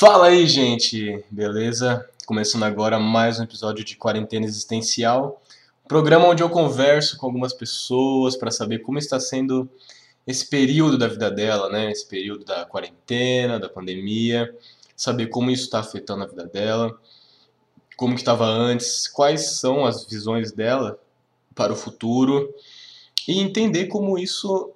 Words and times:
Fala 0.00 0.28
aí, 0.28 0.46
gente, 0.46 1.22
beleza? 1.30 2.08
Começando 2.24 2.62
agora 2.62 2.98
mais 2.98 3.38
um 3.38 3.42
episódio 3.42 3.84
de 3.84 3.96
Quarentena 3.96 4.46
Existencial, 4.46 5.42
programa 5.86 6.26
onde 6.26 6.42
eu 6.42 6.48
converso 6.48 7.18
com 7.18 7.26
algumas 7.26 7.52
pessoas 7.52 8.34
para 8.34 8.50
saber 8.50 8.78
como 8.78 8.96
está 8.96 9.20
sendo 9.20 9.68
esse 10.26 10.48
período 10.48 10.96
da 10.96 11.06
vida 11.06 11.30
dela, 11.30 11.68
né? 11.68 11.90
Esse 11.90 12.08
período 12.08 12.46
da 12.46 12.64
quarentena, 12.64 13.60
da 13.60 13.68
pandemia, 13.68 14.50
saber 14.96 15.26
como 15.26 15.50
isso 15.50 15.64
está 15.64 15.80
afetando 15.80 16.24
a 16.24 16.26
vida 16.26 16.46
dela, 16.46 16.98
como 17.94 18.14
que 18.14 18.22
estava 18.22 18.46
antes, 18.46 19.06
quais 19.06 19.58
são 19.58 19.84
as 19.84 20.06
visões 20.06 20.50
dela 20.50 20.98
para 21.54 21.74
o 21.74 21.76
futuro 21.76 22.54
e 23.28 23.38
entender 23.38 23.88
como 23.88 24.18
isso 24.18 24.72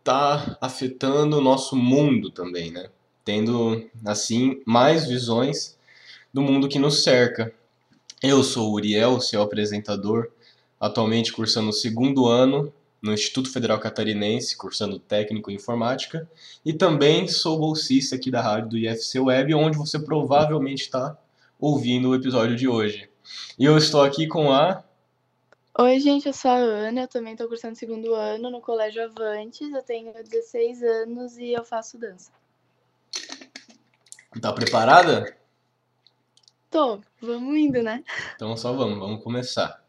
está 0.00 0.58
afetando 0.60 1.38
o 1.38 1.40
nosso 1.40 1.76
mundo 1.76 2.28
também, 2.28 2.72
né? 2.72 2.90
Tendo, 3.24 3.88
assim, 4.04 4.60
mais 4.66 5.06
visões 5.06 5.76
do 6.32 6.42
mundo 6.42 6.68
que 6.68 6.78
nos 6.78 7.02
cerca. 7.02 7.52
Eu 8.22 8.42
sou 8.42 8.70
o 8.70 8.74
Uriel, 8.74 9.20
seu 9.20 9.42
apresentador, 9.42 10.30
atualmente 10.80 11.32
cursando 11.32 11.70
o 11.70 11.72
segundo 11.72 12.26
ano 12.26 12.72
no 13.02 13.12
Instituto 13.12 13.52
Federal 13.52 13.80
Catarinense, 13.80 14.56
cursando 14.56 14.98
técnico 14.98 15.50
em 15.50 15.54
informática, 15.54 16.30
e 16.64 16.72
também 16.72 17.26
sou 17.26 17.58
bolsista 17.58 18.14
aqui 18.14 18.30
da 18.30 18.40
rádio 18.40 18.70
do 18.70 18.78
IFC 18.78 19.18
Web, 19.18 19.54
onde 19.54 19.76
você 19.76 19.98
provavelmente 19.98 20.82
está 20.82 21.18
ouvindo 21.58 22.10
o 22.10 22.14
episódio 22.14 22.54
de 22.54 22.68
hoje. 22.68 23.10
E 23.58 23.64
eu 23.64 23.76
estou 23.76 24.02
aqui 24.02 24.28
com 24.28 24.52
a. 24.52 24.84
Oi, 25.78 25.98
gente, 25.98 26.26
eu 26.26 26.32
sou 26.32 26.50
a 26.50 26.56
Ana, 26.56 27.02
eu 27.02 27.08
também 27.08 27.32
estou 27.32 27.48
cursando 27.48 27.76
segundo 27.76 28.14
ano 28.14 28.50
no 28.50 28.60
Colégio 28.60 29.02
Avantes, 29.02 29.72
eu 29.72 29.82
tenho 29.82 30.12
16 30.12 30.82
anos 30.82 31.38
e 31.38 31.52
eu 31.52 31.64
faço 31.64 31.98
dança. 31.98 32.30
Tá 34.40 34.52
preparada? 34.52 35.36
Tô, 36.70 37.00
vamos 37.20 37.56
indo, 37.58 37.82
né? 37.82 38.02
Então 38.34 38.56
só 38.56 38.72
vamos, 38.72 38.98
vamos 38.98 39.22
começar. 39.22 39.82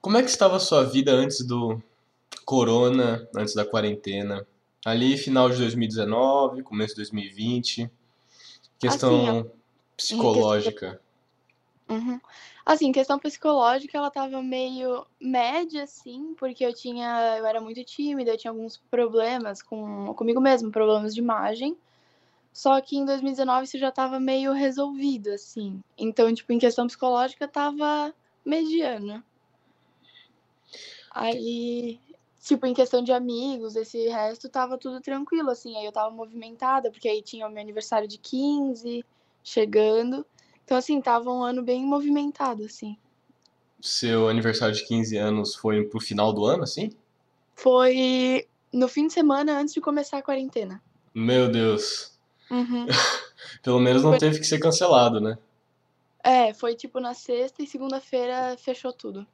Como 0.00 0.16
é 0.16 0.22
que 0.22 0.30
estava 0.30 0.56
a 0.56 0.60
sua 0.60 0.84
vida 0.84 1.12
antes 1.12 1.44
do 1.44 1.82
corona, 2.44 3.28
antes 3.36 3.54
da 3.54 3.64
quarentena? 3.66 4.46
Ali, 4.84 5.18
final 5.18 5.50
de 5.50 5.58
2019, 5.58 6.62
começo 6.62 6.94
de 6.94 7.00
2020. 7.00 7.90
Questão 8.78 9.40
Assim, 9.40 9.50
psicológica. 9.96 11.00
Uhum. 11.88 12.20
Assim, 12.64 12.90
questão 12.92 13.18
psicológica, 13.18 13.96
ela 13.96 14.10
tava 14.10 14.42
meio 14.42 15.06
média, 15.20 15.84
assim, 15.84 16.34
porque 16.38 16.64
eu 16.64 16.74
tinha, 16.74 17.36
eu 17.38 17.46
era 17.46 17.60
muito 17.60 17.82
tímida, 17.84 18.32
eu 18.32 18.38
tinha 18.38 18.50
alguns 18.50 18.76
problemas 18.90 19.62
com, 19.62 20.12
comigo 20.14 20.40
mesmo, 20.40 20.70
problemas 20.70 21.14
de 21.14 21.20
imagem. 21.20 21.76
Só 22.56 22.80
que 22.80 22.96
em 22.96 23.04
2019 23.04 23.66
isso 23.66 23.76
já 23.76 23.92
tava 23.92 24.18
meio 24.18 24.50
resolvido, 24.54 25.28
assim. 25.28 25.78
Então, 25.98 26.32
tipo, 26.32 26.50
em 26.54 26.58
questão 26.58 26.86
psicológica, 26.86 27.46
tava 27.46 28.14
mediana. 28.42 29.22
Aí, 31.10 32.00
tipo, 32.40 32.64
em 32.64 32.72
questão 32.72 33.04
de 33.04 33.12
amigos, 33.12 33.76
esse 33.76 34.08
resto 34.08 34.48
tava 34.48 34.78
tudo 34.78 35.02
tranquilo, 35.02 35.50
assim. 35.50 35.76
Aí 35.76 35.84
eu 35.84 35.92
tava 35.92 36.10
movimentada, 36.10 36.90
porque 36.90 37.10
aí 37.10 37.20
tinha 37.20 37.46
o 37.46 37.50
meu 37.50 37.60
aniversário 37.60 38.08
de 38.08 38.16
15 38.16 39.04
chegando. 39.44 40.24
Então, 40.64 40.78
assim, 40.78 40.98
tava 40.98 41.30
um 41.30 41.42
ano 41.42 41.62
bem 41.62 41.84
movimentado, 41.84 42.64
assim. 42.64 42.96
Seu 43.82 44.30
aniversário 44.30 44.74
de 44.74 44.86
15 44.86 45.14
anos 45.18 45.54
foi 45.54 45.84
pro 45.84 46.00
final 46.00 46.32
do 46.32 46.46
ano, 46.46 46.62
assim? 46.62 46.90
Foi 47.54 48.48
no 48.72 48.88
fim 48.88 49.08
de 49.08 49.12
semana 49.12 49.60
antes 49.60 49.74
de 49.74 49.80
começar 49.82 50.16
a 50.16 50.22
quarentena. 50.22 50.82
Meu 51.14 51.50
Deus. 51.50 52.15
Uhum. 52.50 52.86
Pelo 53.62 53.80
menos 53.80 54.02
não 54.02 54.10
Foi- 54.10 54.18
teve 54.18 54.38
que 54.38 54.46
ser 54.46 54.58
cancelado, 54.58 55.20
né? 55.20 55.38
É, 56.22 56.52
foi 56.52 56.74
tipo 56.74 56.98
na 57.00 57.14
sexta 57.14 57.62
e 57.62 57.66
segunda-feira 57.66 58.56
fechou 58.58 58.92
tudo. 58.92 59.26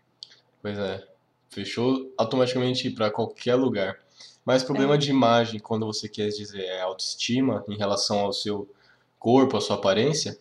Pois 0.61 0.79
é. 0.79 1.07
Fechou 1.51 2.13
automaticamente 2.17 2.91
para 2.91 3.11
qualquer 3.11 3.55
lugar. 3.57 3.99
Mas 4.45 4.63
problema 4.65 4.95
É. 4.95 4.99
de 4.99 5.11
imagem, 5.11 5.61
quando 5.61 5.87
você 5.87 6.09
quer 6.09 6.29
dizer 6.29 6.65
é 6.65 6.81
autoestima 6.83 7.65
em 7.69 7.77
relação 7.77 8.21
ao 8.21 8.33
seu 8.33 8.69
corpo, 9.19 9.57
à 9.57 9.61
sua 9.61 9.77
aparência? 9.77 10.39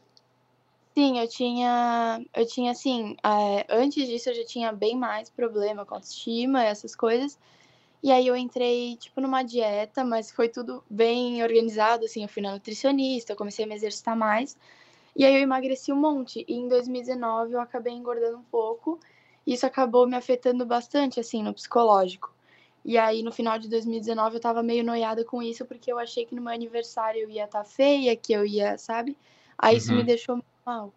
Sim, 0.97 1.19
eu 1.19 1.27
tinha, 1.27 2.21
eu 2.35 2.45
tinha 2.45 2.71
assim, 2.71 3.15
é, 3.23 3.65
antes 3.69 4.07
disso 4.07 4.29
eu 4.29 4.35
já 4.35 4.45
tinha 4.45 4.71
bem 4.73 4.95
mais 4.97 5.29
problema 5.29 5.85
com 5.85 5.95
autoestima, 5.95 6.63
essas 6.65 6.93
coisas. 6.95 7.37
E 8.03 8.11
aí 8.11 8.27
eu 8.27 8.35
entrei, 8.35 8.95
tipo, 8.97 9.21
numa 9.21 9.43
dieta, 9.43 10.03
mas 10.03 10.31
foi 10.31 10.49
tudo 10.49 10.83
bem 10.89 11.43
organizado, 11.43 12.05
assim, 12.05 12.23
eu 12.23 12.29
fui 12.29 12.41
na 12.41 12.51
nutricionista, 12.53 13.33
eu 13.33 13.37
comecei 13.37 13.65
a 13.65 13.67
me 13.67 13.75
exercitar 13.75 14.15
mais. 14.17 14.57
E 15.15 15.25
aí 15.25 15.35
eu 15.35 15.41
emagreci 15.41 15.91
um 15.91 15.95
monte. 15.97 16.45
E 16.47 16.53
em 16.55 16.67
2019 16.67 17.53
eu 17.53 17.61
acabei 17.61 17.93
engordando 17.93 18.37
um 18.37 18.43
pouco. 18.43 18.99
E 19.45 19.53
isso 19.53 19.65
acabou 19.65 20.07
me 20.07 20.15
afetando 20.15 20.65
bastante, 20.65 21.19
assim, 21.19 21.43
no 21.43 21.53
psicológico. 21.53 22.33
E 22.85 22.97
aí 22.97 23.23
no 23.23 23.31
final 23.31 23.59
de 23.59 23.69
2019 23.69 24.37
eu 24.37 24.41
tava 24.41 24.63
meio 24.63 24.83
noiada 24.83 25.23
com 25.25 25.41
isso, 25.41 25.65
porque 25.65 25.91
eu 25.91 25.99
achei 25.99 26.25
que 26.25 26.35
no 26.35 26.41
meu 26.41 26.53
aniversário 26.53 27.21
eu 27.21 27.29
ia 27.29 27.45
estar 27.45 27.63
feia, 27.65 28.15
que 28.15 28.33
eu 28.33 28.45
ia, 28.45 28.77
sabe? 28.77 29.17
Aí 29.57 29.77
isso 29.77 29.93
me 29.93 29.99
Uhum. 30.01 30.05
deixou 30.07 30.43
mal. 30.65 30.93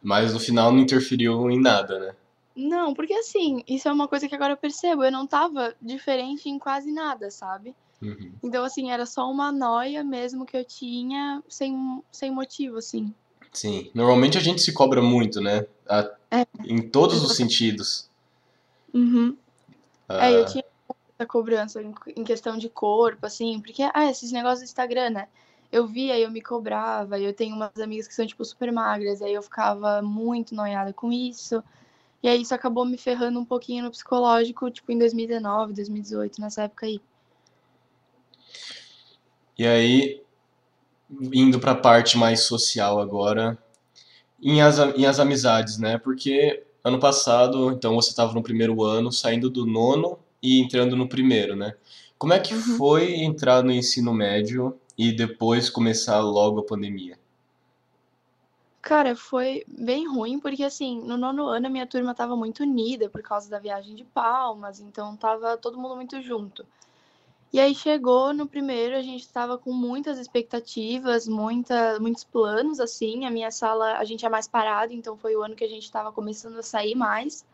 Mas 0.00 0.32
no 0.32 0.38
final 0.38 0.70
não 0.70 0.78
interferiu 0.78 1.50
em 1.50 1.60
nada, 1.60 1.98
né? 1.98 2.14
Não, 2.56 2.94
porque 2.94 3.12
assim, 3.14 3.62
isso 3.66 3.88
é 3.88 3.92
uma 3.92 4.06
coisa 4.06 4.28
que 4.28 4.34
agora 4.34 4.52
eu 4.52 4.56
percebo. 4.56 5.02
Eu 5.04 5.10
não 5.12 5.26
tava 5.26 5.74
diferente 5.82 6.48
em 6.48 6.58
quase 6.58 6.92
nada, 6.92 7.30
sabe? 7.30 7.74
Uhum. 8.00 8.32
Então, 8.42 8.64
assim, 8.64 8.90
era 8.90 9.06
só 9.06 9.30
uma 9.30 9.50
noia 9.50 10.04
mesmo 10.04 10.44
que 10.46 10.56
eu 10.56 10.64
tinha 10.64 11.42
sem, 11.48 12.02
sem 12.12 12.30
motivo, 12.30 12.76
assim. 12.78 13.12
Sim. 13.52 13.90
Normalmente 13.94 14.36
a 14.36 14.40
gente 14.40 14.60
se 14.62 14.72
cobra 14.72 15.00
muito, 15.02 15.40
né? 15.40 15.66
A- 15.88 16.10
É. 16.30 16.46
Em 16.64 16.88
todos 16.88 17.22
os 17.24 17.36
sentidos. 17.36 18.08
Uhum. 18.92 19.36
Ah, 20.08 20.30
É, 20.30 20.40
eu 20.40 20.44
tinha 20.44 20.64
essa 21.18 21.26
cobrança 21.26 21.80
em, 21.82 22.24
questão 22.24 22.58
de 22.58 22.68
corpo, 22.68 23.26
assim, 23.26 23.60
porque, 23.60 23.82
ah, 23.94 24.10
esses 24.10 24.30
negócios 24.32 24.60
do 24.60 24.64
Instagram, 24.64 25.10
né? 25.10 25.28
Eu 25.72 25.86
via 25.86 26.16
e 26.18 26.22
eu 26.22 26.30
me 26.30 26.40
cobrava, 26.42 27.18
e 27.18 27.24
eu 27.24 27.32
tenho 27.32 27.56
umas 27.56 27.76
amigas 27.80 28.06
que 28.06 28.14
são, 28.14 28.26
tipo, 28.26 28.44
super 28.44 28.70
magras, 28.70 29.22
aí 29.22 29.34
eu 29.34 29.42
ficava 29.42 30.00
muito 30.02 30.54
noiada 30.54 30.92
com 30.92 31.12
isso. 31.12 31.62
E 32.24 32.28
aí 32.28 32.40
isso 32.40 32.54
acabou 32.54 32.86
me 32.86 32.96
ferrando 32.96 33.38
um 33.38 33.44
pouquinho 33.44 33.84
no 33.84 33.90
psicológico, 33.90 34.70
tipo, 34.70 34.90
em 34.90 34.96
2019, 34.96 35.74
2018, 35.74 36.40
nessa 36.40 36.62
época 36.62 36.86
aí. 36.86 36.98
E 39.58 39.66
aí, 39.66 40.22
indo 41.34 41.60
para 41.60 41.72
a 41.72 41.76
parte 41.76 42.16
mais 42.16 42.44
social 42.44 42.98
agora, 42.98 43.58
em 44.42 44.62
as, 44.62 44.78
em 44.96 45.04
as 45.04 45.20
amizades, 45.20 45.76
né? 45.76 45.98
Porque 45.98 46.64
ano 46.82 46.98
passado, 46.98 47.70
então 47.70 47.94
você 47.94 48.08
estava 48.08 48.32
no 48.32 48.42
primeiro 48.42 48.82
ano, 48.82 49.12
saindo 49.12 49.50
do 49.50 49.66
nono 49.66 50.18
e 50.42 50.58
entrando 50.62 50.96
no 50.96 51.06
primeiro, 51.06 51.54
né? 51.54 51.74
Como 52.16 52.32
é 52.32 52.40
que 52.40 52.54
Uhum. 52.54 52.78
foi 52.78 53.16
entrar 53.16 53.62
no 53.62 53.70
ensino 53.70 54.14
médio 54.14 54.74
e 54.96 55.12
depois 55.12 55.68
começar 55.68 56.20
logo 56.20 56.60
a 56.60 56.64
pandemia? 56.64 57.18
Cara, 58.84 59.16
foi 59.16 59.64
bem 59.66 60.06
ruim, 60.06 60.38
porque 60.38 60.62
assim, 60.62 61.00
no 61.00 61.16
nono 61.16 61.46
ano 61.46 61.66
a 61.66 61.70
minha 61.70 61.86
turma 61.86 62.14
tava 62.14 62.36
muito 62.36 62.62
unida 62.62 63.08
por 63.08 63.22
causa 63.22 63.48
da 63.48 63.58
viagem 63.58 63.94
de 63.96 64.04
Palmas, 64.04 64.78
então 64.78 65.16
tava 65.16 65.56
todo 65.56 65.78
mundo 65.78 65.96
muito 65.96 66.20
junto. 66.20 66.66
E 67.50 67.58
aí 67.58 67.74
chegou 67.74 68.34
no 68.34 68.46
primeiro, 68.46 68.94
a 68.96 69.00
gente 69.00 69.26
tava 69.28 69.56
com 69.56 69.72
muitas 69.72 70.18
expectativas, 70.18 71.26
muita, 71.26 71.98
muitos 71.98 72.24
planos, 72.24 72.78
assim. 72.78 73.24
A 73.24 73.30
minha 73.30 73.50
sala, 73.50 73.96
a 73.96 74.04
gente 74.04 74.26
é 74.26 74.28
mais 74.28 74.46
parado, 74.46 74.92
então 74.92 75.16
foi 75.16 75.34
o 75.34 75.42
ano 75.42 75.56
que 75.56 75.64
a 75.64 75.68
gente 75.68 75.90
tava 75.90 76.12
começando 76.12 76.58
a 76.58 76.62
sair 76.62 76.94
mais. 76.94 77.46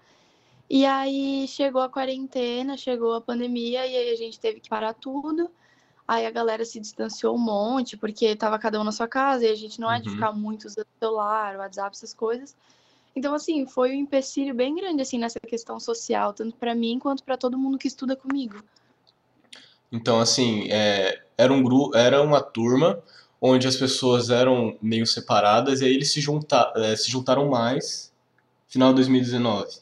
E 0.68 0.84
aí 0.86 1.46
chegou 1.46 1.82
a 1.82 1.88
quarentena, 1.88 2.76
chegou 2.76 3.14
a 3.14 3.20
pandemia, 3.20 3.86
e 3.86 3.96
aí 3.96 4.10
a 4.10 4.16
gente 4.16 4.40
teve 4.40 4.58
que 4.60 4.68
parar 4.68 4.94
tudo. 4.94 5.50
Aí 6.06 6.26
a 6.26 6.30
galera 6.30 6.64
se 6.64 6.80
distanciou 6.80 7.34
um 7.36 7.38
monte, 7.38 7.96
porque 7.96 8.34
tava 8.34 8.58
cada 8.58 8.80
um 8.80 8.84
na 8.84 8.92
sua 8.92 9.06
casa, 9.08 9.44
e 9.46 9.50
a 9.50 9.54
gente 9.54 9.80
não 9.80 9.90
é 9.90 10.00
de 10.00 10.08
Uhum. 10.08 10.14
ficar 10.14 10.32
muito 10.32 10.64
usando 10.66 10.86
celular, 10.98 11.56
WhatsApp, 11.56 11.96
essas 11.96 12.12
coisas. 12.12 12.56
Então, 13.14 13.34
assim, 13.34 13.66
foi 13.66 13.90
um 13.90 14.00
empecilho 14.00 14.54
bem 14.54 14.74
grande, 14.74 15.02
assim, 15.02 15.18
nessa 15.18 15.38
questão 15.40 15.78
social, 15.80 16.32
tanto 16.32 16.56
pra 16.56 16.74
mim 16.74 16.98
quanto 16.98 17.22
pra 17.24 17.36
todo 17.36 17.58
mundo 17.58 17.78
que 17.78 17.88
estuda 17.88 18.16
comigo. 18.16 18.56
Então, 19.92 20.20
assim, 20.20 20.68
é, 20.70 21.20
era 21.36 21.52
um 21.52 21.62
grupo, 21.62 21.96
era 21.96 22.22
uma 22.22 22.40
turma 22.40 23.02
onde 23.40 23.66
as 23.66 23.76
pessoas 23.76 24.30
eram 24.30 24.76
meio 24.80 25.06
separadas 25.06 25.80
e 25.80 25.84
aí 25.84 25.92
eles 25.94 26.12
se, 26.12 26.20
junta, 26.20 26.72
é, 26.76 26.94
se 26.94 27.10
juntaram 27.10 27.48
mais 27.48 28.12
final 28.68 28.90
de 28.90 28.96
2019. 28.96 29.80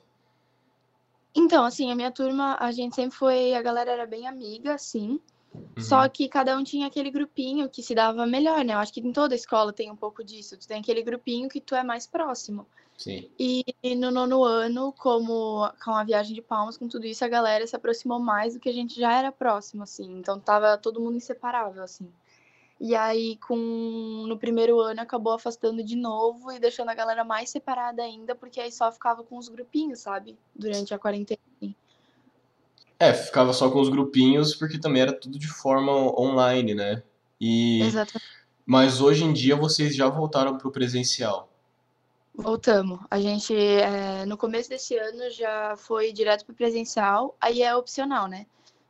Então, 1.34 1.64
assim, 1.64 1.90
a 1.90 1.94
minha 1.94 2.10
turma, 2.10 2.56
a 2.58 2.72
gente 2.72 2.94
sempre 2.94 3.16
foi, 3.16 3.54
a 3.54 3.62
galera 3.62 3.90
era 3.92 4.06
bem 4.06 4.26
amiga, 4.26 4.74
assim. 4.74 5.20
Uhum. 5.58 5.82
Só 5.82 6.08
que 6.08 6.28
cada 6.28 6.56
um 6.56 6.64
tinha 6.64 6.86
aquele 6.86 7.10
grupinho 7.10 7.68
que 7.68 7.82
se 7.82 7.94
dava 7.94 8.26
melhor, 8.26 8.64
né? 8.64 8.74
Eu 8.74 8.78
acho 8.78 8.92
que 8.92 9.00
em 9.00 9.12
toda 9.12 9.34
escola 9.34 9.72
tem 9.72 9.90
um 9.90 9.96
pouco 9.96 10.24
disso. 10.24 10.56
Tu 10.56 10.66
tem 10.66 10.80
aquele 10.80 11.02
grupinho 11.02 11.48
que 11.48 11.60
tu 11.60 11.74
é 11.74 11.82
mais 11.82 12.06
próximo. 12.06 12.66
Sim. 12.96 13.30
E 13.38 13.64
no 13.96 14.10
nono 14.10 14.42
ano, 14.42 14.92
como 14.98 15.70
com 15.84 15.92
a 15.92 16.02
viagem 16.02 16.34
de 16.34 16.42
Palmas, 16.42 16.76
com 16.76 16.88
tudo 16.88 17.06
isso, 17.06 17.24
a 17.24 17.28
galera 17.28 17.64
se 17.64 17.76
aproximou 17.76 18.18
mais 18.18 18.54
do 18.54 18.60
que 18.60 18.68
a 18.68 18.72
gente 18.72 18.98
já 18.98 19.16
era 19.16 19.30
próximo, 19.30 19.84
assim. 19.84 20.18
Então 20.18 20.40
tava 20.40 20.76
todo 20.76 21.00
mundo 21.00 21.16
inseparável, 21.16 21.84
assim. 21.84 22.10
E 22.80 22.94
aí, 22.94 23.36
com 23.36 23.56
no 24.28 24.38
primeiro 24.38 24.80
ano, 24.80 25.00
acabou 25.00 25.32
afastando 25.32 25.82
de 25.82 25.96
novo 25.96 26.52
e 26.52 26.60
deixando 26.60 26.90
a 26.90 26.94
galera 26.94 27.24
mais 27.24 27.50
separada 27.50 28.02
ainda, 28.02 28.34
porque 28.34 28.60
aí 28.60 28.70
só 28.70 28.90
ficava 28.90 29.22
com 29.24 29.36
os 29.36 29.48
grupinhos, 29.48 30.00
sabe? 30.00 30.36
Durante 30.54 30.92
a 30.92 30.98
quarentena. 30.98 31.40
É, 32.98 33.12
ficava 33.12 33.52
só 33.52 33.70
com 33.70 33.80
os 33.80 33.88
grupinhos, 33.88 34.54
porque 34.54 34.78
também 34.78 35.02
era 35.02 35.12
tudo 35.12 35.38
de 35.38 35.48
forma 35.48 35.92
online, 36.20 36.74
né? 36.74 37.02
E... 37.40 37.82
Exatamente. 37.82 38.38
Mas 38.66 39.00
hoje 39.00 39.24
em 39.24 39.32
dia 39.32 39.56
vocês 39.56 39.96
já 39.96 40.08
voltaram 40.08 40.58
para 40.58 40.68
o 40.68 40.70
presencial. 40.70 41.48
Voltamos. 42.34 43.00
A 43.10 43.18
gente, 43.18 43.54
é, 43.54 44.26
no 44.26 44.36
começo 44.36 44.68
desse 44.68 44.96
ano, 44.96 45.30
já 45.30 45.74
foi 45.76 46.12
direto 46.12 46.44
para 46.44 46.54
presencial, 46.54 47.34
aí 47.40 47.62
é 47.62 47.74
opcional, 47.74 48.28
né? 48.28 48.46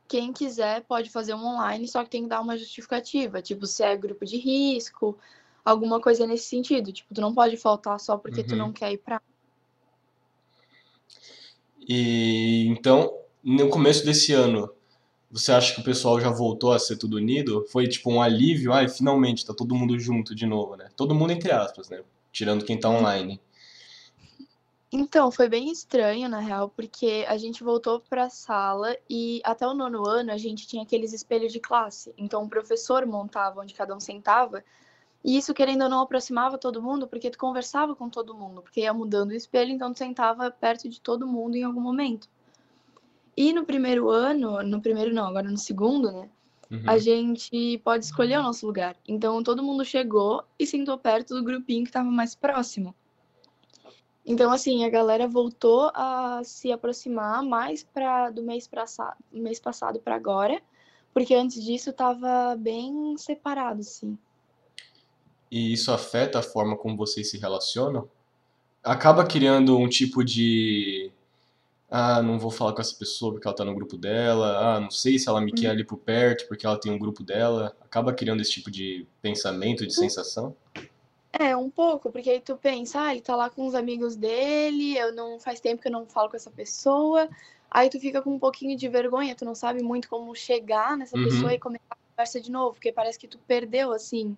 Quem 0.07 0.33
quiser 0.33 0.81
pode 0.81 1.09
fazer 1.09 1.33
um 1.33 1.45
online, 1.45 1.87
só 1.87 2.03
que 2.03 2.09
tem 2.09 2.23
que 2.23 2.29
dar 2.29 2.41
uma 2.41 2.57
justificativa, 2.57 3.41
tipo, 3.41 3.65
se 3.65 3.81
é 3.81 3.95
grupo 3.95 4.25
de 4.25 4.37
risco, 4.37 5.17
alguma 5.63 6.01
coisa 6.01 6.27
nesse 6.27 6.45
sentido. 6.45 6.91
Tipo, 6.91 7.13
tu 7.13 7.21
não 7.21 7.33
pode 7.33 7.57
faltar 7.57 7.99
só 7.99 8.17
porque 8.17 8.41
uhum. 8.41 8.47
tu 8.47 8.55
não 8.55 8.73
quer 8.73 8.91
ir 8.91 8.97
pra. 8.97 9.21
E 11.87 12.67
então, 12.67 13.17
no 13.43 13.69
começo 13.69 14.05
desse 14.05 14.33
ano, 14.33 14.71
você 15.31 15.51
acha 15.51 15.73
que 15.73 15.81
o 15.81 15.83
pessoal 15.83 16.19
já 16.19 16.29
voltou 16.29 16.71
a 16.71 16.79
ser 16.79 16.97
tudo 16.97 17.17
unido? 17.17 17.65
Foi 17.71 17.87
tipo 17.87 18.11
um 18.11 18.21
alívio? 18.21 18.73
Ai, 18.73 18.87
finalmente 18.87 19.45
tá 19.45 19.53
todo 19.53 19.75
mundo 19.75 19.99
junto 19.99 20.33
de 20.33 20.45
novo, 20.45 20.75
né? 20.75 20.89
Todo 20.95 21.15
mundo 21.15 21.31
entre 21.31 21.51
aspas, 21.51 21.89
né? 21.89 22.01
Tirando 22.31 22.65
quem 22.65 22.79
tá 22.79 22.89
online. 22.89 23.39
Então, 24.91 25.29
foi 25.31 25.47
bem 25.47 25.71
estranho, 25.71 26.27
na 26.27 26.39
real, 26.39 26.67
porque 26.69 27.23
a 27.27 27.37
gente 27.37 27.63
voltou 27.63 27.99
para 27.99 28.23
a 28.23 28.29
sala 28.29 28.97
e 29.07 29.39
até 29.43 29.67
o 29.67 29.75
nono 29.75 30.07
ano 30.07 30.31
a 30.31 30.37
gente 30.37 30.67
tinha 30.67 30.81
aqueles 30.81 31.13
espelhos 31.13 31.53
de 31.53 31.59
classe. 31.59 32.11
Então, 32.17 32.43
o 32.43 32.49
professor 32.49 33.05
montava 33.05 33.61
onde 33.61 33.75
cada 33.75 33.95
um 33.95 33.99
sentava 33.99 34.63
e 35.23 35.37
isso, 35.37 35.53
querendo 35.53 35.83
ou 35.83 35.89
não, 35.89 36.01
aproximava 36.01 36.57
todo 36.57 36.81
mundo, 36.81 37.07
porque 37.07 37.29
tu 37.29 37.37
conversava 37.37 37.95
com 37.95 38.09
todo 38.09 38.33
mundo, 38.33 38.61
porque 38.61 38.81
ia 38.81 38.93
mudando 38.93 39.31
o 39.31 39.35
espelho, 39.35 39.71
então 39.71 39.91
tu 39.91 39.99
sentava 39.99 40.49
perto 40.49 40.87
de 40.87 41.01
todo 41.01 41.27
mundo 41.27 41.55
em 41.55 41.63
algum 41.63 41.81
momento. 41.81 42.29
E 43.35 43.53
no 43.53 43.65
primeiro 43.65 44.09
ano, 44.09 44.61
no 44.63 44.81
primeiro 44.81 45.13
não, 45.13 45.27
agora 45.27 45.49
no 45.49 45.57
segundo, 45.57 46.11
né? 46.11 46.29
Uhum. 46.71 46.83
A 46.85 46.97
gente 46.97 47.79
pode 47.79 48.05
escolher 48.05 48.37
o 48.37 48.43
nosso 48.43 48.65
lugar. 48.65 48.95
Então, 49.07 49.41
todo 49.41 49.63
mundo 49.63 49.83
chegou 49.83 50.43
e 50.57 50.67
sentou 50.67 50.97
perto 50.97 51.33
do 51.33 51.43
grupinho 51.43 51.83
que 51.83 51.89
estava 51.89 52.09
mais 52.09 52.35
próximo. 52.35 52.93
Então, 54.25 54.51
assim, 54.51 54.85
a 54.85 54.89
galera 54.89 55.27
voltou 55.27 55.91
a 55.95 56.41
se 56.43 56.71
aproximar 56.71 57.41
mais 57.43 57.83
pra, 57.83 58.29
do 58.29 58.43
mês, 58.43 58.67
pra, 58.67 58.85
mês 59.31 59.59
passado 59.59 59.99
para 59.99 60.15
agora, 60.15 60.61
porque 61.11 61.33
antes 61.33 61.63
disso 61.63 61.89
estava 61.89 62.55
bem 62.55 63.17
separado, 63.17 63.79
assim. 63.79 64.15
E 65.49 65.73
isso 65.73 65.91
afeta 65.91 66.37
a 66.37 66.43
forma 66.43 66.77
como 66.77 66.95
vocês 66.95 67.31
se 67.31 67.39
relacionam? 67.39 68.07
Acaba 68.83 69.25
criando 69.25 69.77
um 69.77 69.89
tipo 69.89 70.23
de. 70.23 71.11
Ah, 71.91 72.21
não 72.21 72.37
vou 72.37 72.51
falar 72.51 72.73
com 72.73 72.81
essa 72.81 72.95
pessoa 72.95 73.31
porque 73.31 73.47
ela 73.47 73.55
tá 73.55 73.65
no 73.65 73.73
grupo 73.73 73.97
dela. 73.97 74.75
Ah, 74.75 74.79
não 74.79 74.91
sei 74.91 75.17
se 75.17 75.27
ela 75.27 75.41
me 75.41 75.51
quer 75.51 75.67
uhum. 75.67 75.71
ali 75.73 75.83
por 75.83 75.97
perto 75.97 76.47
porque 76.47 76.65
ela 76.65 76.79
tem 76.79 76.91
um 76.91 76.99
grupo 76.99 77.23
dela. 77.23 77.75
Acaba 77.81 78.13
criando 78.13 78.41
esse 78.41 78.51
tipo 78.51 78.69
de 78.69 79.07
pensamento, 79.21 79.87
de 79.87 79.93
sensação? 79.93 80.55
É, 81.31 81.55
um 81.55 81.69
pouco, 81.69 82.11
porque 82.11 82.29
aí 82.29 82.39
tu 82.39 82.57
pensa, 82.57 83.01
ah, 83.01 83.11
ele 83.11 83.21
tá 83.21 83.35
lá 83.35 83.49
com 83.49 83.65
os 83.67 83.75
amigos 83.75 84.15
dele, 84.15 84.97
eu 84.97 85.13
não 85.13 85.39
faz 85.39 85.59
tempo 85.59 85.81
que 85.81 85.87
eu 85.87 85.91
não 85.91 86.05
falo 86.05 86.29
com 86.29 86.35
essa 86.35 86.49
pessoa. 86.49 87.29
Aí 87.69 87.89
tu 87.89 87.99
fica 87.99 88.21
com 88.21 88.33
um 88.33 88.39
pouquinho 88.39 88.75
de 88.75 88.87
vergonha, 88.87 89.35
tu 89.35 89.45
não 89.45 89.53
sabe 89.53 89.81
muito 89.83 90.09
como 90.09 90.33
chegar 90.35 90.97
nessa 90.97 91.17
uhum. 91.17 91.23
pessoa 91.23 91.53
e 91.53 91.59
começar 91.59 91.83
a 91.91 91.95
conversa 92.11 92.41
de 92.41 92.51
novo, 92.51 92.73
porque 92.73 92.91
parece 92.91 93.17
que 93.17 93.27
tu 93.27 93.37
perdeu, 93.47 93.91
assim. 93.91 94.35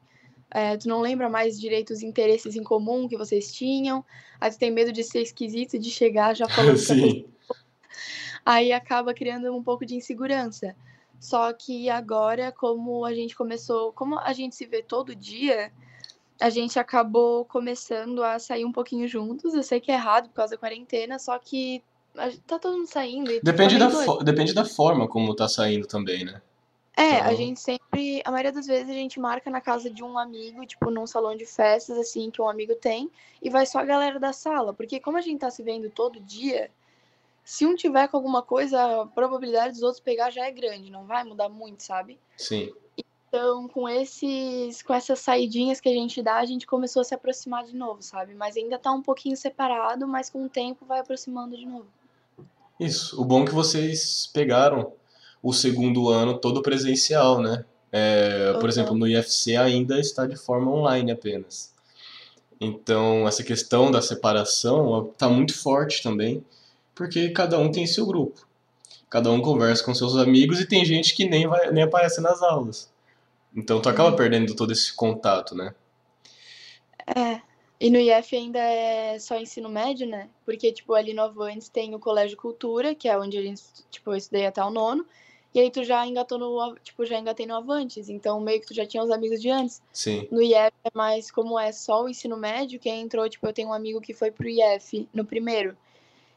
É, 0.53 0.75
tu 0.75 0.87
não 0.89 0.99
lembra 0.99 1.29
mais 1.29 1.59
direito 1.59 1.93
os 1.93 2.03
interesses 2.03 2.55
em 2.55 2.63
comum 2.63 3.07
que 3.07 3.17
vocês 3.17 3.53
tinham. 3.53 4.03
Aí 4.39 4.51
tu 4.51 4.59
tem 4.59 4.69
medo 4.69 4.91
de 4.91 5.03
ser 5.03 5.21
esquisito, 5.21 5.79
de 5.79 5.89
chegar 5.89 6.35
já 6.35 6.47
falando 6.47 6.75
Sim. 6.77 7.25
Aí 8.45 8.73
acaba 8.73 9.13
criando 9.13 9.55
um 9.55 9.63
pouco 9.63 9.85
de 9.85 9.95
insegurança. 9.95 10.75
Só 11.19 11.53
que 11.53 11.89
agora, 11.89 12.51
como 12.51 13.05
a 13.05 13.13
gente 13.13 13.35
começou, 13.35 13.93
como 13.93 14.19
a 14.19 14.33
gente 14.33 14.55
se 14.55 14.65
vê 14.65 14.81
todo 14.81 15.15
dia, 15.15 15.71
a 16.39 16.49
gente 16.49 16.79
acabou 16.79 17.45
começando 17.45 18.23
a 18.23 18.39
sair 18.39 18.65
um 18.65 18.71
pouquinho 18.71 19.07
juntos. 19.07 19.53
Eu 19.53 19.63
sei 19.63 19.79
que 19.79 19.91
é 19.91 19.93
errado 19.93 20.27
por 20.29 20.35
causa 20.35 20.55
da 20.55 20.57
quarentena, 20.57 21.19
só 21.19 21.37
que 21.37 21.83
tá 22.47 22.57
todo 22.57 22.77
mundo 22.77 22.87
saindo. 22.87 23.31
Depende, 23.43 23.77
tá 23.77 23.87
da 23.87 24.23
depende 24.23 24.53
da 24.53 24.65
forma 24.65 25.07
como 25.07 25.35
tá 25.35 25.47
saindo 25.47 25.87
também, 25.87 26.25
né? 26.25 26.41
É, 26.95 27.15
então... 27.15 27.27
a 27.27 27.33
gente 27.33 27.59
sempre, 27.59 28.21
a 28.25 28.31
maioria 28.31 28.51
das 28.51 28.67
vezes 28.67 28.89
a 28.89 28.93
gente 28.93 29.19
marca 29.19 29.49
na 29.49 29.61
casa 29.61 29.89
de 29.89 30.03
um 30.03 30.17
amigo, 30.17 30.65
tipo 30.65 30.91
num 30.91 31.07
salão 31.07 31.35
de 31.35 31.45
festas 31.45 31.97
assim 31.97 32.29
que 32.29 32.41
um 32.41 32.49
amigo 32.49 32.75
tem, 32.75 33.09
e 33.41 33.49
vai 33.49 33.65
só 33.65 33.79
a 33.79 33.85
galera 33.85 34.19
da 34.19 34.33
sala, 34.33 34.73
porque 34.73 34.99
como 34.99 35.17
a 35.17 35.21
gente 35.21 35.39
tá 35.39 35.49
se 35.49 35.63
vendo 35.63 35.89
todo 35.89 36.19
dia, 36.19 36.69
se 37.43 37.65
um 37.65 37.75
tiver 37.75 38.07
com 38.07 38.17
alguma 38.17 38.41
coisa, 38.41 39.01
a 39.01 39.05
probabilidade 39.05 39.73
dos 39.73 39.83
outros 39.83 40.01
pegar 40.01 40.29
já 40.29 40.45
é 40.45 40.51
grande, 40.51 40.91
não 40.91 41.05
vai 41.05 41.23
mudar 41.23 41.49
muito, 41.49 41.83
sabe? 41.83 42.19
Sim. 42.37 42.71
Então, 43.27 43.67
com 43.69 43.87
esses, 43.87 44.81
com 44.83 44.93
essas 44.93 45.19
saidinhas 45.19 45.79
que 45.79 45.87
a 45.87 45.93
gente 45.93 46.21
dá, 46.21 46.35
a 46.35 46.45
gente 46.45 46.67
começou 46.67 47.01
a 47.01 47.05
se 47.05 47.15
aproximar 47.15 47.63
de 47.63 47.73
novo, 47.73 48.01
sabe? 48.01 48.35
Mas 48.35 48.57
ainda 48.57 48.77
tá 48.77 48.91
um 48.91 49.01
pouquinho 49.01 49.37
separado, 49.37 50.05
mas 50.05 50.29
com 50.29 50.45
o 50.45 50.49
tempo 50.49 50.85
vai 50.85 50.99
aproximando 50.99 51.55
de 51.55 51.65
novo. 51.65 51.87
Isso. 52.77 53.19
O 53.19 53.23
bom 53.23 53.43
é 53.43 53.45
que 53.45 53.53
vocês 53.53 54.29
pegaram 54.33 54.91
o 55.41 55.53
segundo 55.53 56.09
ano 56.09 56.37
todo 56.37 56.61
presencial, 56.61 57.41
né? 57.41 57.65
É, 57.91 58.53
por 58.59 58.69
exemplo, 58.69 58.95
no 58.95 59.07
IFC 59.07 59.55
ainda 59.57 59.99
está 59.99 60.25
de 60.25 60.35
forma 60.35 60.71
online 60.71 61.11
apenas. 61.11 61.73
Então, 62.59 63.27
essa 63.27 63.43
questão 63.43 63.91
da 63.91 64.01
separação 64.01 65.09
está 65.11 65.27
muito 65.27 65.57
forte 65.57 66.03
também, 66.03 66.45
porque 66.93 67.29
cada 67.29 67.57
um 67.57 67.71
tem 67.71 67.87
seu 67.87 68.05
grupo. 68.05 68.47
Cada 69.09 69.29
um 69.31 69.41
conversa 69.41 69.83
com 69.83 69.93
seus 69.93 70.15
amigos 70.15 70.59
e 70.61 70.65
tem 70.65 70.85
gente 70.85 71.13
que 71.15 71.27
nem, 71.27 71.47
vai, 71.47 71.71
nem 71.71 71.83
aparece 71.83 72.21
nas 72.21 72.41
aulas. 72.41 72.89
Então 73.55 73.81
tu 73.81 73.89
acaba 73.89 74.09
uhum. 74.09 74.15
perdendo 74.15 74.55
todo 74.55 74.71
esse 74.71 74.93
contato, 74.93 75.53
né? 75.55 75.73
É. 77.05 77.41
E 77.79 77.89
no 77.89 77.97
IF 77.97 78.35
ainda 78.35 78.59
é 78.59 79.17
só 79.17 79.37
ensino 79.37 79.67
médio, 79.67 80.07
né? 80.07 80.29
Porque, 80.45 80.71
tipo, 80.71 80.93
ali 80.93 81.13
no 81.13 81.23
Avantes 81.23 81.67
tem 81.67 81.95
o 81.95 81.99
Colégio 81.99 82.37
Cultura, 82.37 82.93
que 82.93 83.09
é 83.09 83.17
onde 83.17 83.37
a 83.37 83.41
gente, 83.41 83.63
tipo, 83.89 84.11
eu 84.11 84.15
estudei 84.15 84.45
até 84.45 84.63
o 84.63 84.69
nono. 84.69 85.05
E 85.53 85.59
aí 85.59 85.69
tu 85.69 85.83
já 85.83 86.05
engatou 86.07 86.37
no, 86.37 86.75
tipo, 86.81 87.05
já 87.05 87.19
engatei 87.19 87.45
no 87.45 87.55
Avantes. 87.55 88.09
Então, 88.09 88.39
meio 88.39 88.61
que 88.61 88.67
tu 88.67 88.73
já 88.73 88.85
tinha 88.85 89.03
os 89.03 89.11
amigos 89.11 89.41
de 89.41 89.49
antes. 89.49 89.81
Sim. 89.91 90.27
No 90.31 90.41
IF 90.41 90.71
é 90.83 90.91
mais, 90.93 91.29
como 91.29 91.59
é 91.59 91.71
só 91.71 92.03
o 92.03 92.09
ensino 92.09 92.37
médio, 92.37 92.79
quem 92.79 93.01
entrou, 93.01 93.27
tipo, 93.29 93.45
eu 93.45 93.53
tenho 93.53 93.69
um 93.69 93.73
amigo 93.73 93.99
que 93.99 94.13
foi 94.13 94.31
pro 94.31 94.47
IF 94.47 95.09
no 95.13 95.25
primeiro. 95.25 95.75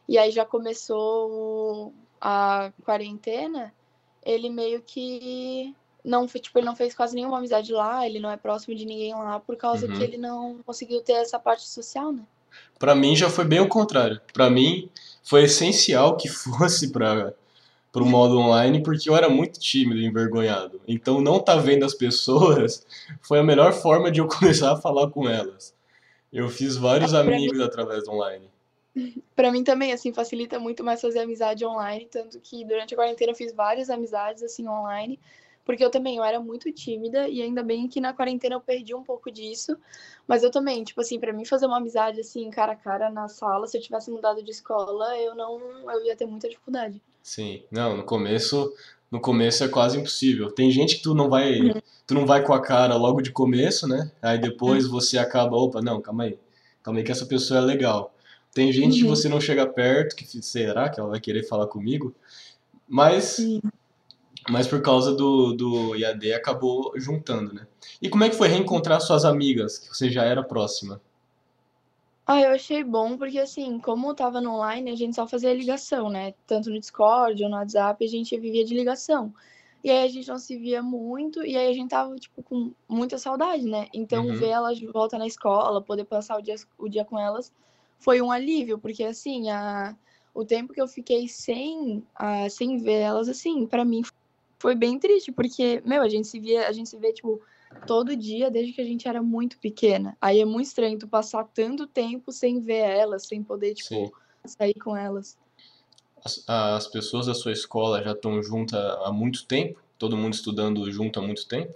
E 0.08 0.18
aí 0.18 0.30
já 0.30 0.44
começou 0.44 1.92
a 2.20 2.72
quarentena, 2.84 3.72
ele 4.24 4.50
meio 4.50 4.82
que 4.82 5.74
não, 6.04 6.26
tipo, 6.26 6.58
ele 6.58 6.66
não 6.66 6.76
fez 6.76 6.94
quase 6.94 7.14
nenhuma 7.14 7.38
amizade 7.38 7.72
lá, 7.72 8.06
ele 8.06 8.20
não 8.20 8.30
é 8.30 8.36
próximo 8.36 8.74
de 8.74 8.84
ninguém 8.84 9.14
lá, 9.14 9.40
por 9.40 9.56
causa 9.56 9.86
uhum. 9.86 9.96
que 9.96 10.02
ele 10.02 10.18
não 10.18 10.58
conseguiu 10.66 11.00
ter 11.00 11.14
essa 11.14 11.38
parte 11.38 11.66
social, 11.66 12.12
né? 12.12 12.22
Para 12.78 12.94
mim 12.94 13.16
já 13.16 13.30
foi 13.30 13.44
bem 13.44 13.60
o 13.60 13.68
contrário. 13.68 14.20
Para 14.32 14.50
mim 14.50 14.88
foi 15.22 15.44
essencial 15.44 16.16
que 16.16 16.28
fosse 16.28 16.90
para 16.92 17.34
para 17.94 18.02
o 18.02 18.06
modo 18.06 18.36
online 18.36 18.82
porque 18.82 19.08
eu 19.08 19.16
era 19.16 19.28
muito 19.28 19.60
tímido 19.60 20.00
e 20.00 20.04
envergonhado. 20.04 20.80
Então 20.86 21.20
não 21.20 21.38
tá 21.38 21.54
vendo 21.54 21.84
as 21.84 21.94
pessoas 21.94 22.84
foi 23.22 23.38
a 23.38 23.42
melhor 23.44 23.72
forma 23.72 24.10
de 24.10 24.18
eu 24.18 24.26
começar 24.26 24.72
a 24.72 24.76
falar 24.76 25.10
com 25.10 25.28
elas. 25.28 25.72
Eu 26.32 26.48
fiz 26.48 26.76
vários 26.76 27.14
é, 27.14 27.18
amigos 27.18 27.56
mim... 27.56 27.62
através 27.62 28.02
do 28.02 28.10
online. 28.10 28.50
Para 29.36 29.52
mim 29.52 29.62
também 29.62 29.92
assim 29.92 30.12
facilita 30.12 30.58
muito 30.58 30.82
mais 30.82 31.00
fazer 31.00 31.20
amizade 31.20 31.64
online, 31.64 32.08
tanto 32.10 32.40
que 32.40 32.64
durante 32.64 32.94
a 32.94 32.96
quarentena 32.96 33.30
eu 33.30 33.36
fiz 33.36 33.54
várias 33.54 33.88
amizades 33.88 34.42
assim 34.42 34.68
online 34.68 35.16
porque 35.64 35.82
eu 35.82 35.90
também 35.90 36.18
eu 36.18 36.24
era 36.24 36.38
muito 36.40 36.70
tímida 36.72 37.26
e 37.26 37.40
ainda 37.40 37.62
bem 37.62 37.88
que 37.88 37.98
na 37.98 38.12
quarentena 38.12 38.56
eu 38.56 38.60
perdi 38.60 38.94
um 38.94 39.02
pouco 39.02 39.30
disso. 39.30 39.78
Mas 40.26 40.42
eu 40.42 40.50
também, 40.50 40.84
tipo 40.84 41.00
assim, 41.00 41.18
para 41.18 41.32
mim 41.32 41.46
fazer 41.46 41.64
uma 41.64 41.78
amizade 41.78 42.20
assim 42.20 42.50
cara 42.50 42.72
a 42.72 42.76
cara 42.76 43.08
na 43.08 43.28
sala, 43.28 43.66
se 43.66 43.78
eu 43.78 43.80
tivesse 43.80 44.10
mudado 44.10 44.42
de 44.42 44.50
escola, 44.50 45.16
eu 45.18 45.34
não 45.34 45.58
eu 45.90 46.04
ia 46.04 46.14
ter 46.14 46.26
muita 46.26 46.50
dificuldade. 46.50 47.00
Sim. 47.24 47.62
Não, 47.70 47.96
no 47.96 48.04
começo, 48.04 48.70
no 49.10 49.18
começo 49.18 49.64
é 49.64 49.68
quase 49.68 49.98
impossível. 49.98 50.52
Tem 50.52 50.70
gente 50.70 50.96
que 50.96 51.02
tu 51.02 51.14
não 51.14 51.30
vai, 51.30 51.58
uhum. 51.58 51.80
tu 52.06 52.12
não 52.12 52.26
vai 52.26 52.44
com 52.44 52.52
a 52.52 52.60
cara 52.60 52.94
logo 52.96 53.22
de 53.22 53.32
começo, 53.32 53.88
né? 53.88 54.12
Aí 54.20 54.38
depois 54.38 54.84
uhum. 54.84 54.90
você 54.90 55.16
acaba, 55.16 55.56
opa, 55.56 55.80
não, 55.80 56.02
calma 56.02 56.24
aí. 56.24 56.38
Calma 56.82 57.00
aí 57.00 57.04
que 57.04 57.10
essa 57.10 57.24
pessoa 57.24 57.60
é 57.60 57.62
legal. 57.62 58.14
Tem 58.52 58.70
gente 58.70 58.96
uhum. 58.96 59.00
que 59.00 59.06
você 59.06 59.26
não 59.26 59.40
chega 59.40 59.66
perto, 59.66 60.14
que 60.14 60.42
será 60.42 60.90
que 60.90 61.00
ela 61.00 61.08
vai 61.08 61.18
querer 61.18 61.44
falar 61.44 61.66
comigo? 61.66 62.14
Mas 62.86 63.38
mas 64.50 64.66
por 64.66 64.82
causa 64.82 65.14
do, 65.14 65.54
do 65.54 65.96
IAD 65.96 66.34
acabou 66.34 66.92
juntando, 66.96 67.54
né? 67.54 67.66
E 68.02 68.10
como 68.10 68.24
é 68.24 68.28
que 68.28 68.36
foi 68.36 68.48
reencontrar 68.48 69.00
suas 69.00 69.24
amigas, 69.24 69.78
que 69.78 69.88
você 69.88 70.10
já 70.10 70.24
era 70.24 70.42
próxima? 70.42 71.00
Ah, 72.26 72.40
eu 72.40 72.52
achei 72.52 72.82
bom, 72.82 73.18
porque 73.18 73.38
assim, 73.38 73.78
como 73.78 74.08
eu 74.10 74.14
tava 74.14 74.40
no 74.40 74.52
online, 74.54 74.90
a 74.90 74.96
gente 74.96 75.14
só 75.14 75.26
fazia 75.28 75.52
ligação, 75.52 76.08
né? 76.08 76.32
Tanto 76.46 76.70
no 76.70 76.80
Discord 76.80 77.42
ou 77.44 77.50
no 77.50 77.56
WhatsApp, 77.56 78.02
a 78.02 78.08
gente 78.08 78.38
vivia 78.38 78.64
de 78.64 78.74
ligação. 78.74 79.32
E 79.82 79.90
aí 79.90 80.04
a 80.04 80.08
gente 80.08 80.26
não 80.28 80.38
se 80.38 80.56
via 80.56 80.82
muito, 80.82 81.44
e 81.44 81.54
aí 81.56 81.68
a 81.68 81.72
gente 81.74 81.90
tava, 81.90 82.16
tipo, 82.16 82.42
com 82.42 82.72
muita 82.88 83.18
saudade, 83.18 83.66
né? 83.66 83.88
Então, 83.92 84.28
Uhum. 84.28 84.32
ver 84.32 84.48
elas 84.48 84.78
de 84.78 84.86
volta 84.86 85.18
na 85.18 85.26
escola, 85.26 85.82
poder 85.82 86.04
passar 86.06 86.38
o 86.38 86.42
dia, 86.42 86.54
o 86.78 86.88
dia 86.88 87.04
com 87.04 87.18
elas, 87.18 87.52
foi 87.98 88.22
um 88.22 88.30
alívio, 88.32 88.78
porque, 88.78 89.04
assim, 89.04 89.50
a, 89.50 89.94
o 90.32 90.44
tempo 90.46 90.72
que 90.72 90.80
eu 90.80 90.88
fiquei 90.88 91.28
sem, 91.28 92.02
a, 92.14 92.48
sem 92.48 92.78
ver 92.78 93.00
elas, 93.00 93.28
assim, 93.28 93.66
para 93.66 93.84
mim 93.84 94.00
foi 94.58 94.74
bem 94.74 94.98
triste, 94.98 95.30
porque, 95.30 95.82
meu, 95.84 96.00
a 96.02 96.08
gente 96.08 96.26
se 96.28 96.40
via, 96.40 96.66
a 96.68 96.72
gente 96.72 96.88
se 96.88 96.96
vê, 96.98 97.12
tipo, 97.12 97.40
todo 97.86 98.16
dia 98.16 98.50
desde 98.50 98.72
que 98.72 98.80
a 98.80 98.84
gente 98.84 99.06
era 99.08 99.22
muito 99.22 99.58
pequena. 99.58 100.16
Aí 100.20 100.40
é 100.40 100.44
muito 100.44 100.66
estranho 100.66 100.98
tu 100.98 101.08
passar 101.08 101.44
tanto 101.44 101.86
tempo 101.86 102.32
sem 102.32 102.60
ver 102.60 102.78
elas, 102.78 103.26
sem 103.26 103.42
poder, 103.42 103.74
tipo, 103.74 103.88
Sim. 103.88 104.12
sair 104.46 104.74
com 104.74 104.96
elas. 104.96 105.36
As, 106.24 106.42
as 106.48 106.86
pessoas 106.86 107.26
da 107.26 107.34
sua 107.34 107.52
escola 107.52 108.02
já 108.02 108.12
estão 108.12 108.42
juntas 108.42 108.80
há 109.04 109.12
muito 109.12 109.46
tempo? 109.46 109.80
Todo 109.98 110.16
mundo 110.16 110.34
estudando 110.34 110.90
junto 110.90 111.18
há 111.18 111.22
muito 111.22 111.46
tempo? 111.46 111.74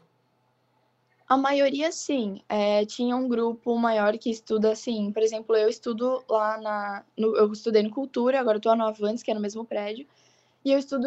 A 1.28 1.36
maioria, 1.36 1.92
sim. 1.92 2.40
É, 2.48 2.86
tinha 2.86 3.14
um 3.14 3.28
grupo 3.28 3.76
maior 3.76 4.16
que 4.16 4.30
estuda, 4.30 4.72
assim, 4.72 5.12
por 5.12 5.22
exemplo, 5.22 5.54
eu 5.54 5.68
estudo 5.68 6.24
lá 6.28 6.58
na. 6.58 7.04
no- 7.16 7.36
eu 7.36 7.52
estudei 7.52 7.82
no 7.82 7.90
Cultura, 7.90 8.40
agora 8.40 8.56
eu 8.56 8.62
tô 8.62 8.74
no 8.74 8.86
Avantes, 8.86 9.22
que 9.22 9.30
é 9.30 9.34
no 9.34 9.40
mesmo 9.40 9.62
prédio, 9.64 10.06
e 10.64 10.72
eu 10.72 10.78
estudo 10.78 11.06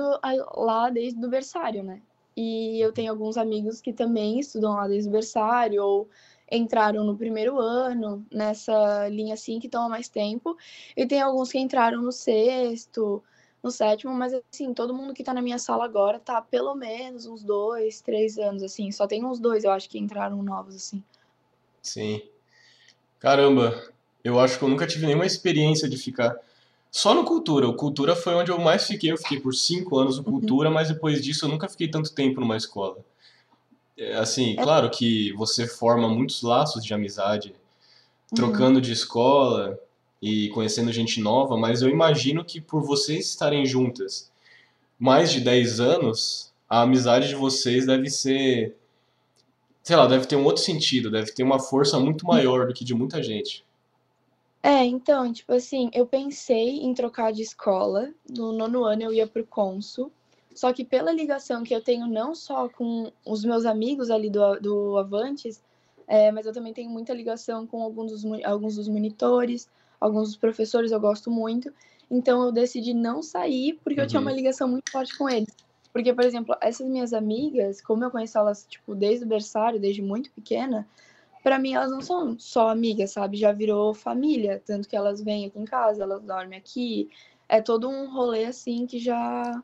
lá 0.56 0.92
desde 0.92 1.26
o 1.26 1.30
berçário, 1.30 1.82
né? 1.84 2.02
E 2.42 2.82
eu 2.82 2.92
tenho 2.92 3.12
alguns 3.12 3.38
amigos 3.38 3.80
que 3.80 3.94
também 3.94 4.40
estudam 4.40 4.74
lá 4.74 4.88
desde 4.88 5.08
o 5.08 5.12
berçário, 5.12 5.84
ou 5.84 6.10
entraram 6.52 7.04
no 7.04 7.16
primeiro 7.16 7.60
ano, 7.60 8.26
nessa 8.32 9.08
linha 9.10 9.36
assim, 9.36 9.60
que 9.60 9.68
estão 9.68 9.86
há 9.86 9.90
mais 9.90 10.10
tempo, 10.10 10.58
e 10.98 11.06
tem 11.06 11.22
alguns 11.22 11.52
que 11.52 11.60
entraram 11.60 12.02
no 12.02 12.12
sexto, 12.12 13.24
no 13.62 13.70
sétimo, 13.70 14.12
mas 14.14 14.34
assim, 14.34 14.74
todo 14.74 14.94
mundo 14.94 15.14
que 15.14 15.24
tá 15.24 15.36
na 15.36 15.42
minha 15.42 15.60
sala 15.60 15.86
agora 15.86 16.20
tá 16.20 16.42
pelo 16.42 16.74
menos 16.74 17.28
uns 17.28 17.44
dois, 17.44 18.02
três 18.02 18.40
anos, 18.40 18.64
assim. 18.64 18.92
Só 18.92 19.06
tem 19.06 19.24
uns 19.24 19.40
dois, 19.40 19.64
eu 19.64 19.72
acho, 19.72 19.88
que 19.88 20.00
entraram 20.00 20.42
novos, 20.42 20.76
assim. 20.76 21.04
Sim. 21.80 22.22
Caramba, 23.20 23.80
eu 24.24 24.40
acho 24.40 24.58
que 24.58 24.66
eu 24.66 24.70
nunca 24.70 24.88
tive 24.88 25.06
nenhuma 25.06 25.28
experiência 25.28 25.88
de 25.88 25.96
ficar 25.96 26.36
só 26.92 27.14
no 27.16 27.24
Cultura. 27.24 27.68
O 27.68 27.74
Cultura 27.76 28.16
foi 28.16 28.34
onde 28.36 28.52
eu 28.52 28.60
mais 28.60 28.86
fiquei. 28.86 29.12
Eu 29.12 29.18
fiquei 29.18 29.40
por 29.40 29.54
cinco 29.54 29.98
anos 29.98 30.18
no 30.18 30.24
Cultura, 30.24 30.70
mas 30.70 30.90
depois 30.90 31.24
disso 31.24 31.46
eu 31.46 31.50
nunca 31.50 31.68
fiquei 31.70 31.88
tanto 31.88 32.14
tempo 32.14 32.40
numa 32.42 32.58
escola. 32.58 32.98
É, 33.98 34.16
Assim, 34.16 34.54
É. 34.58 34.62
claro 34.64 34.90
que 34.90 35.32
você 35.34 35.66
forma 35.68 36.08
muitos 36.10 36.42
laços 36.42 36.84
de 36.84 36.94
amizade 36.94 37.50
Uhum. 38.32 38.36
trocando 38.36 38.80
de 38.82 38.92
escola 38.92 39.80
e 40.22 40.50
conhecendo 40.50 40.92
gente 40.92 41.20
nova, 41.20 41.58
mas 41.58 41.82
eu 41.82 41.90
imagino 41.90 42.44
que 42.46 42.62
por 42.62 42.82
vocês 42.84 43.26
estarem 43.28 43.66
juntas 43.66 44.30
mais 45.00 45.32
de 45.32 45.42
10 45.42 45.80
anos, 45.80 46.52
a 46.70 46.82
amizade 46.84 47.28
de 47.28 47.36
vocês 47.36 47.86
deve 47.86 48.10
ser, 48.10 48.76
sei 49.84 49.96
lá, 49.96 50.06
deve 50.08 50.26
ter 50.28 50.36
um 50.36 50.44
outro 50.46 50.62
sentido, 50.62 51.10
deve 51.12 51.32
ter 51.34 51.44
uma 51.44 51.60
força 51.60 52.00
muito 52.00 52.26
maior 52.26 52.68
do 52.68 52.74
que 52.74 52.86
de 52.86 52.94
muita 52.94 53.22
gente. 53.24 53.66
É, 54.64 54.86
então, 54.86 55.32
tipo 55.34 55.52
assim, 55.54 55.90
eu 55.94 56.06
pensei 56.06 56.80
em 56.82 56.94
trocar 56.94 57.32
de 57.34 57.42
escola. 57.42 58.14
No 58.30 58.52
nono 58.52 58.84
ano 58.84 59.04
eu 59.04 59.14
ia 59.14 59.26
pro 59.28 59.46
Consul. 59.46 60.12
Só 60.54 60.72
que 60.74 60.84
pela 60.84 61.12
ligação 61.12 61.64
que 61.64 61.74
eu 61.74 61.82
tenho 61.82 62.08
não 62.08 62.36
só 62.36 62.68
com 62.70 63.12
os 63.26 63.44
meus 63.44 63.66
amigos 63.66 64.12
ali 64.12 64.30
do, 64.30 64.60
do 64.60 64.98
Avantes, 64.98 65.62
é, 66.08 66.32
mas 66.32 66.46
eu 66.46 66.54
também 66.54 66.74
tenho 66.74 66.90
muita 66.90 67.14
ligação 67.14 67.66
com 67.66 67.82
alguns 67.82 68.12
dos, 68.12 68.44
alguns 68.44 68.76
dos 68.76 68.88
monitores, 68.88 69.70
alguns 70.00 70.28
dos 70.30 70.38
professores 70.38 70.92
eu 70.92 71.00
gosto 71.00 71.32
muito. 71.32 71.74
Então 72.10 72.44
eu 72.44 72.52
decidi 72.52 72.94
não 72.94 73.24
sair 73.24 73.80
porque 73.84 74.02
eu 74.02 74.08
tinha 74.08 74.20
Uhum. 74.20 74.28
uma 74.28 74.34
ligação 74.34 74.68
muito 74.68 74.92
forte 74.92 75.18
com 75.18 75.30
eles. 75.30 75.56
Porque, 75.94 76.14
por 76.14 76.24
exemplo, 76.24 76.56
essas 76.62 76.88
minhas 76.88 77.14
amigas, 77.14 77.82
como 77.82 78.04
eu 78.04 78.12
conheço 78.12 78.38
elas, 78.38 78.66
tipo, 78.70 78.94
desde 78.96 79.26
o 79.26 79.28
berçário, 79.28 79.80
desde 79.80 80.02
muito 80.02 80.32
pequena, 80.32 80.88
Pra 81.44 81.58
mim, 81.58 81.74
elas 81.74 81.92
não 81.92 82.02
são 82.02 82.38
só 82.38 82.70
amigas, 82.70 83.12
sabe? 83.12 83.38
Já 83.38 83.52
virou 83.52 83.94
família. 83.94 84.62
Tanto 84.66 84.88
que 84.88 84.96
elas 84.96 85.22
vêm 85.22 85.46
aqui 85.46 85.60
em 85.60 85.66
casa, 85.66 86.04
elas 86.04 86.24
dormem 86.24 86.58
aqui. 86.58 87.10
É 87.50 87.62
todo 87.62 87.90
um 87.90 88.12
rolê 88.14 88.46
assim 88.46 88.86
que 88.86 89.00
já. 89.00 89.62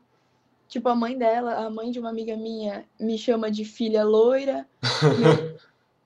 Tipo, 0.68 0.88
a 0.88 0.94
mãe 0.94 1.16
dela, 1.16 1.54
a 1.54 1.70
mãe 1.70 1.90
de 1.90 1.98
uma 1.98 2.10
amiga 2.10 2.36
minha, 2.36 2.84
me 3.00 3.16
chama 3.16 3.50
de 3.50 3.64
filha 3.64 4.04
loira. 4.04 4.66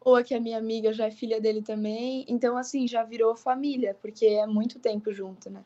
Ou 0.05 0.23
que 0.23 0.35
a 0.35 0.41
minha 0.41 0.59
amiga 0.59 0.93
já 0.93 1.07
é 1.07 1.11
filha 1.11 1.41
dele 1.41 1.63
também. 1.63 2.25
Então, 2.29 2.57
assim, 2.57 2.87
já 2.87 3.03
virou 3.03 3.35
família, 3.37 3.97
porque 4.03 4.27
é 4.27 4.47
muito 4.47 4.79
tempo 4.79 5.13
junto, 5.13 5.49
né? 5.49 5.63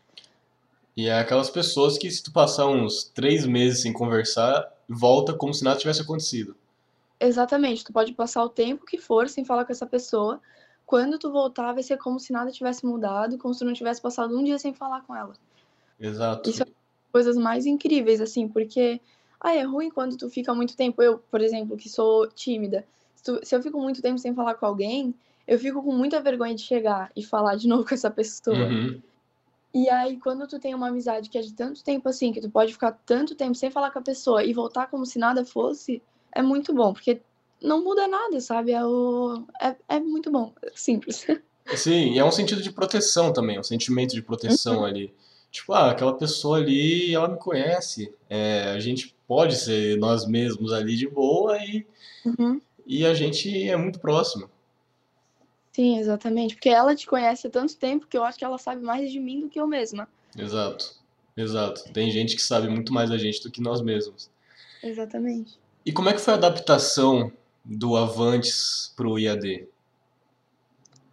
E 0.96 1.08
é 1.08 1.18
aquelas 1.18 1.50
pessoas 1.50 1.98
que 1.98 2.10
se 2.10 2.22
tu 2.22 2.32
passar 2.32 2.66
uns 2.68 3.04
três 3.04 3.44
meses 3.44 3.82
sem 3.82 3.92
conversar, 3.92 4.66
volta 4.88 5.34
como 5.34 5.52
se 5.52 5.62
nada 5.62 5.78
tivesse 5.78 6.00
acontecido. 6.00 6.56
Exatamente, 7.18 7.84
tu 7.84 7.92
pode 7.92 8.12
passar 8.12 8.44
o 8.44 8.48
tempo 8.48 8.84
que 8.84 8.98
for 8.98 9.28
sem 9.28 9.44
falar 9.44 9.64
com 9.64 9.72
essa 9.72 9.86
pessoa. 9.86 10.40
Quando 10.84 11.18
tu 11.18 11.32
voltar, 11.32 11.72
vai 11.72 11.82
ser 11.82 11.96
como 11.96 12.20
se 12.20 12.32
nada 12.32 12.50
tivesse 12.52 12.84
mudado, 12.86 13.38
como 13.38 13.52
se 13.54 13.60
tu 13.60 13.64
não 13.66 13.72
tivesse 13.72 14.00
passado 14.00 14.38
um 14.38 14.44
dia 14.44 14.58
sem 14.58 14.72
falar 14.72 15.00
com 15.02 15.16
ela. 15.16 15.34
Exato. 15.98 16.48
Isso 16.48 16.62
é 16.62 16.66
coisas 17.10 17.36
mais 17.36 17.66
incríveis, 17.66 18.20
assim, 18.20 18.46
porque 18.46 19.00
ah, 19.40 19.54
é 19.54 19.62
ruim 19.62 19.90
quando 19.90 20.16
tu 20.16 20.28
fica 20.28 20.54
muito 20.54 20.76
tempo. 20.76 21.02
Eu, 21.02 21.18
por 21.18 21.40
exemplo, 21.40 21.76
que 21.76 21.88
sou 21.88 22.28
tímida, 22.28 22.86
se, 23.14 23.24
tu- 23.24 23.40
se 23.42 23.56
eu 23.56 23.62
fico 23.62 23.80
muito 23.80 24.02
tempo 24.02 24.18
sem 24.18 24.34
falar 24.34 24.54
com 24.54 24.66
alguém, 24.66 25.14
eu 25.46 25.58
fico 25.58 25.82
com 25.82 25.92
muita 25.92 26.20
vergonha 26.20 26.54
de 26.54 26.62
chegar 26.62 27.10
e 27.16 27.24
falar 27.24 27.56
de 27.56 27.66
novo 27.68 27.88
com 27.88 27.94
essa 27.94 28.10
pessoa. 28.10 28.68
Uhum. 28.68 29.02
E 29.74 29.90
aí, 29.90 30.18
quando 30.18 30.46
tu 30.46 30.58
tem 30.58 30.74
uma 30.74 30.88
amizade 30.88 31.28
que 31.28 31.36
é 31.36 31.42
de 31.42 31.52
tanto 31.52 31.82
tempo 31.82 32.08
assim, 32.08 32.32
que 32.32 32.40
tu 32.40 32.50
pode 32.50 32.72
ficar 32.72 32.92
tanto 33.04 33.34
tempo 33.34 33.54
sem 33.54 33.70
falar 33.70 33.90
com 33.90 33.98
a 33.98 34.02
pessoa 34.02 34.44
e 34.44 34.52
voltar 34.52 34.86
como 34.88 35.04
se 35.04 35.18
nada 35.18 35.44
fosse, 35.44 36.02
é 36.36 36.42
muito 36.42 36.74
bom, 36.74 36.92
porque 36.92 37.20
não 37.62 37.82
muda 37.82 38.06
nada, 38.06 38.38
sabe? 38.40 38.72
É, 38.72 38.84
o... 38.84 39.44
é, 39.60 39.74
é 39.88 40.00
muito 40.00 40.30
bom, 40.30 40.52
é 40.62 40.70
simples. 40.74 41.26
Sim, 41.74 42.12
e 42.12 42.18
é 42.18 42.24
um 42.24 42.30
sentido 42.30 42.62
de 42.62 42.70
proteção 42.70 43.32
também, 43.32 43.58
um 43.58 43.62
sentimento 43.62 44.14
de 44.14 44.22
proteção 44.22 44.84
ali. 44.84 45.12
Tipo, 45.50 45.72
ah, 45.72 45.90
aquela 45.90 46.14
pessoa 46.14 46.58
ali, 46.58 47.14
ela 47.14 47.28
me 47.28 47.38
conhece. 47.38 48.12
É, 48.28 48.64
a 48.70 48.78
gente 48.78 49.16
pode 49.26 49.56
ser 49.56 49.96
nós 49.98 50.26
mesmos 50.26 50.72
ali 50.72 50.94
de 50.96 51.08
boa 51.08 51.56
e, 51.58 51.84
Uhum. 52.24 52.60
e 52.86 53.04
a 53.06 53.14
gente 53.14 53.68
é 53.68 53.76
muito 53.76 53.98
próximo. 53.98 54.48
Sim, 55.72 55.98
exatamente. 55.98 56.54
Porque 56.54 56.68
ela 56.68 56.94
te 56.94 57.06
conhece 57.06 57.46
há 57.46 57.50
tanto 57.50 57.76
tempo 57.76 58.06
que 58.06 58.16
eu 58.16 58.22
acho 58.24 58.38
que 58.38 58.44
ela 58.44 58.58
sabe 58.58 58.82
mais 58.82 59.10
de 59.10 59.18
mim 59.18 59.40
do 59.40 59.48
que 59.48 59.60
eu 59.60 59.66
mesma. 59.66 60.08
Exato, 60.38 60.94
exato. 61.36 61.90
Tem 61.92 62.10
gente 62.10 62.36
que 62.36 62.42
sabe 62.42 62.68
muito 62.68 62.92
mais 62.92 63.10
da 63.10 63.18
gente 63.18 63.42
do 63.42 63.50
que 63.50 63.60
nós 63.60 63.80
mesmos. 63.80 64.30
Exatamente. 64.82 65.58
E 65.86 65.92
como 65.92 66.08
é 66.08 66.12
que 66.12 66.18
foi 66.18 66.34
a 66.34 66.36
adaptação 66.36 67.32
do 67.64 67.96
Avantes 67.96 68.92
pro 68.96 69.18
IAD? 69.18 69.68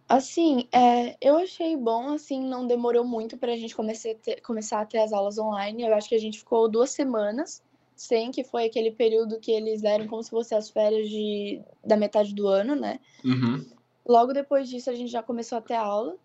Assim, 0.08 0.68
é, 0.72 1.16
eu 1.20 1.36
achei 1.38 1.76
bom, 1.76 2.12
assim, 2.12 2.44
não 2.44 2.66
demorou 2.66 3.04
muito 3.04 3.38
para 3.38 3.52
a 3.52 3.56
gente 3.56 3.74
comece 3.74 4.16
ter- 4.16 4.40
começar 4.42 4.80
a 4.80 4.84
ter 4.86 4.98
as 4.98 5.12
aulas 5.12 5.38
online. 5.38 5.84
Eu 5.84 5.94
acho 5.94 6.08
que 6.08 6.14
a 6.14 6.20
gente 6.20 6.38
ficou 6.40 6.68
duas 6.68 6.90
semanas 6.90 7.62
sem, 7.96 8.30
que 8.32 8.42
foi 8.44 8.64
aquele 8.64 8.90
período 8.90 9.38
que 9.38 9.52
eles 9.52 9.80
deram 9.80 10.08
como 10.08 10.22
se 10.22 10.30
fosse 10.30 10.54
as 10.54 10.68
férias 10.68 11.08
de, 11.08 11.62
da 11.84 11.96
metade 11.96 12.34
do 12.34 12.48
ano, 12.48 12.74
né? 12.74 12.98
Uhum, 13.24 13.64
Logo 14.06 14.32
depois 14.32 14.68
disso, 14.68 14.90
a 14.90 14.94
gente 14.94 15.10
já 15.10 15.22
começou 15.22 15.56
a 15.58 15.62
ter 15.62 15.74
aula. 15.74 16.16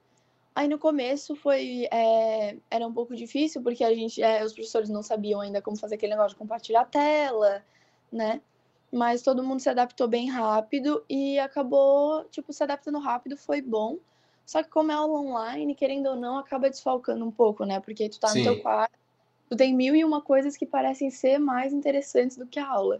Aí 0.54 0.68
no 0.68 0.78
começo 0.80 1.36
foi, 1.36 1.88
é, 1.92 2.58
era 2.70 2.86
um 2.86 2.94
pouco 2.94 3.16
difícil, 3.16 3.62
porque 3.62 3.84
a 3.84 3.94
gente, 3.94 4.22
é, 4.22 4.44
os 4.44 4.52
professores 4.54 4.90
não 4.90 5.02
sabiam 5.04 5.40
ainda 5.40 5.62
como 5.62 5.78
fazer 5.78 5.96
aquele 5.96 6.12
negócio 6.14 6.32
de 6.32 6.40
compartilhar 6.40 6.82
a 6.82 6.86
tela, 6.86 7.64
né? 8.12 8.42
Mas 8.92 9.22
todo 9.22 9.44
mundo 9.44 9.60
se 9.60 9.70
adaptou 9.70 10.08
bem 10.08 10.30
rápido 10.30 11.04
e 11.10 11.38
acabou, 11.40 12.24
tipo, 12.26 12.52
se 12.52 12.64
adaptando 12.64 13.00
rápido, 13.00 13.38
foi 13.38 13.62
bom. 13.62 13.98
Só 14.46 14.64
que 14.64 14.70
como 14.70 14.92
é 14.92 14.96
aula 14.96 15.20
online, 15.20 15.76
querendo 15.76 16.08
ou 16.08 16.16
não, 16.16 16.38
acaba 16.38 16.70
desfalcando 16.70 17.24
um 17.24 17.30
pouco, 17.30 17.66
né? 17.66 17.80
Porque 17.80 18.10
tu 18.10 18.20
tá 18.20 18.30
no 18.30 18.34
Sim. 18.34 18.44
teu 18.44 18.60
quarto, 18.60 18.98
tu 19.48 19.56
tem 19.56 19.76
mil 19.76 19.96
e 19.96 20.04
uma 20.04 20.22
coisas 20.22 20.58
que 20.58 20.66
parecem 20.66 21.12
ser 21.12 21.38
mais 21.38 21.72
interessantes 21.72 22.36
do 22.36 22.48
que 22.48 22.60
a 22.60 22.68
aula. 22.68 23.00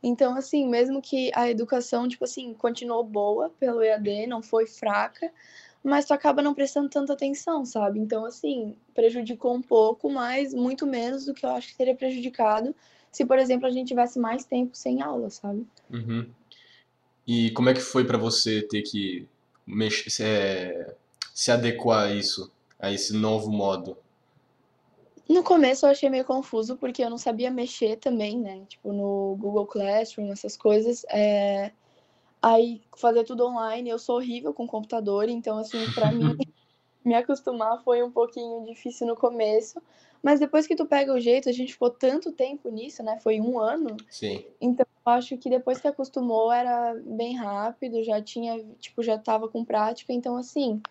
Então, 0.00 0.36
assim, 0.36 0.68
mesmo 0.68 1.02
que 1.02 1.32
a 1.34 1.50
educação, 1.50 2.06
tipo 2.08 2.24
assim, 2.24 2.54
continuou 2.54 3.02
boa 3.02 3.50
pelo 3.58 3.82
EAD, 3.82 4.28
não 4.28 4.40
foi 4.40 4.66
fraca, 4.66 5.32
mas 5.82 6.04
tu 6.04 6.14
acaba 6.14 6.42
não 6.42 6.54
prestando 6.54 6.88
tanta 6.88 7.12
atenção, 7.12 7.64
sabe? 7.64 7.98
Então, 7.98 8.24
assim, 8.24 8.76
prejudicou 8.94 9.54
um 9.54 9.62
pouco, 9.62 10.08
mas 10.08 10.54
muito 10.54 10.86
menos 10.86 11.24
do 11.24 11.34
que 11.34 11.44
eu 11.44 11.50
acho 11.50 11.68
que 11.68 11.76
teria 11.76 11.96
prejudicado 11.96 12.74
se, 13.10 13.24
por 13.24 13.38
exemplo, 13.38 13.66
a 13.66 13.70
gente 13.70 13.88
tivesse 13.88 14.18
mais 14.18 14.44
tempo 14.44 14.76
sem 14.76 15.02
aula, 15.02 15.30
sabe? 15.30 15.66
uhum. 15.90 16.26
E 17.26 17.50
como 17.50 17.68
é 17.68 17.74
que 17.74 17.80
foi 17.80 18.06
pra 18.06 18.16
você 18.16 18.62
ter 18.62 18.80
que 18.80 19.28
mexer, 19.66 20.08
se, 20.08 20.24
é, 20.24 20.96
se 21.34 21.50
adequar 21.50 22.08
a 22.08 22.12
isso, 22.14 22.50
a 22.78 22.90
esse 22.90 23.12
novo 23.12 23.50
modo? 23.50 23.98
No 25.28 25.42
começo 25.42 25.84
eu 25.84 25.90
achei 25.90 26.08
meio 26.08 26.24
confuso, 26.24 26.78
porque 26.78 27.04
eu 27.04 27.10
não 27.10 27.18
sabia 27.18 27.50
mexer 27.50 27.96
também, 27.96 28.38
né? 28.38 28.64
Tipo, 28.66 28.94
no 28.94 29.36
Google 29.38 29.66
Classroom, 29.66 30.32
essas 30.32 30.56
coisas. 30.56 31.04
É... 31.10 31.70
Aí, 32.40 32.80
fazer 32.96 33.24
tudo 33.24 33.44
online, 33.46 33.90
eu 33.90 33.98
sou 33.98 34.16
horrível 34.16 34.54
com 34.54 34.66
computador, 34.66 35.28
então, 35.28 35.58
assim, 35.58 35.84
pra 35.92 36.10
mim, 36.10 36.34
me 37.04 37.14
acostumar 37.14 37.82
foi 37.84 38.02
um 38.02 38.10
pouquinho 38.10 38.64
difícil 38.64 39.06
no 39.06 39.14
começo. 39.14 39.82
Mas 40.22 40.40
depois 40.40 40.66
que 40.66 40.76
tu 40.76 40.86
pega 40.86 41.12
o 41.12 41.20
jeito, 41.20 41.48
a 41.48 41.52
gente 41.52 41.72
ficou 41.72 41.90
tanto 41.90 42.32
tempo 42.32 42.68
nisso, 42.70 43.02
né? 43.02 43.18
Foi 43.22 43.40
um 43.40 43.58
ano. 43.58 43.96
Sim. 44.10 44.44
Então, 44.60 44.86
eu 45.06 45.12
acho 45.12 45.36
que 45.38 45.48
depois 45.48 45.80
que 45.80 45.88
acostumou, 45.88 46.52
era 46.52 46.94
bem 47.04 47.36
rápido, 47.36 48.02
já 48.02 48.20
tinha, 48.20 48.62
tipo, 48.80 49.02
já 49.02 49.16
tava 49.16 49.48
com 49.48 49.64
prática. 49.64 50.12
Então, 50.12 50.36
assim, 50.36 50.82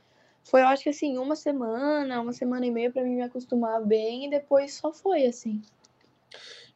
foi, 0.44 0.62
eu 0.62 0.68
acho 0.68 0.84
que 0.84 0.90
assim, 0.90 1.18
uma 1.18 1.36
semana, 1.36 2.22
uma 2.22 2.32
semana 2.32 2.66
e 2.66 2.72
meia 2.72 2.90
para 2.90 3.04
mim 3.04 3.16
me 3.16 3.22
acostumar 3.22 3.84
bem 3.84 4.26
e 4.26 4.30
depois 4.30 4.74
só 4.74 4.94
foi, 4.94 5.26
assim. 5.26 5.62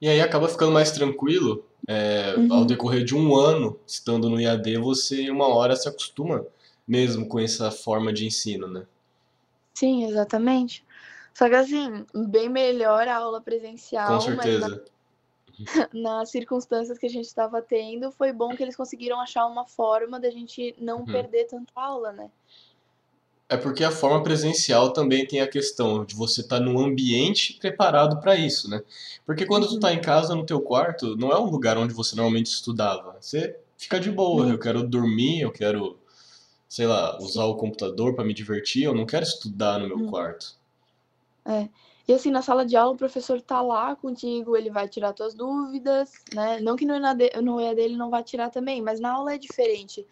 E 0.02 0.10
aí 0.10 0.20
acaba 0.20 0.50
ficando 0.50 0.72
mais 0.72 0.92
tranquilo, 0.92 1.66
é, 1.88 2.36
Uhum. 2.38 2.54
ao 2.54 2.66
decorrer 2.66 3.04
de 3.04 3.16
um 3.16 3.36
ano 3.36 3.80
estando 3.88 4.30
no 4.30 4.40
IAD, 4.40 4.78
você 4.78 5.30
uma 5.30 5.48
hora 5.48 5.76
se 5.76 5.88
acostuma 5.88 6.46
mesmo 6.88 7.28
com 7.28 7.40
essa 7.40 7.72
forma 7.72 8.12
de 8.12 8.26
ensino, 8.26 8.68
né? 8.68 8.86
Sim, 9.74 10.04
exatamente. 10.06 10.84
Só 11.34 11.48
que 11.50 11.56
assim, 11.56 12.06
bem 12.30 12.50
melhor 12.50 13.08
a 13.08 13.16
aula 13.18 13.40
Com 13.40 13.44
presencial, 13.46 14.22
mas 14.36 14.60
na- 14.60 14.68
certeza. 14.70 14.86
nas 15.94 16.30
circunstâncias 16.32 16.98
que 16.98 17.06
a 17.06 17.10
gente 17.10 17.26
estava 17.26 17.62
tendo, 17.62 18.12
foi 18.12 18.32
bom 18.34 18.56
que 18.56 18.64
eles 18.64 18.76
conseguiram 18.76 19.20
achar 19.20 19.46
uma 19.48 19.66
forma 19.66 20.20
da 20.20 20.30
gente 20.30 20.76
não 20.80 21.00
Uhum. 21.00 21.06
perder 21.06 21.46
tanta 21.48 21.72
aula, 21.76 22.12
né? 22.12 22.30
É 23.50 23.58
porque 23.58 23.84
a 23.84 23.92
forma 23.92 24.24
presencial 24.24 24.94
também 24.94 25.28
tem 25.28 25.42
a 25.42 25.48
questão 25.48 26.06
de 26.06 26.16
você 26.16 26.40
estar 26.40 26.60
num 26.62 26.80
ambiente 26.80 27.54
preparado 27.60 28.20
para 28.22 28.36
isso, 28.36 28.70
né? 28.70 28.82
Porque 29.26 29.46
quando 29.46 29.68
tu 29.68 29.74
Uhum. 29.74 29.80
tá 29.82 29.94
em 29.94 30.00
casa, 30.02 30.34
no 30.34 30.46
teu 30.46 30.62
quarto, 30.62 31.18
não 31.18 31.32
é 31.32 31.38
um 31.38 31.50
lugar 31.50 31.78
onde 31.78 31.94
você 31.94 32.16
normalmente 32.16 32.48
estudava. 32.48 33.18
Você 33.20 33.58
fica 33.78 34.00
de 34.00 34.10
boa, 34.10 34.46
Uhum. 34.46 34.52
eu 34.54 34.60
quero 34.60 34.88
dormir, 34.88 35.42
eu 35.42 35.52
quero, 35.52 36.00
sei 36.70 36.88
lá, 36.88 37.18
usar 37.20 37.44
o 37.46 37.58
computador 37.58 38.16
para 38.16 38.24
me 38.24 38.34
divertir, 38.34 38.84
eu 38.84 38.96
não 38.96 39.06
quero 39.06 39.24
estudar 39.26 39.80
no 39.80 39.88
meu 39.88 39.98
Uhum. 39.98 40.10
quarto. 40.10 40.56
É. 41.46 41.70
E 42.08 42.14
assim, 42.14 42.30
na 42.32 42.42
sala 42.42 42.66
de 42.66 42.76
aula, 42.76 42.94
o 42.94 42.98
professor 42.98 43.42
tá 43.42 43.62
lá 43.62 43.96
contigo, 43.96 44.56
ele 44.56 44.70
vai 44.70 44.88
tirar 44.88 45.14
tuas 45.14 45.34
dúvidas, 45.34 46.24
né? 46.34 46.60
Não 46.60 46.76
que 46.76 46.86
no 46.86 46.94
EAD, 46.96 47.42
no 47.42 47.60
EAD 47.60 47.82
ele 47.82 47.98
não 47.98 48.10
vai 48.10 48.24
tirar 48.24 48.50
também, 48.50 48.82
mas 48.82 49.00
na 49.00 49.14
aula 49.14 49.34
é 49.34 49.38
diferente. 49.38 50.08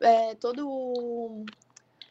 É, 0.00 0.34
todo, 0.36 1.44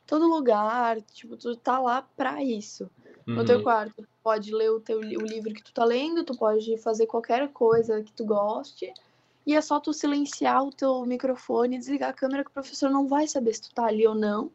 todo 0.06 0.28
lugar, 0.28 1.02
tipo, 1.02 1.38
tu 1.38 1.56
tá 1.56 1.80
lá 1.80 2.02
pra 2.02 2.44
isso. 2.44 2.90
No 3.26 3.46
teu 3.46 3.58
Uhum. 3.58 3.64
quarto, 3.64 3.96
tu 3.96 4.08
pode 4.24 4.54
ler 4.54 4.72
o, 4.72 4.80
teu, 4.80 5.00
o 5.00 5.26
livro 5.26 5.54
que 5.54 5.64
tu 5.64 5.74
tá 5.74 5.86
lendo, 5.86 6.24
tu 6.24 6.36
pode 6.36 6.78
fazer 6.78 7.06
qualquer 7.06 7.48
coisa 7.54 8.02
que 8.02 8.12
tu 8.14 8.26
goste, 8.26 8.92
e 9.46 9.56
é 9.56 9.62
só 9.62 9.80
tu 9.80 9.94
silenciar 9.94 10.64
o 10.64 10.72
teu 10.72 11.06
microfone 11.06 11.76
e 11.76 11.80
desligar 11.80 12.10
a 12.10 12.14
câmera 12.14 12.44
que 12.44 12.50
o 12.50 12.54
professor 12.54 12.90
não 12.90 13.08
vai 13.08 13.28
saber 13.28 13.54
se 13.54 13.62
tu 13.62 13.74
tá 13.74 13.86
ali 13.86 14.06
ou 14.08 14.16
não. 14.16 14.52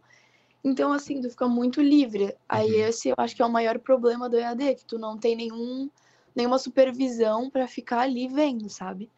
Então, 0.65 0.93
assim, 0.93 1.21
tu 1.21 1.29
fica 1.29 1.49
muito 1.49 1.83
livre. 1.83 2.35
Aí 2.49 2.75
Uhum. 2.75 2.89
esse 2.89 3.09
eu 3.09 3.15
acho 3.19 3.35
que 3.35 3.43
é 3.43 3.47
o 3.47 3.51
maior 3.51 3.79
problema 3.79 4.29
do 4.29 4.37
EAD, 4.37 4.77
que 4.77 4.85
tu 4.85 4.99
não 4.99 5.19
tem 5.19 5.35
nenhum, 5.35 5.91
nenhuma 6.35 6.59
supervisão 6.59 7.51
pra 7.51 7.67
ficar 7.67 8.01
ali 8.01 8.29
vendo, 8.29 8.69
sabe? 8.69 9.11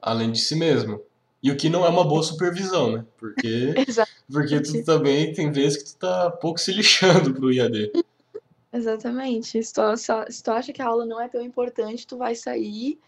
Além 0.00 0.30
de 0.30 0.38
si 0.40 0.54
mesmo. 0.54 1.00
E 1.42 1.50
o 1.50 1.56
que 1.56 1.70
não 1.70 1.86
é 1.86 1.88
uma 1.88 2.04
boa 2.04 2.22
supervisão, 2.22 2.92
né? 2.92 3.06
Porque, 3.16 3.74
porque 4.30 4.60
tu 4.60 4.84
também 4.84 5.32
tem 5.32 5.50
vezes 5.50 5.82
que 5.82 5.90
tu 5.90 5.96
tá 5.96 6.30
pouco 6.30 6.60
se 6.60 6.70
lixando 6.72 7.32
pro 7.32 7.52
IAD. 7.52 7.92
Exatamente. 8.72 9.62
Se 9.62 9.72
tu, 9.72 9.80
se 9.96 10.42
tu 10.42 10.50
acha 10.50 10.72
que 10.72 10.82
a 10.82 10.86
aula 10.86 11.06
não 11.06 11.20
é 11.20 11.28
tão 11.28 11.40
importante, 11.40 12.06
tu 12.06 12.16
vai 12.16 12.34
sair 12.34 12.98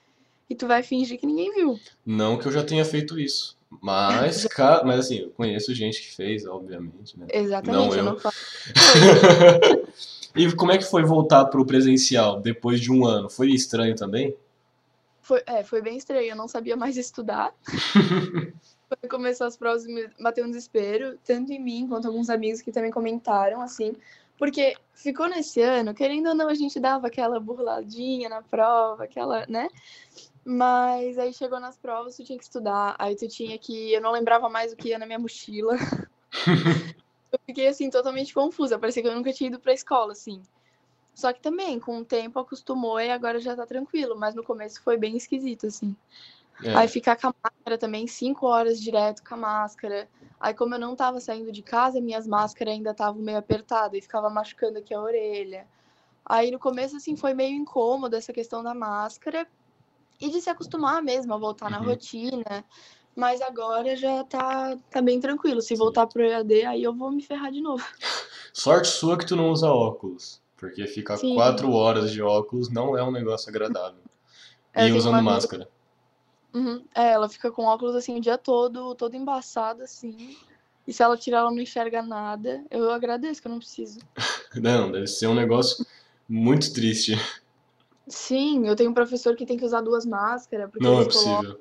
e 0.49 0.55
tu 0.55 0.67
vai 0.67 0.83
fingir 0.83 1.19
que 1.19 1.27
ninguém 1.27 1.53
viu. 1.55 1.79
Não 2.05 2.39
que 2.39 2.47
eu 2.47 2.53
já 2.53 2.65
tenha 2.65 2.85
feito 2.85 3.19
isso. 3.19 3.57
Mas, 3.81 4.47
mas 4.85 5.01
assim, 5.01 5.19
eu 5.21 5.31
conheço 5.31 5.75
gente 5.75 6.01
que 6.03 6.15
fez, 6.15 6.47
obviamente, 6.47 7.19
né? 7.19 7.27
Exatamente, 7.33 7.89
Não 7.89 7.95
eu 7.97 8.05
não 8.05 8.19
falo. 8.19 8.35
E 10.35 10.51
como 10.57 10.73
é 10.73 10.79
que 10.79 10.85
foi 10.85 11.05
voltar 11.05 11.45
pro 11.47 11.67
presencial 11.67 12.41
depois 12.41 12.81
de 12.81 12.91
um 12.91 13.05
ano? 13.05 13.29
Foi 13.29 13.51
estranho 13.51 13.95
também? 13.95 14.35
Foi, 15.21 15.43
é, 15.47 15.63
foi 15.63 15.83
bem 15.83 15.97
estranho, 15.97 16.31
eu 16.31 16.37
não 16.37 16.49
sabia 16.49 16.77
mais 16.77 16.97
estudar. 16.97 17.55
Quando 18.89 19.11
começou 19.11 19.47
as 19.47 19.57
provas, 19.57 19.87
me 19.87 20.09
bateu 20.21 20.45
um 20.45 20.49
desespero, 20.49 21.19
tanto 21.25 21.53
em 21.53 21.63
mim 21.63 21.87
quanto 21.87 22.09
alguns 22.09 22.29
amigos 22.29 22.61
que 22.61 22.73
também 22.73 22.91
comentaram, 22.91 23.61
assim, 23.61 23.95
porque 24.39 24.75
ficou 24.95 25.29
nesse 25.29 25.61
ano, 25.61 25.95
querendo 25.95 26.31
ou 26.31 26.35
não, 26.35 26.49
a 26.49 26.55
gente 26.55 26.81
dava 26.81 27.07
aquela 27.07 27.39
burladinha 27.39 28.29
na 28.29 28.43
prova, 28.43 29.05
aquela, 29.05 29.47
né? 29.47 29.69
Mas 30.45 31.19
aí 31.19 31.33
chegou 31.33 31.61
nas 31.61 31.79
provas, 31.79 32.17
tu 32.17 32.25
tinha 32.25 32.39
que 32.39 32.45
estudar, 32.45 32.97
aí 32.99 33.15
tu 33.15 33.29
tinha 33.29 33.57
que. 33.59 33.93
Eu 33.93 34.01
não 34.01 34.11
lembrava 34.11 34.49
mais 34.49 34.73
o 34.73 34.77
que 34.77 34.89
ia 34.89 34.99
na 34.99 35.07
minha 35.07 35.19
mochila. 35.19 35.77
Eu 37.33 37.39
fiquei, 37.47 37.67
assim, 37.67 37.89
totalmente 37.89 38.35
confusa, 38.35 38.79
parecia 38.79 39.03
que 39.03 39.09
eu 39.09 39.15
nunca 39.15 39.33
tinha 39.33 39.49
ido 39.49 39.59
pra 39.59 39.73
escola, 39.73 40.13
assim. 40.13 40.43
Só 41.15 41.33
que 41.33 41.41
também, 41.41 41.81
com 41.81 41.97
o 41.97 42.05
tempo, 42.05 42.39
acostumou 42.39 43.01
e 43.01 43.11
agora 43.11 43.41
já 43.41 43.57
tá 43.57 43.65
tranquilo, 43.65 44.15
mas 44.19 44.35
no 44.35 44.45
começo 44.45 44.83
foi 44.83 44.99
bem 44.99 45.17
esquisito, 45.17 45.67
assim. 45.67 45.97
É, 46.63 46.75
Aí 46.75 46.89
ficar 46.89 47.17
com 47.17 47.29
a 47.29 47.35
máscara 47.43 47.79
também, 47.79 48.07
cinco 48.07 48.47
horas 48.47 48.79
direto 48.79 49.23
com 49.25 49.35
a 49.35 49.39
máscara. 49.39 50.07
Aí, 50.39 50.53
como 50.53 50.75
eu 50.75 50.79
não 50.79 50.95
tava 50.95 51.21
saindo 51.21 51.51
de 51.51 51.63
casa, 51.63 52.03
minhas 52.03 52.27
máscaras 52.27 52.75
ainda 52.75 52.91
estavam 52.91 53.23
meio 53.23 53.39
apertadas 53.39 53.99
e 53.99 54.03
ficava 54.03 54.29
machucando 54.29 54.79
aqui 54.79 54.93
a 54.93 55.01
orelha. 55.01 55.67
Aí 56.25 56.51
no 56.51 56.59
começo, 56.59 56.97
assim, 56.97 57.17
foi 57.17 57.33
meio 57.33 57.57
incômodo 57.57 58.15
essa 58.15 58.33
questão 58.33 58.63
da 58.63 58.75
máscara 58.75 59.49
e 60.23 60.31
de 60.31 60.41
se 60.41 60.49
acostumar 60.49 61.03
mesmo 61.03 61.35
a 61.35 61.37
voltar 61.37 61.69
na 61.69 61.81
Uhum. 61.81 61.87
rotina. 61.87 62.65
Mas 63.15 63.43
agora 63.43 63.95
já 63.95 64.25
tá, 64.25 64.77
tá 64.91 65.03
bem 65.03 65.21
tranquilo. 65.21 65.61
Se 65.61 65.69
Sim. 65.69 65.77
voltar 65.77 66.07
pro 66.07 66.23
EAD, 66.23 66.65
aí 66.65 66.83
eu 66.83 66.95
vou 66.95 67.11
me 67.11 67.23
ferrar 67.23 67.51
de 67.51 67.61
novo. 67.61 67.85
sorte 68.55 68.89
sua 68.89 69.19
que 69.19 69.27
tu 69.27 69.37
não 69.37 69.51
usa 69.51 69.69
óculos. 69.69 70.41
Porque 70.57 70.87
ficar 70.87 71.17
Sim. 71.17 71.35
quatro 71.35 71.73
horas 71.73 72.13
de 72.13 72.23
óculos 72.23 72.71
não 72.71 72.97
é 72.97 73.03
um 73.03 73.11
negócio 73.11 73.49
agradável. 73.51 74.01
É, 74.75 74.87
E 74.87 74.93
usando 74.93 75.23
máscara. 75.23 75.69
Uhum. 76.55 76.83
É, 76.95 77.11
ela 77.13 77.29
fica 77.29 77.51
com 77.51 77.65
óculos 77.67 77.95
assim 77.95 78.17
o 78.17 78.21
dia 78.23 78.39
todo, 78.39 78.95
todo 78.95 79.15
embaçada, 79.15 79.85
assim. 79.85 80.35
E 80.87 80.93
se 80.95 81.03
ela 81.03 81.15
tirar, 81.15 81.41
ela 81.41 81.51
não 81.51 81.61
enxerga 81.61 82.01
nada. 82.01 82.65
Eu 82.71 82.91
agradeço 82.91 83.43
que 83.43 83.49
eu 83.49 83.53
não 83.53 83.59
preciso. 83.59 83.99
Não, 84.55 84.91
deve 84.91 85.07
ser 85.07 85.27
um 85.27 85.35
negócio 85.35 85.85
muito 86.27 86.73
triste. 86.73 87.13
Sim, 88.09 88.67
eu 88.67 88.75
tenho 88.75 88.91
um 88.91 88.95
professor 88.95 89.37
que 89.37 89.47
tem 89.47 89.57
que 89.57 89.65
usar 89.65 89.81
duas 89.81 90.05
máscaras, 90.05 90.71
porque 90.71 90.85
Não 90.85 90.95
é 90.99 91.03
eles 91.03 91.13
colocam. 91.13 91.41
possível. 91.43 91.61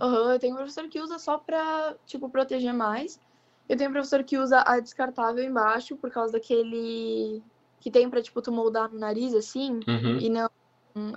Aham, 0.00 0.32
eu 0.32 0.38
tenho 0.38 0.54
um 0.54 0.56
professor 0.56 0.88
que 0.88 1.00
usa 1.00 1.18
só 1.18 1.38
pra, 1.38 1.96
tipo, 2.06 2.28
proteger 2.30 2.72
mais. 2.72 3.20
Eu 3.68 3.76
tenho 3.76 3.90
um 3.90 3.92
professor 3.92 4.24
que 4.24 4.36
usa 4.36 4.62
a 4.66 4.80
descartável 4.80 5.44
embaixo, 5.44 5.96
por 5.96 6.10
causa 6.10 6.32
daquele. 6.32 7.42
que 7.80 7.90
tem 7.90 8.08
pra, 8.08 8.22
tipo, 8.22 8.40
tu 8.40 8.50
moldar 8.50 8.90
no 8.90 8.98
nariz, 8.98 9.34
assim, 9.34 9.78
Uhum. 9.86 10.18
e 10.18 10.30
não, 10.30 10.48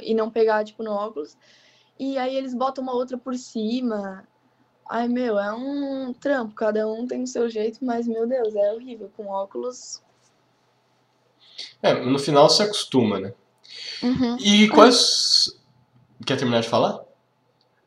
e 0.01 0.13
não 0.13 0.29
pegar, 0.29 0.65
tipo, 0.65 0.83
no 0.83 0.91
óculos. 0.91 1.37
E 1.97 2.17
aí 2.17 2.35
eles 2.35 2.53
botam 2.53 2.83
uma 2.83 2.93
outra 2.93 3.17
por 3.17 3.35
cima. 3.35 4.27
Ai, 4.89 5.07
meu, 5.07 5.39
é 5.39 5.53
um 5.53 6.13
trampo, 6.13 6.53
cada 6.55 6.87
um 6.87 7.07
tem 7.07 7.23
o 7.23 7.27
seu 7.27 7.49
jeito, 7.49 7.83
mas, 7.83 8.07
meu 8.07 8.27
Deus, 8.27 8.53
é 8.55 8.73
horrível. 8.73 9.09
Com 9.15 9.27
óculos. 9.27 10.01
É, 11.81 11.93
no 11.93 12.19
final 12.19 12.49
se 12.49 12.61
acostuma, 12.61 13.19
né? 13.19 13.33
Uhum. 14.03 14.37
E 14.39 14.67
quais. 14.69 15.59
Quer 16.25 16.37
terminar 16.37 16.61
de 16.61 16.69
falar? 16.69 17.03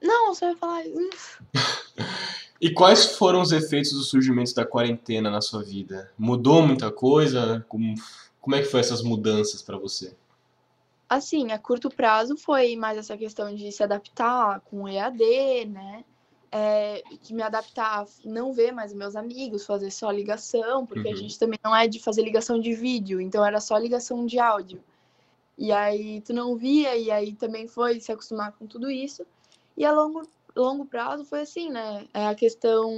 Não, 0.03 0.35
você 0.35 0.46
vai 0.46 0.57
falar. 0.57 0.83
E 2.61 2.70
quais 2.70 3.16
foram 3.16 3.40
os 3.40 3.53
efeitos 3.53 3.92
do 3.92 4.03
surgimento 4.03 4.55
da 4.55 4.66
quarentena 4.66 5.31
na 5.31 5.40
sua 5.40 5.62
vida? 5.62 6.12
Mudou 6.18 6.61
muita 6.61 6.92
coisa? 6.92 7.64
Como, 7.66 7.94
como 8.38 8.55
é 8.55 8.59
que 8.61 8.66
foi 8.66 8.81
essas 8.81 9.03
mudanças 9.03 9.62
pra 9.62 9.79
você? 9.79 10.14
Assim, 11.09 11.53
a 11.53 11.59
curto 11.59 11.88
prazo 11.88 12.37
foi 12.37 12.76
mais 12.76 12.98
essa 12.98 13.16
questão 13.16 13.55
de 13.55 13.72
se 13.72 13.83
adaptar 13.83 14.61
com 14.61 14.83
o 14.83 14.88
EAD, 14.88 15.64
né? 15.70 16.05
É, 16.53 17.03
de 17.22 17.33
me 17.33 17.42
adaptar 17.42 18.03
a 18.03 18.07
não 18.26 18.53
ver 18.53 18.72
mais 18.72 18.92
meus 18.92 19.16
amigos, 19.16 19.64
fazer 19.64 19.90
só 19.90 20.11
ligação, 20.11 20.85
porque 20.85 21.09
a 21.09 21.12
Uhum. 21.12 21.16
gente 21.16 21.38
também 21.38 21.59
não 21.64 21.74
é 21.74 21.88
de 21.88 21.98
fazer 21.98 22.22
ligação 22.22 22.61
de 22.61 22.74
vídeo, 22.74 23.22
então 23.22 23.42
era 23.42 23.59
só 23.59 23.79
ligação 23.79 24.26
de 24.26 24.38
áudio. 24.38 24.83
E 25.61 25.70
aí 25.73 26.23
tu 26.23 26.33
não 26.33 26.57
via, 26.57 26.96
e 26.96 27.11
aí 27.11 27.35
também 27.35 27.68
foi 27.68 28.01
se 28.01 28.11
acostumar 28.11 28.53
com 28.53 28.66
tudo 28.66 28.90
isso. 28.90 29.27
E 29.77 29.85
a 29.85 29.92
longo, 29.92 30.23
longo 30.57 30.87
prazo 30.87 31.23
foi 31.27 31.42
assim, 31.42 31.68
né? 31.68 32.09
É 32.14 32.29
a 32.29 32.35
questão 32.35 32.90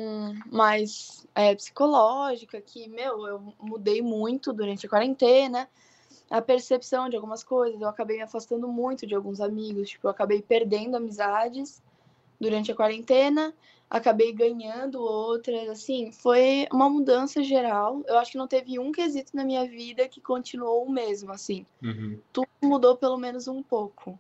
mais 0.47 1.27
é, 1.35 1.53
psicológica, 1.57 2.61
que, 2.61 2.89
meu, 2.89 3.27
eu 3.27 3.55
mudei 3.61 4.01
muito 4.01 4.53
durante 4.53 4.87
a 4.87 4.89
quarentena 4.89 5.69
a 6.31 6.41
percepção 6.41 7.09
de 7.09 7.17
algumas 7.17 7.43
coisas. 7.43 7.81
Eu 7.81 7.89
acabei 7.89 8.19
me 8.19 8.23
afastando 8.23 8.69
muito 8.69 9.09
de 9.09 9.15
alguns 9.17 9.41
amigos. 9.41 9.91
Tipo, 9.91 10.07
eu 10.07 10.13
acabei 10.13 10.41
perdendo 10.41 10.97
amizades 10.97 11.83
durante 12.41 12.71
a 12.71 12.77
quarentena, 12.77 13.53
acabei 13.93 14.33
ganhando 14.33 15.01
outras. 15.01 15.69
Assim, 15.69 16.11
foi 16.11 16.67
uma 16.73 16.89
mudança 16.89 17.43
geral. 17.43 18.03
Eu 18.09 18.19
acho 18.19 18.33
que 18.33 18.39
não 18.39 18.49
teve 18.49 18.79
um 18.79 18.91
quesito 18.91 19.37
na 19.37 19.45
minha 19.45 19.69
vida 19.69 20.09
que 20.09 20.21
continuou 20.21 20.87
o 20.87 20.91
mesmo, 20.91 21.31
assim. 21.31 21.67
Uhum. 21.83 22.19
Tudo 22.33 22.49
mudou 22.63 22.97
pelo 22.97 23.19
menos 23.19 23.47
um 23.47 23.63
pouco. 23.63 24.19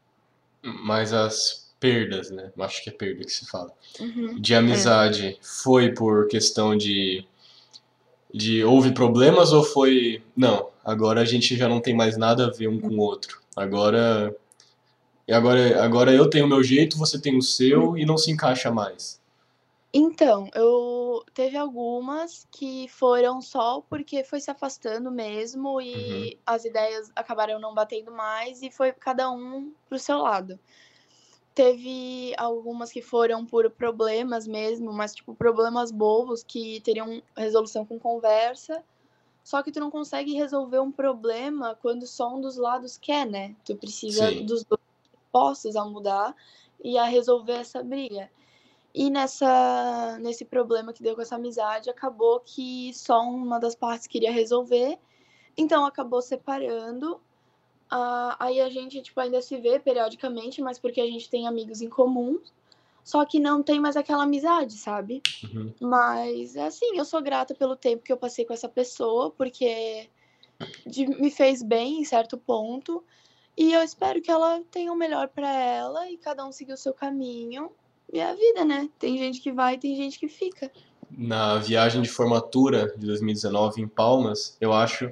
Mas 0.63 1.13
as 1.13 1.73
perdas, 1.81 2.31
né? 2.31 2.53
Acho 2.61 2.85
que 2.85 2.91
é 2.91 2.93
perda 2.93 3.25
que 3.25 3.33
se 3.33 3.47
fala. 3.47 3.73
Uhum. 3.99 4.39
De 4.39 4.55
amizade, 4.55 5.39
foi 5.41 5.93
por 5.93 6.29
questão 6.29 6.77
de. 6.77 7.27
De 8.35 8.65
houve 8.65 8.93
problemas 8.93 9.53
ou 9.53 9.63
foi. 9.63 10.23
Não, 10.37 10.69
agora 10.85 11.23
a 11.23 11.25
gente 11.25 11.57
já 11.57 11.69
não 11.69 11.81
tem 11.81 11.95
mais 11.95 12.17
nada 12.17 12.47
a 12.47 12.51
ver 12.51 12.69
um 12.69 12.79
com 12.79 12.89
o 12.89 12.99
outro. 12.99 13.41
Agora, 13.55 14.35
e 15.27 15.33
agora, 15.33 15.85
agora 15.85 16.13
eu 16.15 16.29
tenho 16.31 16.47
o 16.47 16.49
meu 16.49 16.63
jeito, 16.63 16.97
você 16.97 17.21
tem 17.21 17.37
o 17.37 17.43
seu 17.43 17.97
e 17.97 18.07
não 18.07 18.17
se 18.17 18.31
encaixa 18.31 18.71
mais. 18.71 19.22
Então, 19.95 20.49
eu 20.55 21.23
teve 21.35 21.57
algumas 21.57 22.47
que 22.51 22.89
foram 22.89 23.43
só 23.43 23.83
porque 23.83 24.25
foi 24.25 24.41
se 24.41 24.51
afastando 24.51 25.11
mesmo 25.11 25.79
Uhum. 25.95 26.31
e 26.31 26.41
as 26.47 26.65
ideias 26.65 27.11
acabaram 27.15 27.61
não 27.61 27.75
batendo 27.75 28.11
mais 28.11 28.63
e 28.63 28.71
foi 28.71 28.93
cada 28.93 29.31
um 29.31 29.75
pro 29.87 29.99
seu 29.99 30.19
lado. 30.19 30.59
Teve 31.55 32.35
algumas 32.39 32.91
que 32.93 33.03
foram 33.03 33.45
por 33.47 33.71
problemas 33.71 34.47
mesmo, 34.47 34.93
mas 34.93 35.15
tipo 35.15 35.35
problemas 35.35 35.91
bobos 35.93 36.43
que 36.43 36.81
teriam 36.83 37.23
resolução 37.37 37.85
com 37.87 37.99
conversa. 37.99 38.83
Só 39.45 39.63
que 39.63 39.73
tu 39.73 39.81
não 39.81 39.91
consegue 39.91 40.35
resolver 40.35 40.81
um 40.81 40.93
problema 40.93 41.77
quando 41.77 42.07
só 42.07 42.35
um 42.35 42.41
dos 42.41 42.57
lados 42.57 42.97
quer, 42.99 43.27
né? 43.27 43.57
Tu 43.65 43.77
precisa 43.77 44.31
Sim. 44.31 44.47
dos 44.47 44.65
dois 44.65 44.81
dispostos 45.13 45.77
a 45.77 45.85
mudar 45.85 46.35
e 46.83 46.99
a 46.99 47.05
resolver 47.05 47.55
essa 47.55 47.83
briga. 47.83 48.31
E 48.95 49.11
nessa 49.11 50.19
nesse 50.21 50.45
problema 50.45 50.93
que 50.93 51.03
deu 51.03 51.15
com 51.15 51.23
essa 51.23 51.37
amizade, 51.37 51.91
acabou 51.91 52.41
que 52.41 52.93
só 52.95 53.21
uma 53.23 53.59
das 53.59 53.75
partes 53.75 54.07
queria 54.07 54.31
resolver, 54.33 54.99
então 55.57 55.87
acabou 55.87 56.23
separando. 56.23 57.21
Ah, 57.91 58.37
aí 58.41 58.61
a 58.61 58.71
gente, 58.71 59.03
tipo, 59.03 59.21
ainda 59.21 59.43
se 59.43 59.57
vê 59.59 59.79
periodicamente, 59.81 60.63
mas 60.63 60.79
porque 60.79 61.01
a 61.01 61.07
gente 61.07 61.29
tem 61.31 61.47
amigos 61.47 61.83
em 61.83 61.89
comum, 61.91 62.41
só 63.05 63.25
que 63.27 63.41
não 63.41 63.63
tem 63.63 63.81
mais 63.81 63.97
aquela 63.97 64.25
amizade, 64.25 64.77
sabe? 64.79 65.25
Uhum. 65.55 65.75
Mas, 65.81 66.57
assim, 66.57 66.97
eu 66.99 67.05
sou 67.05 67.23
grata 67.23 67.55
pelo 67.55 67.77
tempo 67.77 68.05
que 68.05 68.13
eu 68.13 68.17
passei 68.19 68.45
com 68.45 68.55
essa 68.55 68.69
pessoa, 68.69 69.31
porque 69.31 70.11
de- 70.87 71.07
me 71.07 71.31
fez 71.31 71.63
bem 71.63 72.01
em 72.01 72.05
certo 72.05 72.39
ponto. 72.39 73.05
E 73.57 73.73
eu 73.73 73.83
espero 73.83 74.21
que 74.23 74.31
ela 74.31 74.63
tenha 74.71 74.93
o 74.93 74.97
melhor 74.97 75.29
pra 75.29 75.49
ela 75.51 76.11
e 76.11 76.19
cada 76.19 76.47
um 76.47 76.53
seguir 76.53 76.73
o 76.73 76.77
seu 76.77 76.95
caminho. 76.95 77.71
E 78.13 78.19
é 78.19 78.31
a 78.31 78.35
vida, 78.35 78.65
né? 78.65 78.91
Tem 78.99 79.17
gente 79.17 79.41
que 79.41 79.51
vai 79.51 79.75
e 79.75 79.79
tem 79.79 79.97
gente 79.97 80.19
que 80.19 80.29
fica. 80.29 80.71
Na 81.11 81.59
viagem 81.59 82.03
de 82.03 82.11
formatura 82.11 82.95
de 82.99 83.07
2019 83.07 83.81
em 83.81 83.89
Palmas, 83.89 84.57
eu 84.61 84.73
acho. 84.73 85.11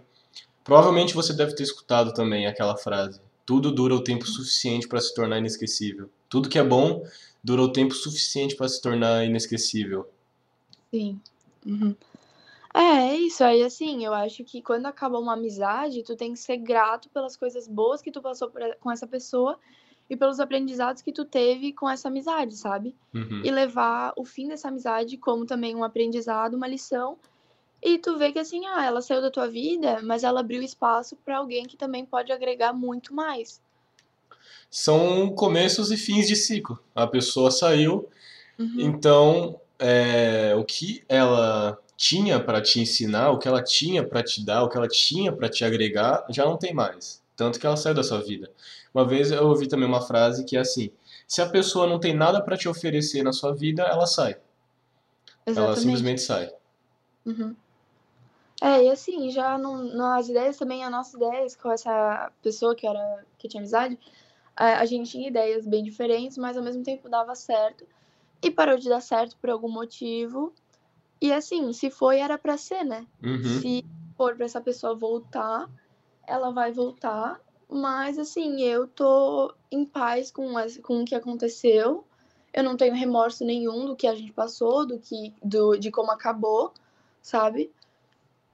Provavelmente 0.62 1.14
você 1.14 1.32
deve 1.32 1.54
ter 1.54 1.62
escutado 1.62 2.12
também 2.12 2.46
aquela 2.46 2.76
frase: 2.76 3.20
Tudo 3.46 3.72
dura 3.72 3.94
o 3.94 4.04
tempo 4.04 4.26
suficiente 4.26 4.86
para 4.86 5.00
se 5.00 5.14
tornar 5.14 5.38
inesquecível. 5.38 6.10
Tudo 6.28 6.48
que 6.48 6.58
é 6.58 6.64
bom 6.64 7.02
dura 7.42 7.62
o 7.62 7.72
tempo 7.72 7.94
suficiente 7.94 8.54
para 8.54 8.68
se 8.68 8.82
tornar 8.82 9.24
inesquecível. 9.24 10.06
Sim. 10.90 11.18
Uhum. 11.64 11.96
É, 12.74 13.12
é 13.12 13.16
isso. 13.16 13.42
Aí, 13.42 13.62
assim, 13.62 14.04
eu 14.04 14.12
acho 14.12 14.44
que 14.44 14.60
quando 14.60 14.86
acaba 14.86 15.18
uma 15.18 15.32
amizade, 15.32 16.04
tu 16.04 16.14
tem 16.14 16.34
que 16.34 16.38
ser 16.38 16.58
grato 16.58 17.08
pelas 17.08 17.34
coisas 17.34 17.66
boas 17.66 18.02
que 18.02 18.12
tu 18.12 18.20
passou 18.20 18.52
com 18.78 18.92
essa 18.92 19.06
pessoa 19.06 19.58
e 20.10 20.16
pelos 20.16 20.40
aprendizados 20.40 21.00
que 21.02 21.12
tu 21.12 21.24
teve 21.24 21.72
com 21.72 21.88
essa 21.88 22.08
amizade, 22.08 22.56
sabe? 22.56 22.96
Uhum. 23.14 23.42
E 23.44 23.50
levar 23.50 24.12
o 24.16 24.24
fim 24.24 24.48
dessa 24.48 24.66
amizade 24.66 25.16
como 25.16 25.46
também 25.46 25.76
um 25.76 25.84
aprendizado, 25.84 26.54
uma 26.54 26.66
lição. 26.66 27.16
E 27.80 27.96
tu 27.96 28.18
vê 28.18 28.32
que, 28.32 28.38
assim, 28.40 28.66
ah, 28.66 28.84
ela 28.84 29.00
saiu 29.00 29.22
da 29.22 29.30
tua 29.30 29.48
vida, 29.48 30.00
mas 30.02 30.24
ela 30.24 30.40
abriu 30.40 30.60
espaço 30.62 31.16
pra 31.24 31.38
alguém 31.38 31.64
que 31.64 31.76
também 31.76 32.04
pode 32.04 32.32
agregar 32.32 32.72
muito 32.72 33.14
mais. 33.14 33.62
São 34.68 35.30
começos 35.32 35.92
e 35.92 35.96
fins 35.96 36.26
de 36.26 36.34
ciclo. 36.34 36.78
A 36.94 37.06
pessoa 37.06 37.50
saiu, 37.50 38.08
Uhum. 38.58 38.76
então 38.78 39.60
é, 39.78 40.54
o 40.56 40.64
que 40.64 41.02
ela 41.08 41.78
tinha 41.96 42.38
para 42.38 42.60
te 42.60 42.80
ensinar, 42.80 43.30
o 43.30 43.38
que 43.38 43.48
ela 43.48 43.62
tinha 43.62 44.04
para 44.06 44.22
te 44.22 44.44
dar, 44.44 44.64
o 44.64 44.68
que 44.68 44.76
ela 44.76 44.88
tinha 44.88 45.32
para 45.32 45.48
te 45.48 45.64
agregar, 45.64 46.26
já 46.30 46.44
não 46.44 46.56
tem 46.58 46.74
mais. 46.74 47.22
Tanto 47.36 47.58
que 47.58 47.66
ela 47.66 47.76
saiu 47.76 47.94
da 47.94 48.02
sua 48.02 48.20
vida. 48.20 48.50
Uma 48.92 49.06
vez 49.06 49.30
eu 49.30 49.46
ouvi 49.46 49.68
também 49.68 49.86
uma 49.86 50.00
frase 50.00 50.44
que 50.44 50.56
é 50.56 50.60
assim: 50.60 50.90
se 51.26 51.40
a 51.40 51.48
pessoa 51.48 51.86
não 51.86 52.00
tem 52.00 52.14
nada 52.14 52.42
para 52.42 52.56
te 52.56 52.68
oferecer 52.68 53.22
na 53.22 53.32
sua 53.32 53.54
vida, 53.54 53.82
ela 53.82 54.06
sai. 54.06 54.32
Ela 55.46 55.50
Exatamente. 55.50 55.80
simplesmente 55.80 56.20
sai. 56.22 56.52
Uhum. 57.24 57.54
É, 58.60 58.84
e 58.84 58.90
assim, 58.90 59.30
já 59.30 59.56
não, 59.56 59.82
nas 59.84 60.28
ideias 60.28 60.58
também, 60.58 60.84
as 60.84 60.90
nossas 60.90 61.14
ideias 61.14 61.56
com 61.56 61.70
essa 61.70 62.30
pessoa 62.42 62.74
que 62.74 62.86
era 62.86 63.24
que 63.38 63.48
tinha 63.48 63.60
amizade, 63.60 63.98
a, 64.54 64.80
a 64.80 64.84
gente 64.84 65.10
tinha 65.10 65.28
ideias 65.28 65.66
bem 65.66 65.82
diferentes, 65.82 66.36
mas 66.36 66.56
ao 66.56 66.62
mesmo 66.62 66.82
tempo 66.82 67.08
dava 67.08 67.34
certo. 67.34 67.86
E 68.42 68.50
parou 68.50 68.76
de 68.76 68.88
dar 68.88 69.00
certo 69.00 69.36
por 69.38 69.50
algum 69.50 69.70
motivo. 69.70 70.52
E 71.20 71.32
assim, 71.32 71.72
se 71.72 71.90
foi, 71.90 72.18
era 72.18 72.36
pra 72.36 72.56
ser, 72.56 72.84
né? 72.84 73.06
Uhum. 73.22 73.60
Se 73.60 73.84
for 74.16 74.36
pra 74.36 74.44
essa 74.44 74.60
pessoa 74.60 74.94
voltar, 74.94 75.68
ela 76.26 76.50
vai 76.50 76.72
voltar. 76.72 77.40
Mas 77.70 78.18
assim, 78.18 78.62
eu 78.62 78.88
tô 78.88 79.54
em 79.70 79.84
paz 79.84 80.30
com, 80.30 80.54
com 80.82 81.02
o 81.02 81.04
que 81.04 81.14
aconteceu. 81.14 82.04
Eu 82.52 82.64
não 82.64 82.76
tenho 82.76 82.94
remorso 82.94 83.44
nenhum 83.44 83.86
do 83.86 83.94
que 83.94 84.08
a 84.08 84.14
gente 84.14 84.32
passou, 84.32 84.84
do 84.84 84.98
que, 84.98 85.32
do, 85.42 85.76
de 85.76 85.90
como 85.90 86.10
acabou, 86.10 86.72
sabe? 87.22 87.70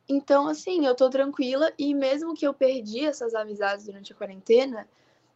Então, 0.09 0.47
assim, 0.47 0.87
eu 0.87 0.95
tô 0.95 1.09
tranquila 1.09 1.73
e 1.79 1.95
mesmo 1.95 2.35
que 2.35 2.47
eu 2.47 2.53
perdi 2.53 3.07
essas 3.07 3.35
amizades 3.35 3.87
durante 3.87 4.13
a 4.13 4.17
quarentena, 4.17 4.87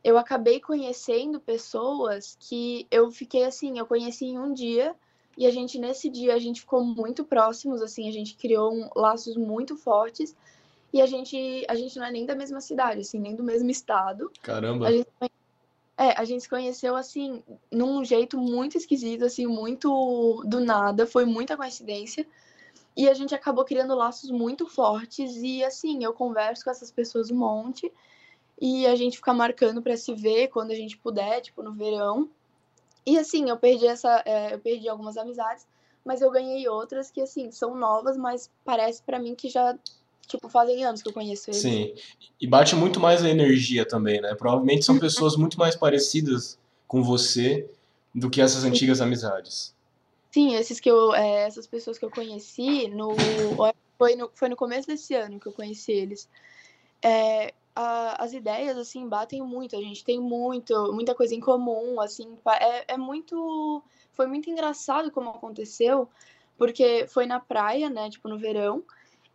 eu 0.05 0.19
acabei 0.19 0.61
conhecendo 0.61 1.41
pessoas 1.41 2.37
que 2.39 2.87
eu 2.91 3.11
fiquei 3.11 3.45
assim, 3.45 3.79
eu 3.79 3.87
conheci 3.87 4.27
em 4.27 4.39
um 4.39 4.53
dia 4.53 4.95
e 5.37 5.47
a 5.47 5.51
gente 5.51 5.79
nesse 5.79 6.09
dia 6.09 6.35
a 6.35 6.39
gente 6.39 6.61
ficou 6.61 6.85
muito 6.85 7.25
próximos, 7.25 7.81
assim, 7.83 8.09
a 8.09 8.13
gente 8.13 8.37
criou 8.37 8.73
um- 8.73 8.91
laços 8.95 9.37
muito 9.37 9.77
fortes 9.77 10.37
e 10.93 11.01
a 11.01 11.07
gente 11.07 11.65
a 11.69 11.75
gente 11.75 11.99
não 11.99 12.07
é 12.07 12.11
nem 12.11 12.27
da 12.27 12.35
mesma 12.35 12.61
cidade, 12.61 13.01
assim, 13.01 13.19
nem 13.19 13.35
do 13.35 13.43
mesmo 13.43 13.71
estado. 13.71 14.31
Caramba. 14.43 14.89
A 14.89 14.93
gente 14.93 15.09
é, 16.01 16.19
a 16.19 16.25
gente 16.25 16.45
se 16.45 16.49
conheceu 16.49 16.97
assim 16.97 17.43
num 17.71 18.03
jeito 18.03 18.39
muito 18.39 18.79
esquisito, 18.79 19.27
assim, 19.27 19.47
muito 19.47 20.43
do 20.47 20.59
nada, 20.59 21.07
foi 21.07 21.27
muita 21.27 21.59
coincidência. 21.59 22.27
E 22.97 23.07
a 23.07 23.13
gente 23.13 23.35
acabou 23.35 23.67
criando 23.67 23.95
laços 23.95 24.31
muito 24.31 24.67
fortes 24.67 25.37
e 25.37 25.63
assim, 25.63 26.03
eu 26.03 26.15
converso 26.15 26.65
com 26.65 26.71
essas 26.71 26.91
pessoas 26.91 27.31
um 27.31 27.37
monte 27.37 27.93
e 28.59 28.87
a 28.87 28.97
gente 28.97 29.19
fica 29.19 29.35
marcando 29.35 29.83
pra 29.83 29.95
se 29.97 30.15
ver 30.15 30.49
quando 30.49 30.71
a 30.71 30.75
gente 30.75 30.97
puder, 30.97 31.43
tipo 31.43 31.63
no 31.63 31.73
verão. 31.73 32.31
E 33.05 33.19
assim, 33.19 33.51
eu 33.51 33.59
perdi 33.59 33.87
essa, 33.87 34.23
é, 34.25 34.55
eu 34.55 34.59
perdi 34.59 34.89
algumas 34.89 35.19
amizades, 35.19 35.67
mas 36.03 36.23
eu 36.23 36.31
ganhei 36.31 36.67
outras 36.67 37.11
que 37.11 37.21
assim 37.21 37.51
são 37.51 37.75
novas, 37.75 38.17
mas 38.17 38.51
parece 38.65 39.03
pra 39.03 39.19
mim 39.19 39.35
que 39.35 39.51
já 39.51 39.79
tipo 40.31 40.49
fazem 40.49 40.85
anos 40.85 41.03
que 41.03 41.09
eu 41.09 41.13
conheço 41.13 41.51
eles. 41.51 41.61
Sim. 41.61 41.95
E 42.41 42.47
bate 42.47 42.75
muito 42.75 42.99
mais 42.99 43.23
a 43.25 43.29
energia 43.29 43.87
também, 43.87 44.21
né? 44.21 44.35
Provavelmente 44.35 44.85
são 44.85 44.99
pessoas 44.99 45.37
muito 45.37 45.59
mais 45.59 45.77
parecidas 45.77 46.59
com 46.87 47.03
você 47.03 47.69
do 48.15 48.31
que 48.31 48.41
essas 48.41 48.65
antigas 48.65 49.01
amizades. 49.01 49.75
Sim, 50.33 50.55
esses 50.55 50.79
que 50.81 50.91
eu, 50.91 51.15
é, 51.15 51.43
essas 51.43 51.67
pessoas 51.67 51.99
que 51.99 52.05
eu 52.05 52.11
conheci 52.11 52.89
no 52.89 53.17
foi, 53.99 54.15
no 54.17 54.31
foi 54.35 54.49
no 54.49 54.57
começo 54.57 54.87
desse 54.87 55.15
ano 55.15 55.39
que 55.41 55.47
eu 55.47 55.53
conheci 55.53 55.93
eles. 55.93 56.29
É, 57.03 57.53
a- 57.75 58.23
as 58.23 58.33
ideias 58.33 58.77
assim 58.77 59.09
batem 59.09 59.43
muito, 59.43 59.77
a 59.77 59.81
gente 59.81 60.05
tem 60.05 60.21
muito, 60.21 60.93
muita 60.93 61.15
coisa 61.15 61.35
em 61.35 61.41
comum, 61.41 62.01
assim, 62.01 62.37
é, 62.61 62.95
é 62.95 62.97
muito, 62.97 63.83
foi 64.13 64.27
muito 64.27 64.51
engraçado 64.51 65.11
como 65.11 65.31
aconteceu, 65.31 66.09
porque 66.59 67.07
foi 67.09 67.27
na 67.27 67.41
praia, 67.41 67.89
né, 67.89 68.11
tipo 68.11 68.29
no 68.29 68.39
verão, 68.39 68.83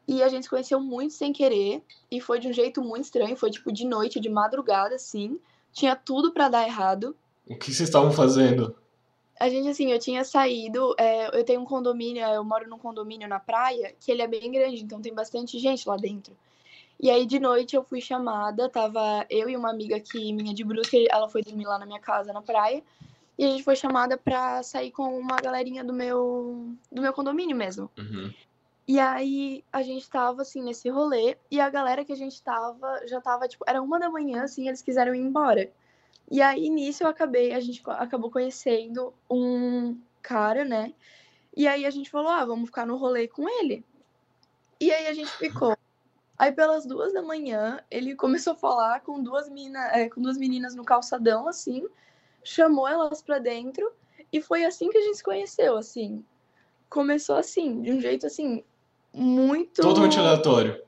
e 0.07 0.21
a 0.21 0.29
gente 0.29 0.43
se 0.43 0.49
conheceu 0.49 0.79
muito 0.79 1.13
sem 1.13 1.33
querer 1.33 1.81
e 2.11 2.21
foi 2.21 2.39
de 2.39 2.47
um 2.47 2.53
jeito 2.53 2.81
muito 2.81 3.05
estranho, 3.05 3.35
foi 3.35 3.49
tipo 3.49 3.71
de 3.71 3.85
noite, 3.85 4.19
de 4.19 4.29
madrugada, 4.29 4.95
assim, 4.95 5.39
tinha 5.73 5.95
tudo 5.95 6.31
pra 6.31 6.47
dar 6.49 6.65
errado. 6.65 7.15
O 7.47 7.55
que 7.55 7.65
vocês 7.65 7.81
estavam 7.81 8.11
fazendo? 8.11 8.75
A 9.39 9.49
gente, 9.49 9.67
assim, 9.67 9.91
eu 9.91 9.99
tinha 9.99 10.23
saído, 10.23 10.95
é, 10.97 11.37
eu 11.37 11.43
tenho 11.43 11.61
um 11.61 11.65
condomínio, 11.65 12.23
eu 12.23 12.43
moro 12.43 12.69
num 12.69 12.77
condomínio 12.77 13.27
na 13.27 13.39
praia, 13.39 13.93
que 13.99 14.11
ele 14.11 14.21
é 14.21 14.27
bem 14.27 14.51
grande, 14.51 14.81
então 14.81 15.01
tem 15.01 15.13
bastante 15.13 15.59
gente 15.59 15.87
lá 15.87 15.97
dentro. 15.97 16.35
E 16.99 17.09
aí, 17.09 17.25
de 17.25 17.39
noite, 17.39 17.75
eu 17.75 17.83
fui 17.83 17.99
chamada, 17.99 18.69
tava 18.69 19.25
eu 19.29 19.49
e 19.49 19.57
uma 19.57 19.69
amiga 19.69 19.97
aqui, 19.97 20.31
minha 20.31 20.53
de 20.53 20.63
Brusque, 20.63 21.07
ela 21.11 21.27
foi 21.27 21.41
dormir 21.41 21.65
lá 21.65 21.77
na 21.77 21.85
minha 21.85 21.99
casa, 21.99 22.31
na 22.31 22.41
praia, 22.41 22.81
e 23.37 23.43
a 23.43 23.49
gente 23.49 23.63
foi 23.63 23.75
chamada 23.75 24.17
pra 24.17 24.63
sair 24.63 24.91
com 24.91 25.19
uma 25.19 25.35
galerinha 25.35 25.83
do 25.83 25.91
meu, 25.91 26.73
do 26.89 27.01
meu 27.01 27.11
condomínio 27.11 27.55
mesmo. 27.55 27.91
Uhum. 27.97 28.33
E 28.87 28.99
aí, 28.99 29.63
a 29.73 29.81
gente 29.81 30.07
tava, 30.09 30.43
assim, 30.43 30.61
nesse 30.61 30.89
rolê, 30.89 31.37
e 31.49 31.59
a 31.59 31.69
galera 31.69 32.05
que 32.05 32.13
a 32.13 32.15
gente 32.15 32.41
tava, 32.43 33.01
já 33.07 33.19
tava, 33.19 33.47
tipo, 33.47 33.65
era 33.67 33.81
uma 33.81 33.99
da 33.99 34.09
manhã, 34.09 34.43
assim, 34.43 34.67
eles 34.67 34.81
quiseram 34.81 35.15
ir 35.15 35.21
embora. 35.21 35.71
E 36.29 36.41
aí, 36.41 36.69
nisso, 36.69 37.03
eu 37.03 37.07
acabei, 37.07 37.53
a 37.53 37.59
gente 37.59 37.81
acabou 37.87 38.29
conhecendo 38.29 39.13
um 39.29 39.99
cara, 40.21 40.65
né? 40.65 40.93
E 41.55 41.67
aí 41.67 41.85
a 41.85 41.89
gente 41.89 42.09
falou, 42.09 42.29
ah, 42.29 42.43
vamos 42.43 42.65
ficar 42.65 42.85
no 42.85 42.97
rolê 42.97 43.27
com 43.27 43.47
ele. 43.47 43.83
E 44.79 44.91
aí 44.91 45.07
a 45.07 45.13
gente 45.13 45.31
ficou. 45.31 45.77
Aí 46.37 46.51
pelas 46.51 46.85
duas 46.85 47.13
da 47.13 47.21
manhã, 47.21 47.79
ele 47.89 48.13
começou 48.13 48.53
a 48.53 48.57
falar 48.57 48.99
com 49.01 49.23
duas, 49.23 49.49
mina, 49.49 49.87
é, 49.93 50.09
com 50.09 50.21
duas 50.21 50.37
meninas 50.37 50.75
no 50.75 50.83
calçadão, 50.83 51.47
assim, 51.47 51.87
chamou 52.43 52.87
elas 52.87 53.21
pra 53.21 53.39
dentro, 53.39 53.89
e 54.33 54.41
foi 54.41 54.65
assim 54.65 54.89
que 54.89 54.97
a 54.97 55.01
gente 55.01 55.17
se 55.17 55.23
conheceu, 55.23 55.77
assim. 55.77 56.25
Começou 56.89 57.37
assim, 57.37 57.81
de 57.81 57.93
um 57.93 58.01
jeito 58.01 58.27
assim, 58.27 58.65
muito. 59.15 59.81
Totalmente 59.81 60.19
aleatório. 60.19 60.81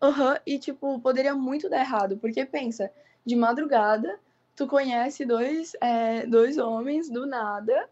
Aham, 0.00 0.38
e 0.46 0.58
tipo, 0.58 0.98
poderia 1.00 1.34
muito 1.34 1.68
dar 1.68 1.80
errado, 1.80 2.16
porque 2.16 2.44
pensa, 2.44 2.90
de 3.24 3.36
madrugada, 3.36 4.18
tu 4.56 4.66
conhece 4.66 5.24
dois, 5.24 5.72
é, 5.80 6.26
dois 6.26 6.58
homens 6.58 7.08
do 7.08 7.26
nada 7.26 7.88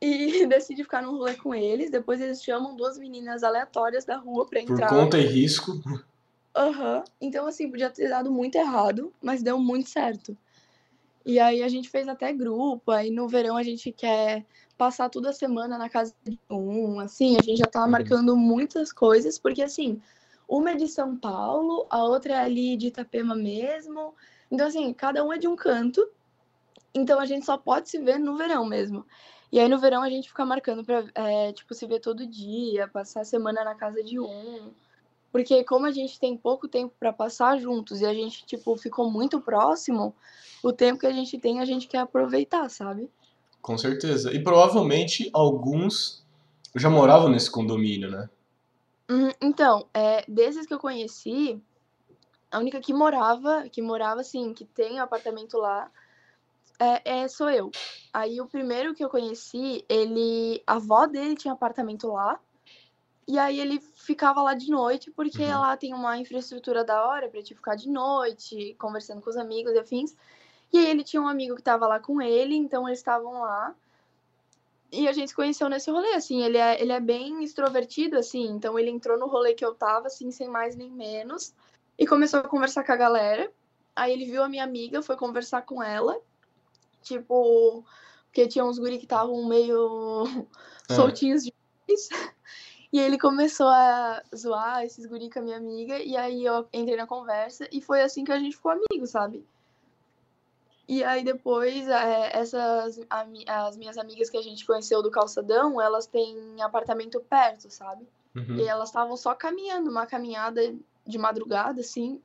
e 0.00 0.46
decide 0.48 0.82
ficar 0.82 1.02
num 1.02 1.12
rolê 1.12 1.34
com 1.34 1.54
eles. 1.54 1.90
Depois 1.90 2.20
eles 2.20 2.42
chamam 2.42 2.74
duas 2.74 2.98
meninas 2.98 3.42
aleatórias 3.42 4.04
da 4.04 4.16
rua 4.16 4.46
pra 4.46 4.60
entrar. 4.60 4.88
Por 4.88 5.04
conta 5.04 5.18
e 5.18 5.26
risco. 5.26 5.72
Aham. 6.56 6.96
Uhum. 6.96 7.04
Então, 7.20 7.46
assim, 7.46 7.70
podia 7.70 7.90
ter 7.90 8.08
dado 8.08 8.30
muito 8.30 8.56
errado, 8.56 9.12
mas 9.22 9.42
deu 9.42 9.58
muito 9.58 9.88
certo. 9.88 10.36
E 11.24 11.38
aí 11.38 11.62
a 11.62 11.68
gente 11.68 11.90
fez 11.90 12.08
até 12.08 12.32
grupo, 12.32 12.90
aí 12.90 13.10
no 13.10 13.28
verão 13.28 13.56
a 13.56 13.62
gente 13.62 13.92
quer 13.92 14.44
passar 14.80 15.10
toda 15.10 15.30
semana 15.30 15.76
na 15.76 15.90
casa 15.90 16.14
de 16.24 16.40
um, 16.48 17.00
assim, 17.00 17.36
a 17.36 17.42
gente 17.42 17.58
já 17.58 17.66
tá 17.66 17.84
uhum. 17.84 17.90
marcando 17.90 18.34
muitas 18.34 18.90
coisas, 18.90 19.38
porque 19.38 19.62
assim, 19.62 20.00
uma 20.48 20.70
é 20.70 20.74
de 20.74 20.88
São 20.88 21.18
Paulo, 21.18 21.86
a 21.90 22.02
outra 22.02 22.32
é 22.32 22.38
ali 22.38 22.78
de 22.78 22.86
Itapema 22.86 23.34
mesmo. 23.34 24.14
Então, 24.50 24.66
assim, 24.66 24.90
cada 24.94 25.22
um 25.22 25.30
é 25.30 25.36
de 25.36 25.46
um 25.46 25.54
canto. 25.54 26.08
Então 26.94 27.20
a 27.20 27.26
gente 27.26 27.44
só 27.44 27.58
pode 27.58 27.90
se 27.90 27.98
ver 27.98 28.18
no 28.18 28.38
verão 28.38 28.64
mesmo. 28.64 29.04
E 29.52 29.60
aí 29.60 29.68
no 29.68 29.78
verão 29.78 30.02
a 30.02 30.08
gente 30.08 30.28
fica 30.28 30.46
marcando 30.46 30.82
pra, 30.82 31.04
é, 31.14 31.52
tipo, 31.52 31.74
se 31.74 31.86
ver 31.86 32.00
todo 32.00 32.26
dia, 32.26 32.88
passar 32.88 33.20
a 33.20 33.24
semana 33.24 33.62
na 33.62 33.74
casa 33.74 34.02
de 34.02 34.18
um. 34.18 34.72
Porque 35.30 35.62
como 35.62 35.84
a 35.84 35.90
gente 35.90 36.18
tem 36.18 36.38
pouco 36.38 36.66
tempo 36.66 36.94
para 36.98 37.12
passar 37.12 37.60
juntos 37.60 38.00
e 38.00 38.06
a 38.06 38.14
gente, 38.14 38.46
tipo, 38.46 38.74
ficou 38.78 39.10
muito 39.10 39.42
próximo, 39.42 40.16
o 40.64 40.72
tempo 40.72 41.00
que 41.00 41.06
a 41.06 41.12
gente 41.12 41.38
tem 41.38 41.60
a 41.60 41.66
gente 41.66 41.86
quer 41.86 41.98
aproveitar, 41.98 42.70
sabe? 42.70 43.10
Com 43.60 43.76
certeza. 43.76 44.32
E 44.32 44.42
provavelmente 44.42 45.30
alguns 45.32 46.24
já 46.74 46.88
moravam 46.88 47.28
nesse 47.28 47.50
condomínio, 47.50 48.10
né? 48.10 48.28
Uhum, 49.10 49.32
então, 49.40 49.86
é, 49.92 50.24
desses 50.28 50.66
que 50.66 50.72
eu 50.72 50.78
conheci, 50.78 51.60
a 52.50 52.58
única 52.58 52.80
que 52.80 52.92
morava, 52.92 53.68
que 53.68 53.82
morava 53.82 54.20
assim, 54.20 54.54
que 54.54 54.64
tem 54.64 54.94
um 54.94 55.02
apartamento 55.02 55.58
lá, 55.58 55.90
é, 56.78 57.22
é, 57.22 57.28
sou 57.28 57.50
eu. 57.50 57.70
Aí 58.12 58.40
o 58.40 58.46
primeiro 58.46 58.94
que 58.94 59.04
eu 59.04 59.10
conheci, 59.10 59.84
ele, 59.88 60.62
a 60.66 60.74
avó 60.74 61.06
dele 61.06 61.36
tinha 61.36 61.52
apartamento 61.52 62.08
lá, 62.08 62.40
e 63.28 63.38
aí 63.38 63.60
ele 63.60 63.80
ficava 63.80 64.42
lá 64.42 64.54
de 64.54 64.70
noite, 64.70 65.10
porque 65.10 65.42
uhum. 65.42 65.60
lá 65.60 65.76
tem 65.76 65.92
uma 65.92 66.16
infraestrutura 66.16 66.84
da 66.84 67.06
hora 67.06 67.28
pra 67.28 67.42
te 67.42 67.54
ficar 67.54 67.76
de 67.76 67.88
noite, 67.88 68.74
conversando 68.78 69.20
com 69.20 69.30
os 69.30 69.36
amigos 69.36 69.72
e 69.72 69.78
afins. 69.78 70.16
E 70.72 70.78
aí 70.78 70.90
ele 70.90 71.04
tinha 71.04 71.20
um 71.20 71.28
amigo 71.28 71.56
que 71.56 71.62
tava 71.62 71.86
lá 71.86 71.98
com 71.98 72.20
ele, 72.22 72.54
então 72.54 72.88
eles 72.88 72.98
estavam 72.98 73.40
lá. 73.40 73.74
E 74.92 75.08
a 75.08 75.12
gente 75.12 75.28
se 75.28 75.34
conheceu 75.34 75.68
nesse 75.68 75.90
rolê, 75.90 76.14
assim, 76.14 76.42
ele 76.42 76.58
é, 76.58 76.80
ele 76.80 76.92
é 76.92 77.00
bem 77.00 77.44
extrovertido, 77.44 78.18
assim, 78.18 78.48
então 78.48 78.78
ele 78.78 78.90
entrou 78.90 79.18
no 79.18 79.26
rolê 79.26 79.54
que 79.54 79.64
eu 79.64 79.74
tava, 79.74 80.08
assim, 80.08 80.30
sem 80.32 80.48
mais 80.48 80.74
nem 80.74 80.90
menos, 80.90 81.54
e 81.96 82.06
começou 82.06 82.40
a 82.40 82.48
conversar 82.48 82.84
com 82.84 82.92
a 82.92 82.96
galera. 82.96 83.52
Aí 83.94 84.12
ele 84.12 84.24
viu 84.24 84.42
a 84.42 84.48
minha 84.48 84.64
amiga, 84.64 85.02
foi 85.02 85.16
conversar 85.16 85.62
com 85.62 85.82
ela, 85.82 86.20
tipo, 87.02 87.84
porque 88.26 88.48
tinha 88.48 88.64
uns 88.64 88.78
guri 88.78 88.98
que 88.98 89.04
estavam 89.04 89.46
meio 89.46 90.24
é. 90.88 90.94
soltinhos 90.94 91.44
de 91.44 91.54
E 92.92 92.98
ele 92.98 93.16
começou 93.16 93.68
a 93.68 94.20
zoar 94.34 94.84
esses 94.84 95.06
guri 95.06 95.30
com 95.30 95.38
a 95.38 95.42
minha 95.42 95.56
amiga, 95.56 96.00
e 96.00 96.16
aí 96.16 96.44
eu 96.44 96.68
entrei 96.72 96.96
na 96.96 97.06
conversa, 97.06 97.68
e 97.70 97.80
foi 97.80 98.02
assim 98.02 98.24
que 98.24 98.32
a 98.32 98.38
gente 98.38 98.56
ficou 98.56 98.72
amigo, 98.72 99.06
sabe? 99.06 99.46
E 100.90 101.04
aí 101.04 101.22
depois, 101.22 101.86
é, 101.86 102.36
essas 102.36 103.00
as 103.08 103.76
minhas 103.76 103.96
amigas 103.96 104.28
que 104.28 104.36
a 104.36 104.42
gente 104.42 104.66
conheceu 104.66 105.00
do 105.00 105.08
calçadão, 105.08 105.80
elas 105.80 106.04
têm 106.04 106.60
apartamento 106.60 107.20
perto, 107.20 107.70
sabe? 107.70 108.04
Uhum. 108.34 108.56
E 108.56 108.66
elas 108.66 108.88
estavam 108.88 109.16
só 109.16 109.32
caminhando, 109.32 109.88
uma 109.88 110.04
caminhada 110.04 110.74
de 111.06 111.16
madrugada, 111.16 111.80
assim. 111.80 112.20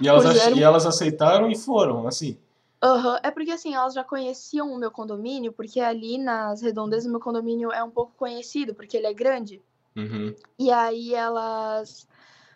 E 0.00 0.08
elas, 0.08 0.24
e 0.56 0.62
elas 0.62 0.86
aceitaram 0.86 1.50
e 1.50 1.54
foram, 1.54 2.08
assim. 2.08 2.38
Uhum. 2.82 3.18
É 3.22 3.30
porque 3.30 3.50
assim, 3.50 3.74
elas 3.74 3.92
já 3.92 4.02
conheciam 4.02 4.72
o 4.72 4.78
meu 4.78 4.90
condomínio, 4.90 5.52
porque 5.52 5.78
ali 5.78 6.16
nas 6.16 6.62
redondezas 6.62 7.04
o 7.04 7.10
meu 7.10 7.20
condomínio 7.20 7.70
é 7.70 7.84
um 7.84 7.90
pouco 7.90 8.14
conhecido, 8.16 8.74
porque 8.74 8.96
ele 8.96 9.08
é 9.08 9.12
grande. 9.12 9.60
Uhum. 9.94 10.34
E 10.58 10.70
aí 10.70 11.14
elas 11.14 12.08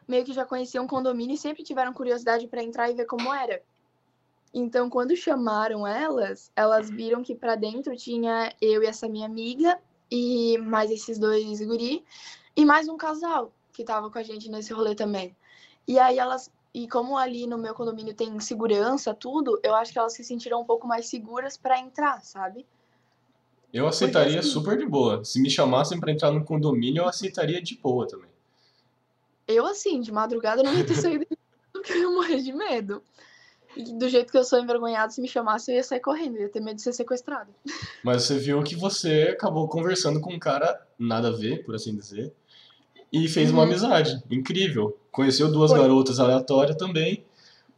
meio 0.09 0.24
que 0.24 0.32
já 0.32 0.46
conheciam 0.46 0.87
o 0.87 0.88
condomínio 0.88 1.35
e 1.35 1.38
sempre 1.38 1.62
tiveram 1.62 1.92
curiosidade 1.92 2.46
para 2.46 2.62
entrar 2.62 2.90
e 2.90 2.94
ver 2.94 3.04
como 3.04 3.35
era. 3.35 3.61
Então, 4.58 4.88
quando 4.88 5.14
chamaram 5.14 5.86
elas, 5.86 6.50
elas 6.56 6.88
viram 6.88 7.22
que 7.22 7.34
para 7.34 7.56
dentro 7.56 7.94
tinha 7.94 8.50
eu 8.58 8.82
e 8.82 8.86
essa 8.86 9.06
minha 9.06 9.26
amiga 9.26 9.78
e 10.10 10.56
mais 10.56 10.90
esses 10.90 11.18
dois 11.18 11.60
guri 11.60 12.02
e 12.56 12.64
mais 12.64 12.88
um 12.88 12.96
casal 12.96 13.52
que 13.70 13.84
tava 13.84 14.10
com 14.10 14.18
a 14.18 14.22
gente 14.22 14.50
nesse 14.50 14.72
rolê 14.72 14.94
também. 14.94 15.36
E 15.86 15.98
aí 15.98 16.18
elas 16.18 16.50
e 16.72 16.88
como 16.88 17.18
ali 17.18 17.46
no 17.46 17.58
meu 17.58 17.74
condomínio 17.74 18.14
tem 18.14 18.40
segurança, 18.40 19.12
tudo, 19.12 19.60
eu 19.62 19.74
acho 19.74 19.92
que 19.92 19.98
elas 19.98 20.14
se 20.14 20.24
sentiram 20.24 20.62
um 20.62 20.64
pouco 20.64 20.88
mais 20.88 21.06
seguras 21.06 21.58
para 21.58 21.78
entrar, 21.78 22.22
sabe? 22.22 22.64
Eu 23.70 23.86
aceitaria 23.86 24.40
assim, 24.40 24.48
super 24.48 24.78
de 24.78 24.86
boa. 24.86 25.22
Se 25.22 25.38
me 25.38 25.50
chamassem 25.50 26.00
para 26.00 26.10
entrar 26.10 26.32
no 26.32 26.42
condomínio, 26.42 27.02
eu 27.02 27.08
aceitaria 27.08 27.60
de 27.60 27.76
boa 27.76 28.08
também. 28.08 28.30
Eu 29.46 29.66
assim, 29.66 30.00
de 30.00 30.10
madrugada 30.10 30.62
não 30.62 30.72
ia 30.72 30.86
ter 30.86 30.94
saído 30.94 31.26
porque 31.74 31.92
eu 31.92 32.00
ia 32.00 32.10
morrer 32.10 32.40
de 32.40 32.54
medo. 32.54 33.02
E 33.76 33.92
do 33.92 34.08
jeito 34.08 34.32
que 34.32 34.38
eu 34.38 34.44
sou 34.44 34.58
envergonhado, 34.58 35.12
se 35.12 35.20
me 35.20 35.28
chamasse, 35.28 35.70
eu 35.70 35.76
ia 35.76 35.84
sair 35.84 36.00
correndo, 36.00 36.36
eu 36.36 36.42
ia 36.42 36.48
ter 36.48 36.60
medo 36.60 36.76
de 36.76 36.82
ser 36.82 36.92
sequestrado. 36.92 37.50
Mas 38.02 38.22
você 38.22 38.38
viu 38.38 38.62
que 38.62 38.74
você 38.74 39.30
acabou 39.32 39.68
conversando 39.68 40.20
com 40.20 40.32
um 40.32 40.38
cara 40.38 40.80
nada 40.98 41.28
a 41.28 41.32
ver, 41.32 41.62
por 41.64 41.74
assim 41.74 41.94
dizer, 41.94 42.32
e 43.12 43.28
fez 43.28 43.50
uhum. 43.50 43.56
uma 43.56 43.64
amizade. 43.64 44.22
Incrível. 44.30 44.98
Conheceu 45.12 45.50
duas 45.50 45.70
Foi. 45.70 45.80
garotas 45.80 46.18
aleatórias 46.18 46.76
também 46.76 47.24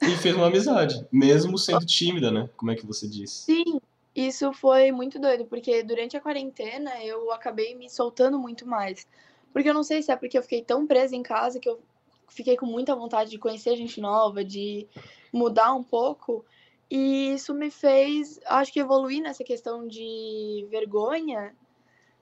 e 0.01 0.11
fez 0.17 0.35
uma 0.35 0.47
amizade, 0.47 1.05
mesmo 1.11 1.59
sendo 1.59 1.85
tímida, 1.85 2.31
né? 2.31 2.49
Como 2.57 2.71
é 2.71 2.77
que 2.77 2.87
você 2.87 3.09
disse? 3.09 3.45
Sim, 3.45 3.81
isso 4.15 4.53
foi 4.53 4.93
muito 4.93 5.19
doido, 5.19 5.45
porque 5.45 5.83
durante 5.83 6.17
a 6.17 6.21
quarentena 6.21 6.91
eu 7.05 7.33
acabei 7.33 7.75
me 7.75 7.91
soltando 7.91 8.39
muito 8.39 8.67
mais. 8.67 9.07
Porque 9.53 9.69
eu 9.69 9.75
não 9.75 9.83
sei 9.83 10.03
se 10.03 10.13
é 10.13 10.17
porque 10.17 10.39
eu 10.39 10.43
fiquei 10.43 10.63
tão 10.63 10.87
presa 10.87 11.17
em 11.17 11.23
casa 11.23 11.59
que 11.59 11.69
eu 11.69 11.81
fiquei 12.29 12.57
com 12.57 12.67
muita 12.67 12.95
vontade 12.95 13.31
de 13.31 13.39
conhecer 13.39 13.77
gente 13.77 14.01
nova, 14.01 14.45
de 14.45 14.87
mudar 15.33 15.73
um 15.75 15.83
pouco. 15.83 16.45
E 16.91 17.35
isso 17.35 17.53
me 17.53 17.71
fez, 17.71 18.41
acho 18.47 18.73
que 18.73 18.81
evoluir 18.81 19.23
nessa 19.23 19.45
questão 19.45 19.87
de 19.87 20.67
vergonha, 20.71 21.55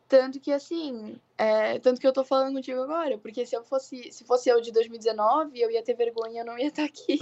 tanto 0.09 0.41
que 0.41 0.53
assim, 0.53 1.17
é, 1.37 1.79
tanto 1.79 2.01
que 2.01 2.07
eu 2.07 2.13
tô 2.13 2.25
falando 2.25 2.55
contigo 2.55 2.81
agora, 2.81 3.19
porque 3.19 3.45
se 3.47 3.57
eu 3.57 3.63
fosse, 3.63 4.11
se 4.13 4.25
fosse 4.25 4.49
eu 4.49 4.61
de 4.61 4.73
2019, 4.73 5.61
eu 5.61 5.71
ia 5.71 5.83
ter 5.83 5.95
vergonha, 5.95 6.41
eu 6.41 6.47
não 6.47 6.59
ia 6.59 6.69
estar 6.69 6.85
aqui. 6.85 7.19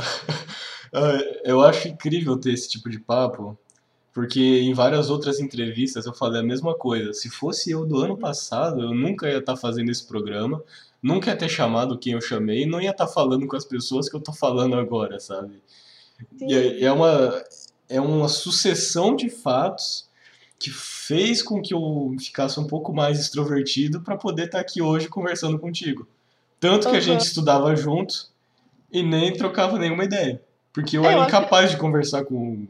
Ah, 0.93 1.19
eu 1.45 1.61
acho 1.63 1.89
incrível 1.89 2.39
ter 2.39 2.53
esse 2.53 2.69
tipo 2.69 2.89
de 2.89 2.99
papo, 2.99 3.59
porque 4.13 4.41
em 4.41 4.73
várias 4.73 5.11
outras 5.11 5.41
entrevistas 5.41 6.07
eu 6.07 6.15
falei 6.15 6.41
a 6.41 6.45
mesma 6.45 6.75
coisa. 6.75 7.13
Se 7.13 7.29
fosse 7.29 7.71
eu 7.71 7.85
do 7.85 7.99
ano 7.99 8.17
passado, 8.17 8.81
eu 8.81 8.95
nunca 8.95 9.29
ia 9.29 9.39
estar 9.39 9.57
fazendo 9.57 9.91
esse 9.91 10.07
programa, 10.07 10.63
nunca 11.05 11.31
ia 11.31 11.37
ter 11.37 11.51
chamado 11.51 11.99
quem 11.99 12.15
eu 12.15 12.21
chamei, 12.21 12.65
não 12.65 12.81
ia 12.81 12.91
estar 12.91 13.07
falando 13.07 13.47
com 13.47 13.55
as 13.55 13.65
pessoas 13.67 14.09
que 14.09 14.17
eu 14.17 14.21
tô 14.21 14.33
falando 14.33 14.75
agora, 14.75 15.21
sabe? 15.21 15.63
E 16.41 16.55
é, 16.55 16.85
é 16.85 16.91
uma, 16.91 17.45
é 17.91 18.01
uma 18.01 18.27
sucessão 18.27 19.15
de 19.15 19.29
fatos 19.29 20.09
que 20.59 20.71
fez 20.71 21.43
com 21.43 21.61
que 21.61 21.75
eu 21.75 22.17
ficasse 22.19 22.59
um 22.59 22.67
pouco 22.67 22.95
mais 22.95 23.21
extrovertido 23.21 24.01
para 24.01 24.17
poder 24.17 24.47
estar 24.47 24.61
aqui 24.61 24.81
hoje 24.81 25.07
conversando 25.07 25.59
contigo. 25.59 26.09
Tanto 26.59 26.87
que 26.87 26.93
uhum. 26.93 26.99
a 26.99 27.01
gente 27.01 27.21
estudava 27.21 27.77
junto 27.77 28.29
e 28.91 29.03
nem 29.03 29.37
trocava 29.37 29.79
nenhuma 29.79 30.05
ideia. 30.05 30.41
Porque 30.73 30.97
eu 30.97 31.05
é, 31.05 31.13
era 31.13 31.25
incapaz 31.25 31.67
que... 31.67 31.75
de 31.75 31.81
conversar 31.83 32.25
com, 32.25 32.67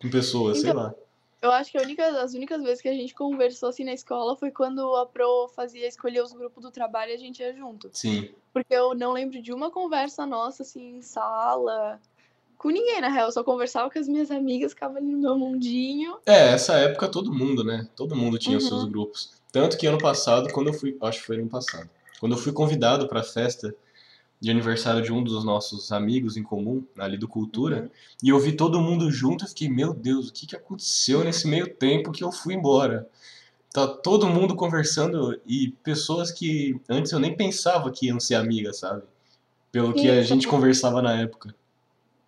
com 0.00 0.10
pessoas, 0.10 0.58
então, 0.58 0.72
sei 0.72 0.82
lá. 0.82 0.94
Eu 1.42 1.50
acho 1.50 1.72
que 1.72 1.78
única, 1.78 2.22
as 2.22 2.34
únicas 2.34 2.62
vezes 2.62 2.80
que 2.80 2.88
a 2.88 2.94
gente 2.94 3.12
conversou 3.14 3.70
assim 3.70 3.82
na 3.82 3.92
escola 3.92 4.36
foi 4.36 4.52
quando 4.52 4.94
a 4.94 5.04
Pro 5.04 5.48
fazia 5.48 5.88
escolher 5.88 6.22
os 6.22 6.32
grupos 6.32 6.62
do 6.62 6.70
trabalho 6.70 7.10
e 7.10 7.14
a 7.14 7.18
gente 7.18 7.42
ia 7.42 7.52
junto. 7.52 7.90
Sim. 7.92 8.30
Porque 8.52 8.72
eu 8.72 8.94
não 8.94 9.12
lembro 9.12 9.42
de 9.42 9.52
uma 9.52 9.68
conversa 9.68 10.24
nossa, 10.24 10.62
assim, 10.62 10.98
em 10.98 11.02
sala, 11.02 12.00
com 12.56 12.70
ninguém, 12.70 13.00
na 13.00 13.08
real. 13.08 13.26
Eu 13.26 13.32
só 13.32 13.42
conversava 13.42 13.90
com 13.90 13.98
as 13.98 14.06
minhas 14.06 14.30
amigas, 14.30 14.70
ficava 14.70 14.98
ali 14.98 15.08
no 15.08 15.18
meu 15.18 15.36
mundinho. 15.36 16.16
É, 16.24 16.52
essa 16.52 16.74
época 16.74 17.08
todo 17.08 17.34
mundo, 17.34 17.64
né? 17.64 17.88
Todo 17.96 18.14
mundo 18.14 18.38
tinha 18.38 18.56
uhum. 18.56 18.62
os 18.62 18.68
seus 18.68 18.84
grupos. 18.84 19.32
Tanto 19.50 19.76
que 19.76 19.88
ano 19.88 19.98
passado, 19.98 20.48
quando 20.52 20.68
eu 20.68 20.74
fui. 20.74 20.96
Acho 21.02 21.18
que 21.18 21.26
foi 21.26 21.38
ano 21.38 21.48
passado. 21.48 21.90
Quando 22.20 22.36
eu 22.36 22.38
fui 22.38 22.52
convidado 22.52 23.08
para 23.08 23.18
a 23.18 23.24
festa 23.24 23.74
de 24.42 24.50
aniversário 24.50 25.00
de 25.00 25.12
um 25.12 25.22
dos 25.22 25.44
nossos 25.44 25.92
amigos 25.92 26.36
em 26.36 26.42
comum, 26.42 26.84
ali 26.98 27.16
do 27.16 27.28
Cultura, 27.28 27.82
uhum. 27.82 27.90
e 28.24 28.28
eu 28.30 28.40
vi 28.40 28.50
todo 28.50 28.80
mundo 28.80 29.08
junto, 29.08 29.44
eu 29.44 29.48
fiquei, 29.48 29.68
meu 29.68 29.94
Deus, 29.94 30.28
o 30.28 30.32
que, 30.32 30.48
que 30.48 30.56
aconteceu 30.56 31.22
nesse 31.22 31.46
meio 31.46 31.72
tempo 31.72 32.10
que 32.10 32.24
eu 32.24 32.32
fui 32.32 32.54
embora? 32.54 33.08
Tá 33.72 33.86
todo 33.86 34.26
mundo 34.26 34.56
conversando 34.56 35.40
e 35.46 35.68
pessoas 35.84 36.32
que 36.32 36.74
antes 36.88 37.12
eu 37.12 37.20
nem 37.20 37.36
pensava 37.36 37.92
que 37.92 38.06
iam 38.06 38.18
ser 38.18 38.34
amigas, 38.34 38.80
sabe? 38.80 39.04
Pelo 39.70 39.94
que 39.94 40.10
a 40.10 40.22
gente 40.22 40.48
conversava 40.48 41.00
na 41.00 41.20
época. 41.20 41.54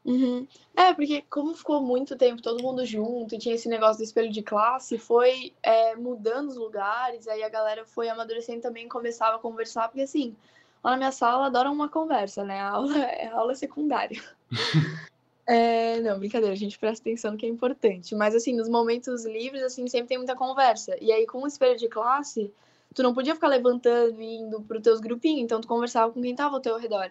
Uhum. 0.05 0.47
É, 0.77 0.95
porque 0.95 1.25
como 1.29 1.53
ficou 1.53 1.83
muito 1.83 2.17
tempo 2.17 2.41
todo 2.41 2.63
mundo 2.63 2.87
junto 2.87 3.35
e 3.35 3.39
tinha 3.39 3.57
esse 3.57 3.69
negócio 3.69 3.99
do 3.99 4.05
espelho 4.05 4.31
de 4.31 4.41
classe, 4.41 4.99
foi 4.99 5.53
é, 5.65 5.97
mudando 5.97 6.51
os 6.51 6.57
lugares, 6.57 7.27
aí 7.27 7.43
a 7.43 7.49
galera 7.49 7.85
foi 7.85 8.09
amadurecendo 8.09 8.63
também, 8.63 8.87
começava 8.87 9.35
a 9.35 9.41
conversar, 9.41 9.89
porque 9.89 10.03
assim, 10.03 10.37
lá 10.85 10.91
na 10.93 10.97
minha 10.99 11.13
sala 11.13 11.47
adoram 11.47 11.73
uma 11.73 11.89
conversa, 11.89 12.45
né? 12.45 12.61
A 12.61 12.71
aula 12.71 12.99
é 13.03 13.29
a 13.29 13.37
aula 13.37 13.55
secundária. 13.55 14.23
É, 15.47 16.01
não, 16.01 16.19
brincadeira, 16.19 16.55
a 16.55 16.57
gente 16.57 16.79
presta 16.79 17.03
atenção 17.03 17.33
no 17.33 17.37
que 17.37 17.45
é 17.45 17.49
importante. 17.51 18.15
Mas, 18.15 18.35
assim, 18.35 18.55
nos 18.55 18.67
momentos 18.67 19.27
livres, 19.27 19.63
assim, 19.63 19.87
sempre 19.89 20.09
tem 20.09 20.17
muita 20.17 20.35
conversa. 20.35 20.97
E 21.03 21.13
aí, 21.13 21.27
com 21.27 21.43
o 21.43 21.47
espelho 21.47 21.77
de 21.77 21.87
classe, 21.87 22.51
tu 22.95 23.03
não 23.03 23.13
podia 23.13 23.35
ficar 23.35 23.49
levantando 23.49 24.23
e 24.23 24.37
indo 24.37 24.63
pro 24.63 24.81
teus 24.81 25.01
grupinhos, 25.01 25.43
então 25.43 25.61
tu 25.61 25.69
conversava 25.69 26.11
com 26.11 26.23
quem 26.23 26.35
tava 26.35 26.55
ao 26.55 26.63
teu 26.63 26.79
redor. 26.79 27.11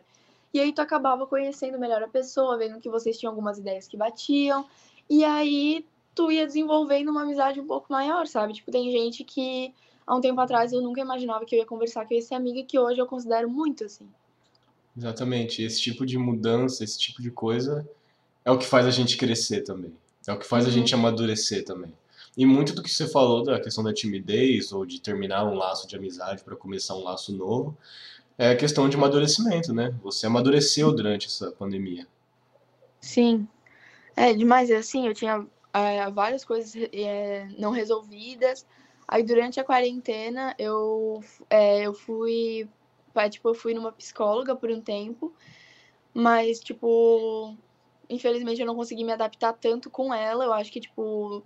E 0.52 0.60
aí 0.60 0.72
tu 0.72 0.82
acabava 0.82 1.28
conhecendo 1.28 1.78
melhor 1.78 2.02
a 2.02 2.08
pessoa, 2.08 2.58
vendo 2.58 2.80
que 2.80 2.90
vocês 2.90 3.20
tinham 3.20 3.32
algumas 3.32 3.60
ideias 3.60 3.88
que 3.88 3.98
batiam. 3.98 4.66
E 5.08 5.24
aí 5.24 5.86
tu 6.16 6.32
ia 6.32 6.46
desenvolvendo 6.46 7.10
uma 7.10 7.24
amizade 7.24 7.60
um 7.60 7.68
pouco 7.68 7.92
maior, 7.92 8.28
sabe? 8.28 8.54
Tipo, 8.54 8.72
tem 8.72 8.92
gente 8.92 9.24
que 9.24 9.74
há 10.06 10.16
um 10.16 10.22
tempo 10.22 10.40
atrás 10.40 10.72
eu 10.72 10.82
nunca 10.82 11.02
imaginava 11.02 11.46
que 11.46 11.56
eu 11.56 11.60
ia 11.60 11.66
conversar 11.66 12.08
com 12.08 12.14
esse 12.14 12.34
amigo 12.34 12.66
que 12.66 12.80
hoje 12.80 13.00
eu 13.00 13.08
considero 13.08 13.50
muito 13.50 13.86
assim. 13.86 14.08
Exatamente. 14.98 15.64
Esse 15.64 15.82
tipo 15.82 16.06
de 16.06 16.18
mudança, 16.18 16.84
esse 16.84 17.00
tipo 17.00 17.22
de 17.22 17.32
coisa 17.32 17.88
é 18.46 18.52
o 18.52 18.58
que 18.58 18.66
faz 18.66 18.86
a 18.86 18.92
gente 18.92 19.18
crescer 19.18 19.62
também. 19.62 19.94
É 20.28 20.32
o 20.32 20.40
que 20.40 20.46
faz 20.46 20.66
a 20.66 20.68
uhum. 20.68 20.74
gente 20.74 20.94
amadurecer 20.94 21.66
também. 21.66 21.94
E 22.36 22.46
muito 22.46 22.74
do 22.74 22.82
que 22.82 22.90
você 22.90 23.08
falou 23.08 23.44
da 23.44 23.60
questão 23.60 23.84
da 23.84 23.94
timidez 23.94 24.72
ou 24.72 24.86
de 24.86 25.00
terminar 25.00 25.46
um 25.46 25.56
laço 25.56 25.88
de 25.88 25.96
amizade 25.96 26.44
para 26.44 26.56
começar 26.56 26.96
um 26.96 27.04
laço 27.04 27.32
novo, 27.36 27.78
é 28.38 28.50
a 28.50 28.56
questão 28.56 28.90
de 28.90 28.98
amadurecimento, 28.98 29.74
né? 29.74 29.94
Você 30.02 30.26
amadureceu 30.26 30.92
durante 30.92 31.28
essa 31.28 31.52
pandemia. 31.52 32.08
Sim. 33.00 33.48
É 34.16 34.34
demais, 34.34 34.70
é 34.70 34.78
assim, 34.78 35.08
eu 35.08 35.14
tinha 35.14 35.46
é, 35.74 36.10
várias 36.10 36.44
coisas 36.44 36.74
é, 36.92 37.48
não 37.58 37.72
resolvidas. 37.72 38.66
Aí 39.08 39.24
durante 39.24 39.60
a 39.60 39.64
quarentena 39.64 40.56
eu, 40.58 41.24
é, 41.50 41.82
eu 41.82 41.94
fui, 41.94 42.68
tipo, 43.30 43.50
eu 43.50 43.54
fui 43.54 43.74
numa 43.74 43.92
psicóloga 43.92 44.56
por 44.56 44.72
um 44.72 44.82
tempo, 44.82 45.34
mas 46.14 46.60
tipo, 46.60 47.56
infelizmente 48.10 48.62
eu 48.62 48.68
não 48.68 48.76
consegui 48.76 49.04
me 49.04 49.12
adaptar 49.12 49.54
tanto 49.54 49.90
com 49.90 50.14
ela. 50.14 50.46
Eu 50.46 50.54
acho 50.54 50.72
que, 50.72 50.80
tipo, 50.80 51.44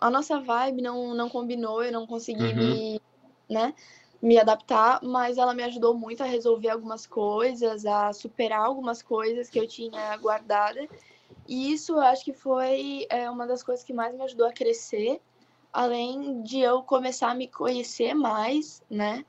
a 0.00 0.10
nossa 0.10 0.40
vibe 0.40 0.82
não, 0.82 1.14
não 1.14 1.28
combinou, 1.28 1.82
eu 1.84 1.92
não 1.92 2.06
consegui 2.06 2.42
uhum. 2.42 2.56
me, 2.56 3.00
né, 3.48 3.74
me 4.22 4.38
adaptar, 4.38 5.00
mas 5.02 5.38
ela 5.38 5.54
me 5.54 5.62
ajudou 5.62 5.94
muito 5.94 6.22
a 6.22 6.26
resolver 6.26 6.70
algumas 6.70 7.06
coisas, 7.06 7.84
a 7.84 8.12
superar 8.12 8.64
algumas 8.64 9.02
coisas 9.02 9.48
que 9.48 9.58
eu 9.58 9.66
tinha 9.66 10.16
guardada. 10.16 10.88
E 11.46 11.72
isso 11.72 11.92
eu 11.92 12.00
acho 12.00 12.24
que 12.24 12.32
foi 12.32 13.06
é, 13.10 13.30
uma 13.30 13.46
das 13.46 13.62
coisas 13.62 13.84
que 13.84 13.92
mais 13.92 14.14
me 14.14 14.22
ajudou 14.22 14.46
a 14.46 14.52
crescer, 14.52 15.20
além 15.72 16.42
de 16.42 16.60
eu 16.60 16.82
começar 16.82 17.30
a 17.30 17.34
me 17.34 17.48
conhecer 17.48 18.14
mais, 18.14 18.82
né? 18.90 19.24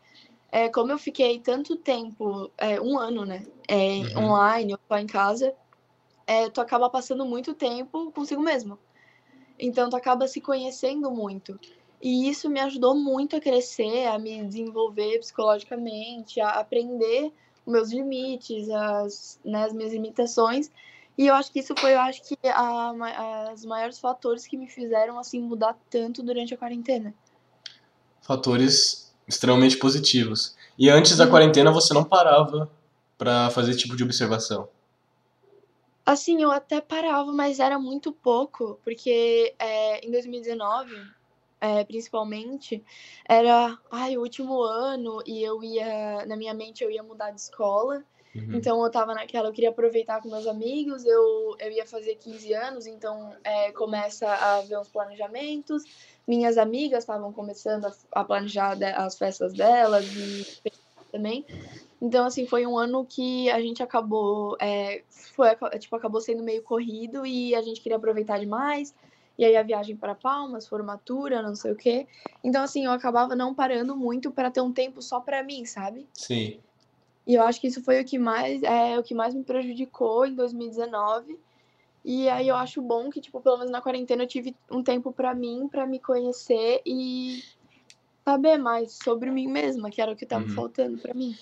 É, 0.51 0.67
como 0.67 0.91
eu 0.91 0.97
fiquei 0.97 1.39
tanto 1.39 1.75
tempo, 1.77 2.51
é, 2.57 2.79
um 2.81 2.99
ano, 2.99 3.25
né? 3.25 3.45
É, 3.67 3.99
uhum. 4.17 4.25
Online, 4.25 4.75
só 4.87 4.97
em 4.97 5.07
casa, 5.07 5.53
é, 6.27 6.49
tu 6.49 6.59
acaba 6.59 6.89
passando 6.89 7.25
muito 7.25 7.53
tempo 7.53 8.11
consigo 8.11 8.41
mesmo. 8.41 8.77
Então, 9.57 9.89
tu 9.89 9.95
acaba 9.95 10.27
se 10.27 10.41
conhecendo 10.41 11.11
muito. 11.11 11.59
E 12.01 12.27
isso 12.27 12.49
me 12.49 12.59
ajudou 12.59 12.95
muito 12.95 13.35
a 13.35 13.39
crescer, 13.39 14.07
a 14.07 14.17
me 14.17 14.43
desenvolver 14.43 15.19
psicologicamente, 15.19 16.41
a 16.41 16.49
aprender 16.59 17.31
os 17.65 17.71
meus 17.71 17.91
limites, 17.91 18.69
as, 18.69 19.39
né, 19.45 19.65
as 19.65 19.73
minhas 19.73 19.93
limitações. 19.93 20.71
E 21.17 21.27
eu 21.27 21.35
acho 21.35 21.51
que 21.51 21.59
isso 21.59 21.75
foi, 21.75 21.93
eu 21.93 21.99
acho 21.99 22.23
que, 22.23 22.37
a, 22.45 23.51
as 23.51 23.65
maiores 23.65 23.99
fatores 23.99 24.47
que 24.47 24.57
me 24.57 24.67
fizeram, 24.67 25.19
assim, 25.19 25.41
mudar 25.41 25.77
tanto 25.89 26.23
durante 26.23 26.53
a 26.53 26.57
quarentena. 26.57 27.13
Fatores 28.21 29.13
extremamente 29.27 29.77
positivos. 29.77 30.55
E 30.77 30.89
antes 30.89 31.17
da 31.17 31.25
uhum. 31.25 31.29
quarentena, 31.29 31.71
você 31.71 31.93
não 31.93 32.03
parava 32.03 32.69
para 33.17 33.49
fazer 33.51 33.71
esse 33.71 33.79
tipo 33.81 33.95
de 33.95 34.03
observação? 34.03 34.67
Assim, 36.05 36.41
eu 36.41 36.51
até 36.51 36.81
parava, 36.81 37.31
mas 37.31 37.59
era 37.59 37.77
muito 37.77 38.11
pouco, 38.11 38.79
porque 38.83 39.53
é, 39.59 40.05
em 40.05 40.11
2019, 40.11 40.91
é, 41.61 41.83
principalmente, 41.83 42.83
era 43.29 43.77
ai, 43.91 44.17
o 44.17 44.21
último 44.21 44.63
ano 44.63 45.21
e 45.25 45.43
eu 45.43 45.63
ia, 45.63 46.25
na 46.25 46.35
minha 46.35 46.53
mente, 46.53 46.83
eu 46.83 46.89
ia 46.89 47.03
mudar 47.03 47.29
de 47.29 47.39
escola. 47.39 48.03
Uhum. 48.33 48.55
Então 48.55 48.83
eu 48.83 48.89
tava 48.89 49.13
naquela, 49.13 49.49
eu 49.49 49.53
queria 49.53 49.69
aproveitar 49.69 50.21
com 50.21 50.29
meus 50.29 50.47
amigos, 50.47 51.05
eu, 51.05 51.55
eu 51.59 51.71
ia 51.71 51.85
fazer 51.85 52.15
15 52.15 52.53
anos, 52.53 52.87
então 52.87 53.35
é, 53.43 53.71
começa 53.71 54.27
a 54.27 54.61
ver 54.61 54.77
uns 54.77 54.89
planejamentos. 54.89 55.83
Minhas 56.27 56.57
amigas 56.57 57.03
estavam 57.03 57.33
começando 57.33 57.85
a, 57.85 57.93
a 58.13 58.23
planejar 58.23 58.77
as 58.95 59.17
festas 59.17 59.53
delas 59.53 60.05
e 60.05 60.71
também. 61.11 61.45
Então, 62.01 62.25
assim, 62.25 62.47
foi 62.47 62.65
um 62.65 62.77
ano 62.77 63.05
que 63.05 63.49
a 63.51 63.61
gente 63.61 63.83
acabou, 63.83 64.57
é, 64.59 65.03
foi, 65.35 65.49
tipo, 65.77 65.95
acabou 65.95 66.21
sendo 66.21 66.41
meio 66.41 66.63
corrido 66.63 67.25
e 67.25 67.53
a 67.53 67.61
gente 67.61 67.81
queria 67.81 67.97
aproveitar 67.97 68.39
demais. 68.39 68.95
E 69.37 69.45
aí 69.45 69.55
a 69.55 69.63
viagem 69.63 69.95
para 69.95 70.15
Palmas, 70.15 70.67
formatura, 70.67 71.41
não 71.41 71.55
sei 71.55 71.71
o 71.71 71.75
quê. 71.75 72.07
Então, 72.43 72.63
assim, 72.63 72.85
eu 72.85 72.91
acabava 72.91 73.35
não 73.35 73.53
parando 73.53 73.95
muito 73.95 74.31
para 74.31 74.51
ter 74.51 74.61
um 74.61 74.71
tempo 74.71 75.01
só 75.01 75.19
para 75.19 75.43
mim, 75.43 75.65
sabe? 75.65 76.07
Sim. 76.13 76.59
E 77.25 77.35
eu 77.35 77.43
acho 77.43 77.61
que 77.61 77.67
isso 77.67 77.83
foi 77.83 78.01
o 78.01 78.05
que 78.05 78.17
mais, 78.17 78.63
é, 78.63 78.97
o 78.97 79.03
que 79.03 79.13
mais 79.13 79.33
me 79.33 79.43
prejudicou 79.43 80.25
em 80.25 80.33
2019. 80.33 81.37
E 82.03 82.27
aí 82.29 82.47
eu 82.47 82.55
acho 82.55 82.81
bom 82.81 83.09
que, 83.09 83.21
tipo, 83.21 83.39
pelo 83.41 83.57
menos 83.57 83.71
na 83.71 83.81
quarentena 83.81 84.23
eu 84.23 84.27
tive 84.27 84.55
um 84.69 84.83
tempo 84.83 85.11
para 85.13 85.35
mim, 85.35 85.67
para 85.67 85.85
me 85.85 85.99
conhecer 85.99 86.81
e 86.85 87.43
saber 88.25 88.57
mais 88.57 88.97
sobre 89.03 89.29
mim 89.29 89.47
mesma, 89.47 89.91
que 89.91 90.01
era 90.01 90.11
o 90.11 90.15
que 90.15 90.25
tava 90.25 90.45
uhum. 90.45 90.55
faltando 90.55 90.97
para 90.97 91.13
mim. 91.13 91.35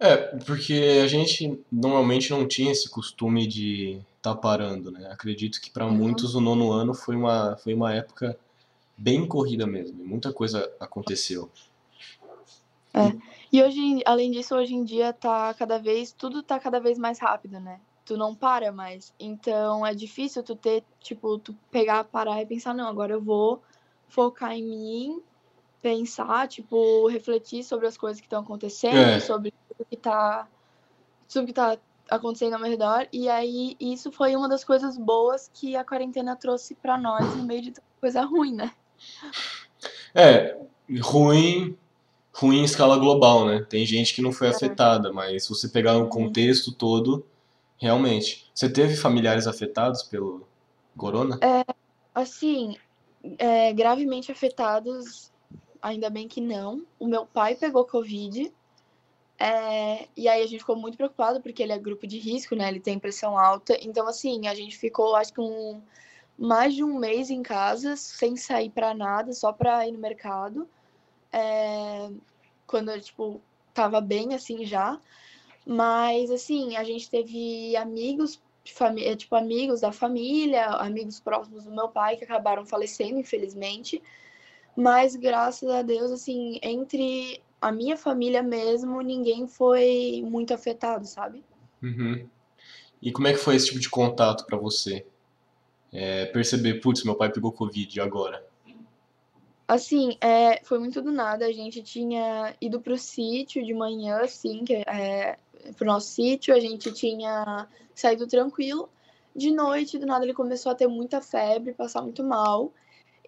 É, 0.00 0.16
porque 0.16 1.00
a 1.02 1.06
gente 1.06 1.60
normalmente 1.70 2.30
não 2.30 2.46
tinha 2.46 2.70
esse 2.70 2.88
costume 2.88 3.46
de 3.46 4.00
estar 4.16 4.34
tá 4.34 4.40
parando, 4.40 4.90
né? 4.90 5.08
Acredito 5.10 5.60
que 5.60 5.70
para 5.70 5.86
uhum. 5.86 5.92
muitos 5.92 6.34
o 6.34 6.40
nono 6.40 6.70
ano 6.70 6.94
foi 6.94 7.16
uma, 7.16 7.56
foi 7.56 7.74
uma 7.74 7.92
época 7.92 8.38
bem 8.96 9.26
corrida 9.26 9.66
mesmo, 9.66 10.04
muita 10.04 10.32
coisa 10.32 10.70
aconteceu. 10.80 11.48
É. 12.94 13.12
E 13.52 13.62
hoje, 13.62 14.02
além 14.04 14.30
disso, 14.30 14.54
hoje 14.54 14.74
em 14.74 14.84
dia 14.84 15.12
tá 15.12 15.52
cada 15.54 15.78
vez, 15.78 16.12
tudo 16.12 16.42
tá 16.42 16.58
cada 16.58 16.80
vez 16.80 16.98
mais 16.98 17.18
rápido, 17.18 17.60
né? 17.60 17.80
Tu 18.04 18.16
não 18.16 18.34
para 18.34 18.72
mais. 18.72 19.12
Então 19.18 19.86
é 19.86 19.94
difícil 19.94 20.42
tu 20.42 20.56
ter, 20.56 20.82
tipo, 21.00 21.38
tu 21.38 21.54
pegar, 21.70 22.04
parar 22.04 22.40
e 22.40 22.46
pensar, 22.46 22.74
não, 22.74 22.88
agora 22.88 23.12
eu 23.12 23.20
vou 23.20 23.62
focar 24.08 24.52
em 24.52 24.62
mim, 24.62 25.22
pensar, 25.82 26.48
tipo, 26.48 27.06
refletir 27.08 27.62
sobre 27.62 27.86
as 27.86 27.96
coisas 27.96 28.20
que 28.20 28.26
estão 28.26 28.40
acontecendo, 28.40 28.96
é. 28.96 29.20
sobre 29.20 29.52
o 29.78 29.84
que 29.84 29.96
tá 29.96 30.48
sobre 31.26 31.44
o 31.44 31.54
que 31.54 31.60
tá 31.60 31.78
acontecendo 32.10 32.54
ao 32.54 32.60
meu 32.60 32.70
redor. 32.70 33.06
E 33.12 33.28
aí 33.28 33.76
isso 33.78 34.10
foi 34.10 34.34
uma 34.34 34.48
das 34.48 34.64
coisas 34.64 34.96
boas 34.96 35.50
que 35.52 35.76
a 35.76 35.84
quarentena 35.84 36.34
trouxe 36.34 36.74
para 36.74 36.96
nós 36.96 37.36
no 37.36 37.44
meio 37.44 37.62
de 37.62 37.74
coisa 38.00 38.22
ruim, 38.22 38.54
né? 38.54 38.72
É, 40.14 40.58
ruim, 41.00 41.76
ruim 42.38 42.60
em 42.60 42.64
escala 42.64 42.96
global, 42.96 43.44
né? 43.44 43.66
Tem 43.68 43.84
gente 43.84 44.14
que 44.14 44.22
não 44.22 44.30
foi 44.30 44.46
é. 44.46 44.50
afetada, 44.50 45.12
mas 45.12 45.44
se 45.44 45.48
você 45.48 45.68
pegar 45.68 45.96
o 45.96 46.02
uhum. 46.02 46.08
contexto 46.08 46.72
todo, 46.72 47.26
realmente. 47.76 48.48
Você 48.54 48.70
teve 48.70 48.96
familiares 48.96 49.46
afetados 49.46 50.04
pelo 50.04 50.46
corona? 50.96 51.38
É, 51.42 51.64
assim, 52.14 52.76
é, 53.38 53.72
gravemente 53.72 54.30
afetados, 54.30 55.32
ainda 55.82 56.08
bem 56.08 56.28
que 56.28 56.40
não. 56.40 56.84
O 56.98 57.08
meu 57.08 57.26
pai 57.26 57.56
pegou 57.56 57.84
Covid, 57.84 58.52
é, 59.38 60.08
e 60.16 60.28
aí 60.28 60.42
a 60.42 60.46
gente 60.46 60.60
ficou 60.60 60.76
muito 60.76 60.96
preocupado 60.96 61.40
porque 61.40 61.62
ele 61.62 61.72
é 61.72 61.78
grupo 61.78 62.06
de 62.06 62.18
risco, 62.18 62.54
né? 62.54 62.68
Ele 62.68 62.80
tem 62.80 62.98
pressão 62.98 63.36
alta. 63.36 63.76
Então, 63.82 64.06
assim, 64.06 64.46
a 64.46 64.54
gente 64.54 64.76
ficou, 64.76 65.16
acho 65.16 65.32
que 65.32 65.40
um, 65.40 65.80
mais 66.36 66.72
de 66.74 66.84
um 66.84 66.98
mês 66.98 67.30
em 67.30 67.42
casa, 67.42 67.96
sem 67.96 68.36
sair 68.36 68.70
para 68.70 68.94
nada, 68.94 69.32
só 69.32 69.52
para 69.52 69.86
ir 69.86 69.92
no 69.92 69.98
mercado. 69.98 70.68
É, 71.32 72.10
quando, 72.66 72.98
tipo, 73.00 73.40
tava 73.74 74.00
bem 74.00 74.34
assim 74.34 74.64
já. 74.64 75.00
Mas, 75.66 76.30
assim, 76.30 76.76
a 76.76 76.84
gente 76.84 77.10
teve 77.10 77.76
amigos, 77.76 78.40
família, 78.64 79.14
tipo, 79.14 79.34
amigos 79.36 79.82
da 79.82 79.92
família, 79.92 80.66
amigos 80.66 81.20
próximos 81.20 81.64
do 81.64 81.70
meu 81.70 81.88
pai 81.88 82.16
que 82.16 82.24
acabaram 82.24 82.64
falecendo, 82.64 83.18
infelizmente. 83.18 84.02
Mas, 84.74 85.14
graças 85.14 85.68
a 85.68 85.82
Deus, 85.82 86.10
assim, 86.10 86.58
entre 86.62 87.42
a 87.60 87.70
minha 87.70 87.96
família 87.96 88.42
mesmo, 88.42 89.00
ninguém 89.00 89.46
foi 89.46 90.22
muito 90.24 90.54
afetado, 90.54 91.06
sabe? 91.06 91.44
Uhum. 91.82 92.26
E 93.02 93.12
como 93.12 93.28
é 93.28 93.32
que 93.32 93.38
foi 93.38 93.56
esse 93.56 93.66
tipo 93.66 93.80
de 93.80 93.90
contato 93.90 94.46
para 94.46 94.56
você? 94.56 95.04
É, 95.92 96.26
perceber, 96.26 96.80
putz, 96.80 97.04
meu 97.04 97.14
pai 97.14 97.30
pegou 97.30 97.52
Covid 97.52 98.00
agora. 98.00 98.44
Assim, 99.68 100.16
é, 100.20 100.64
foi 100.64 100.78
muito 100.78 101.02
do 101.02 101.12
nada. 101.12 101.46
A 101.46 101.52
gente 101.52 101.82
tinha 101.82 102.54
ido 102.60 102.80
pro 102.80 102.96
sítio 102.98 103.64
de 103.64 103.74
manhã, 103.74 104.20
assim, 104.22 104.64
que 104.64 104.74
é, 104.76 105.38
pro 105.76 105.86
nosso 105.86 106.08
sítio. 106.08 106.54
A 106.54 106.60
gente 106.60 106.92
tinha 106.92 107.68
saído 107.94 108.26
tranquilo. 108.26 108.88
De 109.36 109.50
noite, 109.52 109.98
do 109.98 110.06
nada, 110.06 110.24
ele 110.24 110.34
começou 110.34 110.72
a 110.72 110.74
ter 110.74 110.88
muita 110.88 111.20
febre, 111.20 111.74
passar 111.74 112.02
muito 112.02 112.24
mal. 112.24 112.72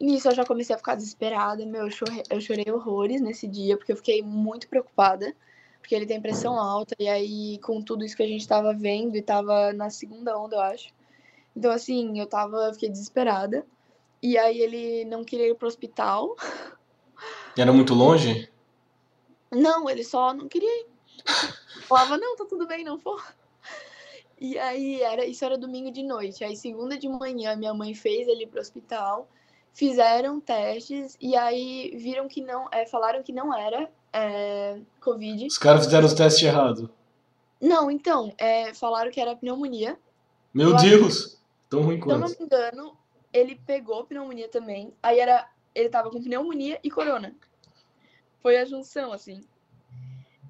Nisso 0.00 0.28
eu 0.28 0.34
já 0.34 0.44
comecei 0.46 0.74
a 0.74 0.78
ficar 0.78 0.94
desesperada, 0.96 1.64
meu, 1.66 1.82
eu 1.84 1.90
chorei, 1.90 2.22
eu 2.30 2.40
chorei 2.40 2.64
horrores 2.72 3.20
nesse 3.20 3.46
dia, 3.46 3.76
porque 3.76 3.92
eu 3.92 3.96
fiquei 3.96 4.22
muito 4.22 4.68
preocupada. 4.68 5.34
porque 5.80 5.94
ele 5.94 6.06
tem 6.06 6.20
pressão 6.20 6.58
alta, 6.58 6.94
e 6.98 7.08
aí, 7.08 7.58
com 7.60 7.82
tudo 7.82 8.04
isso 8.04 8.16
que 8.16 8.22
a 8.22 8.26
gente 8.28 8.46
tava 8.46 8.72
vendo, 8.74 9.16
e 9.16 9.22
tava 9.22 9.72
na 9.72 9.90
segunda 9.90 10.38
onda, 10.38 10.56
eu 10.56 10.60
acho. 10.60 10.90
Então, 11.56 11.70
assim, 11.72 12.18
eu 12.18 12.26
tava, 12.26 12.56
eu 12.68 12.74
fiquei 12.74 12.90
desesperada. 12.90 13.66
E 14.22 14.36
aí 14.36 14.60
ele 14.60 15.04
não 15.06 15.24
queria 15.24 15.48
ir 15.48 15.54
pro 15.54 15.68
hospital. 15.68 16.36
E 17.56 17.60
era 17.60 17.72
muito 17.72 17.94
longe? 17.94 18.50
Não, 19.50 19.88
ele 19.88 20.04
só 20.04 20.32
não 20.34 20.48
queria 20.48 20.68
ir. 20.80 20.86
Falava, 21.88 22.16
não, 22.16 22.36
tá 22.36 22.44
tudo 22.44 22.66
bem, 22.66 22.84
não 22.84 22.98
for. 22.98 23.22
E 24.40 24.58
aí 24.58 25.02
era, 25.02 25.24
isso 25.26 25.44
era 25.44 25.58
domingo 25.58 25.90
de 25.90 26.02
noite. 26.02 26.44
Aí 26.44 26.56
segunda 26.56 26.96
de 26.96 27.08
manhã 27.08 27.56
minha 27.56 27.74
mãe 27.74 27.94
fez 27.94 28.26
ele 28.26 28.44
ir 28.44 28.46
pro 28.46 28.60
hospital, 28.60 29.28
fizeram 29.74 30.40
testes 30.40 31.16
e 31.20 31.36
aí 31.36 31.94
viram 31.96 32.26
que 32.26 32.40
não, 32.40 32.66
é, 32.72 32.86
falaram 32.86 33.22
que 33.22 33.32
não 33.32 33.54
era 33.54 33.90
é, 34.12 34.80
covid. 35.00 35.46
Os 35.46 35.58
caras 35.58 35.84
fizeram 35.84 36.06
os 36.06 36.14
testes 36.14 36.42
errados. 36.42 36.88
Não, 37.60 37.90
então, 37.90 38.32
é, 38.38 38.72
falaram 38.72 39.10
que 39.10 39.20
era 39.20 39.36
pneumonia. 39.36 39.98
Meu 40.54 40.70
Eu 40.70 40.76
Deus! 40.76 41.38
Tão 41.68 41.82
ruim 41.82 42.00
Se 42.00 42.08
eu 42.08 42.18
não 42.18 42.26
quanto. 42.26 42.38
me 42.38 42.46
engano, 42.46 42.96
ele 43.32 43.56
pegou 43.66 44.04
pneumonia 44.04 44.48
também. 44.48 44.92
Aí 45.02 45.18
era, 45.18 45.48
ele 45.74 45.88
tava 45.88 46.10
com 46.10 46.22
pneumonia 46.22 46.78
e 46.82 46.90
corona. 46.90 47.34
Foi 48.42 48.56
a 48.56 48.64
junção, 48.64 49.12
assim. 49.12 49.44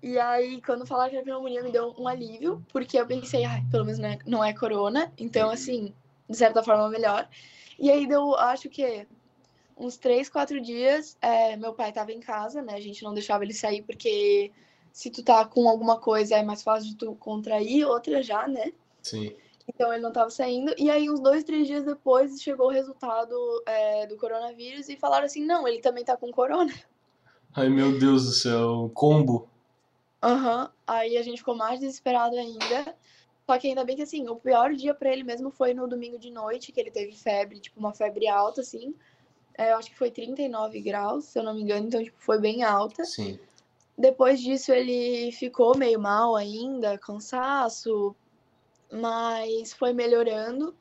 E 0.03 0.19
aí, 0.19 0.63
quando 0.63 0.87
falaram 0.87 1.11
que 1.11 1.17
era 1.17 1.25
pneumonia, 1.25 1.63
me 1.63 1.71
deu 1.71 1.95
um 1.99 2.09
alívio, 2.09 2.65
porque 2.73 2.99
eu 2.99 3.07
pensei, 3.07 3.45
ai, 3.45 3.63
pelo 3.71 3.85
menos 3.85 3.99
não 3.99 4.09
é, 4.09 4.19
não 4.27 4.45
é 4.45 4.53
corona, 4.53 5.13
então, 5.19 5.51
assim, 5.51 5.95
de 6.29 6.37
certa 6.37 6.63
forma, 6.63 6.89
melhor. 6.89 7.29
E 7.79 7.91
aí 7.91 8.07
deu, 8.07 8.35
acho 8.37 8.71
que, 8.71 9.07
uns 9.77 9.99
três, 9.99 10.31
quatro 10.31 10.61
dias, 10.61 11.19
é, 11.21 11.57
meu 11.57 11.75
pai 11.75 11.93
tava 11.93 12.13
em 12.13 12.21
casa, 12.21 12.63
né? 12.63 12.75
A 12.75 12.81
gente 12.81 13.03
não 13.03 13.13
deixava 13.13 13.45
ele 13.45 13.53
sair, 13.53 13.83
porque 13.83 14.51
se 14.93 15.11
tu 15.11 15.23
tá 15.23 15.45
com 15.45 15.69
alguma 15.69 15.99
coisa, 15.99 16.37
é 16.37 16.43
mais 16.43 16.63
fácil 16.63 16.91
de 16.91 16.97
tu 16.97 17.15
contrair, 17.17 17.85
outra 17.85 18.23
já, 18.23 18.49
né? 18.49 18.73
Sim. 19.03 19.35
Então 19.75 19.93
ele 19.93 20.03
não 20.03 20.13
tava 20.13 20.31
saindo. 20.31 20.75
E 20.77 20.91
aí, 20.91 21.09
uns 21.09 21.21
dois, 21.21 21.45
três 21.45 21.67
dias 21.67 21.85
depois, 21.85 22.43
chegou 22.43 22.67
o 22.67 22.73
resultado 22.73 23.35
é, 23.67 24.07
do 24.07 24.17
coronavírus 24.17 24.89
e 24.89 24.97
falaram 24.97 25.27
assim: 25.27 25.45
não, 25.45 25.67
ele 25.67 25.81
também 25.81 26.05
tá 26.05 26.17
com 26.17 26.31
corona. 26.33 26.73
Ai, 27.55 27.69
meu 27.69 27.99
Deus 27.99 28.27
do 28.27 28.33
céu. 28.33 28.91
Combo. 28.93 29.49
Aham. 30.23 30.71
Aí 30.87 31.17
a 31.17 31.23
gente 31.23 31.39
ficou 31.39 31.55
mais 31.55 31.81
desesperado 31.81 32.37
ainda. 32.37 32.95
Só 33.47 33.59
que 33.59 33.69
ainda 33.69 33.85
bem 33.85 33.97
que 33.97 34.03
assim, 34.03 34.29
o 34.29 34.37
pior 34.37 34.75
dia 34.75 34.95
pra 34.95 35.13
ele 35.13 35.25
mesmo 35.25 35.51
foi 35.51 35.75
no 35.75 35.89
domingo 35.89 36.19
de 36.19 36.31
noite, 36.31 36.71
que 36.71 36.81
ele 36.81 36.91
teve 36.91 37.13
febre, 37.17 37.59
tipo, 37.59 37.81
uma 37.81 37.93
febre 37.93 38.29
alta, 38.29 38.61
assim. 38.61 38.95
É, 39.59 39.73
eu 39.73 39.77
acho 39.77 39.91
que 39.91 39.99
foi 39.99 40.11
39 40.11 40.81
graus, 40.81 41.25
se 41.25 41.39
eu 41.39 41.43
não 41.43 41.55
me 41.55 41.63
engano, 41.63 41.87
então, 41.87 42.03
tipo, 42.03 42.17
foi 42.21 42.39
bem 42.39 42.63
alta. 42.63 43.05
Sim. 43.05 43.39
Depois 43.99 44.41
disso, 44.41 44.73
ele 44.73 45.33
ficou 45.33 45.77
meio 45.77 45.99
mal 45.99 46.37
ainda, 46.37 46.97
cansaço, 46.97 48.15
mas 48.93 49.73
foi 49.73 49.93
melhorando. 49.93 50.77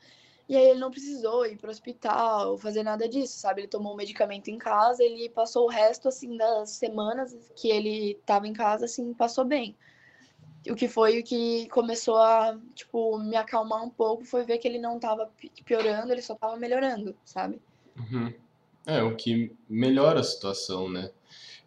E 0.48 0.56
aí 0.58 0.70
ele 0.70 0.80
não 0.80 0.90
precisou 0.90 1.46
ir 1.46 1.58
pro 1.58 1.70
hospital, 1.70 2.58
fazer 2.58 2.82
nada 2.82 3.08
disso, 3.08 3.38
sabe? 3.40 3.62
Ele 3.62 3.68
tomou 3.68 3.94
o 3.94 3.98
medicamento 3.98 4.48
em 4.50 4.58
casa, 4.58 5.04
ele 5.04 5.30
passou 5.30 5.66
o 5.66 5.70
resto, 5.70 6.08
assim, 6.08 6.36
das 6.38 6.72
semanas 6.72 7.36
que 7.56 7.70
ele 7.70 8.20
tava 8.26 8.48
em 8.48 8.54
casa, 8.54 8.86
assim, 8.86 9.14
passou 9.14 9.46
bem. 9.46 9.76
O 10.70 10.76
que 10.76 10.88
foi 10.88 11.20
o 11.20 11.24
que 11.24 11.68
começou 11.70 12.18
a, 12.18 12.60
tipo, 12.76 13.18
me 13.20 13.36
acalmar 13.36 13.84
um 13.84 13.90
pouco, 13.90 14.26
foi 14.26 14.44
ver 14.44 14.58
que 14.58 14.68
ele 14.68 14.80
não 14.80 15.00
tava 15.00 15.28
pi- 15.28 15.52
piorando, 15.64 16.12
ele 16.12 16.22
só 16.22 16.36
tava 16.36 16.58
melhorando, 16.58 17.16
sabe? 17.24 17.62
Uhum. 17.98 18.34
É, 18.86 19.02
o 19.04 19.16
que 19.16 19.56
melhora 19.70 20.20
a 20.20 20.24
situação, 20.24 20.90
né? 20.90 21.12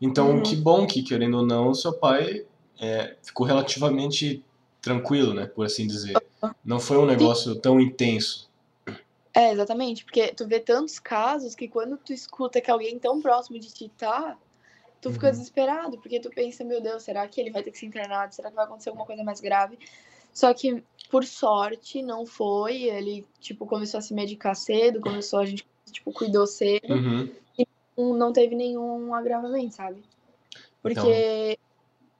Então, 0.01 0.36
Uhum. 0.36 0.43
que 0.43 0.57
bom 0.57 0.86
que, 0.86 1.03
querendo 1.03 1.38
ou 1.38 1.47
não, 1.47 1.72
seu 1.72 1.93
pai 1.93 2.45
é, 2.80 3.16
ficou 3.22 3.47
relativamente 3.47 4.45
tranquilo, 4.80 5.32
né? 5.32 5.47
Por 5.47 5.64
assim 5.64 5.86
dizer. 5.86 6.21
Não 6.64 6.80
foi 6.80 6.99
um 6.99 7.07
negócio 7.07 7.55
tão 7.57 7.80
intenso. 7.80 8.51
É, 9.34 9.53
exatamente, 9.53 10.05
porque 10.05 10.28
tu 10.34 10.47
vê 10.47 10.61
tantos 10.61 10.99
casos 10.99 11.55
que 11.55 11.66
quando 11.68 11.97
tu 11.97 12.12
escuta 12.12 12.61
que 12.61 12.70
alguém 12.70 12.99
tão 12.99 13.20
próximo 13.20 13.59
de 13.59 13.72
ti 13.72 13.90
tá, 13.97 14.36
tu 15.01 15.11
fica 15.11 15.26
Uhum. 15.28 15.32
desesperado, 15.32 15.99
porque 15.99 16.20
tu 16.20 16.28
pensa, 16.30 16.62
meu 16.64 16.80
Deus, 16.82 17.03
será 17.03 17.26
que 17.26 17.40
ele 17.40 17.51
vai 17.51 17.62
ter 17.62 17.70
que 17.70 17.78
ser 17.78 17.86
internado? 17.86 18.34
Será 18.34 18.51
que 18.51 18.57
vai 18.57 18.64
acontecer 18.66 18.90
alguma 18.90 19.07
coisa 19.07 19.24
mais 19.24 19.40
grave? 19.40 19.78
Só 20.34 20.53
que, 20.53 20.82
por 21.11 21.24
sorte, 21.24 22.03
não 22.03 22.26
foi. 22.26 22.82
Ele, 22.84 23.26
tipo, 23.40 23.66
começou 23.66 23.99
a 23.99 24.01
se 24.03 24.12
medicar 24.14 24.55
cedo, 24.57 25.01
começou, 25.01 25.38
a 25.40 25.45
gente, 25.47 25.66
tipo, 25.90 26.12
cuidou 26.12 26.47
cedo. 26.47 26.93
Uhum. 26.93 27.30
Não- 27.97 28.14
Não 28.16 28.32
teve 28.32 28.55
nenhum 28.55 29.14
agravamento, 29.14 29.74
sabe? 29.74 30.03
Porque, 30.82 31.59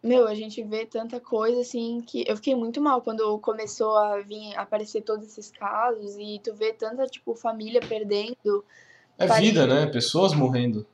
meu, 0.03 0.27
a 0.27 0.35
gente 0.35 0.63
vê 0.65 0.85
tanta 0.85 1.21
coisa, 1.21 1.61
assim, 1.61 2.01
que 2.01 2.25
eu 2.27 2.37
fiquei 2.37 2.55
muito 2.55 2.81
mal 2.81 3.01
quando 3.03 3.39
começou 3.39 3.97
a 3.97 4.19
vir 4.21 4.55
aparecer 4.57 5.03
todos 5.03 5.27
esses 5.29 5.51
casos 5.51 6.17
e 6.19 6.41
tu 6.43 6.55
vê 6.55 6.73
tanta, 6.73 7.07
tipo, 7.07 7.35
família 7.37 7.81
perdendo. 7.81 8.65
É 9.17 9.27
vida, 9.27 9.67
né? 9.67 9.87
Pessoas 9.87 10.35
morrendo. 10.35 10.87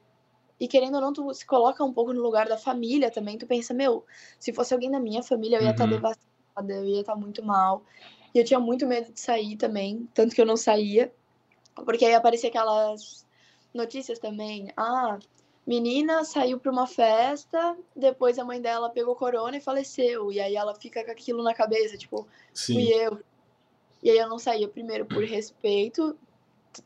E 0.60 0.66
querendo 0.66 0.96
ou 0.96 1.00
não, 1.00 1.12
tu 1.12 1.32
se 1.32 1.46
coloca 1.46 1.84
um 1.84 1.92
pouco 1.92 2.12
no 2.12 2.20
lugar 2.20 2.48
da 2.48 2.58
família 2.58 3.10
também. 3.10 3.38
Tu 3.38 3.46
pensa, 3.46 3.72
meu, 3.72 4.04
se 4.38 4.52
fosse 4.52 4.74
alguém 4.74 4.90
da 4.90 4.98
minha 5.00 5.22
família, 5.22 5.56
eu 5.58 5.62
ia 5.62 5.70
estar 5.70 5.84
Uhum. 5.84 5.90
devastada, 5.90 6.72
eu 6.74 6.84
ia 6.84 7.00
estar 7.00 7.14
muito 7.14 7.44
mal. 7.44 7.84
E 8.34 8.38
eu 8.38 8.44
tinha 8.44 8.60
muito 8.60 8.86
medo 8.86 9.12
de 9.12 9.20
sair 9.20 9.56
também, 9.56 10.08
tanto 10.12 10.34
que 10.34 10.40
eu 10.40 10.46
não 10.46 10.56
saía. 10.56 11.12
Porque 11.84 12.04
aí 12.04 12.14
aparecia 12.14 12.48
aquelas 12.50 13.24
notícias 13.72 14.18
também. 14.18 14.72
Ah, 14.76 15.18
menina 15.68 16.24
saiu 16.24 16.58
pra 16.58 16.72
uma 16.72 16.86
festa, 16.86 17.76
depois 17.94 18.38
a 18.38 18.44
mãe 18.44 18.58
dela 18.58 18.88
pegou 18.88 19.14
corona 19.14 19.58
e 19.58 19.60
faleceu. 19.60 20.32
E 20.32 20.40
aí 20.40 20.56
ela 20.56 20.74
fica 20.74 21.04
com 21.04 21.10
aquilo 21.10 21.42
na 21.42 21.52
cabeça, 21.52 21.98
tipo, 21.98 22.26
fui 22.54 22.86
Sim. 22.86 22.88
eu. 22.88 23.20
E 24.02 24.10
aí 24.10 24.16
eu 24.16 24.28
não 24.30 24.38
saía 24.38 24.66
primeiro 24.66 25.04
por 25.04 25.22
respeito, 25.22 26.16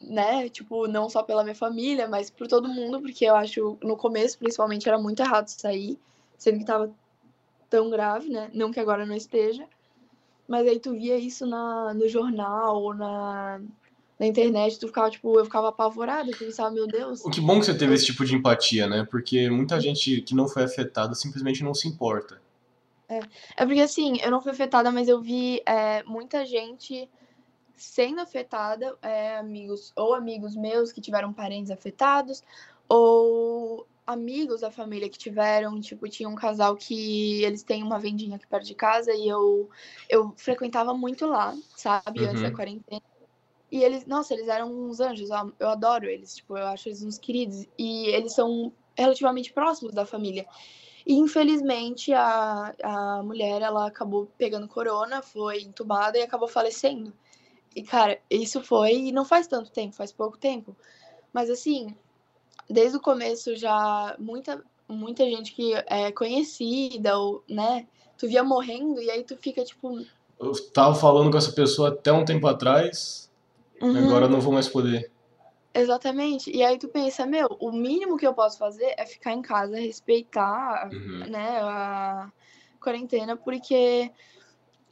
né? 0.00 0.48
Tipo, 0.48 0.88
não 0.88 1.08
só 1.08 1.22
pela 1.22 1.44
minha 1.44 1.54
família, 1.54 2.08
mas 2.08 2.28
por 2.28 2.48
todo 2.48 2.68
mundo, 2.68 3.00
porque 3.00 3.24
eu 3.24 3.36
acho, 3.36 3.78
no 3.84 3.96
começo, 3.96 4.36
principalmente, 4.36 4.88
era 4.88 4.98
muito 4.98 5.22
errado 5.22 5.46
sair, 5.46 5.96
sendo 6.36 6.58
que 6.58 6.64
tava 6.64 6.92
tão 7.70 7.88
grave, 7.88 8.30
né? 8.30 8.50
Não 8.52 8.72
que 8.72 8.80
agora 8.80 9.06
não 9.06 9.14
esteja. 9.14 9.64
Mas 10.48 10.66
aí 10.66 10.80
tu 10.80 10.92
via 10.92 11.16
isso 11.16 11.46
na, 11.46 11.94
no 11.94 12.08
jornal 12.08 12.92
na, 12.94 13.60
na 14.22 14.28
internet, 14.28 14.78
tu 14.78 14.86
ficava, 14.86 15.10
tipo, 15.10 15.36
eu 15.36 15.44
ficava 15.44 15.70
apavorada, 15.70 16.30
eu 16.30 16.36
pensava, 16.36 16.70
meu 16.70 16.86
Deus. 16.86 17.24
O 17.24 17.30
que 17.30 17.40
bom 17.40 17.58
que 17.58 17.66
você 17.66 17.76
teve 17.76 17.92
esse 17.92 18.06
tipo 18.06 18.24
de 18.24 18.36
empatia, 18.36 18.86
né? 18.86 19.04
Porque 19.10 19.50
muita 19.50 19.80
gente 19.80 20.22
que 20.22 20.32
não 20.32 20.46
foi 20.46 20.62
afetada 20.62 21.12
simplesmente 21.16 21.64
não 21.64 21.74
se 21.74 21.88
importa. 21.88 22.40
É 23.56 23.66
porque 23.66 23.80
assim, 23.80 24.18
eu 24.22 24.30
não 24.30 24.40
fui 24.40 24.52
afetada, 24.52 24.92
mas 24.92 25.08
eu 25.08 25.20
vi 25.20 25.60
é, 25.66 26.04
muita 26.04 26.46
gente 26.46 27.10
sendo 27.74 28.20
afetada, 28.20 28.96
é, 29.02 29.36
amigos 29.38 29.92
ou 29.96 30.14
amigos 30.14 30.54
meus 30.54 30.92
que 30.92 31.00
tiveram 31.00 31.32
parentes 31.32 31.72
afetados, 31.72 32.44
ou 32.88 33.84
amigos 34.06 34.60
da 34.60 34.70
família 34.70 35.08
que 35.10 35.18
tiveram, 35.18 35.80
tipo, 35.80 36.08
tinha 36.08 36.28
um 36.28 36.36
casal 36.36 36.76
que 36.76 37.42
eles 37.42 37.64
têm 37.64 37.82
uma 37.82 37.98
vendinha 37.98 38.36
aqui 38.36 38.46
perto 38.46 38.66
de 38.66 38.74
casa 38.74 39.12
e 39.12 39.28
eu 39.28 39.68
eu 40.08 40.32
frequentava 40.36 40.94
muito 40.94 41.26
lá, 41.26 41.54
sabe, 41.76 42.24
antes 42.24 42.40
da 42.40 42.48
Uhum. 42.48 42.54
quarentena. 42.54 43.11
E 43.72 43.82
eles, 43.82 44.04
nossa, 44.04 44.34
eles 44.34 44.48
eram 44.48 44.70
uns 44.70 45.00
anjos, 45.00 45.30
eu 45.30 45.52
eu 45.58 45.70
adoro 45.70 46.04
eles, 46.04 46.36
tipo, 46.36 46.58
eu 46.58 46.66
acho 46.66 46.90
eles 46.90 47.02
uns 47.02 47.16
queridos 47.16 47.66
e 47.78 48.06
eles 48.08 48.34
são 48.34 48.70
relativamente 48.94 49.50
próximos 49.50 49.94
da 49.94 50.04
família. 50.04 50.46
E 51.06 51.14
infelizmente 51.14 52.12
a, 52.12 52.74
a 52.82 53.22
mulher 53.22 53.62
ela 53.62 53.86
acabou 53.86 54.28
pegando 54.36 54.68
corona, 54.68 55.22
foi 55.22 55.62
entubada 55.62 56.18
e 56.18 56.22
acabou 56.22 56.46
falecendo. 56.46 57.14
E 57.74 57.82
cara, 57.82 58.20
isso 58.30 58.62
foi 58.62 59.10
não 59.10 59.24
faz 59.24 59.46
tanto 59.46 59.70
tempo, 59.70 59.96
faz 59.96 60.12
pouco 60.12 60.36
tempo. 60.36 60.76
Mas 61.32 61.48
assim, 61.48 61.96
desde 62.68 62.98
o 62.98 63.00
começo 63.00 63.56
já 63.56 64.14
muita 64.18 64.62
muita 64.86 65.24
gente 65.24 65.54
que 65.54 65.72
é 65.86 66.12
conhecida 66.12 67.16
ou, 67.16 67.42
né, 67.48 67.86
tu 68.18 68.28
via 68.28 68.44
morrendo 68.44 69.00
e 69.00 69.10
aí 69.10 69.24
tu 69.24 69.34
fica 69.38 69.64
tipo, 69.64 69.98
Eu 70.38 70.52
tava 70.72 70.94
falando 70.94 71.30
com 71.30 71.38
essa 71.38 71.52
pessoa 71.52 71.88
até 71.88 72.12
um 72.12 72.26
tempo 72.26 72.46
atrás, 72.46 73.31
uhum, 73.82 73.98
agora 74.06 74.26
eu 74.26 74.30
não 74.30 74.40
vou 74.40 74.52
mais 74.52 74.68
poder. 74.68 75.10
exatamente. 75.74 76.50
E 76.50 76.62
aí 76.62 76.78
tu 76.78 76.88
pensa, 76.88 77.26
meu, 77.26 77.48
o 77.60 77.72
mínimo 77.72 78.16
que 78.16 78.26
eu 78.26 78.34
posso 78.34 78.58
fazer 78.58 78.94
é 78.98 79.06
ficar 79.06 79.32
em 79.32 79.42
casa, 79.42 79.76
respeitar 79.78 80.90
Uhum. 80.92 81.30
né, 81.30 81.60
a 81.62 82.32
quarentena, 82.80 83.36
porque 83.36 84.10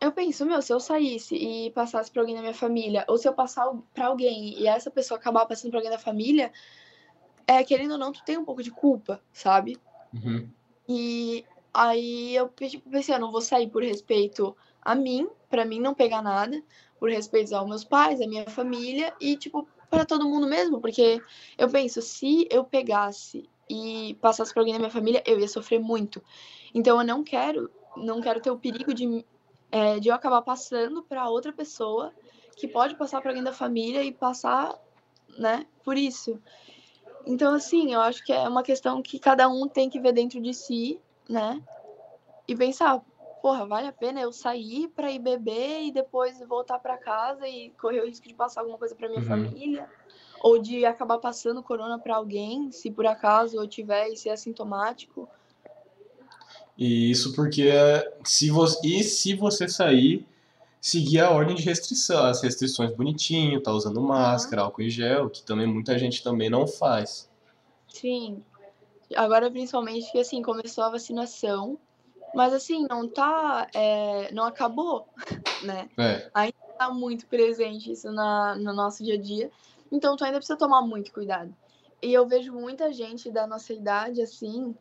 eu 0.00 0.12
penso, 0.12 0.46
meu, 0.46 0.62
se 0.62 0.72
eu 0.72 0.80
saísse 0.80 1.36
e 1.36 1.70
passasse 1.72 2.10
pra 2.12 2.22
alguém 2.22 2.34
da 2.36 2.42
minha 2.42 2.54
família, 2.54 3.04
ou 3.08 3.18
se 3.18 3.28
eu 3.28 3.34
passar 3.34 3.66
pra 3.94 4.06
alguém 4.08 4.58
e 4.60 4.66
essa 4.66 4.90
pessoa 4.90 5.18
acabar 5.18 5.46
passando 5.46 5.70
pra 5.70 5.80
alguém 5.80 5.92
da 5.92 5.98
família, 5.98 6.52
é, 7.46 7.64
querendo 7.64 7.92
ou 7.92 7.98
não, 7.98 8.12
tu 8.12 8.24
tem 8.24 8.38
um 8.38 8.44
pouco 8.44 8.62
de 8.62 8.70
culpa, 8.70 9.22
sabe? 9.32 9.78
Uhum. 10.12 10.50
E 10.88 11.44
aí 11.72 12.34
eu 12.34 12.48
tipo, 12.48 12.90
pensei, 12.90 13.14
eu 13.14 13.18
não 13.20 13.30
vou 13.30 13.40
sair 13.40 13.70
por 13.70 13.82
respeito 13.82 14.56
a 14.82 14.94
mim, 14.94 15.28
pra 15.48 15.64
mim 15.64 15.80
não 15.80 15.94
pegar 15.94 16.22
nada, 16.22 16.62
por 17.00 17.10
respeito 17.10 17.56
aos 17.56 17.68
meus 17.68 17.82
pais, 17.82 18.20
à 18.20 18.26
minha 18.26 18.44
família 18.48 19.12
e, 19.20 19.36
tipo, 19.36 19.66
para 19.88 20.04
todo 20.04 20.28
mundo 20.28 20.46
mesmo, 20.46 20.80
porque 20.80 21.20
eu 21.58 21.68
penso, 21.68 22.00
se 22.00 22.46
eu 22.50 22.62
pegasse 22.62 23.48
e 23.68 24.16
passasse 24.20 24.52
pra 24.52 24.60
alguém 24.60 24.74
da 24.74 24.78
minha 24.78 24.90
família, 24.90 25.22
eu 25.26 25.40
ia 25.40 25.48
sofrer 25.48 25.80
muito. 25.80 26.22
Então 26.72 26.98
eu 26.98 27.06
não 27.06 27.24
quero 27.24 27.70
não 27.96 28.20
quero 28.20 28.40
ter 28.40 28.50
o 28.50 28.58
perigo 28.58 28.94
de, 28.94 29.24
é, 29.70 29.98
de 29.98 30.08
eu 30.08 30.14
acabar 30.14 30.42
passando 30.42 31.02
para 31.02 31.28
outra 31.28 31.52
pessoa 31.52 32.12
que 32.56 32.68
pode 32.68 32.94
passar 32.96 33.20
para 33.20 33.30
alguém 33.30 33.42
da 33.42 33.52
família 33.52 34.02
e 34.04 34.12
passar, 34.12 34.78
né, 35.38 35.66
por 35.82 35.96
isso. 35.96 36.38
Então, 37.26 37.54
assim, 37.54 37.92
eu 37.92 38.00
acho 38.00 38.24
que 38.24 38.32
é 38.32 38.48
uma 38.48 38.62
questão 38.62 39.02
que 39.02 39.18
cada 39.18 39.48
um 39.48 39.68
tem 39.68 39.88
que 39.88 40.00
ver 40.00 40.12
dentro 40.12 40.40
de 40.40 40.54
si, 40.54 41.00
né? 41.28 41.62
E 42.48 42.56
pensar, 42.56 43.02
porra, 43.40 43.66
vale 43.66 43.88
a 43.88 43.92
pena 43.92 44.20
eu 44.20 44.32
sair 44.32 44.88
para 44.88 45.10
ir 45.10 45.18
beber 45.18 45.82
e 45.82 45.92
depois 45.92 46.38
voltar 46.46 46.78
para 46.78 46.96
casa 46.96 47.46
e 47.48 47.70
correr 47.70 48.00
o 48.00 48.06
risco 48.06 48.26
de 48.28 48.34
passar 48.34 48.60
alguma 48.60 48.78
coisa 48.78 48.94
para 48.94 49.08
minha 49.08 49.20
uhum. 49.20 49.26
família? 49.26 49.88
Ou 50.42 50.58
de 50.58 50.86
acabar 50.86 51.18
passando 51.18 51.62
corona 51.62 51.98
para 51.98 52.16
alguém, 52.16 52.70
se 52.72 52.90
por 52.90 53.06
acaso 53.06 53.56
eu 53.56 53.66
tiver 53.66 54.08
e 54.08 54.16
ser 54.16 54.30
assintomático? 54.30 55.28
E 56.78 57.10
isso 57.10 57.34
porque 57.34 57.70
se 58.24 58.50
você, 58.50 58.86
e 58.86 59.02
se 59.02 59.34
você 59.34 59.68
sair, 59.68 60.26
seguir 60.80 61.20
a 61.20 61.30
ordem 61.30 61.54
de 61.54 61.62
restrição, 61.62 62.24
as 62.24 62.42
restrições 62.42 62.94
bonitinho, 62.96 63.62
tá 63.62 63.70
usando 63.70 64.00
máscara, 64.00 64.62
uhum. 64.62 64.66
álcool 64.66 64.82
em 64.82 64.88
gel, 64.88 65.28
que 65.28 65.42
também 65.42 65.66
muita 65.66 65.98
gente 65.98 66.22
também 66.22 66.48
não 66.48 66.66
faz. 66.66 67.28
Sim. 67.88 68.42
Agora 69.14 69.50
principalmente 69.50 70.10
que 70.10 70.20
assim, 70.20 70.40
começou 70.40 70.84
a 70.84 70.90
vacinação, 70.90 71.78
mas 72.34 72.52
assim, 72.52 72.86
não 72.88 73.08
tá. 73.08 73.66
É, 73.74 74.32
não 74.32 74.44
acabou, 74.44 75.08
né? 75.64 75.88
É. 75.98 76.30
Ainda 76.34 76.56
tá 76.78 76.90
muito 76.90 77.26
presente 77.26 77.92
isso 77.92 78.10
na, 78.12 78.54
no 78.56 78.72
nosso 78.72 79.04
dia 79.04 79.14
a 79.14 79.20
dia. 79.20 79.50
Então 79.90 80.16
tu 80.16 80.24
ainda 80.24 80.38
precisa 80.38 80.58
tomar 80.58 80.82
muito 80.82 81.12
cuidado. 81.12 81.54
E 82.02 82.12
eu 82.12 82.26
vejo 82.26 82.52
muita 82.52 82.92
gente 82.92 83.30
da 83.30 83.46
nossa 83.46 83.72
idade, 83.72 84.22
assim, 84.22 84.74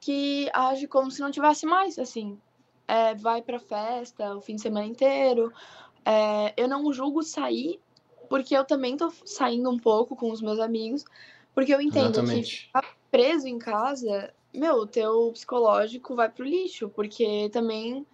que 0.00 0.50
age 0.52 0.86
como 0.86 1.10
se 1.10 1.20
não 1.20 1.30
tivesse 1.30 1.64
mais, 1.64 1.98
assim. 1.98 2.38
É, 2.86 3.14
vai 3.14 3.42
pra 3.42 3.58
festa 3.58 4.34
o 4.34 4.40
fim 4.40 4.56
de 4.56 4.62
semana 4.62 4.86
inteiro. 4.86 5.52
É, 6.04 6.52
eu 6.56 6.68
não 6.68 6.92
julgo 6.92 7.22
sair, 7.22 7.80
porque 8.28 8.56
eu 8.56 8.64
também 8.64 8.96
tô 8.96 9.10
saindo 9.24 9.70
um 9.70 9.78
pouco 9.78 10.16
com 10.16 10.30
os 10.30 10.42
meus 10.42 10.58
amigos, 10.58 11.04
porque 11.54 11.72
eu 11.72 11.80
entendo 11.80 12.18
Exatamente. 12.18 12.56
que 12.56 12.66
ficar 12.66 12.96
preso 13.10 13.46
em 13.46 13.58
casa 13.58 14.32
meu, 14.52 14.74
o 14.76 14.86
teu 14.86 15.30
psicológico 15.32 16.14
vai 16.14 16.28
pro 16.28 16.44
lixo, 16.44 16.88
porque 16.88 17.48
também 17.52 18.06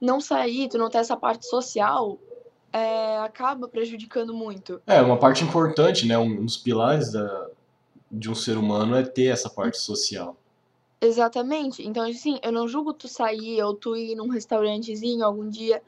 não 0.00 0.20
sair, 0.20 0.68
tu 0.68 0.78
não 0.78 0.88
ter 0.88 0.98
essa 0.98 1.16
parte 1.16 1.46
social, 1.46 2.18
é, 2.72 3.18
acaba 3.18 3.68
prejudicando 3.68 4.32
muito. 4.32 4.80
É, 4.86 5.00
uma 5.00 5.18
parte 5.18 5.44
importante, 5.44 6.06
né? 6.06 6.16
Um 6.16 6.44
dos 6.44 6.56
pilares 6.56 7.12
da, 7.12 7.48
de 8.10 8.30
um 8.30 8.34
ser 8.34 8.56
humano 8.56 8.96
é 8.96 9.02
ter 9.02 9.26
essa 9.26 9.50
parte 9.50 9.78
social. 9.78 10.36
Exatamente. 11.00 11.86
Então, 11.86 12.08
assim, 12.08 12.38
eu 12.42 12.52
não 12.52 12.68
julgo 12.68 12.92
tu 12.92 13.08
sair 13.08 13.62
ou 13.62 13.74
tu 13.74 13.96
ir 13.96 14.14
num 14.14 14.28
restaurantezinho 14.28 15.24
algum 15.24 15.48
dia. 15.48 15.82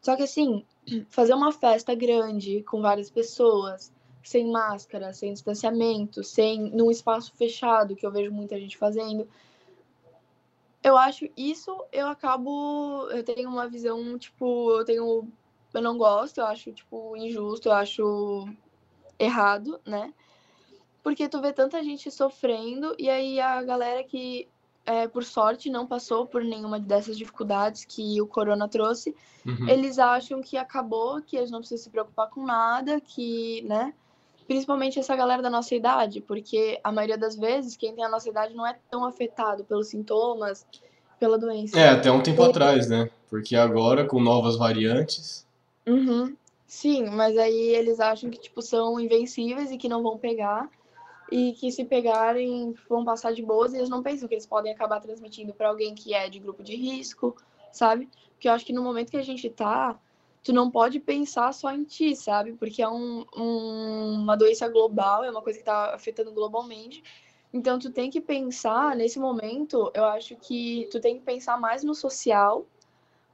Só 0.00 0.16
que, 0.16 0.22
assim, 0.22 0.64
fazer 1.08 1.34
uma 1.34 1.52
festa 1.52 1.94
grande 1.94 2.62
com 2.62 2.80
várias 2.80 3.10
pessoas, 3.10 3.92
sem 4.24 4.50
máscara, 4.50 5.12
sem 5.12 5.32
distanciamento, 5.32 6.24
sem 6.24 6.70
num 6.70 6.90
espaço 6.90 7.32
fechado, 7.36 7.94
que 7.94 8.06
eu 8.06 8.10
vejo 8.10 8.32
muita 8.32 8.58
gente 8.58 8.76
fazendo. 8.76 9.28
Eu 10.82 10.96
acho 10.96 11.28
isso, 11.36 11.84
eu 11.92 12.08
acabo, 12.08 13.08
eu 13.10 13.22
tenho 13.22 13.48
uma 13.48 13.68
visão, 13.68 14.18
tipo, 14.18 14.70
eu 14.72 14.84
tenho 14.84 15.28
eu 15.74 15.82
não 15.82 15.98
gosto, 15.98 16.38
eu 16.38 16.46
acho 16.46 16.72
tipo 16.72 17.16
injusto, 17.16 17.68
eu 17.68 17.72
acho 17.72 18.48
errado, 19.18 19.80
né? 19.84 20.14
Porque 21.02 21.28
tu 21.28 21.40
vê 21.40 21.52
tanta 21.52 21.82
gente 21.82 22.10
sofrendo 22.10 22.94
e 22.98 23.10
aí 23.10 23.40
a 23.40 23.62
galera 23.62 24.04
que 24.04 24.48
é, 24.86 25.08
por 25.08 25.24
sorte 25.24 25.68
não 25.68 25.86
passou 25.86 26.26
por 26.26 26.44
nenhuma 26.44 26.78
dessas 26.78 27.16
dificuldades 27.16 27.84
que 27.84 28.20
o 28.20 28.26
corona 28.26 28.68
trouxe, 28.68 29.14
uhum. 29.44 29.68
eles 29.68 29.98
acham 29.98 30.40
que 30.40 30.56
acabou, 30.56 31.20
que 31.22 31.36
eles 31.36 31.50
não 31.50 31.58
precisam 31.58 31.84
se 31.84 31.90
preocupar 31.90 32.30
com 32.30 32.44
nada, 32.44 33.00
que, 33.00 33.62
né? 33.62 33.92
Principalmente 34.46 34.98
essa 34.98 35.16
galera 35.16 35.42
da 35.42 35.50
nossa 35.50 35.74
idade, 35.74 36.20
porque 36.20 36.78
a 36.82 36.92
maioria 36.92 37.18
das 37.18 37.36
vezes 37.36 37.76
quem 37.76 37.94
tem 37.94 38.04
a 38.04 38.08
nossa 38.08 38.28
idade 38.28 38.54
não 38.54 38.66
é 38.66 38.76
tão 38.90 39.04
afetado 39.04 39.64
pelos 39.64 39.88
sintomas, 39.88 40.66
pela 41.18 41.38
doença. 41.38 41.78
É, 41.78 41.88
até 41.88 42.10
um 42.10 42.22
tempo 42.22 42.42
atrás, 42.42 42.88
né? 42.88 43.10
Porque 43.30 43.56
agora, 43.56 44.04
com 44.04 44.20
novas 44.20 44.56
variantes. 44.56 45.46
Uhum. 45.86 46.36
Sim, 46.66 47.06
mas 47.10 47.36
aí 47.36 47.74
eles 47.74 48.00
acham 48.00 48.30
que, 48.30 48.38
tipo, 48.38 48.60
são 48.60 48.98
invencíveis 48.98 49.70
e 49.70 49.78
que 49.78 49.88
não 49.88 50.02
vão 50.02 50.18
pegar. 50.18 50.68
E 51.30 51.52
que 51.52 51.72
se 51.72 51.84
pegarem, 51.84 52.74
vão 52.88 53.04
passar 53.04 53.32
de 53.32 53.42
boas 53.42 53.72
e 53.72 53.78
eles 53.78 53.88
não 53.88 54.02
pensam 54.02 54.28
que 54.28 54.34
eles 54.34 54.46
podem 54.46 54.72
acabar 54.72 55.00
transmitindo 55.00 55.54
para 55.54 55.68
alguém 55.68 55.94
que 55.94 56.12
é 56.12 56.28
de 56.28 56.38
grupo 56.38 56.62
de 56.62 56.76
risco, 56.76 57.34
sabe? 57.72 58.08
Porque 58.32 58.46
eu 58.46 58.52
acho 58.52 58.66
que 58.66 58.72
no 58.72 58.82
momento 58.82 59.10
que 59.10 59.16
a 59.16 59.22
gente 59.22 59.48
tá, 59.48 59.98
tu 60.44 60.52
não 60.52 60.70
pode 60.70 61.00
pensar 61.00 61.52
só 61.54 61.72
em 61.72 61.84
ti, 61.84 62.14
sabe? 62.14 62.52
Porque 62.52 62.82
é 62.82 62.88
um, 62.88 63.24
um, 63.34 64.20
uma 64.22 64.36
doença 64.36 64.68
global, 64.68 65.24
é 65.24 65.30
uma 65.30 65.40
coisa 65.40 65.58
que 65.58 65.62
está 65.62 65.94
afetando 65.94 66.30
globalmente. 66.32 67.02
Então, 67.50 67.78
tu 67.78 67.90
tem 67.90 68.10
que 68.10 68.20
pensar, 68.20 68.94
nesse 68.94 69.18
momento, 69.18 69.90
eu 69.94 70.04
acho 70.04 70.36
que 70.36 70.86
tu 70.92 71.00
tem 71.00 71.18
que 71.18 71.24
pensar 71.24 71.58
mais 71.58 71.82
no 71.82 71.94
social, 71.94 72.66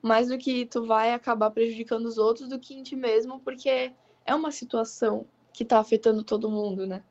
mais 0.00 0.28
do 0.28 0.38
que 0.38 0.66
tu 0.66 0.86
vai 0.86 1.12
acabar 1.12 1.50
prejudicando 1.50 2.06
os 2.06 2.16
outros 2.16 2.48
do 2.48 2.61
que 2.61 2.74
em 2.74 2.82
ti 2.84 2.94
mesmo, 2.94 3.40
porque 3.40 3.92
é 4.24 4.34
uma 4.34 4.52
situação 4.52 5.26
que 5.52 5.64
está 5.64 5.80
afetando 5.80 6.22
todo 6.22 6.48
mundo, 6.48 6.86
né? 6.86 7.02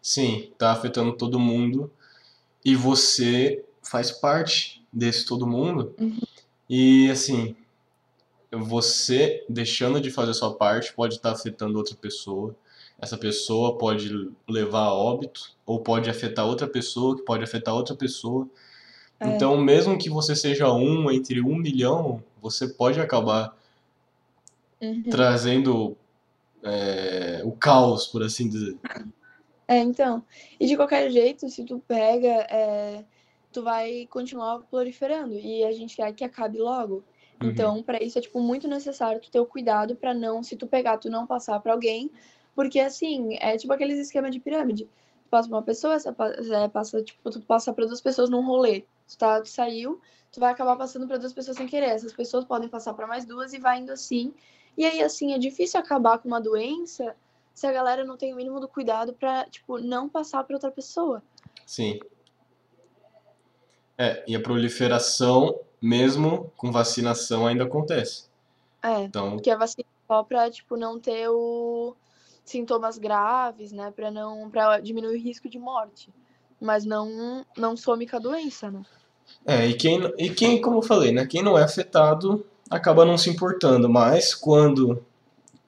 Sim, 0.00 0.50
está 0.52 0.70
afetando 0.70 1.12
todo 1.12 1.40
mundo. 1.40 1.90
E 2.64 2.76
você 2.76 3.64
faz 3.82 4.12
parte 4.12 4.86
desse 4.92 5.26
todo 5.26 5.46
mundo. 5.46 5.92
Uhum. 5.98 6.20
E, 6.70 7.10
assim, 7.10 7.56
você 8.50 9.44
deixando 9.48 10.00
de 10.00 10.10
fazer 10.10 10.30
a 10.30 10.34
sua 10.34 10.54
parte 10.54 10.92
pode 10.92 11.16
estar 11.16 11.32
afetando 11.32 11.78
outra 11.78 11.94
pessoa. 11.94 12.54
Essa 12.98 13.16
pessoa 13.16 13.78
pode 13.78 14.30
levar 14.48 14.84
a 14.84 14.94
óbito, 14.94 15.52
ou 15.64 15.80
pode 15.80 16.10
afetar 16.10 16.46
outra 16.46 16.66
pessoa, 16.66 17.16
que 17.16 17.22
pode 17.22 17.44
afetar 17.44 17.74
outra 17.74 17.94
pessoa. 17.94 18.48
É. 19.20 19.28
Então, 19.28 19.56
mesmo 19.56 19.98
que 19.98 20.10
você 20.10 20.34
seja 20.34 20.72
um 20.72 21.10
entre 21.10 21.40
um 21.40 21.56
milhão, 21.56 22.22
você 22.40 22.68
pode 22.68 23.00
acabar 23.00 23.56
uhum. 24.80 25.02
trazendo 25.10 25.96
é, 26.62 27.42
o 27.44 27.52
caos, 27.52 28.06
por 28.06 28.22
assim 28.22 28.48
dizer. 28.48 28.76
É, 29.66 29.78
então. 29.78 30.24
E 30.58 30.66
de 30.66 30.76
qualquer 30.76 31.10
jeito, 31.10 31.48
se 31.48 31.64
tu 31.64 31.82
pega, 31.86 32.46
é, 32.50 33.04
tu 33.52 33.62
vai 33.62 34.08
continuar 34.10 34.60
proliferando. 34.60 35.34
E 35.34 35.62
a 35.64 35.72
gente 35.72 35.96
quer 35.96 36.12
que 36.12 36.24
acabe 36.24 36.58
logo. 36.58 37.04
Uhum. 37.40 37.50
Então, 37.50 37.82
para 37.82 38.02
isso 38.02 38.18
é 38.18 38.22
tipo 38.22 38.40
muito 38.40 38.66
necessário 38.66 39.20
tu 39.20 39.30
ter 39.30 39.40
o 39.40 39.46
cuidado 39.46 39.94
para 39.94 40.12
não, 40.12 40.42
se 40.42 40.56
tu 40.56 40.66
pegar, 40.66 40.98
tu 40.98 41.08
não 41.08 41.26
passar 41.26 41.60
para 41.60 41.72
alguém, 41.72 42.10
porque 42.54 42.80
assim, 42.80 43.36
é 43.40 43.56
tipo 43.56 43.72
aqueles 43.72 43.98
esquemas 43.98 44.32
de 44.32 44.40
pirâmide. 44.40 44.84
Tu 44.84 45.30
passa 45.30 45.48
pra 45.48 45.58
uma 45.58 45.62
pessoa, 45.62 45.94
essa 45.94 46.14
é, 46.52 46.68
passa, 46.68 47.02
tipo, 47.02 47.30
tu 47.30 47.40
passa 47.42 47.72
para 47.72 47.86
duas 47.86 48.00
pessoas 48.00 48.28
num 48.28 48.44
rolê. 48.44 48.84
Tu, 49.06 49.16
tá, 49.16 49.40
tu 49.40 49.48
saiu, 49.48 50.00
tu 50.32 50.40
vai 50.40 50.52
acabar 50.52 50.76
passando 50.76 51.06
para 51.06 51.18
duas 51.18 51.32
pessoas 51.32 51.56
sem 51.56 51.66
querer. 51.66 51.90
Essas 51.90 52.12
pessoas 52.12 52.44
podem 52.44 52.68
passar 52.68 52.94
para 52.94 53.06
mais 53.06 53.24
duas 53.24 53.52
e 53.52 53.58
vai 53.58 53.78
indo 53.78 53.92
assim. 53.92 54.34
E 54.76 54.84
aí 54.84 55.02
assim, 55.02 55.32
é 55.32 55.38
difícil 55.38 55.78
acabar 55.78 56.18
com 56.18 56.28
uma 56.28 56.40
doença 56.40 57.14
se 57.54 57.66
a 57.66 57.72
galera 57.72 58.04
não 58.04 58.16
tem 58.16 58.32
o 58.32 58.36
mínimo 58.36 58.60
do 58.60 58.68
cuidado 58.68 59.12
para, 59.12 59.44
tipo, 59.46 59.78
não 59.78 60.08
passar 60.08 60.44
para 60.44 60.54
outra 60.54 60.70
pessoa. 60.70 61.22
Sim. 61.66 61.98
É, 63.96 64.24
e 64.28 64.36
a 64.36 64.40
proliferação 64.40 65.58
mesmo 65.80 66.52
com 66.56 66.72
vacinação 66.72 67.46
ainda 67.46 67.64
acontece. 67.64 68.24
É, 68.82 69.02
então... 69.02 69.38
que 69.38 69.50
a 69.50 69.56
vacina 69.56 69.84
é 69.86 70.06
só 70.06 70.22
para 70.22 70.50
tipo 70.50 70.76
não 70.76 70.98
ter 70.98 71.28
o 71.28 71.94
sintomas 72.44 72.96
graves, 72.96 73.72
né, 73.72 73.92
para 73.94 74.10
não 74.10 74.48
para 74.50 74.80
diminuir 74.80 75.16
o 75.16 75.22
risco 75.22 75.48
de 75.48 75.58
morte, 75.58 76.10
mas 76.60 76.84
não 76.84 77.44
não 77.56 77.76
some 77.76 78.06
com 78.06 78.16
a 78.16 78.20
doença, 78.20 78.70
né? 78.70 78.82
É, 79.44 79.66
e 79.66 79.74
quem 79.74 80.00
e 80.16 80.30
quem, 80.30 80.60
como 80.60 80.78
eu 80.78 80.82
falei, 80.82 81.12
né, 81.12 81.26
quem 81.26 81.42
não 81.42 81.58
é 81.58 81.62
afetado 81.62 82.46
acaba 82.70 83.04
não 83.04 83.18
se 83.18 83.28
importando, 83.28 83.88
mas 83.88 84.34
quando 84.34 85.04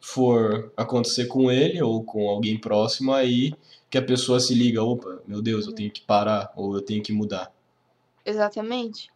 for 0.01 0.73
acontecer 0.77 1.27
com 1.27 1.51
ele 1.51 1.83
ou 1.83 2.03
com 2.03 2.29
alguém 2.29 2.59
próximo 2.59 3.13
aí 3.13 3.53
que 3.91 3.99
a 3.99 4.03
pessoa 4.03 4.41
se 4.41 4.55
liga, 4.55 4.83
opa, 4.83 5.21
meu 5.27 5.43
Deus, 5.43 5.67
eu 5.67 5.75
tenho 5.75 5.91
que 5.91 6.01
parar 6.01 6.53
ou 6.57 6.75
eu 6.75 6.81
tenho 6.81 7.03
que 7.03 7.13
mudar. 7.13 7.53
Exatamente. 8.25 9.11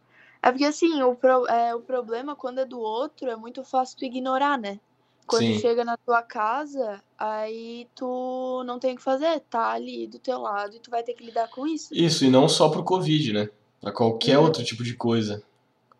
É 0.45 0.51
porque, 0.51 0.65
assim, 0.65 1.01
o, 1.01 1.15
pro, 1.15 1.47
é, 1.47 1.73
o 1.73 1.79
problema 1.79 2.35
quando 2.35 2.59
é 2.59 2.65
do 2.65 2.79
outro 2.79 3.27
é 3.31 3.35
muito 3.35 3.63
fácil 3.63 3.97
tu 3.97 4.05
ignorar, 4.05 4.59
né? 4.59 4.79
Quando 5.25 5.41
Sim. 5.41 5.57
chega 5.57 5.83
na 5.83 5.97
tua 5.97 6.21
casa, 6.21 7.01
aí 7.17 7.87
tu 7.95 8.63
não 8.63 8.77
tem 8.77 8.93
o 8.93 8.95
que 8.95 9.01
fazer, 9.01 9.39
tá 9.49 9.71
ali 9.71 10.05
do 10.05 10.19
teu 10.19 10.37
lado 10.37 10.75
e 10.75 10.79
tu 10.79 10.91
vai 10.91 11.01
ter 11.01 11.15
que 11.15 11.25
lidar 11.25 11.49
com 11.49 11.65
isso. 11.65 11.91
Isso, 11.91 12.23
e 12.23 12.29
não 12.29 12.47
só 12.47 12.69
pro 12.69 12.83
Covid, 12.83 13.33
né? 13.33 13.49
Pra 13.81 13.91
qualquer 13.91 14.37
uhum. 14.37 14.43
outro 14.43 14.63
tipo 14.63 14.83
de 14.83 14.93
coisa. 14.93 15.41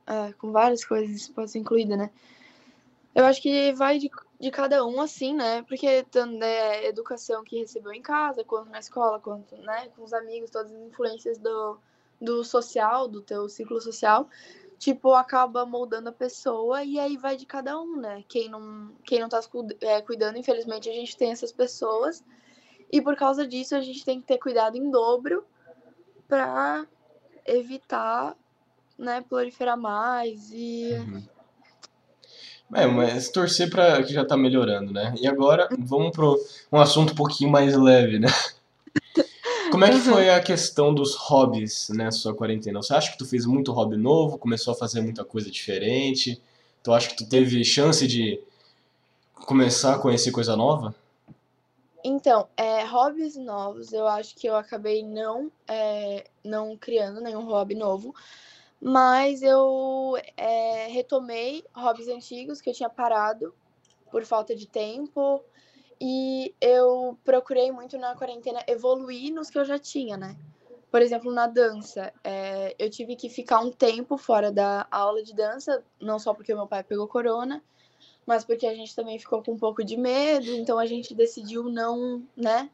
É, 0.05 0.31
com 0.33 0.51
várias 0.51 0.85
coisas 0.85 1.27
pode 1.29 1.49
ser 1.49 1.57
incluída, 1.57 1.97
né? 1.97 2.11
Eu 3.15 3.25
acho 3.25 3.41
que 3.41 3.73
vai 3.73 3.97
de, 3.97 4.11
de 4.39 4.51
cada 4.51 4.85
um, 4.85 5.01
assim, 5.01 5.33
né? 5.33 5.63
Porque 5.63 6.05
tanto 6.11 6.43
é 6.43 6.85
educação 6.85 7.43
que 7.43 7.57
recebeu 7.57 7.91
em 7.91 8.01
casa, 8.03 8.43
quanto 8.43 8.69
na 8.69 8.77
escola, 8.77 9.19
quanto, 9.19 9.55
né, 9.57 9.89
com 9.95 10.03
os 10.03 10.13
amigos, 10.13 10.51
todas 10.51 10.71
as 10.71 10.81
influências 10.83 11.39
do, 11.39 11.79
do 12.25 12.43
social, 12.43 13.07
do 13.07 13.21
teu 13.21 13.47
ciclo 13.47 13.79
social. 13.79 14.27
tipo, 14.77 15.13
acaba 15.13 15.65
moldando 15.65 16.09
a 16.09 16.11
pessoa 16.11 16.83
e 16.83 16.99
aí 16.99 17.15
vai 17.15 17.37
de 17.37 17.45
cada 17.45 17.79
um, 17.79 17.95
né? 17.95 18.23
Quem 18.27 18.49
não, 18.49 18.91
quem 19.05 19.19
não 19.21 19.29
tá 19.29 19.39
é, 19.81 20.01
cuidando, 20.01 20.37
infelizmente, 20.37 20.89
a 20.89 20.93
gente 20.93 21.15
tem 21.15 21.31
essas 21.31 21.51
pessoas. 21.51 22.23
E 22.91 23.01
por 23.01 23.15
causa 23.15 23.47
disso, 23.47 23.75
a 23.75 23.81
gente 23.81 24.03
tem 24.03 24.19
que 24.19 24.27
ter 24.27 24.37
cuidado 24.37 24.75
em 24.75 24.91
dobro 24.91 25.45
para 26.27 26.85
evitar, 27.45 28.35
né, 28.97 29.23
proliferar 29.27 29.77
mais 29.77 30.51
e. 30.51 30.91
Uhum. 30.93 31.23
É, 32.73 32.87
mas 32.87 33.29
torcer 33.29 33.69
para 33.69 34.01
que 34.03 34.11
já 34.11 34.25
tá 34.25 34.35
melhorando, 34.35 34.91
né? 34.91 35.13
E 35.21 35.27
agora 35.27 35.69
vamos 35.77 36.11
pro 36.11 36.39
um 36.71 36.79
assunto 36.79 37.13
um 37.13 37.15
pouquinho 37.15 37.51
mais 37.51 37.75
leve, 37.77 38.17
né? 38.19 38.27
Como 39.71 39.83
é 39.83 39.89
que 39.89 39.99
foi 39.99 40.29
a 40.29 40.41
questão 40.41 40.93
dos 40.93 41.15
hobbies 41.15 41.89
nessa 41.89 42.19
sua 42.19 42.35
quarentena? 42.35 42.81
Você 42.81 42.93
acha 42.93 43.11
que 43.11 43.17
tu 43.17 43.25
fez 43.25 43.45
muito 43.45 43.71
hobby 43.71 43.97
novo, 43.97 44.37
começou 44.37 44.73
a 44.73 44.77
fazer 44.77 45.01
muita 45.01 45.25
coisa 45.25 45.49
diferente? 45.49 46.41
Tu 46.83 46.93
acha 46.93 47.09
que 47.09 47.17
tu 47.17 47.27
teve 47.27 47.63
chance 47.63 48.05
de 48.07 48.39
começar 49.33 49.95
a 49.95 49.99
conhecer 49.99 50.31
coisa 50.31 50.55
nova? 50.55 50.95
Então, 52.03 52.47
é, 52.55 52.83
hobbies 52.83 53.35
novos, 53.35 53.91
eu 53.91 54.07
acho 54.07 54.35
que 54.35 54.47
eu 54.47 54.55
acabei 54.55 55.03
não, 55.03 55.51
é, 55.67 56.25
não 56.43 56.77
criando 56.77 57.19
nenhum 57.19 57.43
hobby 57.45 57.73
novo, 57.73 58.13
mas 58.79 59.41
eu 59.41 60.15
é, 60.37 60.87
retomei 60.87 61.65
hobbies 61.73 62.07
antigos 62.07 62.61
que 62.61 62.69
eu 62.69 62.73
tinha 62.73 62.89
parado 62.89 63.53
por 64.11 64.23
falta 64.23 64.55
de 64.55 64.67
tempo 64.67 65.43
e 65.99 66.53
eu 66.59 67.17
procurei 67.23 67.71
muito 67.71 67.97
na 67.97 68.15
quarentena 68.15 68.63
evoluir 68.67 69.33
nos 69.33 69.49
que 69.49 69.57
eu 69.57 69.65
já 69.65 69.79
tinha, 69.79 70.17
né? 70.17 70.35
Por 70.91 71.01
exemplo, 71.01 71.31
na 71.31 71.47
dança, 71.47 72.13
é, 72.23 72.75
eu 72.79 72.89
tive 72.89 73.15
que 73.15 73.29
ficar 73.29 73.59
um 73.59 73.71
tempo 73.71 74.17
fora 74.17 74.51
da 74.51 74.87
aula 74.89 75.21
de 75.23 75.33
dança, 75.33 75.83
não 75.99 76.17
só 76.19 76.33
porque 76.33 76.53
meu 76.53 76.67
pai 76.67 76.83
pegou 76.83 77.07
corona, 77.07 77.61
mas 78.25 78.45
porque 78.45 78.65
a 78.65 78.73
gente 78.73 78.95
também 78.95 79.19
ficou 79.19 79.43
com 79.43 79.53
um 79.53 79.57
pouco 79.57 79.83
de 79.83 79.97
medo, 79.97 80.49
então 80.51 80.79
a 80.79 80.85
gente 80.85 81.13
decidiu 81.13 81.63
não, 81.63 82.23
né, 82.35 82.69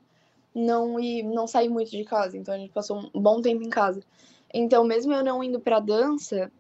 não 0.54 1.00
ir, 1.00 1.24
não 1.24 1.48
sair 1.48 1.70
muito 1.70 1.92
de 1.92 2.04
casa, 2.04 2.38
então 2.38 2.54
a 2.54 2.58
gente 2.58 2.72
passou 2.72 3.10
um 3.14 3.20
bom 3.20 3.42
tempo 3.42 3.64
em 3.64 3.70
casa. 3.70 4.02
Então, 4.54 4.84
mesmo 4.84 5.14
eu 5.14 5.24
não 5.24 5.44
indo 5.44 5.60
para 5.60 5.80
dança, 5.80 6.52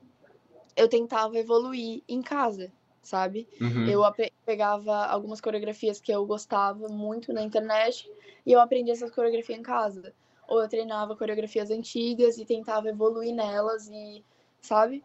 eu 0.76 0.88
tentava 0.88 1.38
evoluir 1.38 2.02
em 2.08 2.22
casa, 2.22 2.72
sabe? 3.02 3.48
Uhum. 3.60 3.88
Eu 3.88 4.04
pegava 4.46 5.06
algumas 5.06 5.42
coreografias 5.42 6.00
que 6.00 6.12
eu 6.12 6.26
gostava 6.26 6.88
muito 6.88 7.34
na 7.34 7.42
internet 7.42 8.10
e 8.46 8.52
eu 8.52 8.60
aprendi 8.60 8.92
essas 8.92 9.12
coreografias 9.12 9.60
em 9.60 9.64
casa. 9.64 10.14
Ou 10.48 10.62
eu 10.62 10.68
treinava 10.68 11.16
coreografias 11.16 11.72
antigas 11.72 12.38
e 12.38 12.46
tentava 12.46 12.90
evoluir 12.90 13.34
nelas 13.34 13.88
e, 13.88 14.24
sabe? 14.62 15.04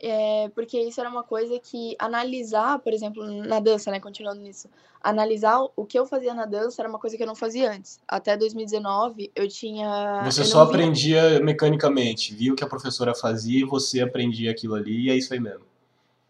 É, 0.00 0.50
porque 0.54 0.78
isso 0.78 1.00
era 1.00 1.08
uma 1.08 1.22
coisa 1.22 1.58
que 1.58 1.96
analisar, 1.98 2.78
por 2.80 2.92
exemplo, 2.92 3.24
na 3.24 3.58
dança, 3.60 3.90
né, 3.90 3.98
continuando 3.98 4.42
nisso, 4.42 4.68
analisar 5.02 5.58
o 5.74 5.86
que 5.86 5.98
eu 5.98 6.04
fazia 6.04 6.34
na 6.34 6.44
dança 6.44 6.82
era 6.82 6.88
uma 6.88 6.98
coisa 6.98 7.16
que 7.16 7.22
eu 7.22 7.26
não 7.26 7.34
fazia 7.34 7.72
antes. 7.72 7.98
Até 8.06 8.36
2019 8.36 9.30
eu 9.34 9.48
tinha. 9.48 10.22
Você 10.24 10.42
eu 10.42 10.44
só 10.44 10.62
aprendia 10.62 11.40
mecanicamente, 11.40 12.34
via 12.34 12.52
o 12.52 12.56
que 12.56 12.64
a 12.64 12.68
professora 12.68 13.14
fazia 13.14 13.60
e 13.60 13.64
você 13.64 14.02
aprendia 14.02 14.50
aquilo 14.50 14.74
ali 14.74 15.06
e 15.06 15.10
é 15.10 15.16
isso 15.16 15.32
aí 15.32 15.40
mesmo. 15.40 15.64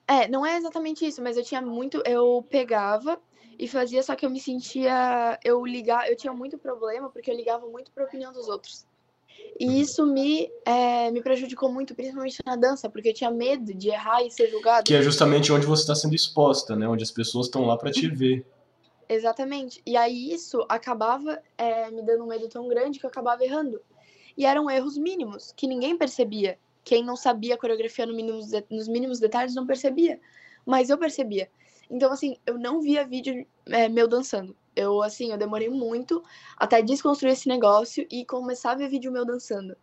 É, 0.09 0.29
não 0.29 0.47
é 0.47 0.57
exatamente 0.57 1.07
isso, 1.07 1.23
mas 1.23 1.37
eu 1.37 1.43
tinha 1.43 1.61
muito. 1.61 2.03
Eu 2.07 2.45
pegava 2.49 3.21
e 3.59 3.67
fazia, 3.67 4.03
só 4.03 4.15
que 4.15 4.25
eu 4.25 4.31
me 4.31 4.41
sentia. 4.41 5.39
Eu 5.45 5.65
ligar, 5.67 6.09
eu 6.09 6.17
tinha 6.17 6.33
muito 6.33 6.57
problema 6.59 7.11
porque 7.11 7.31
eu 7.31 7.35
ligava 7.35 7.67
muito 7.67 7.91
para 7.91 8.05
a 8.05 8.07
opinião 8.07 8.33
dos 8.33 8.49
outros. 8.49 8.87
E 9.59 9.81
isso 9.81 10.07
me, 10.07 10.51
é, 10.65 11.11
me 11.11 11.23
prejudicou 11.23 11.71
muito, 11.71 11.95
principalmente 11.95 12.39
na 12.45 12.57
dança, 12.57 12.89
porque 12.89 13.09
eu 13.09 13.15
tinha 13.15 13.31
medo 13.31 13.73
de 13.73 13.89
errar 13.89 14.23
e 14.23 14.31
ser 14.31 14.51
julgado. 14.51 14.85
Que 14.85 14.95
é 14.95 15.03
justamente 15.03 15.53
onde 15.53 15.67
você 15.67 15.83
está 15.83 15.95
sendo 15.95 16.15
exposta, 16.15 16.77
né? 16.77 16.87
Onde 16.87 17.03
as 17.03 17.11
pessoas 17.11 17.47
estão 17.47 17.65
lá 17.65 17.77
para 17.77 17.91
te 17.91 18.09
ver. 18.09 18.47
Exatamente. 19.09 19.81
E 19.87 19.97
aí 19.97 20.33
isso 20.33 20.65
acabava 20.69 21.41
é, 21.57 21.91
me 21.91 22.03
dando 22.03 22.25
um 22.25 22.27
medo 22.27 22.49
tão 22.49 22.69
grande 22.69 22.99
que 22.99 23.07
eu 23.07 23.11
acabava 23.11 23.45
errando. 23.45 23.81
E 24.37 24.45
eram 24.45 24.71
erros 24.71 24.99
mínimos, 24.99 25.53
que 25.57 25.67
ninguém 25.67 25.97
percebia. 25.97 26.59
Quem 26.87 27.05
não 27.05 27.17
sabia 27.17 27.57
a 27.57 27.59
coreografia 27.59 28.07
no 28.07 28.15
nos 28.71 28.87
mínimos 28.87 29.19
detalhes 29.19 29.57
não 29.57 29.67
percebia. 29.67 30.21
Mas 30.65 30.89
eu 30.89 30.97
percebia. 30.97 31.51
Então, 31.91 32.13
assim, 32.13 32.37
eu 32.47 32.57
não 32.57 32.81
via 32.81 33.05
vídeo 33.05 33.45
é, 33.67 33.89
meu 33.89 34.07
dançando. 34.07 34.57
Eu, 34.75 35.03
assim, 35.03 35.33
eu 35.33 35.37
demorei 35.37 35.69
muito 35.69 36.23
até 36.57 36.81
desconstruir 36.81 37.33
esse 37.33 37.49
negócio 37.49 38.07
e 38.09 38.25
começar 38.25 38.71
a 38.71 38.75
ver 38.77 38.89
vídeo 38.89 39.11
meu 39.11 39.25
dançando. 39.25 39.77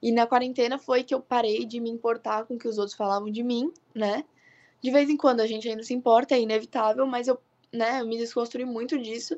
E 0.00 0.10
na 0.10 0.26
quarentena 0.26 0.78
foi 0.78 1.04
que 1.04 1.14
eu 1.14 1.20
parei 1.20 1.66
de 1.66 1.80
me 1.80 1.90
importar 1.90 2.46
com 2.46 2.54
o 2.54 2.58
que 2.58 2.66
os 2.66 2.78
outros 2.78 2.96
falavam 2.96 3.30
de 3.30 3.42
mim, 3.42 3.70
né? 3.94 4.24
De 4.80 4.90
vez 4.90 5.10
em 5.10 5.18
quando 5.18 5.40
a 5.40 5.46
gente 5.46 5.68
ainda 5.68 5.82
se 5.82 5.92
importa, 5.92 6.34
é 6.34 6.40
inevitável, 6.40 7.06
mas 7.06 7.28
eu, 7.28 7.38
né, 7.70 8.00
eu 8.00 8.06
me 8.06 8.16
desconstruí 8.16 8.64
muito 8.64 8.98
disso. 8.98 9.36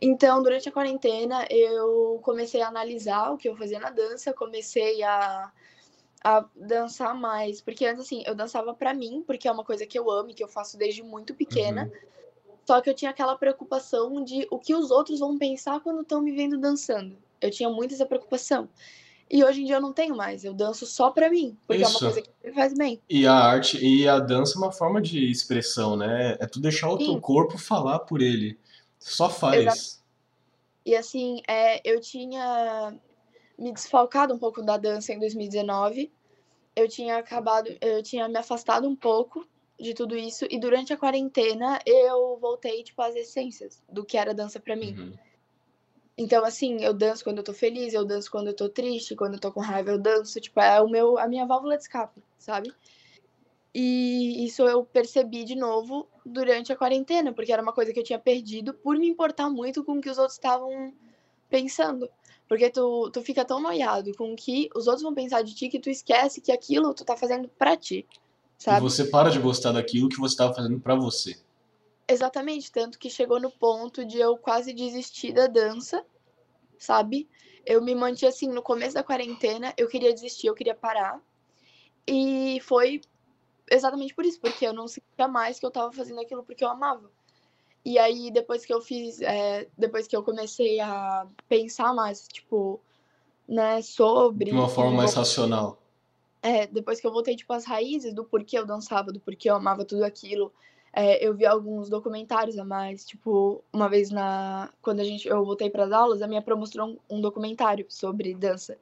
Então, 0.00 0.42
durante 0.42 0.68
a 0.68 0.72
quarentena, 0.72 1.46
eu 1.48 2.20
comecei 2.22 2.60
a 2.60 2.68
analisar 2.68 3.30
o 3.30 3.38
que 3.38 3.48
eu 3.48 3.56
fazia 3.56 3.80
na 3.80 3.88
dança, 3.88 4.34
comecei 4.34 5.02
a, 5.02 5.50
a 6.24 6.44
dançar 6.54 7.14
mais, 7.14 7.60
porque 7.60 7.84
antes 7.86 8.04
assim, 8.04 8.22
eu 8.26 8.34
dançava 8.34 8.72
para 8.74 8.94
mim, 8.94 9.22
porque 9.26 9.48
é 9.48 9.52
uma 9.52 9.64
coisa 9.64 9.86
que 9.86 9.98
eu 9.98 10.10
amo 10.10 10.30
e 10.30 10.34
que 10.34 10.42
eu 10.42 10.48
faço 10.48 10.76
desde 10.76 11.02
muito 11.02 11.34
pequena. 11.34 11.84
Uhum. 11.84 12.12
Só 12.66 12.80
que 12.80 12.88
eu 12.88 12.94
tinha 12.94 13.10
aquela 13.10 13.36
preocupação 13.36 14.22
de 14.22 14.46
o 14.50 14.58
que 14.58 14.74
os 14.74 14.90
outros 14.90 15.18
vão 15.18 15.36
pensar 15.36 15.80
quando 15.80 16.02
estão 16.02 16.20
me 16.20 16.32
vendo 16.32 16.58
dançando. 16.58 17.16
Eu 17.40 17.50
tinha 17.50 17.68
muito 17.68 17.92
essa 17.94 18.06
preocupação. 18.06 18.68
E 19.28 19.42
hoje 19.42 19.62
em 19.62 19.64
dia 19.64 19.76
eu 19.76 19.80
não 19.80 19.94
tenho 19.94 20.14
mais, 20.14 20.44
eu 20.44 20.52
danço 20.52 20.84
só 20.84 21.10
pra 21.10 21.30
mim, 21.30 21.56
porque 21.66 21.82
Isso. 21.82 21.90
é 21.90 21.94
uma 21.94 22.12
coisa 22.12 22.20
que 22.20 22.30
me 22.44 22.52
faz 22.52 22.74
bem. 22.74 23.00
E 23.08 23.26
a 23.26 23.32
arte 23.32 23.82
e 23.82 24.06
a 24.06 24.18
dança 24.18 24.56
é 24.56 24.58
uma 24.58 24.70
forma 24.70 25.00
de 25.00 25.30
expressão, 25.30 25.96
né? 25.96 26.36
É 26.38 26.46
tu 26.46 26.60
deixar 26.60 26.90
o 26.90 26.98
Sim. 26.98 27.06
teu 27.06 27.20
corpo 27.20 27.56
falar 27.56 28.00
por 28.00 28.20
ele. 28.20 28.58
Só 28.98 29.30
faz. 29.30 29.62
Exato. 29.62 30.02
E 30.84 30.94
assim, 30.94 31.40
é, 31.48 31.80
eu 31.90 31.98
tinha 32.00 32.94
me 33.58 33.72
desfalcado 33.72 34.34
um 34.34 34.38
pouco 34.38 34.62
da 34.62 34.76
dança 34.76 35.12
em 35.12 35.18
2019. 35.18 36.10
Eu 36.74 36.88
tinha 36.88 37.18
acabado, 37.18 37.70
eu 37.80 38.02
tinha 38.02 38.28
me 38.28 38.38
afastado 38.38 38.88
um 38.88 38.96
pouco 38.96 39.46
de 39.78 39.94
tudo 39.94 40.16
isso. 40.16 40.46
E 40.50 40.58
durante 40.58 40.92
a 40.92 40.96
quarentena 40.96 41.78
eu 41.84 42.38
voltei, 42.38 42.82
tipo, 42.82 43.00
às 43.02 43.14
essências 43.14 43.82
do 43.88 44.04
que 44.04 44.16
era 44.16 44.32
dança 44.34 44.60
para 44.60 44.76
mim. 44.76 44.94
Uhum. 44.98 45.12
Então, 46.16 46.44
assim, 46.44 46.82
eu 46.82 46.92
danço 46.92 47.24
quando 47.24 47.38
eu 47.38 47.44
tô 47.44 47.54
feliz, 47.54 47.94
eu 47.94 48.04
danço 48.04 48.30
quando 48.30 48.48
eu 48.48 48.54
tô 48.54 48.68
triste, 48.68 49.16
quando 49.16 49.34
eu 49.34 49.40
tô 49.40 49.50
com 49.50 49.60
raiva, 49.60 49.90
eu 49.90 49.98
danço, 49.98 50.40
tipo, 50.40 50.60
é 50.60 50.80
o 50.80 50.88
meu, 50.88 51.18
a 51.18 51.26
minha 51.26 51.46
válvula 51.46 51.76
de 51.76 51.82
escape, 51.82 52.22
sabe? 52.38 52.72
E 53.74 54.44
isso 54.44 54.62
eu 54.62 54.84
percebi 54.84 55.44
de 55.44 55.54
novo 55.54 56.06
durante 56.24 56.70
a 56.72 56.76
quarentena, 56.76 57.32
porque 57.32 57.52
era 57.52 57.62
uma 57.62 57.72
coisa 57.72 57.92
que 57.92 57.98
eu 57.98 58.04
tinha 58.04 58.18
perdido 58.18 58.74
por 58.74 58.98
me 58.98 59.08
importar 59.08 59.48
muito 59.48 59.82
com 59.82 59.92
o 59.92 60.00
que 60.00 60.10
os 60.10 60.18
outros 60.18 60.36
estavam 60.36 60.92
pensando. 61.48 62.08
Porque 62.52 62.68
tu, 62.68 63.08
tu 63.10 63.22
fica 63.22 63.46
tão 63.46 63.62
noiado 63.62 64.12
com 64.14 64.34
o 64.34 64.36
que 64.36 64.68
os 64.76 64.86
outros 64.86 65.02
vão 65.02 65.14
pensar 65.14 65.40
de 65.40 65.54
ti 65.54 65.70
que 65.70 65.80
tu 65.80 65.88
esquece 65.88 66.38
que 66.38 66.52
aquilo 66.52 66.92
tu 66.92 67.02
tá 67.02 67.16
fazendo 67.16 67.48
pra 67.48 67.78
ti 67.78 68.06
sabe? 68.58 68.78
E 68.86 68.90
você 68.90 69.06
para 69.06 69.30
de 69.30 69.38
gostar 69.38 69.72
daquilo 69.72 70.10
que 70.10 70.18
você 70.18 70.34
estava 70.34 70.52
fazendo 70.52 70.78
para 70.78 70.94
você. 70.94 71.34
Exatamente, 72.06 72.70
tanto 72.70 72.98
que 72.98 73.08
chegou 73.08 73.40
no 73.40 73.50
ponto 73.50 74.04
de 74.04 74.18
eu 74.18 74.36
quase 74.36 74.74
desistir 74.74 75.32
da 75.32 75.46
dança, 75.46 76.04
sabe? 76.78 77.26
Eu 77.64 77.80
me 77.82 77.94
mantive 77.94 78.26
assim, 78.26 78.48
no 78.48 78.60
começo 78.60 78.92
da 78.92 79.02
quarentena, 79.02 79.72
eu 79.78 79.88
queria 79.88 80.12
desistir, 80.12 80.48
eu 80.48 80.54
queria 80.54 80.74
parar. 80.74 81.18
E 82.06 82.60
foi 82.60 83.00
exatamente 83.70 84.14
por 84.14 84.26
isso, 84.26 84.38
porque 84.38 84.66
eu 84.66 84.74
não 84.74 84.86
sentia 84.86 85.26
mais 85.26 85.58
que 85.58 85.64
eu 85.64 85.70
tava 85.70 85.90
fazendo 85.90 86.20
aquilo 86.20 86.44
porque 86.44 86.62
eu 86.62 86.68
amava. 86.68 87.10
E 87.84 87.98
aí, 87.98 88.30
depois 88.30 88.64
que 88.64 88.72
eu 88.72 88.80
fiz, 88.80 89.20
é, 89.20 89.66
depois 89.76 90.06
que 90.06 90.14
eu 90.14 90.22
comecei 90.22 90.78
a 90.80 91.26
pensar 91.48 91.92
mais, 91.92 92.28
tipo, 92.28 92.80
né, 93.48 93.82
sobre. 93.82 94.46
De 94.46 94.52
uma 94.52 94.68
forma 94.68 94.92
mais 94.92 95.14
racional. 95.14 95.78
É, 96.40 96.66
depois 96.66 97.00
que 97.00 97.06
eu 97.06 97.12
voltei, 97.12 97.36
tipo, 97.36 97.52
às 97.52 97.64
raízes 97.64 98.14
do 98.14 98.24
porquê 98.24 98.58
eu 98.58 98.66
dançava, 98.66 99.12
do 99.12 99.20
porquê 99.20 99.50
eu 99.50 99.54
amava 99.54 99.84
tudo 99.84 100.04
aquilo, 100.04 100.52
é, 100.92 101.24
eu 101.26 101.34
vi 101.34 101.46
alguns 101.46 101.88
documentários 101.88 102.58
a 102.58 102.64
mais. 102.64 103.04
Tipo, 103.04 103.64
uma 103.72 103.88
vez 103.88 104.10
na. 104.10 104.70
Quando 104.82 105.00
a 105.00 105.04
gente, 105.04 105.26
eu 105.26 105.44
voltei 105.44 105.70
para 105.70 105.84
as 105.84 105.92
aulas, 105.92 106.22
a 106.22 106.28
minha 106.28 106.42
pro 106.42 106.56
mostrou 106.56 106.88
um, 106.88 107.16
um, 107.16 107.20
documentário 107.20 107.86
sobre 107.88 108.34
dança. 108.34 108.76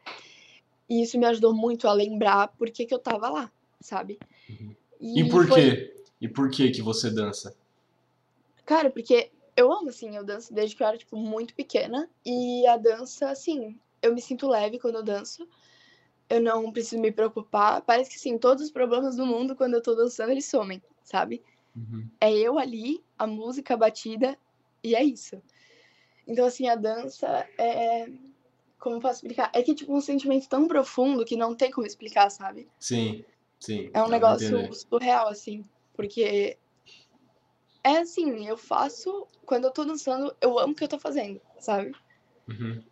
E 0.88 1.02
isso 1.02 1.18
me 1.18 1.26
ajudou 1.26 1.54
muito 1.54 1.86
a 1.86 1.92
lembrar 1.92 2.48
por 2.48 2.68
que, 2.70 2.84
que 2.84 2.92
eu 2.92 2.98
tava 2.98 3.30
lá, 3.30 3.50
sabe? 3.80 4.18
Uhum. 4.48 4.74
E, 5.00 5.20
e, 5.20 5.28
por 5.28 5.46
foi... 5.46 5.60
quê? 5.60 5.94
E 6.20 6.28
por 6.28 6.50
que 6.50 6.70
que 6.70 6.82
você 6.82 7.10
dança? 7.10 7.54
Cara, 8.64 8.90
porque 8.90 9.30
eu 9.56 9.72
amo, 9.72 9.88
assim, 9.88 10.16
eu 10.16 10.24
danço 10.24 10.52
desde 10.52 10.76
que 10.76 10.82
eu 10.82 10.86
era, 10.86 10.98
tipo, 10.98 11.16
muito 11.16 11.54
pequena. 11.54 12.08
E 12.24 12.66
a 12.66 12.76
dança, 12.76 13.30
assim, 13.30 13.78
eu 14.02 14.14
me 14.14 14.20
sinto 14.20 14.48
leve 14.48 14.78
quando 14.78 14.96
eu 14.96 15.02
danço 15.02 15.46
eu 16.30 16.40
não 16.40 16.70
preciso 16.70 17.02
me 17.02 17.10
preocupar. 17.10 17.82
Parece 17.82 18.10
que 18.10 18.18
sim, 18.18 18.38
todos 18.38 18.62
os 18.62 18.70
problemas 18.70 19.16
do 19.16 19.26
mundo, 19.26 19.56
quando 19.56 19.74
eu 19.74 19.82
tô 19.82 19.96
dançando, 19.96 20.30
eles 20.30 20.46
somem, 20.46 20.80
sabe? 21.02 21.42
Uhum. 21.74 22.08
É 22.20 22.32
eu 22.32 22.56
ali, 22.56 23.02
a 23.18 23.26
música, 23.26 23.74
a 23.74 23.76
batida, 23.76 24.38
e 24.82 24.94
é 24.94 25.02
isso. 25.02 25.42
Então, 26.26 26.46
assim, 26.46 26.68
a 26.68 26.76
dança 26.76 27.46
é. 27.58 28.08
Como 28.78 29.00
posso 29.00 29.16
explicar? 29.16 29.50
É 29.52 29.62
que, 29.62 29.74
tipo, 29.74 29.94
um 29.94 30.00
sentimento 30.00 30.48
tão 30.48 30.66
profundo 30.66 31.24
que 31.24 31.36
não 31.36 31.54
tem 31.54 31.70
como 31.70 31.86
explicar, 31.86 32.30
sabe? 32.30 32.66
Sim. 32.78 33.24
Sim. 33.58 33.90
É 33.92 34.02
um 34.02 34.08
negócio 34.08 34.46
entender. 34.46 34.74
surreal, 34.74 35.28
assim. 35.28 35.64
Porque 35.92 36.56
é 37.82 37.98
assim, 37.98 38.46
eu 38.46 38.56
faço. 38.56 39.26
Quando 39.44 39.64
eu 39.64 39.70
tô 39.70 39.84
dançando, 39.84 40.34
eu 40.40 40.58
amo 40.58 40.72
o 40.72 40.76
que 40.76 40.84
eu 40.84 40.88
tô 40.88 40.98
fazendo, 40.98 41.40
sabe? 41.58 41.92
Uhum. 42.48 42.82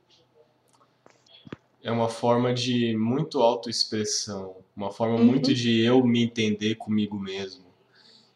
É 1.82 1.90
uma 1.92 2.08
forma 2.08 2.52
de 2.52 2.96
muito 2.96 3.40
autoexpressão, 3.40 4.56
uma 4.76 4.90
forma 4.90 5.16
muito 5.18 5.48
Uhum. 5.48 5.54
de 5.54 5.80
eu 5.80 6.04
me 6.04 6.24
entender 6.24 6.74
comigo 6.74 7.18
mesmo. 7.18 7.64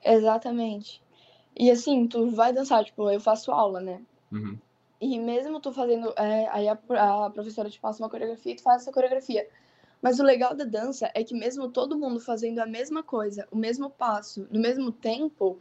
Exatamente. 0.04 1.02
E 1.56 1.70
assim, 1.70 2.06
tu 2.06 2.30
vai 2.30 2.52
dançar, 2.52 2.84
tipo, 2.84 3.10
eu 3.10 3.20
faço 3.20 3.50
aula, 3.50 3.80
né? 3.80 4.00
Uhum. 4.30 4.58
E 5.00 5.18
mesmo 5.18 5.60
tu 5.60 5.72
fazendo. 5.72 6.12
é, 6.16 6.48
aí 6.50 6.68
a, 6.68 6.78
a 7.26 7.30
professora 7.30 7.68
te 7.68 7.80
passa 7.80 8.02
uma 8.02 8.08
coreografia 8.08 8.52
e 8.52 8.56
tu 8.56 8.62
faz 8.62 8.82
essa 8.82 8.92
coreografia. 8.92 9.48
Mas 10.00 10.18
o 10.18 10.24
legal 10.24 10.54
da 10.54 10.64
dança 10.64 11.10
é 11.14 11.22
que 11.22 11.34
mesmo 11.34 11.68
todo 11.68 11.98
mundo 11.98 12.20
fazendo 12.20 12.60
a 12.60 12.66
mesma 12.66 13.02
coisa, 13.02 13.46
o 13.50 13.56
mesmo 13.56 13.90
passo, 13.90 14.46
no 14.50 14.60
mesmo 14.60 14.90
tempo, 14.90 15.60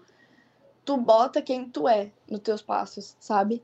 tu 0.92 0.98
bota 0.98 1.42
quem 1.42 1.70
tu 1.70 1.88
é 1.88 2.12
nos 2.30 2.42
teus 2.42 2.62
passos, 2.62 3.16
sabe? 3.18 3.64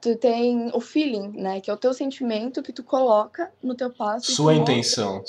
Tu 0.00 0.16
tem 0.16 0.70
o 0.72 0.80
feeling, 0.80 1.30
né? 1.30 1.60
Que 1.60 1.70
é 1.70 1.74
o 1.74 1.76
teu 1.76 1.92
sentimento 1.92 2.62
que 2.62 2.72
tu 2.72 2.84
coloca 2.84 3.52
no 3.60 3.74
teu 3.74 3.92
passo. 3.92 4.32
Sua 4.32 4.54
mostra- 4.54 4.74
intenção. 4.74 5.24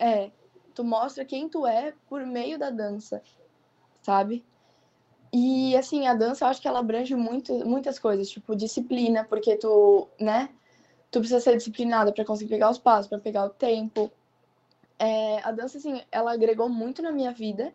É, 0.00 0.30
tu 0.74 0.82
mostra 0.82 1.24
quem 1.24 1.48
tu 1.48 1.64
é 1.64 1.94
por 2.08 2.26
meio 2.26 2.58
da 2.58 2.70
dança, 2.70 3.22
sabe? 4.02 4.44
E 5.32 5.76
assim, 5.76 6.08
a 6.08 6.14
dança 6.14 6.44
eu 6.44 6.48
acho 6.48 6.60
que 6.60 6.66
ela 6.66 6.80
abrange 6.80 7.14
muito, 7.14 7.52
muitas 7.64 7.98
coisas, 7.98 8.28
tipo 8.28 8.56
disciplina, 8.56 9.24
porque 9.24 9.56
tu, 9.56 10.08
né? 10.18 10.48
Tu 11.10 11.20
precisa 11.20 11.40
ser 11.40 11.56
disciplinada 11.56 12.12
para 12.12 12.24
conseguir 12.24 12.50
pegar 12.50 12.70
os 12.70 12.78
passos, 12.78 13.08
para 13.08 13.18
pegar 13.18 13.44
o 13.44 13.50
tempo. 13.50 14.10
É, 14.98 15.38
a 15.44 15.52
dança, 15.52 15.78
assim, 15.78 16.02
ela 16.10 16.32
agregou 16.32 16.68
muito 16.68 17.00
na 17.00 17.12
minha 17.12 17.30
vida 17.30 17.72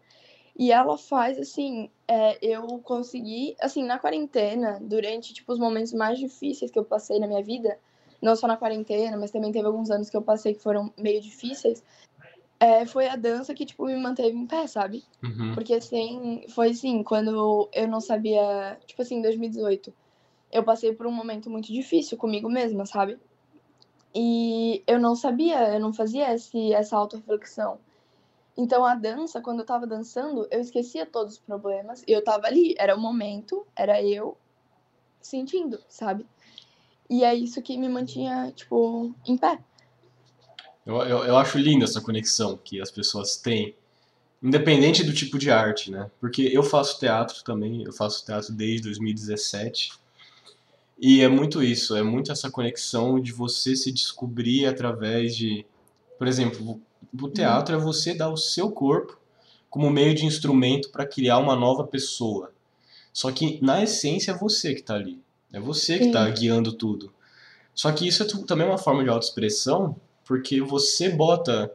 e 0.56 0.72
ela 0.72 0.97
faz, 0.97 1.39
assim, 1.39 1.89
é, 2.08 2.38
eu 2.41 2.80
conseguir, 2.80 3.56
assim, 3.60 3.84
na 3.84 3.97
quarentena, 3.97 4.80
durante, 4.82 5.34
tipo, 5.34 5.51
os 5.51 5.60
momentos 5.60 5.93
mais 5.93 6.20
difíceis 6.20 6.70
que 6.70 6.78
eu 6.78 6.86
passei 6.86 7.20
na 7.20 7.28
minha 7.28 7.43
vida, 7.43 7.80
não 8.22 8.36
só 8.36 8.47
na 8.47 8.58
quarentena, 8.58 9.18
mas 9.18 9.32
também 9.32 9.51
teve 9.51 9.66
alguns 9.66 9.89
anos 9.89 10.10
que 10.10 10.18
eu 10.18 10.22
passei 10.22 10.54
que 10.54 10.62
foram 10.62 10.93
meio 10.97 11.20
difíceis, 11.22 11.84
é, 12.60 12.86
foi 12.86 13.08
a 13.08 13.16
dança 13.16 13.54
que, 13.54 13.66
tipo, 13.66 13.86
me 13.86 13.95
manteve 13.97 14.38
em 14.38 14.45
pé, 14.45 14.68
sabe? 14.68 15.04
Uhum. 15.24 15.54
Porque 15.54 15.74
assim, 15.74 16.45
foi 16.49 16.70
assim, 16.70 17.04
quando 17.04 17.70
eu 17.74 17.88
não 17.88 17.99
sabia, 17.99 18.80
tipo 18.86 19.01
assim, 19.01 19.18
em 19.18 19.22
2018, 19.22 19.93
eu 20.51 20.64
passei 20.64 20.93
por 20.93 21.08
um 21.08 21.12
momento 21.12 21.49
muito 21.49 21.74
difícil 21.74 22.18
comigo 22.18 22.49
mesma, 22.49 22.86
sabe? 22.86 23.20
E 24.16 24.84
eu 24.86 24.99
não 24.99 25.16
sabia, 25.16 25.74
eu 25.74 25.80
não 25.80 25.91
fazia 25.91 26.34
esse, 26.34 26.72
essa 26.74 26.95
autorreflexão. 26.95 27.80
Então 28.56 28.86
a 28.86 28.93
dança, 28.93 29.41
quando 29.41 29.60
eu 29.60 29.66
tava 29.66 29.88
dançando, 29.88 30.47
eu 30.51 30.62
esquecia 30.62 31.06
todos 31.06 31.34
os 31.34 31.39
problemas 31.39 32.04
e 32.08 32.12
eu 32.12 32.24
tava 32.24 32.47
ali, 32.47 32.76
era 32.78 32.95
o 32.95 32.99
momento, 32.99 33.66
era 33.76 34.01
eu 34.01 34.38
sentindo, 35.22 35.80
sabe? 35.89 36.26
E 37.10 37.24
é 37.24 37.34
isso 37.34 37.62
que 37.62 37.78
me 37.78 37.89
mantinha, 37.89 38.51
tipo, 38.56 39.14
em 39.26 39.38
pé. 39.38 39.60
Eu, 40.86 40.97
eu, 40.97 41.24
eu 41.26 41.38
acho 41.38 41.58
linda 41.58 41.86
essa 41.86 42.01
conexão 42.01 42.58
que 42.58 42.82
as 42.82 42.91
pessoas 42.91 43.38
têm, 43.38 43.76
independente 44.41 45.04
do 45.04 45.14
tipo 45.14 45.38
de 45.38 45.49
arte, 45.49 45.89
né? 45.89 46.12
Porque 46.20 46.49
eu 46.51 46.62
faço 46.62 46.99
teatro 46.99 47.43
também, 47.43 47.84
eu 47.84 47.93
faço 47.93 48.26
teatro 48.26 48.54
desde 48.54 48.84
2017. 48.84 49.91
E 50.99 51.22
é 51.22 51.28
muito 51.28 51.64
isso, 51.64 51.95
é 51.95 52.04
muito 52.04 52.32
essa 52.32 52.51
conexão 52.51 53.20
de 53.20 53.32
você 53.32 53.76
se 53.76 53.91
descobrir 53.91 54.66
através 54.66 55.36
de. 55.36 55.66
Por 56.18 56.28
exemplo, 56.28 56.80
o 57.22 57.30
teatro 57.30 57.76
é 57.76 57.78
você 57.78 58.14
dar 58.14 58.30
o 58.30 58.38
seu 58.38 58.72
corpo 58.72 59.18
como 59.70 59.89
meio 59.89 60.14
de 60.14 60.26
instrumento 60.26 60.89
para 60.89 61.06
criar 61.06 61.38
uma 61.39 61.56
nova 61.56 61.84
pessoa. 61.86 62.51
Só 63.12 63.32
que, 63.32 63.60
na 63.62 63.84
essência, 63.84 64.32
é 64.32 64.38
você 64.38 64.74
que 64.74 64.82
está 64.82 64.95
ali. 64.95 65.20
É 65.51 65.60
você 65.60 65.97
que 65.99 66.06
está 66.06 66.28
guiando 66.30 66.74
tudo. 66.74 67.14
Só 67.76 67.91
que 67.91 68.08
isso 68.08 68.24
é 68.24 68.28
também 68.45 68.68
uma 68.68 68.78
forma 68.78 69.04
de 69.04 69.10
autoexpressão, 69.10 69.95
porque 70.26 70.62
você 70.62 71.10
bota 71.10 71.72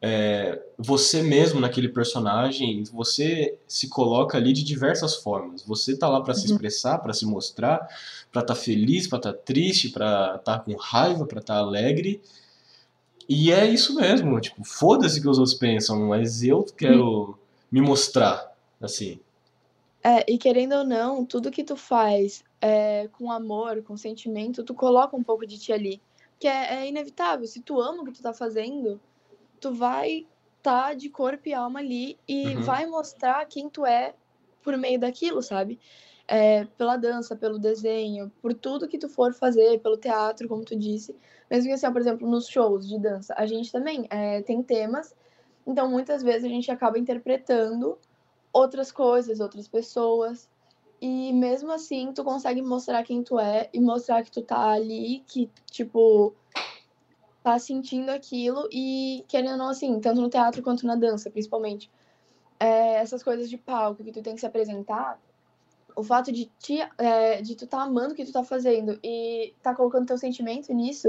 é, 0.00 0.62
você 0.78 1.22
mesmo 1.22 1.58
naquele 1.58 1.88
personagem, 1.88 2.84
você 2.84 3.56
se 3.66 3.88
coloca 3.88 4.36
ali 4.36 4.52
de 4.52 4.62
diversas 4.62 5.16
formas. 5.16 5.62
Você 5.62 5.96
tá 5.96 6.08
lá 6.08 6.20
para 6.20 6.34
se 6.34 6.46
Uhum. 6.46 6.52
expressar, 6.52 6.98
para 6.98 7.14
se 7.14 7.24
mostrar, 7.24 7.88
para 8.30 8.42
estar 8.42 8.54
feliz, 8.54 9.06
para 9.06 9.18
estar 9.18 9.32
triste, 9.32 9.88
para 9.88 10.36
estar 10.36 10.60
com 10.60 10.74
raiva, 10.76 11.24
para 11.26 11.40
estar 11.40 11.56
alegre. 11.56 12.20
E 13.28 13.50
é 13.52 13.66
isso 13.66 13.94
mesmo, 13.96 14.40
tipo, 14.40 14.64
foda-se 14.64 15.20
que 15.20 15.28
os 15.28 15.38
outros 15.38 15.56
pensam, 15.56 16.06
mas 16.06 16.42
eu 16.42 16.62
quero 16.62 17.36
me 17.70 17.80
mostrar, 17.80 18.52
assim. 18.80 19.18
É, 20.02 20.24
e 20.30 20.38
querendo 20.38 20.74
ou 20.76 20.84
não, 20.84 21.24
tudo 21.24 21.50
que 21.50 21.64
tu 21.64 21.76
faz 21.76 22.44
é, 22.60 23.08
com 23.08 23.30
amor, 23.32 23.82
com 23.82 23.96
sentimento, 23.96 24.62
tu 24.62 24.72
coloca 24.74 25.16
um 25.16 25.22
pouco 25.22 25.44
de 25.46 25.58
ti 25.58 25.72
ali. 25.72 26.00
Que 26.38 26.46
é, 26.46 26.74
é 26.76 26.88
inevitável. 26.88 27.46
Se 27.46 27.60
tu 27.60 27.80
ama 27.80 28.02
o 28.02 28.04
que 28.04 28.12
tu 28.12 28.22
tá 28.22 28.32
fazendo, 28.32 29.00
tu 29.60 29.72
vai 29.72 30.26
tá 30.62 30.94
de 30.94 31.08
corpo 31.08 31.48
e 31.48 31.54
alma 31.54 31.78
ali 31.78 32.18
e 32.28 32.56
Uhum. 32.56 32.62
vai 32.62 32.86
mostrar 32.86 33.44
quem 33.46 33.68
tu 33.70 33.86
é 33.86 34.14
por 34.62 34.76
meio 34.76 34.98
daquilo, 34.98 35.40
sabe? 35.40 35.78
É, 36.28 36.64
pela 36.76 36.96
dança, 36.96 37.36
pelo 37.36 37.56
desenho, 37.58 38.32
por 38.42 38.52
tudo 38.52 38.88
que 38.88 38.98
tu 38.98 39.08
for 39.08 39.32
fazer, 39.32 39.78
pelo 39.80 39.96
teatro, 39.96 40.48
como 40.48 40.64
tu 40.64 40.76
disse. 40.76 41.14
Que 41.48 41.54
assim, 41.54 41.92
por 41.92 42.00
exemplo, 42.00 42.28
nos 42.28 42.48
shows 42.48 42.88
de 42.88 42.98
dança, 42.98 43.34
a 43.36 43.46
gente 43.46 43.70
também 43.70 44.06
é, 44.10 44.42
tem 44.42 44.62
temas, 44.62 45.14
então 45.66 45.88
muitas 45.88 46.22
vezes 46.22 46.44
a 46.44 46.48
gente 46.48 46.70
acaba 46.70 46.98
interpretando 46.98 47.98
outras 48.52 48.90
coisas, 48.90 49.40
outras 49.40 49.68
pessoas. 49.68 50.48
E 51.00 51.32
mesmo 51.32 51.70
assim, 51.70 52.12
tu 52.12 52.24
consegue 52.24 52.62
mostrar 52.62 53.02
quem 53.04 53.22
tu 53.22 53.38
é 53.38 53.68
e 53.72 53.80
mostrar 53.80 54.22
que 54.22 54.30
tu 54.30 54.40
tá 54.40 54.70
ali, 54.70 55.22
que, 55.26 55.50
tipo, 55.70 56.34
tá 57.42 57.58
sentindo 57.58 58.10
aquilo 58.10 58.66
e 58.72 59.24
querendo 59.28 59.62
ou 59.62 59.68
assim, 59.68 60.00
tanto 60.00 60.20
no 60.20 60.30
teatro 60.30 60.62
quanto 60.62 60.86
na 60.86 60.96
dança, 60.96 61.30
principalmente. 61.30 61.90
É, 62.58 62.94
essas 62.94 63.22
coisas 63.22 63.50
de 63.50 63.58
palco 63.58 64.02
que 64.02 64.10
tu 64.10 64.22
tem 64.22 64.34
que 64.34 64.40
se 64.40 64.46
apresentar, 64.46 65.20
o 65.96 66.02
fato 66.02 66.30
de, 66.30 66.44
te, 66.60 66.78
é, 66.98 67.40
de 67.40 67.54
tu 67.56 67.66
tá 67.66 67.82
amando 67.82 68.12
o 68.12 68.14
que 68.14 68.24
tu 68.24 68.32
tá 68.32 68.44
fazendo 68.44 68.98
e 69.02 69.54
tá 69.62 69.74
colocando 69.74 70.06
teu 70.06 70.18
sentimento 70.18 70.72
nisso, 70.74 71.08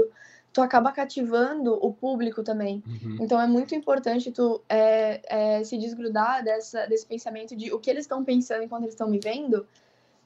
tu 0.52 0.62
acaba 0.62 0.90
cativando 0.90 1.74
o 1.74 1.92
público 1.92 2.42
também. 2.42 2.82
Uhum. 2.86 3.18
Então 3.20 3.40
é 3.40 3.46
muito 3.46 3.74
importante 3.74 4.32
tu 4.32 4.62
é, 4.68 5.20
é, 5.58 5.64
se 5.64 5.76
desgrudar 5.76 6.42
dessa, 6.42 6.86
desse 6.86 7.06
pensamento 7.06 7.54
de 7.54 7.72
o 7.72 7.78
que 7.78 7.90
eles 7.90 8.04
estão 8.04 8.24
pensando 8.24 8.62
enquanto 8.62 8.84
eles 8.84 8.94
estão 8.94 9.08
me 9.08 9.20
vendo 9.22 9.66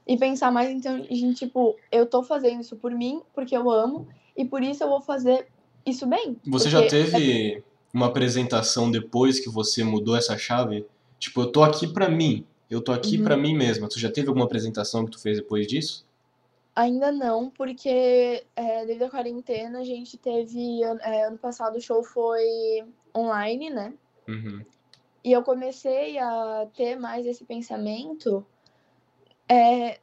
e 0.06 0.16
pensar 0.16 0.50
mais 0.50 0.70
então 0.70 1.04
em 1.10 1.32
tipo, 1.32 1.76
eu 1.90 2.06
tô 2.06 2.22
fazendo 2.22 2.60
isso 2.60 2.76
por 2.76 2.92
mim, 2.92 3.20
porque 3.34 3.56
eu 3.56 3.70
amo, 3.70 4.06
e 4.36 4.44
por 4.44 4.62
isso 4.62 4.82
eu 4.82 4.88
vou 4.88 5.00
fazer 5.00 5.46
isso 5.84 6.06
bem. 6.06 6.36
Você 6.46 6.70
já 6.70 6.86
teve 6.86 7.62
uma 7.92 8.06
apresentação 8.06 8.90
depois 8.90 9.38
que 9.38 9.50
você 9.50 9.84
mudou 9.84 10.16
essa 10.16 10.36
chave? 10.38 10.86
Tipo, 11.18 11.42
eu 11.42 11.52
tô 11.52 11.62
aqui 11.62 11.86
pra 11.86 12.08
mim, 12.08 12.44
eu 12.72 12.82
tô 12.82 12.92
aqui 12.92 13.18
Uhum. 13.18 13.24
pra 13.24 13.36
mim 13.36 13.54
mesma. 13.56 13.88
Tu 13.88 13.98
já 14.00 14.10
teve 14.10 14.28
alguma 14.28 14.46
apresentação 14.46 15.04
que 15.04 15.12
tu 15.12 15.20
fez 15.20 15.38
depois 15.38 15.66
disso? 15.66 16.06
Ainda 16.74 17.12
não, 17.12 17.50
porque 17.50 18.44
é, 18.56 18.86
devido 18.86 19.02
à 19.04 19.10
quarentena 19.10 19.80
a 19.80 19.84
gente 19.84 20.16
teve. 20.16 20.82
é, 21.02 21.26
ano 21.26 21.36
passado 21.38 21.76
o 21.76 21.80
show 21.80 22.02
foi 22.02 22.82
online, 23.14 23.68
né? 23.68 23.92
Uhum. 24.26 24.64
E 25.22 25.30
eu 25.32 25.42
comecei 25.42 26.18
a 26.18 26.66
ter 26.74 26.96
mais 26.96 27.26
esse 27.26 27.44
pensamento 27.44 28.44
é, 29.48 29.98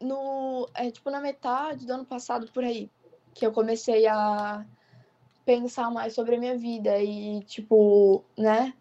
no, 0.00 0.68
é, 0.74 0.90
tipo, 0.90 1.10
na 1.10 1.20
metade 1.20 1.86
do 1.86 1.92
ano 1.92 2.04
passado, 2.04 2.50
por 2.52 2.64
aí. 2.64 2.90
Que 3.34 3.46
eu 3.46 3.52
comecei 3.52 4.06
a 4.06 4.64
pensar 5.44 5.90
mais 5.90 6.14
sobre 6.14 6.36
a 6.36 6.38
minha 6.38 6.56
vida 6.56 6.98
e, 6.98 7.42
tipo, 7.44 8.24
né? 8.38 8.72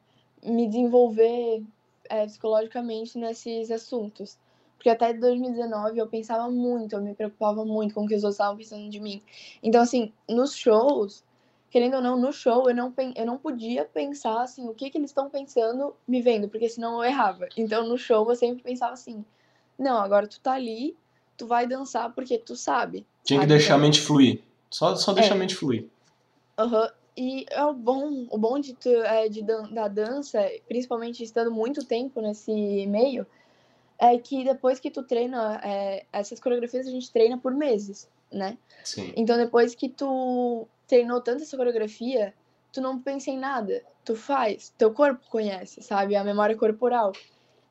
Me 0.42 0.68
desenvolver 0.68 1.64
é, 2.14 2.26
psicologicamente 2.26 3.18
nesses 3.18 3.72
assuntos. 3.72 4.38
Porque 4.78 4.90
até 4.90 5.14
2019 5.14 5.98
eu 5.98 6.08
pensava 6.08 6.50
muito, 6.52 6.94
eu 6.94 7.02
me 7.02 7.16
preocupava 7.16 7.64
muito 7.64 7.96
com 7.96 8.04
o 8.04 8.08
que 8.08 8.16
os 8.16 8.24
outros 8.24 8.36
estavam 8.36 8.58
pensando 8.58 8.90
de 8.90 9.00
mim. 9.00 9.22
Então, 9.62 9.82
assim, 9.82 10.12
nos 10.28 10.54
shows, 10.56 11.24
querendo 11.72 11.96
ou 11.96 12.02
não, 12.02 12.20
no 12.20 12.34
show 12.34 12.70
eu 12.70 12.76
não, 12.76 12.94
eu 13.16 13.26
não 13.26 13.38
podia 13.38 13.86
pensar 13.86 14.42
assim, 14.42 14.68
o 14.68 14.74
que, 14.74 14.90
que 14.90 14.98
eles 14.98 15.10
estão 15.10 15.30
pensando 15.30 15.96
me 16.08 16.22
vendo, 16.22 16.50
porque 16.50 16.68
senão 16.68 16.96
eu 16.96 17.04
errava. 17.10 17.48
Então, 17.56 17.88
no 17.88 17.98
show 17.98 18.30
eu 18.30 18.36
sempre 18.36 18.62
pensava 18.62 18.94
assim: 18.94 19.24
não, 19.80 19.98
agora 19.98 20.28
tu 20.28 20.40
tá 20.42 20.52
ali, 20.52 20.98
tu 21.38 21.48
vai 21.48 21.66
dançar 21.66 22.14
porque 22.14 22.38
tu 22.38 22.56
sabe. 22.56 23.08
Tinha 23.24 23.40
que 23.40 23.46
deixar 23.46 23.76
a 23.76 23.78
Então, 23.78 23.86
mente 23.88 24.02
fluir. 24.02 24.42
Só, 24.70 24.96
só 24.98 25.14
deixar 25.14 25.36
É. 25.36 25.38
a 25.38 25.40
mente 25.40 25.56
fluir. 25.56 25.88
Aham. 26.58 26.92
E 27.16 27.46
é 27.50 27.64
o 27.64 27.74
bom, 27.74 28.28
o 28.30 28.38
bom 28.38 28.60
de, 28.60 28.76
é, 29.06 29.30
de 29.30 29.44
da 29.44 29.88
dança, 29.88 30.50
principalmente 30.68 31.24
estando 31.24 31.52
muito 31.52 31.86
tempo 31.86 32.22
nesse 32.22 32.88
meio, 32.88 33.26
é 34.00 34.18
que 34.18 34.44
depois 34.44 34.80
que 34.80 34.90
tu 34.90 35.04
treina, 35.04 35.62
é, 35.64 36.06
essas 36.12 36.40
coreografias 36.40 36.88
a 36.88 36.92
gente 36.92 37.12
treina 37.12 37.38
por 37.38 37.54
meses, 37.54 38.10
né? 38.32 38.58
Sim. 38.84 39.14
Então 39.16 39.38
depois 39.38 39.76
que 39.76 39.90
tu 39.90 40.68
treinou 40.88 41.22
tanto 41.22 41.44
essa 41.44 41.56
coreografia, 41.56 42.34
tu 42.72 42.82
não 42.82 43.00
pensa 43.00 43.30
em 43.30 43.38
nada, 43.38 43.84
tu 44.04 44.16
faz, 44.16 44.74
teu 44.78 44.92
corpo 44.92 45.24
conhece, 45.30 45.82
sabe? 45.82 46.16
A 46.16 46.24
memória 46.24 46.58
corporal. 46.58 47.14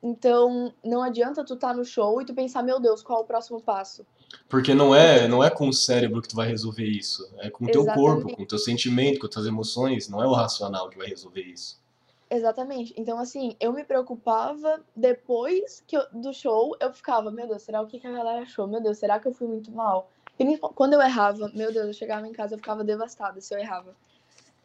Então, 0.01 0.73
não 0.83 1.01
adianta 1.01 1.45
tu 1.45 1.53
estar 1.53 1.69
tá 1.69 1.73
no 1.73 1.85
show 1.85 2.21
e 2.21 2.25
tu 2.25 2.33
pensar, 2.33 2.61
meu 2.63 2.79
Deus, 2.79 3.01
qual 3.01 3.19
é 3.19 3.21
o 3.23 3.25
próximo 3.25 3.61
passo? 3.61 4.05
Porque 4.49 4.73
não 4.73 4.93
é, 4.93 5.27
não 5.27 5.43
é 5.43 5.49
com 5.49 5.67
o 5.67 5.73
cérebro 5.73 6.21
que 6.21 6.27
tu 6.27 6.35
vai 6.35 6.47
resolver 6.47 6.85
isso, 6.85 7.27
é 7.39 7.49
com 7.49 7.65
o 7.65 7.71
teu 7.71 7.85
corpo, 7.85 8.35
com 8.35 8.43
o 8.43 8.45
teu 8.45 8.59
sentimento, 8.59 9.19
com 9.19 9.25
as 9.25 9.33
tuas 9.33 9.45
emoções, 9.47 10.07
não 10.07 10.21
é 10.21 10.27
o 10.27 10.33
racional 10.33 10.89
que 10.89 10.97
vai 10.97 11.07
resolver 11.07 11.41
isso. 11.41 11.81
Exatamente. 12.29 12.93
Então, 12.97 13.19
assim, 13.19 13.55
eu 13.59 13.71
me 13.71 13.83
preocupava 13.83 14.81
depois 14.95 15.83
que 15.85 15.95
eu, 15.95 16.03
do 16.11 16.33
show, 16.33 16.75
eu 16.79 16.91
ficava, 16.91 17.29
meu 17.29 17.47
Deus, 17.47 17.61
será 17.61 17.79
o 17.81 17.85
que, 17.85 17.99
que 17.99 18.07
a 18.07 18.11
galera 18.11 18.41
achou? 18.41 18.67
Meu 18.67 18.81
Deus, 18.81 18.97
será 18.97 19.19
que 19.19 19.27
eu 19.27 19.33
fui 19.33 19.47
muito 19.47 19.71
mal? 19.71 20.09
E 20.39 20.57
quando 20.57 20.93
eu 20.93 21.01
errava, 21.01 21.51
meu 21.53 21.71
Deus, 21.71 21.85
eu 21.87 21.93
chegava 21.93 22.27
em 22.27 22.31
casa, 22.31 22.55
eu 22.55 22.57
ficava 22.57 22.83
devastada 22.83 23.39
se 23.39 23.53
eu 23.53 23.59
errava. 23.59 23.95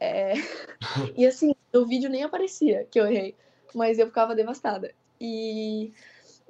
É... 0.01 0.33
e 1.15 1.27
assim, 1.27 1.55
o 1.75 1.85
vídeo 1.85 2.09
nem 2.09 2.23
aparecia 2.23 2.87
que 2.91 2.99
eu 2.99 3.07
errei, 3.07 3.35
mas 3.75 3.99
eu 3.99 4.07
ficava 4.07 4.35
devastada. 4.35 4.95
E 5.21 5.93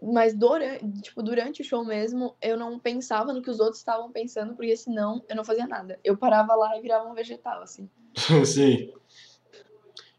mas 0.00 0.34
durante, 0.34 0.86
tipo, 1.00 1.22
durante 1.22 1.62
o 1.62 1.64
show 1.64 1.84
mesmo, 1.84 2.36
eu 2.40 2.56
não 2.56 2.78
pensava 2.78 3.32
no 3.32 3.42
que 3.42 3.50
os 3.50 3.58
outros 3.58 3.78
estavam 3.78 4.10
pensando, 4.12 4.54
porque 4.54 4.76
senão 4.76 5.22
eu 5.28 5.34
não 5.34 5.44
fazia 5.44 5.66
nada. 5.66 5.98
Eu 6.04 6.16
parava 6.16 6.54
lá 6.54 6.76
e 6.78 6.80
virava 6.80 7.08
um 7.08 7.14
vegetal, 7.14 7.62
assim. 7.62 7.88
Sim. 8.46 8.92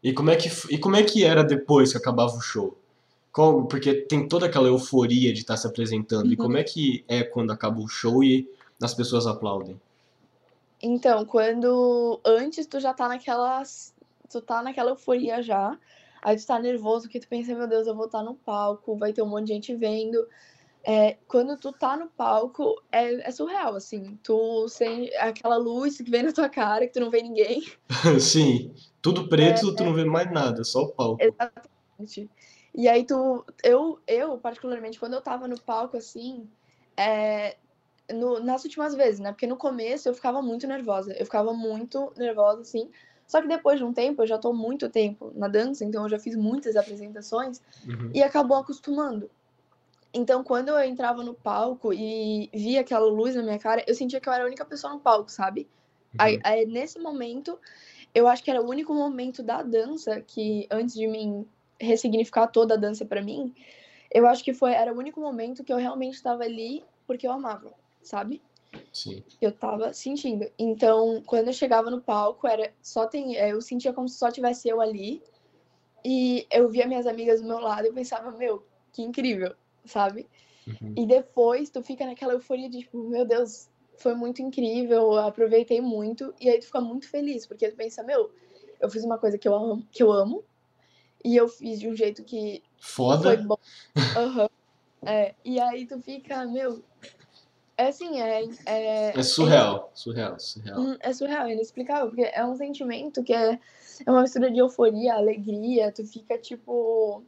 E 0.02 0.12
como 0.12 0.30
é 0.30 0.36
que, 0.36 0.48
e 0.70 0.78
como 0.78 0.96
é 0.96 1.02
que 1.02 1.24
era 1.24 1.42
depois 1.42 1.92
que 1.92 1.98
acabava 1.98 2.34
o 2.34 2.40
show? 2.40 2.76
Qual, 3.32 3.66
porque 3.66 3.94
tem 3.94 4.26
toda 4.28 4.46
aquela 4.46 4.68
euforia 4.68 5.32
de 5.32 5.40
estar 5.40 5.56
se 5.56 5.66
apresentando. 5.66 6.26
Uhum. 6.26 6.32
E 6.32 6.36
como 6.36 6.56
é 6.56 6.64
que 6.64 7.04
é 7.08 7.22
quando 7.22 7.52
acaba 7.52 7.80
o 7.80 7.88
show 7.88 8.22
e 8.24 8.48
as 8.82 8.94
pessoas 8.94 9.26
aplaudem? 9.26 9.80
Então, 10.82 11.24
quando 11.24 12.20
antes 12.24 12.66
tu 12.66 12.80
já 12.80 12.92
tá 12.94 13.08
naquela 13.08 13.62
tu 14.30 14.40
tá 14.40 14.62
naquela 14.62 14.90
euforia 14.90 15.42
já, 15.42 15.76
aí 16.22 16.36
tu 16.36 16.46
tá 16.46 16.58
nervoso 16.58 17.08
que 17.08 17.20
tu 17.20 17.28
pensa, 17.28 17.54
meu 17.54 17.66
Deus, 17.66 17.86
eu 17.86 17.94
vou 17.94 18.06
estar 18.06 18.18
tá 18.18 18.24
no 18.24 18.34
palco, 18.34 18.96
vai 18.96 19.12
ter 19.12 19.22
um 19.22 19.28
monte 19.28 19.48
de 19.48 19.54
gente 19.54 19.74
vendo. 19.74 20.26
É, 20.82 21.18
quando 21.28 21.58
tu 21.58 21.72
tá 21.72 21.96
no 21.96 22.08
palco, 22.08 22.80
é, 22.90 23.28
é, 23.28 23.30
surreal, 23.30 23.74
assim. 23.74 24.18
Tu 24.22 24.68
sem 24.68 25.14
aquela 25.16 25.56
luz 25.56 25.98
que 25.98 26.10
vem 26.10 26.22
na 26.22 26.32
tua 26.32 26.48
cara, 26.48 26.86
que 26.86 26.92
tu 26.92 27.00
não 27.00 27.10
vê 27.10 27.22
ninguém. 27.22 27.62
Sim, 28.18 28.74
tudo 29.02 29.28
preto, 29.28 29.70
é, 29.70 29.74
tu 29.74 29.84
não 29.84 29.94
vê 29.94 30.04
mais 30.04 30.30
nada, 30.32 30.64
só 30.64 30.82
o 30.82 30.92
palco. 30.92 31.22
Exatamente. 31.22 32.30
E 32.74 32.88
aí 32.88 33.04
tu. 33.04 33.44
Eu, 33.62 33.98
eu, 34.06 34.38
particularmente, 34.38 34.98
quando 34.98 35.14
eu 35.14 35.20
tava 35.20 35.46
no 35.46 35.60
palco, 35.60 35.96
assim, 35.96 36.48
é, 36.96 37.56
no, 38.12 38.40
nas 38.40 38.64
últimas 38.64 38.94
vezes, 38.94 39.20
né? 39.20 39.32
Porque 39.32 39.46
no 39.46 39.56
começo 39.56 40.08
eu 40.08 40.14
ficava 40.14 40.40
muito 40.40 40.66
nervosa. 40.66 41.12
Eu 41.12 41.24
ficava 41.24 41.52
muito 41.52 42.12
nervosa, 42.16 42.62
assim. 42.62 42.90
Só 43.30 43.40
que 43.40 43.46
depois 43.46 43.78
de 43.78 43.84
um 43.84 43.92
tempo, 43.92 44.22
eu 44.22 44.26
já 44.26 44.36
tô 44.36 44.52
muito 44.52 44.88
tempo 44.88 45.30
na 45.36 45.46
dança, 45.46 45.84
então 45.84 46.02
eu 46.02 46.08
já 46.08 46.18
fiz 46.18 46.34
muitas 46.34 46.74
apresentações 46.74 47.62
uhum. 47.86 48.10
e 48.12 48.24
acabou 48.24 48.56
acostumando. 48.56 49.30
Então, 50.12 50.42
quando 50.42 50.70
eu 50.70 50.80
entrava 50.82 51.22
no 51.22 51.32
palco 51.32 51.92
e 51.92 52.50
via 52.52 52.80
aquela 52.80 53.06
luz 53.06 53.36
na 53.36 53.42
minha 53.44 53.56
cara, 53.60 53.84
eu 53.86 53.94
sentia 53.94 54.20
que 54.20 54.28
eu 54.28 54.32
era 54.32 54.42
a 54.42 54.46
única 54.48 54.64
pessoa 54.64 54.92
no 54.92 54.98
palco, 54.98 55.30
sabe? 55.30 55.60
Uhum. 55.60 56.16
Aí, 56.18 56.40
aí, 56.42 56.66
nesse 56.66 56.98
momento, 56.98 57.56
eu 58.12 58.26
acho 58.26 58.42
que 58.42 58.50
era 58.50 58.60
o 58.60 58.68
único 58.68 58.92
momento 58.92 59.44
da 59.44 59.62
dança 59.62 60.20
que, 60.20 60.66
antes 60.68 60.96
de 60.96 61.06
mim 61.06 61.46
ressignificar 61.80 62.48
toda 62.48 62.74
a 62.74 62.76
dança 62.76 63.04
para 63.04 63.22
mim, 63.22 63.54
eu 64.12 64.26
acho 64.26 64.42
que 64.42 64.52
foi 64.52 64.72
era 64.72 64.92
o 64.92 64.98
único 64.98 65.20
momento 65.20 65.62
que 65.62 65.72
eu 65.72 65.76
realmente 65.76 66.14
estava 66.14 66.42
ali 66.42 66.82
porque 67.06 67.28
eu 67.28 67.30
amava, 67.30 67.72
sabe? 68.02 68.42
Sim. 68.92 69.22
Eu 69.40 69.52
tava 69.52 69.92
sentindo. 69.92 70.50
Então, 70.58 71.22
quando 71.26 71.48
eu 71.48 71.52
chegava 71.52 71.90
no 71.90 72.00
palco, 72.00 72.46
era 72.46 72.72
só 72.82 73.06
tem, 73.06 73.36
é, 73.36 73.52
eu 73.52 73.60
sentia 73.60 73.92
como 73.92 74.08
se 74.08 74.18
só 74.18 74.30
tivesse 74.30 74.68
eu 74.68 74.80
ali. 74.80 75.22
E 76.04 76.46
eu 76.50 76.68
via 76.68 76.86
minhas 76.86 77.06
amigas 77.06 77.40
do 77.40 77.46
meu 77.46 77.58
lado 77.58 77.84
e 77.84 77.88
eu 77.88 77.94
pensava, 77.94 78.30
meu, 78.30 78.64
que 78.92 79.02
incrível, 79.02 79.54
sabe? 79.84 80.26
Uhum. 80.66 80.94
E 80.96 81.06
depois 81.06 81.68
tu 81.68 81.82
fica 81.82 82.06
naquela 82.06 82.32
euforia 82.32 82.70
de 82.70 82.80
tipo, 82.80 82.98
meu 82.98 83.24
Deus, 83.24 83.68
foi 83.98 84.14
muito 84.14 84.40
incrível, 84.40 85.12
eu 85.12 85.18
aproveitei 85.18 85.80
muito. 85.80 86.34
E 86.40 86.48
aí 86.48 86.58
tu 86.58 86.66
fica 86.66 86.80
muito 86.80 87.08
feliz, 87.08 87.46
porque 87.46 87.68
tu 87.68 87.76
pensa, 87.76 88.02
meu, 88.02 88.30
eu 88.80 88.88
fiz 88.88 89.04
uma 89.04 89.18
coisa 89.18 89.36
que 89.36 89.46
eu 89.46 89.54
amo, 89.54 89.86
que 89.90 90.02
eu 90.02 90.10
amo 90.10 90.42
e 91.24 91.36
eu 91.36 91.48
fiz 91.48 91.78
de 91.78 91.88
um 91.88 91.94
jeito 91.94 92.24
que 92.24 92.62
Foda. 92.80 93.22
foi 93.22 93.36
bom. 93.36 93.58
Uhum. 93.96 94.48
É, 95.06 95.34
e 95.44 95.60
aí 95.60 95.86
tu 95.86 96.00
fica, 96.00 96.44
meu, 96.46 96.82
é 97.80 97.88
assim, 97.88 98.20
é. 98.20 98.44
É, 98.66 99.18
é 99.18 99.22
surreal, 99.22 99.90
é, 99.92 99.96
surreal, 99.96 100.38
surreal. 100.38 100.80
Hum, 100.80 100.96
é 101.00 101.12
surreal, 101.12 101.46
é 101.46 101.52
inexplicável, 101.52 102.08
porque 102.08 102.22
é 102.22 102.44
um 102.44 102.54
sentimento 102.54 103.22
que 103.22 103.32
é, 103.32 103.58
é 104.06 104.10
uma 104.10 104.22
mistura 104.22 104.50
de 104.50 104.58
euforia, 104.58 105.14
alegria, 105.14 105.92
tu 105.92 106.04
fica 106.04 106.38
tipo. 106.38 107.22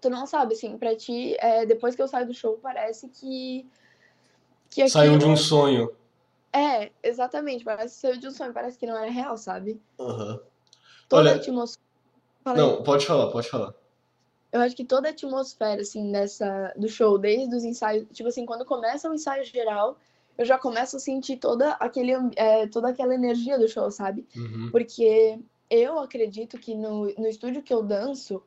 Tu 0.00 0.10
não 0.10 0.26
sabe, 0.26 0.54
assim, 0.54 0.76
pra 0.76 0.94
ti, 0.94 1.36
é, 1.38 1.64
depois 1.64 1.94
que 1.94 2.02
eu 2.02 2.08
saio 2.08 2.26
do 2.26 2.34
show, 2.34 2.58
parece 2.62 3.08
que. 3.08 3.66
que 4.70 4.82
aquilo... 4.82 4.90
Saiu 4.90 5.18
de 5.18 5.24
um 5.24 5.36
sonho. 5.36 5.94
É, 6.52 6.90
exatamente, 7.02 7.64
parece 7.64 7.94
que 7.94 8.00
saiu 8.00 8.20
de 8.20 8.28
um 8.28 8.30
sonho, 8.30 8.52
parece 8.52 8.78
que 8.78 8.86
não 8.86 8.96
era 8.96 9.10
real, 9.10 9.36
sabe? 9.36 9.80
Aham. 9.98 10.32
Uhum. 10.32 10.40
Toda 11.08 11.22
Olha... 11.22 11.32
a 11.32 11.36
atmosfera. 11.36 11.82
Não, 12.56 12.82
pode 12.82 13.06
falar, 13.06 13.30
pode 13.30 13.48
falar 13.48 13.74
eu 14.56 14.62
acho 14.62 14.76
que 14.76 14.84
toda 14.84 15.08
a 15.08 15.10
atmosfera, 15.10 15.82
assim, 15.82 16.10
dessa, 16.10 16.72
do 16.76 16.88
show, 16.88 17.18
desde 17.18 17.54
os 17.54 17.64
ensaios, 17.64 18.06
tipo 18.12 18.28
assim, 18.28 18.46
quando 18.46 18.64
começa 18.64 19.10
o 19.10 19.14
ensaio 19.14 19.44
geral, 19.44 19.98
eu 20.38 20.44
já 20.44 20.58
começo 20.58 20.96
a 20.96 21.00
sentir 21.00 21.36
toda, 21.36 21.72
aquele, 21.72 22.12
é, 22.36 22.66
toda 22.66 22.88
aquela 22.88 23.14
energia 23.14 23.58
do 23.58 23.68
show, 23.68 23.90
sabe? 23.90 24.26
Uhum. 24.36 24.70
Porque 24.70 25.38
eu 25.70 25.98
acredito 25.98 26.58
que 26.58 26.74
no, 26.74 27.06
no 27.14 27.26
estúdio 27.26 27.62
que 27.62 27.72
eu 27.72 27.82
danço, 27.82 28.42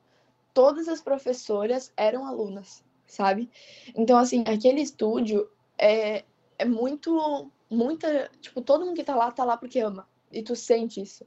todas 0.54 0.88
as 0.88 1.00
professoras 1.00 1.92
eram 1.96 2.26
alunas, 2.26 2.84
sabe? 3.06 3.50
Então, 3.94 4.18
assim, 4.18 4.44
aquele 4.46 4.80
estúdio 4.80 5.48
é, 5.78 6.24
é 6.58 6.64
muito, 6.64 7.50
muita, 7.68 8.30
tipo, 8.40 8.60
todo 8.60 8.84
mundo 8.84 8.96
que 8.96 9.04
tá 9.04 9.14
lá, 9.14 9.30
tá 9.30 9.44
lá 9.44 9.56
porque 9.56 9.80
ama. 9.80 10.08
E 10.32 10.42
tu 10.42 10.54
sente 10.54 11.00
isso. 11.00 11.26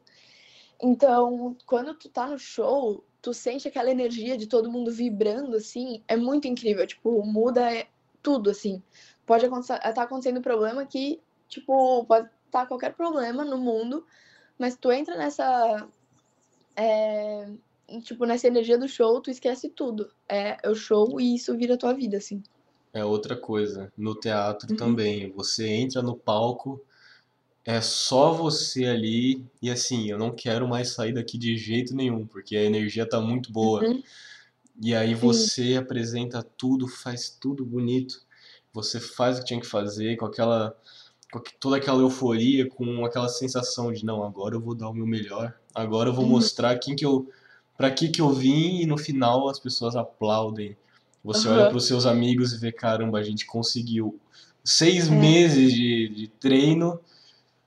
Então, 0.81 1.55
quando 1.65 1.93
tu 1.93 2.09
tá 2.09 2.27
no 2.27 2.37
show, 2.37 3.03
tu 3.23 3.33
sente 3.33 3.69
aquela 3.69 3.89
energia 3.89 4.37
de 4.37 4.47
todo 4.47 4.69
mundo 4.69 4.91
vibrando, 4.91 5.55
assim, 5.55 6.03
é 6.09 6.17
muito 6.17 6.45
incrível. 6.45 6.85
Tipo, 6.85 7.25
muda 7.25 7.87
tudo, 8.21 8.49
assim. 8.49 8.83
Pode 9.25 9.45
estar 9.45 9.79
tá 9.79 10.03
acontecendo 10.03 10.39
um 10.39 10.41
problema 10.41 10.85
que, 10.85 11.21
tipo, 11.47 12.03
pode 12.03 12.27
estar 12.27 12.61
tá 12.61 12.65
qualquer 12.65 12.93
problema 12.93 13.45
no 13.45 13.57
mundo, 13.57 14.05
mas 14.59 14.75
tu 14.75 14.91
entra 14.91 15.15
nessa. 15.15 15.87
É, 16.75 17.47
tipo, 18.03 18.25
nessa 18.25 18.47
energia 18.47 18.77
do 18.77 18.89
show, 18.89 19.21
tu 19.21 19.31
esquece 19.31 19.69
tudo. 19.69 20.11
É, 20.27 20.57
é 20.61 20.69
o 20.69 20.75
show 20.75 21.17
e 21.17 21.35
isso 21.35 21.55
vira 21.55 21.77
tua 21.77 21.93
vida, 21.93 22.17
assim. 22.17 22.43
É 22.93 23.05
outra 23.05 23.37
coisa. 23.37 23.89
No 23.97 24.15
teatro 24.15 24.69
uhum. 24.71 24.75
também. 24.75 25.31
Você 25.31 25.65
entra 25.65 26.01
no 26.01 26.17
palco 26.17 26.83
é 27.65 27.79
só 27.79 28.33
você 28.33 28.85
ali 28.85 29.45
e 29.61 29.71
assim, 29.71 30.09
eu 30.09 30.17
não 30.17 30.31
quero 30.31 30.67
mais 30.67 30.89
sair 30.89 31.13
daqui 31.13 31.37
de 31.37 31.57
jeito 31.57 31.95
nenhum, 31.95 32.27
porque 32.27 32.57
a 32.57 32.63
energia 32.63 33.07
tá 33.07 33.21
muito 33.21 33.51
boa. 33.51 33.83
Uhum. 33.83 34.03
E 34.81 34.93
aí 34.93 35.13
você 35.13 35.75
apresenta 35.75 36.43
tudo, 36.43 36.87
faz 36.87 37.29
tudo 37.29 37.65
bonito. 37.65 38.21
Você 38.73 38.99
faz 38.99 39.37
o 39.37 39.39
que 39.39 39.47
tinha 39.47 39.61
que 39.61 39.67
fazer 39.67 40.17
com 40.17 40.25
aquela 40.25 40.75
com 41.31 41.41
toda 41.59 41.77
aquela 41.77 41.99
euforia, 41.99 42.69
com 42.69 43.03
aquela 43.05 43.27
sensação 43.27 43.91
de 43.91 44.05
não, 44.05 44.23
agora 44.23 44.53
eu 44.53 44.61
vou 44.61 44.75
dar 44.75 44.89
o 44.89 44.93
meu 44.93 45.07
melhor. 45.07 45.55
Agora 45.73 46.09
eu 46.09 46.13
vou 46.13 46.25
uhum. 46.25 46.31
mostrar 46.31 46.77
quem 46.77 46.95
que 46.95 47.05
eu 47.05 47.27
para 47.77 47.89
que 47.89 48.09
que 48.09 48.21
eu 48.21 48.31
vim 48.31 48.81
e 48.81 48.85
no 48.85 48.97
final 48.97 49.47
as 49.47 49.59
pessoas 49.59 49.95
aplaudem. 49.95 50.75
Você 51.23 51.47
uhum. 51.47 51.55
olha 51.55 51.67
para 51.69 51.77
os 51.77 51.87
seus 51.87 52.05
amigos 52.05 52.53
e 52.53 52.57
vê, 52.57 52.71
caramba, 52.71 53.19
a 53.19 53.23
gente 53.23 53.45
conseguiu 53.45 54.19
seis 54.63 55.07
é. 55.07 55.11
meses 55.11 55.73
de, 55.73 56.09
de 56.09 56.27
treino 56.27 56.99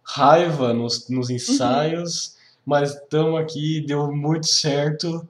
raiva 0.07 0.73
nos, 0.73 1.09
nos 1.09 1.29
uhum. 1.29 1.35
ensaios, 1.35 2.29
uhum. 2.29 2.33
mas 2.65 2.95
estamos 2.95 3.41
aqui, 3.41 3.85
deu 3.87 4.11
muito 4.13 4.47
certo 4.47 5.29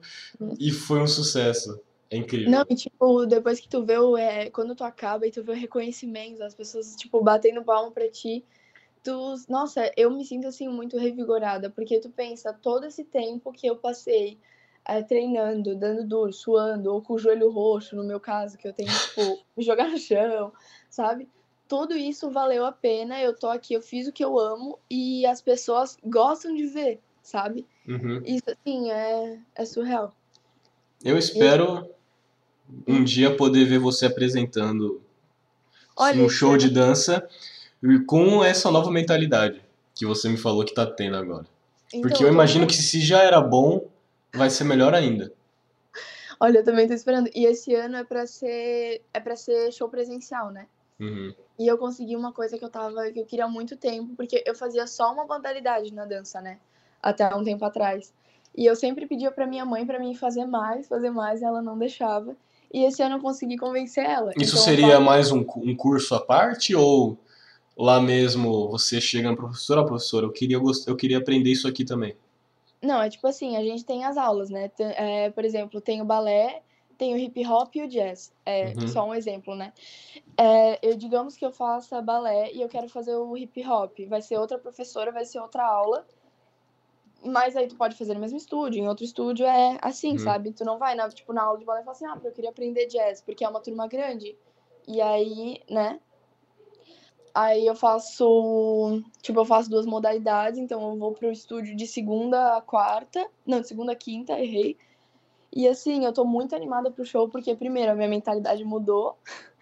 e 0.59 0.71
foi 0.71 1.01
um 1.01 1.07
sucesso. 1.07 1.79
É 2.09 2.17
incrível. 2.17 2.49
Não, 2.49 2.65
e 2.69 2.75
tipo, 2.75 3.25
depois 3.25 3.59
que 3.59 3.67
tu 3.67 3.83
vê 3.83 3.97
o. 3.97 4.15
É, 4.15 4.49
quando 4.49 4.75
tu 4.75 4.83
acaba 4.83 5.27
e 5.27 5.31
tu 5.31 5.43
vê 5.43 5.51
o 5.51 5.55
reconhecimento, 5.55 6.41
as 6.41 6.55
pessoas, 6.55 6.95
tipo, 6.95 7.21
batendo 7.21 7.63
palma 7.63 7.91
pra 7.91 8.09
ti, 8.09 8.45
tu. 9.03 9.35
Nossa, 9.49 9.91
eu 9.97 10.09
me 10.09 10.23
sinto 10.23 10.47
assim 10.47 10.69
muito 10.69 10.97
revigorada, 10.97 11.69
porque 11.69 11.99
tu 11.99 12.09
pensa, 12.09 12.53
todo 12.53 12.85
esse 12.85 13.03
tempo 13.03 13.51
que 13.51 13.67
eu 13.67 13.75
passei 13.75 14.39
é, 14.85 15.03
treinando, 15.03 15.75
dando 15.75 16.07
duro, 16.07 16.31
suando, 16.31 16.93
ou 16.93 17.01
com 17.01 17.15
o 17.15 17.19
joelho 17.19 17.51
roxo, 17.51 17.95
no 17.95 18.05
meu 18.05 18.21
caso, 18.21 18.57
que 18.57 18.67
eu 18.67 18.73
tenho, 18.73 18.89
tipo, 18.89 19.21
me 19.57 19.63
jogar 19.63 19.89
no 19.89 19.97
chão, 19.97 20.53
sabe? 20.89 21.27
Tudo 21.67 21.95
isso 21.95 22.29
valeu 22.29 22.65
a 22.65 22.71
pena. 22.71 23.21
Eu 23.21 23.35
tô 23.35 23.47
aqui, 23.47 23.73
eu 23.73 23.81
fiz 23.81 24.07
o 24.07 24.11
que 24.11 24.23
eu 24.23 24.37
amo 24.39 24.79
e 24.89 25.25
as 25.25 25.41
pessoas 25.41 25.97
gostam 26.03 26.55
de 26.55 26.65
ver, 26.67 26.99
sabe? 27.21 27.65
Uhum. 27.87 28.21
Isso, 28.25 28.49
assim, 28.49 28.91
é, 28.91 29.39
é 29.55 29.65
surreal. 29.65 30.13
Eu 31.03 31.17
espero 31.17 31.89
e... 32.87 32.91
um 32.91 33.03
dia 33.03 33.35
poder 33.35 33.65
ver 33.65 33.79
você 33.79 34.05
apresentando 34.05 35.01
Olha, 35.95 36.23
um 36.23 36.29
show 36.29 36.57
de 36.57 36.69
dança 36.69 37.27
com 38.05 38.43
essa 38.43 38.71
nova 38.71 38.91
mentalidade 38.91 39.61
que 39.93 40.05
você 40.05 40.29
me 40.29 40.37
falou 40.37 40.63
que 40.63 40.73
tá 40.73 40.85
tendo 40.85 41.17
agora. 41.17 41.45
Então, 41.93 42.01
Porque 42.01 42.23
eu 42.23 42.27
imagino 42.27 42.67
que 42.67 42.75
se 42.75 43.01
já 43.01 43.23
era 43.23 43.41
bom, 43.41 43.87
vai 44.33 44.49
ser 44.49 44.63
melhor 44.63 44.93
ainda. 44.93 45.31
Olha, 46.39 46.59
eu 46.59 46.63
também 46.63 46.87
tô 46.87 46.93
esperando. 46.93 47.29
E 47.33 47.45
esse 47.45 47.73
ano 47.73 47.97
é 47.97 48.03
pra 48.03 48.27
ser 48.27 49.01
é 49.13 49.19
para 49.19 49.35
ser 49.35 49.71
show 49.71 49.89
presencial, 49.89 50.51
né? 50.51 50.67
Uhum. 50.99 51.33
E 51.59 51.67
eu 51.67 51.77
consegui 51.77 52.15
uma 52.15 52.31
coisa 52.31 52.57
que 52.57 52.63
eu 52.63 52.69
tava 52.69 53.11
que 53.11 53.19
eu 53.19 53.25
queria 53.25 53.45
há 53.45 53.49
muito 53.49 53.75
tempo, 53.75 54.15
porque 54.15 54.43
eu 54.45 54.55
fazia 54.55 54.85
só 54.87 55.11
uma 55.11 55.25
modalidade 55.25 55.93
na 55.93 56.05
dança, 56.05 56.39
né? 56.41 56.59
Até 57.01 57.33
um 57.35 57.43
tempo 57.43 57.63
atrás. 57.65 58.13
E 58.55 58.65
eu 58.65 58.75
sempre 58.75 59.05
pedia 59.05 59.31
pra 59.31 59.45
minha 59.47 59.65
mãe 59.65 59.85
pra 59.85 59.99
mim 59.99 60.15
fazer 60.15 60.45
mais, 60.45 60.87
fazer 60.87 61.09
mais, 61.11 61.41
e 61.41 61.45
ela 61.45 61.61
não 61.61 61.77
deixava. 61.77 62.35
E 62.73 62.83
esse 62.83 63.01
ano 63.01 63.15
eu 63.15 63.21
consegui 63.21 63.57
convencer 63.57 64.05
ela. 64.05 64.31
Isso 64.37 64.53
Então, 64.55 64.63
seria 64.63 64.99
mais 64.99 65.31
um, 65.31 65.45
um 65.57 65.75
curso 65.75 66.15
à 66.15 66.19
parte 66.19 66.75
ou 66.75 67.17
lá 67.77 68.01
mesmo 68.01 68.69
você 68.69 68.99
chega 68.99 69.29
no 69.29 69.37
professor, 69.37 69.77
ó, 69.77 69.83
professor, 69.83 70.23
eu 70.23 70.31
queria, 70.31 70.57
gost- 70.57 70.87
eu 70.87 70.95
queria 70.95 71.19
aprender 71.19 71.51
isso 71.51 71.67
aqui 71.67 71.85
também. 71.85 72.15
Não, 72.81 73.01
é 73.01 73.09
tipo 73.09 73.25
assim, 73.27 73.55
a 73.55 73.63
gente 73.63 73.85
tem 73.85 74.03
as 74.05 74.17
aulas, 74.17 74.49
né? 74.49 74.71
É, 74.79 75.29
por 75.31 75.43
exemplo, 75.45 75.79
tem 75.81 76.01
o 76.01 76.05
balé, 76.05 76.61
tem 76.97 77.13
o 77.13 77.17
hip 77.17 77.45
hop 77.45 77.75
e 77.75 77.83
o 77.83 77.87
jazz. 77.87 78.33
É 78.45 78.73
Uhum. 78.79 78.87
só 78.87 79.05
um 79.05 79.13
exemplo, 79.13 79.55
né? 79.55 79.73
É, 80.37 80.79
eu 80.81 80.95
digamos 80.97 81.35
que 81.35 81.45
eu 81.45 81.51
faça 81.51 82.01
balé 82.01 82.51
e 82.53 82.61
eu 82.61 82.67
quero 82.69 82.89
fazer 82.89 83.15
o 83.15 83.35
hip 83.37 83.65
hop. 83.67 83.99
Vai 84.07 84.21
ser 84.21 84.37
outra 84.37 84.57
professora, 84.57 85.11
vai 85.11 85.25
ser 85.25 85.39
outra 85.39 85.65
aula. 85.65 86.05
Mas 87.23 87.55
aí 87.55 87.67
tu 87.67 87.75
pode 87.75 87.95
fazer 87.97 88.13
no 88.13 88.19
mesmo 88.19 88.37
estúdio, 88.37 88.79
em 88.79 88.87
outro 88.87 89.03
estúdio 89.03 89.45
é 89.45 89.77
assim, 89.81 90.13
Uhum. 90.13 90.19
sabe? 90.19 90.51
Tu 90.53 90.63
não 90.63 90.77
vai 90.77 90.95
na, 90.95 91.09
tipo, 91.09 91.33
na 91.33 91.43
aula 91.43 91.57
de 91.57 91.65
balé 91.65 91.81
e 91.81 91.83
fala 91.83 91.95
assim, 91.95 92.05
ah, 92.05 92.17
eu 92.23 92.31
queria 92.31 92.49
aprender 92.51 92.85
jazz, 92.85 93.21
porque 93.21 93.43
é 93.43 93.49
uma 93.49 93.59
turma 93.59 93.87
grande. 93.87 94.37
E 94.87 95.01
aí, 95.01 95.61
né? 95.69 95.99
Aí 97.33 97.67
eu 97.67 97.75
faço, 97.75 99.03
tipo, 99.21 99.39
eu 99.39 99.45
faço 99.45 99.69
duas 99.69 99.85
modalidades, 99.85 100.59
então 100.59 100.81
eu 100.89 100.97
vou 100.97 101.11
pro 101.13 101.31
estúdio 101.31 101.75
de 101.75 101.85
segunda 101.85 102.57
a 102.57 102.61
quarta, 102.61 103.27
não, 103.45 103.61
de 103.61 103.67
segunda 103.67 103.91
a 103.91 103.95
quinta, 103.95 104.39
errei. 104.39 104.77
E 105.57 105.67
assim, 105.67 106.05
eu 106.05 106.13
tô 106.13 106.23
muito 106.23 106.55
animada 106.55 106.91
pro 106.91 107.03
show, 107.03 107.27
porque 107.27 107.55
primeiro, 107.55 107.91
a 107.91 107.95
minha 107.95 108.07
mentalidade 108.07 108.63
mudou. 108.63 109.17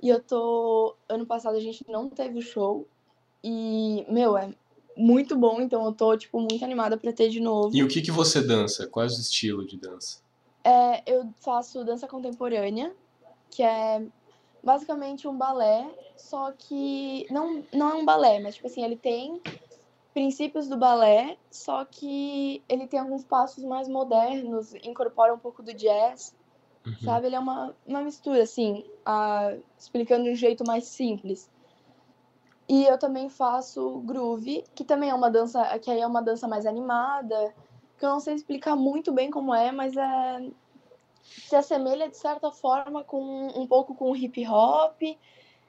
E 0.00 0.08
eu 0.08 0.22
tô, 0.22 0.94
ano 1.08 1.26
passado 1.26 1.56
a 1.56 1.60
gente 1.60 1.84
não 1.88 2.08
teve 2.08 2.38
o 2.38 2.40
show 2.40 2.86
e, 3.42 4.06
meu, 4.08 4.38
é 4.38 4.54
muito 4.96 5.36
bom, 5.36 5.60
então 5.60 5.84
eu 5.84 5.92
tô 5.92 6.16
tipo 6.16 6.40
muito 6.40 6.64
animada 6.64 6.96
pra 6.96 7.12
ter 7.12 7.28
de 7.28 7.40
novo. 7.40 7.74
E 7.74 7.82
o 7.82 7.88
que 7.88 8.00
que 8.00 8.12
você 8.12 8.40
dança? 8.40 8.86
Quais 8.86 9.14
os 9.14 9.18
estilos 9.18 9.66
de 9.66 9.76
dança? 9.76 10.20
É, 10.62 11.02
eu 11.04 11.28
faço 11.40 11.82
dança 11.82 12.06
contemporânea, 12.06 12.94
que 13.50 13.60
é 13.60 14.06
basicamente 14.62 15.26
um 15.26 15.36
balé, 15.36 15.84
só 16.16 16.52
que 16.52 17.26
não, 17.28 17.64
não 17.74 17.90
é 17.90 17.94
um 17.94 18.04
balé, 18.04 18.38
mas 18.38 18.54
tipo 18.54 18.68
assim, 18.68 18.84
ele 18.84 18.96
tem 18.96 19.42
princípios 20.18 20.66
do 20.66 20.76
balé, 20.76 21.38
só 21.48 21.84
que 21.84 22.60
ele 22.68 22.88
tem 22.88 22.98
alguns 22.98 23.24
passos 23.24 23.62
mais 23.62 23.88
modernos, 23.88 24.74
incorpora 24.82 25.32
um 25.32 25.38
pouco 25.38 25.62
do 25.62 25.72
jazz, 25.72 26.34
Uhum. 26.84 26.92
sabe? 27.04 27.28
Ele 27.28 27.36
é 27.36 27.38
uma, 27.38 27.72
uma 27.86 28.02
mistura, 28.02 28.42
assim, 28.42 28.84
a- 29.06 29.56
explicando 29.78 30.24
de 30.24 30.30
um 30.30 30.34
jeito 30.34 30.64
mais 30.66 30.86
simples. 30.86 31.48
E 32.68 32.82
eu 32.84 32.98
também 32.98 33.28
faço 33.28 34.00
groove, 34.00 34.64
que 34.74 34.82
também 34.84 35.08
é 35.08 35.14
uma 35.14 35.30
dança, 35.30 35.78
que 35.78 35.88
aí 35.88 36.00
é 36.00 36.06
uma 36.06 36.20
dança 36.20 36.48
mais 36.48 36.66
animada, 36.66 37.54
que 37.96 38.04
eu 38.04 38.10
não 38.10 38.18
sei 38.18 38.34
explicar 38.34 38.74
muito 38.74 39.12
bem 39.12 39.30
como 39.30 39.54
é, 39.54 39.70
mas 39.70 39.96
é 39.96 40.50
se 41.22 41.54
assemelha 41.54 42.08
de 42.08 42.16
certa 42.16 42.50
forma 42.50 43.04
com 43.04 43.22
um 43.56 43.68
pouco 43.68 43.94
com 43.94 44.16
hip 44.16 44.44
hop. 44.48 45.00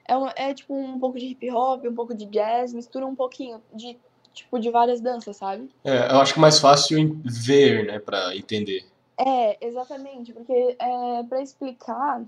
É, 0.08 0.16
uma- 0.16 0.34
é 0.36 0.52
tipo 0.52 0.74
um 0.74 0.98
pouco 0.98 1.16
de 1.20 1.26
hip 1.26 1.48
hop, 1.52 1.84
um 1.86 1.94
pouco 1.94 2.14
de 2.16 2.26
jazz, 2.26 2.74
mistura 2.74 3.06
um 3.06 3.14
pouquinho 3.14 3.62
de 3.72 3.96
tipo 4.42 4.58
de 4.58 4.70
várias 4.70 5.00
danças, 5.00 5.36
sabe? 5.36 5.70
É, 5.84 6.10
eu 6.12 6.20
acho 6.20 6.32
que 6.34 6.38
é 6.38 6.42
mais 6.42 6.58
fácil 6.58 6.98
ver, 7.24 7.86
né, 7.86 7.98
pra 7.98 8.36
entender. 8.36 8.84
É, 9.18 9.64
exatamente, 9.66 10.32
porque 10.32 10.76
é, 10.78 11.22
para 11.24 11.42
explicar 11.42 12.22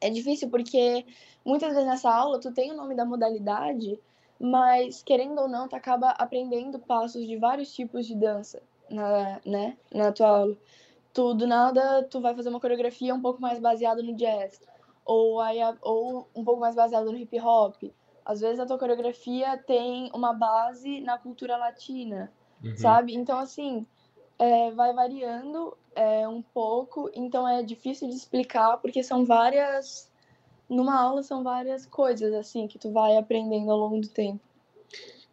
é 0.00 0.08
difícil 0.08 0.48
porque 0.48 1.04
muitas 1.44 1.72
vezes 1.74 1.86
nessa 1.86 2.10
aula 2.10 2.40
tu 2.40 2.50
tem 2.52 2.72
o 2.72 2.76
nome 2.76 2.94
da 2.94 3.04
modalidade, 3.04 3.98
mas 4.40 5.02
querendo 5.02 5.38
ou 5.40 5.48
não, 5.48 5.68
tu 5.68 5.76
acaba 5.76 6.10
aprendendo 6.10 6.78
passos 6.78 7.26
de 7.26 7.36
vários 7.36 7.72
tipos 7.74 8.06
de 8.06 8.14
dança, 8.14 8.62
na, 8.90 9.38
né, 9.44 9.76
na 9.92 10.10
tua 10.12 10.28
aula. 10.28 10.56
Tu 11.12 11.34
do 11.34 11.46
nada 11.46 12.02
tu 12.04 12.20
vai 12.20 12.34
fazer 12.34 12.48
uma 12.48 12.60
coreografia 12.60 13.14
um 13.14 13.20
pouco 13.20 13.40
mais 13.42 13.58
baseada 13.58 14.02
no 14.02 14.14
jazz, 14.14 14.60
ou 15.04 15.40
aí 15.40 15.60
a- 15.60 15.76
ou 15.82 16.26
um 16.34 16.44
pouco 16.44 16.60
mais 16.60 16.74
baseada 16.74 17.04
no 17.10 17.18
hip 17.18 17.38
hop. 17.40 17.74
Às 18.24 18.40
vezes 18.40 18.60
a 18.60 18.66
tua 18.66 18.78
coreografia 18.78 19.56
tem 19.58 20.10
uma 20.14 20.32
base 20.32 21.00
na 21.00 21.18
cultura 21.18 21.56
latina 21.56 22.30
Uhum. 22.64 22.76
sabe? 22.76 23.14
Então, 23.14 23.38
assim, 23.38 23.86
é, 24.38 24.70
vai 24.72 24.92
variando 24.92 25.76
é, 25.94 26.28
um 26.28 26.42
pouco, 26.42 27.10
então 27.14 27.48
é 27.48 27.62
difícil 27.62 28.08
de 28.08 28.14
explicar, 28.14 28.76
porque 28.78 29.02
são 29.02 29.24
várias. 29.24 30.08
Numa 30.68 31.00
aula 31.00 31.22
são 31.22 31.42
várias 31.42 31.84
coisas, 31.84 32.32
assim, 32.32 32.68
que 32.68 32.78
tu 32.78 32.92
vai 32.92 33.16
aprendendo 33.16 33.70
ao 33.72 33.78
longo 33.78 34.00
do 34.00 34.08
tempo. 34.08 34.40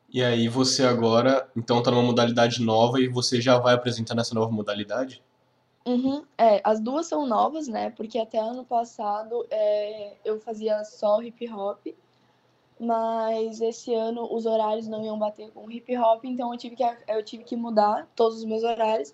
E 0.09 0.23
aí 0.23 0.47
você 0.47 0.83
agora, 0.83 1.47
então 1.55 1.83
tá 1.83 1.91
numa 1.91 2.01
modalidade 2.01 2.61
nova 2.61 2.99
e 2.99 3.07
você 3.07 3.39
já 3.39 3.59
vai 3.59 3.75
apresentar 3.75 4.17
essa 4.17 4.33
nova 4.33 4.51
modalidade? 4.51 5.21
Uhum. 5.85 6.25
É, 6.37 6.59
as 6.63 6.79
duas 6.79 7.05
são 7.05 7.27
novas, 7.27 7.67
né? 7.67 7.91
Porque 7.91 8.17
até 8.17 8.39
ano 8.39 8.65
passado 8.65 9.45
é, 9.51 10.17
eu 10.25 10.39
fazia 10.39 10.83
só 10.83 11.21
hip 11.21 11.47
hop, 11.51 11.85
mas 12.79 13.59
esse 13.59 13.93
ano 13.93 14.27
os 14.31 14.45
horários 14.45 14.87
não 14.87 15.03
iam 15.03 15.17
bater 15.17 15.51
com 15.51 15.65
o 15.65 15.71
hip 15.71 15.97
hop, 15.97 16.23
então 16.25 16.53
eu 16.53 16.57
tive 16.57 16.75
que, 16.75 16.83
eu 17.07 17.23
tive 17.23 17.43
que 17.43 17.55
mudar 17.55 18.07
todos 18.15 18.37
os 18.37 18.45
meus 18.45 18.63
horários 18.63 19.11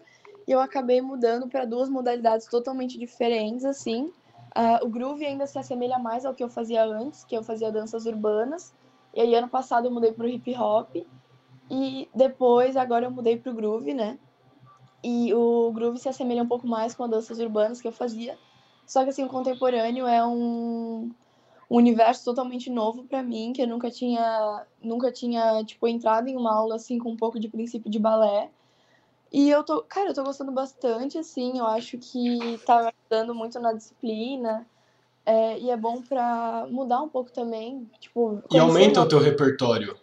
e 0.47 0.51
eu 0.51 0.59
acabei 0.59 1.01
mudando 1.01 1.47
para 1.47 1.65
duas 1.65 1.89
modalidades 1.89 2.47
totalmente 2.47 2.97
diferentes, 2.97 3.63
assim. 3.63 4.11
Ah, 4.53 4.79
o 4.83 4.89
groove 4.89 5.25
ainda 5.25 5.47
se 5.47 5.57
assemelha 5.57 5.97
mais 5.97 6.25
ao 6.25 6.33
que 6.33 6.43
eu 6.43 6.49
fazia 6.49 6.83
antes, 6.83 7.23
que 7.23 7.35
eu 7.35 7.43
fazia 7.43 7.71
danças 7.71 8.05
urbanas, 8.05 8.73
e 9.13 9.21
aí 9.21 9.33
ano 9.35 9.47
passado 9.47 9.87
eu 9.87 9.91
mudei 9.91 10.11
para 10.11 10.25
o 10.25 10.29
hip 10.29 10.53
hop 10.57 10.95
e 11.69 12.09
depois 12.13 12.75
agora 12.75 13.05
eu 13.05 13.11
mudei 13.11 13.37
para 13.37 13.51
o 13.51 13.55
groove, 13.55 13.93
né? 13.93 14.19
E 15.03 15.33
o 15.33 15.71
groove 15.73 15.97
se 15.97 16.09
assemelha 16.09 16.43
um 16.43 16.47
pouco 16.47 16.67
mais 16.67 16.93
com 16.93 17.03
as 17.03 17.09
danças 17.09 17.39
urbanas 17.39 17.81
que 17.81 17.87
eu 17.87 17.91
fazia. 17.91 18.37
Só 18.85 19.03
que 19.03 19.09
assim, 19.09 19.23
o 19.23 19.29
contemporâneo 19.29 20.05
é 20.05 20.25
um, 20.25 21.09
um 21.73 21.77
universo 21.77 22.23
totalmente 22.23 22.69
novo 22.69 23.03
para 23.05 23.23
mim, 23.23 23.51
que 23.51 23.59
eu 23.59 23.67
nunca 23.67 23.89
tinha, 23.89 24.63
nunca 24.79 25.11
tinha, 25.11 25.63
tipo, 25.65 25.87
entrado 25.87 26.27
em 26.27 26.37
uma 26.37 26.53
aula 26.53 26.75
assim 26.75 26.99
com 26.99 27.09
um 27.09 27.17
pouco 27.17 27.39
de 27.39 27.49
princípio 27.49 27.89
de 27.89 27.97
balé. 27.97 28.51
E 29.31 29.49
eu 29.49 29.63
tô, 29.63 29.81
cara, 29.81 30.11
eu 30.11 30.13
tô 30.13 30.23
gostando 30.23 30.51
bastante, 30.51 31.17
assim, 31.17 31.57
eu 31.57 31.65
acho 31.65 31.97
que 31.97 32.59
tá 32.63 32.83
me 32.83 32.91
ajudando 33.11 33.33
muito 33.33 33.59
na 33.59 33.73
disciplina. 33.73 34.67
é, 35.25 35.57
e 35.57 35.71
é 35.71 35.75
bom 35.77 35.99
pra 36.03 36.67
mudar 36.69 37.01
um 37.01 37.09
pouco 37.09 37.31
também, 37.31 37.89
tipo, 37.99 38.43
E 38.51 38.59
aumenta 38.59 38.99
o 39.01 39.07
conhecer 39.07 39.09
teu 39.09 39.19
repertório. 39.19 39.97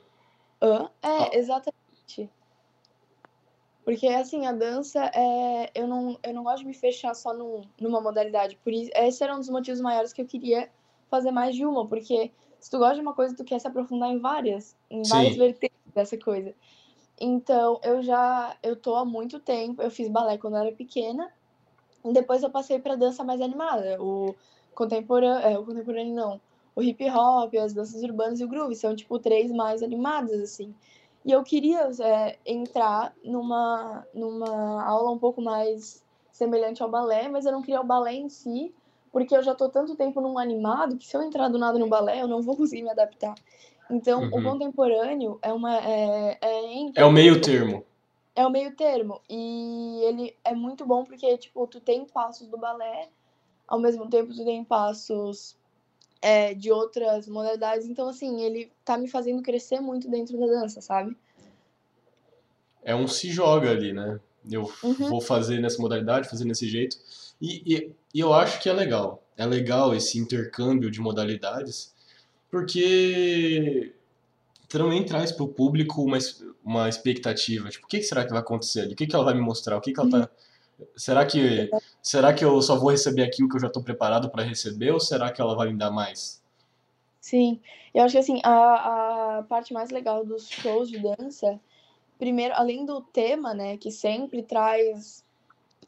Hã? 0.60 0.90
É, 1.00 1.08
Ah. 1.08 1.30
exatamente. 1.34 2.28
Porque, 3.84 4.08
assim, 4.08 4.44
a 4.46 4.52
dança, 4.52 5.04
é, 5.14 5.70
eu, 5.74 5.86
não, 5.86 6.18
eu 6.24 6.34
não 6.34 6.42
gosto 6.42 6.60
de 6.60 6.66
me 6.66 6.74
fechar 6.74 7.14
só 7.14 7.32
num, 7.32 7.62
numa 7.80 8.00
modalidade. 8.00 8.56
Por 8.64 8.72
isso, 8.72 8.90
esse 8.94 9.22
era 9.22 9.36
um 9.36 9.38
dos 9.38 9.48
motivos 9.48 9.80
maiores 9.80 10.12
que 10.12 10.20
eu 10.20 10.26
queria 10.26 10.68
fazer 11.10 11.30
mais 11.30 11.54
de 11.54 11.66
uma. 11.66 11.86
Porque 11.86 12.30
se 12.58 12.70
tu 12.70 12.78
gosta 12.78 12.94
de 12.94 13.00
uma 13.00 13.14
coisa, 13.14 13.36
tu 13.36 13.44
quer 13.44 13.58
se 13.58 13.66
aprofundar 13.66 14.10
em 14.10 14.18
várias. 14.18 14.76
Em 14.90 15.02
várias 15.02 15.32
Sim. 15.32 15.38
vertentes 15.38 15.78
dessa 15.94 16.16
coisa. 16.16 16.54
Então, 17.20 17.80
eu 17.82 18.02
já... 18.02 18.56
Eu 18.62 18.76
tô 18.76 18.94
há 18.94 19.04
muito 19.04 19.38
tempo... 19.40 19.82
Eu 19.82 19.90
fiz 19.90 20.08
balé 20.08 20.38
quando 20.38 20.54
eu 20.56 20.62
era 20.62 20.72
pequena. 20.72 21.30
E 22.04 22.12
depois 22.12 22.42
eu 22.42 22.50
passei 22.50 22.78
pra 22.78 22.96
dança 22.96 23.22
mais 23.22 23.40
animada. 23.40 24.02
O 24.02 24.34
contemporâneo... 24.74 25.46
É, 25.46 25.58
o 25.58 25.64
contemporâneo 25.64 26.14
não. 26.14 26.40
O 26.74 26.82
hip 26.82 27.04
hop, 27.10 27.54
as 27.56 27.74
danças 27.74 28.02
urbanas 28.02 28.40
e 28.40 28.44
o 28.44 28.48
groove. 28.48 28.74
São, 28.74 28.96
tipo, 28.96 29.18
três 29.18 29.52
mais 29.52 29.82
animadas, 29.82 30.40
assim. 30.40 30.74
E 31.24 31.32
eu 31.32 31.42
queria 31.42 31.90
é, 32.00 32.38
entrar 32.46 33.14
numa, 33.22 34.06
numa 34.14 34.82
aula 34.82 35.10
um 35.10 35.18
pouco 35.18 35.42
mais 35.42 36.02
semelhante 36.32 36.82
ao 36.82 36.88
balé, 36.88 37.28
mas 37.28 37.44
eu 37.44 37.52
não 37.52 37.60
queria 37.60 37.82
o 37.82 37.86
balé 37.86 38.14
em 38.14 38.30
si, 38.30 38.74
porque 39.12 39.36
eu 39.36 39.42
já 39.42 39.54
tô 39.54 39.68
tanto 39.68 39.96
tempo 39.96 40.20
num 40.20 40.38
animado 40.38 40.96
que 40.96 41.06
se 41.06 41.16
eu 41.16 41.22
entrar 41.22 41.48
do 41.48 41.58
nada 41.58 41.78
no 41.78 41.88
balé, 41.88 42.20
eu 42.22 42.28
não 42.28 42.42
vou 42.42 42.56
conseguir 42.56 42.82
me 42.82 42.90
adaptar. 42.90 43.34
Então, 43.90 44.22
o 44.24 44.36
Uhum. 44.36 44.42
contemporâneo 44.44 45.38
é 45.42 45.52
uma 45.52 45.76
é, 45.78 46.38
é, 46.40 46.72
entre- 46.74 47.02
É 47.02 47.04
o 47.04 47.10
meio 47.10 47.40
termo. 47.40 47.84
é 48.36 48.46
o 48.46 48.50
meio 48.50 48.74
termo 48.76 49.20
e 49.28 50.00
ele 50.04 50.36
é 50.44 50.54
muito 50.54 50.86
bom 50.86 51.04
porque 51.04 51.36
tipo 51.36 51.66
tu 51.66 51.80
tem 51.80 52.04
passos 52.06 52.46
do 52.46 52.56
balé, 52.56 53.08
ao 53.66 53.78
mesmo 53.80 54.08
tempo 54.08 54.32
tu 54.32 54.44
tem 54.44 54.64
passos 54.64 55.56
é, 56.22 56.54
de 56.54 56.70
outras 56.70 57.26
modalidades, 57.26 57.86
então 57.88 58.08
assim 58.08 58.40
ele 58.42 58.70
tá 58.84 58.96
me 58.96 59.08
fazendo 59.08 59.42
crescer 59.42 59.80
muito 59.80 60.08
dentro 60.08 60.38
da 60.38 60.46
dança, 60.46 60.80
sabe? 60.80 61.16
É 62.82 62.94
um 62.94 63.06
se 63.08 63.30
joga 63.30 63.70
ali, 63.70 63.92
né? 63.92 64.20
Eu 64.50 64.62
Uhum. 64.82 65.08
vou 65.08 65.20
fazer 65.20 65.60
nessa 65.60 65.80
modalidade, 65.82 66.28
fazer 66.28 66.44
desse 66.46 66.66
jeito. 66.68 66.96
E, 67.40 67.74
e, 67.74 67.92
e 68.14 68.20
eu 68.20 68.32
acho 68.32 68.60
que 68.60 68.68
é 68.68 68.72
legal. 68.72 69.22
É 69.36 69.46
legal 69.46 69.94
esse 69.94 70.18
intercâmbio 70.18 70.90
de 70.90 71.00
modalidades, 71.00 71.94
porque 72.50 73.94
também 74.68 75.04
traz 75.04 75.32
para 75.32 75.44
o 75.44 75.48
público 75.48 76.02
uma, 76.02 76.18
uma 76.64 76.88
expectativa. 76.88 77.68
Tipo, 77.70 77.86
o 77.86 77.88
que, 77.88 78.02
será 78.02 78.24
que 78.24 78.30
vai 78.30 78.40
acontecer 78.40 78.80
ali? 78.80 78.92
O 78.92 78.96
que, 78.96 79.06
que 79.06 79.14
ela 79.14 79.24
vai 79.24 79.34
me 79.34 79.40
mostrar? 79.40 79.76
O 79.76 79.80
que, 79.80 79.92
que 79.92 80.00
ela 80.00 80.10
tá. 80.10 80.30
Será 80.96 81.26
que, 81.26 81.70
será 82.02 82.32
que 82.32 82.44
eu 82.44 82.60
só 82.62 82.78
vou 82.78 82.90
receber 82.90 83.22
aquilo 83.22 83.48
que 83.48 83.56
eu 83.56 83.60
já 83.60 83.66
estou 83.66 83.82
preparado 83.82 84.30
para 84.30 84.42
receber 84.42 84.90
ou 84.92 85.00
será 85.00 85.30
que 85.30 85.40
ela 85.40 85.54
vai 85.54 85.68
me 85.68 85.78
dar 85.78 85.90
mais? 85.90 86.42
Sim, 87.20 87.60
eu 87.92 88.02
acho 88.02 88.12
que 88.12 88.18
assim, 88.18 88.40
a, 88.42 89.38
a 89.38 89.42
parte 89.42 89.74
mais 89.74 89.90
legal 89.90 90.24
dos 90.24 90.48
shows 90.48 90.88
de 90.88 90.98
dança, 90.98 91.60
primeiro, 92.18 92.54
além 92.54 92.86
do 92.86 93.02
tema, 93.02 93.52
né, 93.52 93.76
que 93.76 93.90
sempre 93.90 94.42
traz 94.42 95.22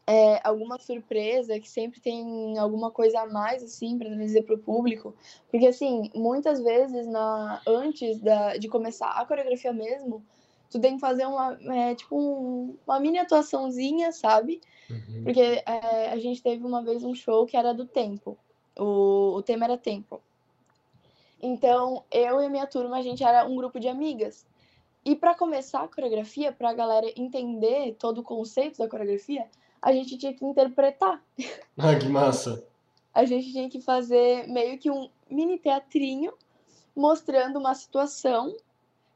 é, 0.07 0.41
alguma 0.47 0.79
surpresa, 0.79 1.59
que 1.61 1.69
sempre 1.69 2.01
tem 2.01 2.59
alguma 2.59 2.91
coisa 2.91 3.21
a 3.21 3.27
mais, 3.27 3.63
assim, 3.63 3.99
para 3.99 4.09
dizer 4.11 4.43
para 4.43 4.55
o 4.55 4.59
público. 4.59 5.15
Porque, 5.51 5.67
assim, 5.67 6.11
muitas 6.15 6.63
vezes, 6.63 7.07
na, 7.07 7.63
antes 7.67 8.19
da, 8.21 8.57
de 8.57 8.69
começar 8.69 9.11
a 9.11 9.25
coreografia 9.25 9.73
mesmo, 9.73 10.25
tu 10.71 10.81
tem 10.81 10.95
que 10.95 11.01
fazer 11.01 11.27
uma, 11.27 11.59
é, 11.75 11.95
tipo, 11.95 12.19
um, 12.19 12.77
uma 12.87 12.99
mini 12.99 13.19
atuaçãozinha, 13.19 14.11
sabe? 14.11 14.61
Uhum. 14.91 15.25
Porque 15.25 15.41
é, 15.41 16.11
a 16.11 16.19
gente 16.19 16.43
teve 16.43 16.65
uma 16.65 16.83
vez 16.83 17.05
um 17.05 17.15
show 17.15 17.47
que 17.47 17.57
era 17.57 17.73
do 17.73 17.87
tempo. 17.87 18.37
O, 18.77 19.35
o 19.37 19.43
tema 19.43 19.67
era 19.67 19.77
tempo. 19.77 20.21
Então, 21.41 22.05
eu 22.11 22.41
e 22.41 22.47
a 22.47 22.49
minha 22.49 22.67
turma, 22.67 22.99
a 22.99 23.03
gente 23.03 23.23
era 23.23 23.45
um 23.45 23.57
grupo 23.57 23.79
de 23.79 23.89
amigas. 23.89 24.47
E 25.05 25.17
para 25.17 25.35
começar 25.35 25.83
a 25.83 25.89
coreografia, 25.89 26.53
para 26.53 26.71
a 26.71 26.75
galera 26.75 27.07
entender 27.17 27.97
todo 27.99 28.19
o 28.19 28.23
conceito 28.23 28.79
da 28.79 28.89
coreografia, 28.89 29.47
a 29.83 29.93
gente 29.93 30.17
tinha 30.17 30.33
que 30.33 30.45
interpretar. 30.45 31.21
Ah, 31.77 31.99
que 31.99 32.07
massa! 32.07 32.65
A 33.13 33.25
gente 33.25 33.51
tinha 33.51 33.69
que 33.69 33.81
fazer 33.81 34.47
meio 34.47 34.79
que 34.79 34.91
um 34.91 35.11
mini 35.29 35.59
teatrinho 35.59 36.33
mostrando 36.95 37.59
uma 37.59 37.75
situação 37.75 38.57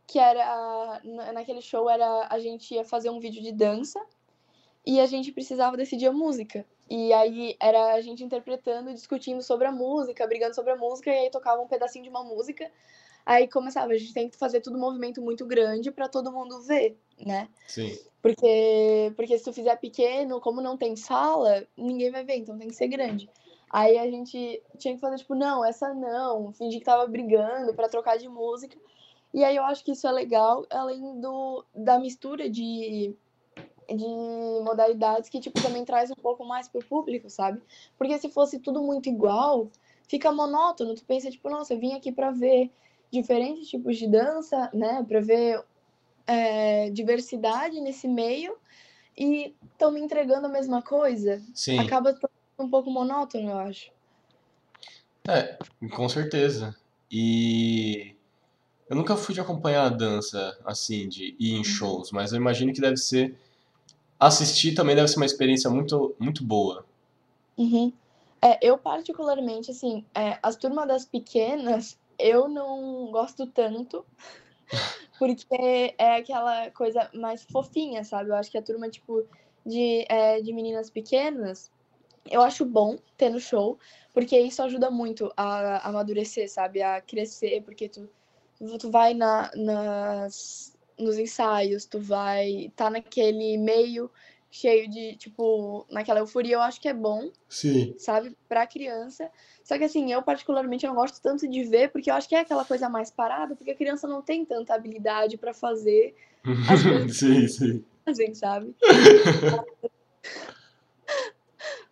que 0.07 0.19
era 0.19 1.01
naquele 1.33 1.61
show 1.61 1.89
era 1.89 2.27
a 2.29 2.39
gente 2.39 2.75
ia 2.75 2.85
fazer 2.85 3.11
um 3.11 3.21
vídeo 3.21 3.43
de 3.43 3.53
dança 3.53 4.01
e 4.85 5.01
a 5.01 5.07
gente 5.07 5.33
precisava 5.33 5.77
decidir 5.77 6.07
a 6.07 6.13
música. 6.13 6.65
E 6.89 7.13
aí 7.13 7.57
era 7.59 7.95
a 7.95 8.01
gente 8.01 8.23
interpretando, 8.23 8.93
discutindo 8.93 9.43
sobre 9.43 9.67
a 9.67 9.73
música, 9.73 10.27
brigando 10.27 10.55
sobre 10.55 10.73
a 10.73 10.77
música 10.77 11.11
e 11.11 11.19
aí 11.19 11.31
tocava 11.31 11.61
um 11.61 11.67
pedacinho 11.67 12.05
de 12.05 12.11
uma 12.11 12.23
música. 12.23 12.71
Aí 13.27 13.49
começava, 13.49 13.93
a 13.93 13.99
gente 13.99 14.15
tem 14.15 14.29
que 14.29 14.37
fazer 14.37 14.61
tudo 14.61 14.77
um 14.77 14.81
movimento 14.81 15.21
muito 15.21 15.45
grande 15.45 15.91
para 15.91 16.09
todo 16.09 16.31
mundo 16.31 16.63
ver, 16.63 16.97
né? 17.19 17.49
Sim. 17.67 17.99
Porque, 18.23 19.13
porque 19.17 19.37
se 19.37 19.45
tu 19.45 19.53
fizer 19.53 19.77
pequeno, 19.77 20.41
como 20.41 20.61
não 20.61 20.77
tem 20.77 20.95
sala, 20.95 21.67
ninguém 21.77 22.13
vai 22.13 22.25
ver, 22.25 22.37
então 22.37 22.57
tem 22.57 22.69
que 22.69 22.75
ser 22.75 22.87
grande. 22.87 23.29
Aí 23.69 23.99
a 23.99 24.09
gente 24.09 24.63
tinha 24.79 24.95
que 24.95 25.01
fazer, 25.01 25.17
tipo, 25.17 25.35
não, 25.35 25.65
essa 25.65 25.93
não, 25.93 26.53
fingir 26.53 26.79
que 26.79 26.85
tava 26.85 27.05
brigando 27.09 27.75
para 27.75 27.89
trocar 27.89 28.17
de 28.17 28.29
música. 28.29 28.79
E 29.35 29.43
aí 29.43 29.57
eu 29.57 29.65
acho 29.65 29.85
que 29.85 29.91
isso 29.91 30.07
é 30.07 30.13
legal, 30.13 30.65
além 30.71 31.21
do, 31.21 31.65
da 31.75 31.99
mistura 31.99 32.49
de, 32.49 33.13
de 33.89 34.07
modalidades 34.65 35.29
que, 35.29 35.41
tipo, 35.41 35.61
também 35.61 35.85
traz 35.85 36.13
um 36.13 36.15
pouco 36.15 36.45
mais 36.45 36.69
pro 36.69 36.85
público, 36.85 37.29
sabe? 37.29 37.61
Porque 37.99 38.17
se 38.19 38.31
fosse 38.31 38.61
tudo 38.61 38.81
muito 38.83 39.09
igual, 39.09 39.69
fica 40.07 40.31
monótono. 40.31 40.95
Tu 40.95 41.05
pensa, 41.05 41.29
tipo, 41.29 41.51
nossa, 41.51 41.75
eu 41.75 41.79
vim 41.81 41.93
aqui 41.95 42.13
para 42.13 42.31
ver 42.31 42.71
diferentes 43.11 43.69
tipos 43.69 43.97
de 43.97 44.09
dança, 44.09 44.71
né? 44.73 45.05
Para 45.07 45.21
ver 45.21 45.63
é, 46.27 46.91
diversidade 46.91 47.81
nesse 47.81 48.09
meio 48.09 48.57
e 49.17 49.55
estão 49.73 49.91
me 49.91 50.01
entregando 50.01 50.47
a 50.47 50.51
mesma 50.51 50.83
coisa. 50.83 51.43
Sim. 51.55 51.79
Acaba 51.79 52.19
um 52.59 52.69
pouco 52.69 52.91
monótono, 52.91 53.51
eu 53.51 53.59
acho. 53.59 53.91
É, 55.29 55.59
com 55.91 56.09
certeza. 56.09 56.77
E 57.11 58.15
eu 58.89 58.97
nunca 58.97 59.17
fui 59.17 59.35
de 59.35 59.41
acompanhar 59.41 59.87
a 59.87 59.89
dança 59.89 60.59
assim, 60.65 61.09
de 61.09 61.37
ir 61.39 61.55
em 61.55 61.59
uhum. 61.59 61.65
shows, 61.65 62.13
mas 62.13 62.33
eu 62.33 62.39
imagino 62.39 62.73
que 62.73 62.81
deve 62.81 62.97
ser. 62.97 63.37
Assistir 64.19 64.75
também 64.75 64.97
deve 64.97 65.09
ser 65.09 65.17
uma 65.17 65.27
experiência 65.27 65.69
muito, 65.69 66.15
muito 66.19 66.43
boa. 66.43 66.87
Uhum. 67.57 67.93
É, 68.41 68.59
eu, 68.67 68.79
particularmente, 68.79 69.71
assim, 69.71 70.05
é, 70.15 70.39
as 70.43 70.57
turmas 70.57 70.87
das 70.87 71.05
pequenas, 71.05 71.99
eu 72.19 72.49
não 72.49 73.11
gosto 73.11 73.47
tanto. 73.47 74.05
Porque 75.19 75.95
é 75.97 76.17
aquela 76.17 76.71
coisa 76.71 77.11
mais 77.15 77.43
fofinha, 77.45 78.05
sabe? 78.05 78.31
Eu 78.31 78.35
acho 78.35 78.51
que 78.51 78.59
a 78.59 78.63
turma, 78.63 78.89
tipo, 78.91 79.25
de, 79.65 80.05
é, 80.09 80.41
de 80.41 80.53
meninas 80.53 80.91
pequenas, 80.91 81.71
eu 82.31 82.43
acho 82.43 82.65
bom 82.65 82.99
ter 83.17 83.31
no 83.31 83.41
show, 83.41 83.79
porque 84.13 84.39
isso 84.39 84.63
ajuda 84.63 84.91
muito 84.91 85.33
a, 85.37 85.77
a 85.77 85.89
amadurecer, 85.89 86.51
sabe? 86.51 86.83
A 86.83 87.01
crescer, 87.01 87.63
porque 87.63 87.89
tu, 87.89 88.09
tu 88.79 88.91
vai 88.91 89.15
na, 89.15 89.51
nas, 89.55 90.77
nos 90.99 91.19
ensaios, 91.19 91.87
tu 91.87 92.01
vai 92.01 92.73
tá 92.77 92.91
naquele 92.91 93.57
meio 93.57 94.11
cheio 94.57 94.89
de, 94.89 95.17
tipo, 95.17 95.87
naquela 95.91 96.21
euforia, 96.21 96.57
eu 96.57 96.63
acho 96.63 96.81
que 96.81 96.89
é 96.89 96.95
bom. 96.95 97.31
Sim. 97.49 97.95
Sabe? 97.99 98.37
Pra 98.49 98.67
criança. 98.67 99.31
Só 99.63 99.77
que 99.77 99.85
assim, 99.85 100.13
eu 100.13 100.23
particularmente 100.23 100.87
não 100.87 100.95
gosto 100.95 101.21
tanto 101.21 101.47
de 101.49 101.65
ver, 101.65 101.91
porque 101.91 102.11
eu 102.11 102.15
acho 102.15 102.29
que 102.29 102.35
é 102.35 102.41
aquela 102.41 102.65
coisa 102.65 102.89
mais 102.89 103.11
parada, 103.11 103.55
porque 103.55 103.71
a 103.73 103.77
criança 103.77 104.09
não 104.09 104.23
tem 104.23 104.45
tanta 104.45 104.75
habilidade 104.75 105.37
para 105.37 105.53
fazer 105.53 106.15
as 106.71 106.83
coisas 106.83 107.17
sim, 107.17 107.47
sim. 107.49 107.85
fazem, 108.05 108.35
sabe? 108.35 108.75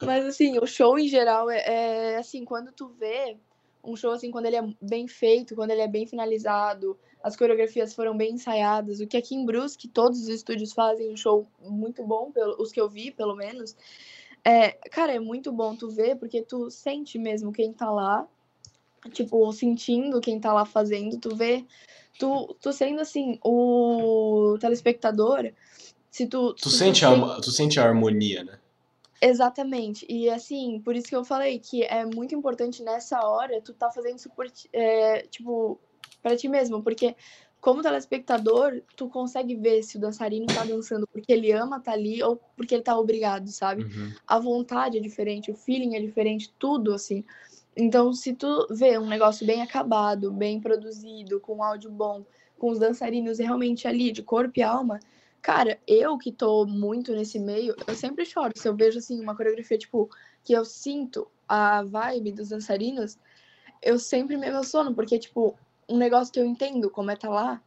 Mas 0.01 0.27
assim, 0.27 0.59
o 0.59 0.67
show 0.67 0.99
em 0.99 1.09
geral 1.09 1.51
é, 1.51 2.13
é 2.13 2.17
assim, 2.17 2.45
quando 2.45 2.73
tu 2.73 2.89
vê 2.89 3.37
um 3.85 3.97
show 3.97 4.13
assim, 4.13 4.31
quando 4.31 4.47
ele 4.47 4.57
é 4.57 4.67
bem 4.81 5.07
feito, 5.07 5.55
quando 5.55 5.71
ele 5.71 5.83
é 5.83 5.89
bem 5.89 6.07
finalizado, 6.07 6.99
as 7.23 7.37
coreografias 7.37 7.95
foram 7.95 8.17
bem 8.17 8.35
ensaiadas. 8.35 9.01
O 9.01 9.07
que 9.07 9.17
aqui 9.17 9.35
em 9.35 9.45
Brusque 9.45 9.89
todos 9.89 10.21
os 10.21 10.29
estúdios 10.29 10.73
fazem 10.73 11.13
um 11.13 11.17
show 11.17 11.47
muito 11.61 12.05
bom, 12.05 12.33
os 12.59 12.73
que 12.73 12.81
eu 12.81 12.89
vi, 12.89 13.11
pelo 13.11 13.35
menos. 13.35 13.77
É, 14.45 14.73
cara, 14.91 15.15
é 15.15 15.19
muito 15.19 15.51
bom 15.51 15.75
tu 15.75 15.89
ver, 15.91 16.17
porque 16.17 16.43
tu 16.43 16.71
sente 16.71 17.19
mesmo 17.19 17.53
quem 17.53 17.73
tá 17.73 17.91
lá, 17.91 18.27
tipo, 19.11 19.51
sentindo 19.53 20.21
quem 20.21 20.39
tá 20.39 20.53
lá 20.53 20.65
fazendo, 20.65 21.19
tu 21.19 21.35
vê, 21.35 21.65
tu, 22.19 22.55
tu 22.61 22.73
sendo 22.73 23.01
assim, 23.01 23.39
o 23.43 24.57
telespectador, 24.61 25.51
se 26.11 26.27
tu. 26.27 26.55
Tu, 26.55 26.69
se 26.69 26.79
sente, 26.79 27.01
tu, 27.01 27.07
a, 27.07 27.41
tu 27.41 27.51
sente 27.51 27.81
a 27.81 27.85
harmonia, 27.85 28.45
né? 28.45 28.59
Exatamente. 29.25 30.05
E 30.09 30.29
assim, 30.29 30.81
por 30.81 30.95
isso 30.95 31.09
que 31.09 31.17
eu 31.17 31.25
falei 31.25 31.59
que 31.59 31.83
é 31.83 32.05
muito 32.05 32.35
importante 32.35 32.83
nessa 32.83 33.21
hora 33.27 33.61
tu 33.63 33.73
tá 33.73 33.91
fazendo 33.91 34.19
isso 34.19 34.31
por, 34.31 34.47
é, 34.73 35.23
tipo, 35.23 35.81
para 36.23 36.37
ti 36.37 36.47
mesmo, 36.47 36.83
porque 36.83 37.17
como 37.59 37.81
telespectador, 37.81 38.83
tu 38.95 39.09
consegue 39.09 39.55
ver 39.55 39.83
se 39.83 39.97
o 39.97 40.01
dançarino 40.01 40.45
tá 40.47 40.65
dançando 40.65 41.07
porque 41.07 41.33
ele 41.33 41.51
ama 41.51 41.81
tá 41.81 41.93
ali 41.93 42.23
ou 42.23 42.39
porque 42.55 42.75
ele 42.75 42.83
tá 42.83 42.99
obrigado, 42.99 43.49
sabe? 43.49 43.85
Uhum. 43.85 44.13
A 44.27 44.39
vontade 44.39 44.99
é 44.99 45.01
diferente, 45.01 45.51
o 45.51 45.57
feeling 45.57 45.97
é 45.97 46.01
diferente, 46.01 46.53
tudo 46.59 46.93
assim. 46.93 47.25
Então, 47.75 48.13
se 48.13 48.35
tu 48.35 48.67
vê 48.71 48.99
um 48.99 49.07
negócio 49.07 49.47
bem 49.47 49.63
acabado, 49.63 50.31
bem 50.31 50.61
produzido, 50.61 51.41
com 51.41 51.65
áudio 51.65 51.91
bom, 51.91 52.27
com 52.59 52.69
os 52.69 52.79
dançarinos 52.79 53.39
realmente 53.39 53.89
ali 53.89 54.13
de 54.13 54.23
corpo 54.23 54.53
e 54.57 54.63
alma, 54.63 55.01
cara, 55.45 55.79
eu 55.87 56.17
que 56.17 56.33
tô 56.33 56.65
muito 56.65 57.13
nesse 57.13 57.39
meio, 57.39 57.77
eu 57.87 57.95
sempre 57.95 58.25
choro. 58.25 58.55
Se 58.57 58.67
eu 58.67 58.75
vejo 58.75 58.99
assim 58.99 59.21
uma 59.21 59.37
coreografia 59.37 59.77
tipo 59.77 60.09
que 60.43 60.55
eu 60.55 60.65
sinto 60.65 61.29
a 61.47 61.83
vibe 61.83 62.33
dos 62.33 62.49
dançarinos, 62.49 63.19
eu 63.83 63.99
sempre 63.99 64.39
me 64.39 64.47
emociono, 64.47 64.95
porque 64.95 65.19
tipo, 65.19 65.55
um 65.87 65.99
negócio 65.99 66.33
que 66.33 66.41
eu 66.41 66.47
entendo 66.47 66.89
como 66.89 67.11
é 67.11 67.17
tá 67.17 67.29
lá. 67.29 67.63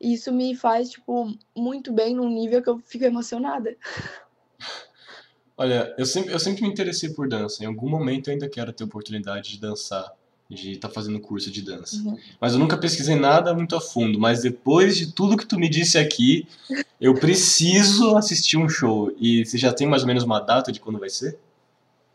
E 0.00 0.14
isso 0.14 0.32
me 0.32 0.56
faz, 0.56 0.90
tipo, 0.90 1.32
muito 1.56 1.92
bem 1.92 2.16
num 2.16 2.28
nível 2.28 2.60
que 2.60 2.68
eu 2.68 2.80
fico 2.80 3.04
emocionada. 3.04 3.76
Olha, 5.56 5.94
eu 5.96 6.04
sempre, 6.04 6.32
eu 6.32 6.40
sempre 6.40 6.62
me 6.62 6.68
interessei 6.68 7.10
por 7.10 7.28
dança. 7.28 7.62
Em 7.62 7.66
algum 7.66 7.88
momento 7.88 8.28
eu 8.28 8.32
ainda 8.32 8.48
quero 8.48 8.72
ter 8.72 8.82
oportunidade 8.82 9.52
de 9.52 9.60
dançar, 9.60 10.12
de 10.54 10.72
estar 10.72 10.88
tá 10.88 10.94
fazendo 10.94 11.20
curso 11.20 11.50
de 11.50 11.60
dança. 11.60 11.96
Uhum. 11.96 12.16
Mas 12.40 12.52
eu 12.52 12.58
nunca 12.58 12.78
pesquisei 12.78 13.16
nada 13.16 13.52
muito 13.52 13.76
a 13.76 13.80
fundo. 13.80 14.18
Mas 14.18 14.42
depois 14.42 14.96
de 14.96 15.12
tudo 15.12 15.36
que 15.36 15.46
tu 15.46 15.58
me 15.58 15.68
disse 15.68 15.98
aqui, 15.98 16.46
eu 17.00 17.14
preciso 17.14 18.16
assistir 18.16 18.56
um 18.56 18.68
show. 18.68 19.12
E 19.18 19.44
você 19.44 19.58
já 19.58 19.72
tem 19.72 19.86
mais 19.86 20.02
ou 20.02 20.08
menos 20.08 20.22
uma 20.22 20.40
data 20.40 20.72
de 20.72 20.80
quando 20.80 20.98
vai 20.98 21.10
ser? 21.10 21.38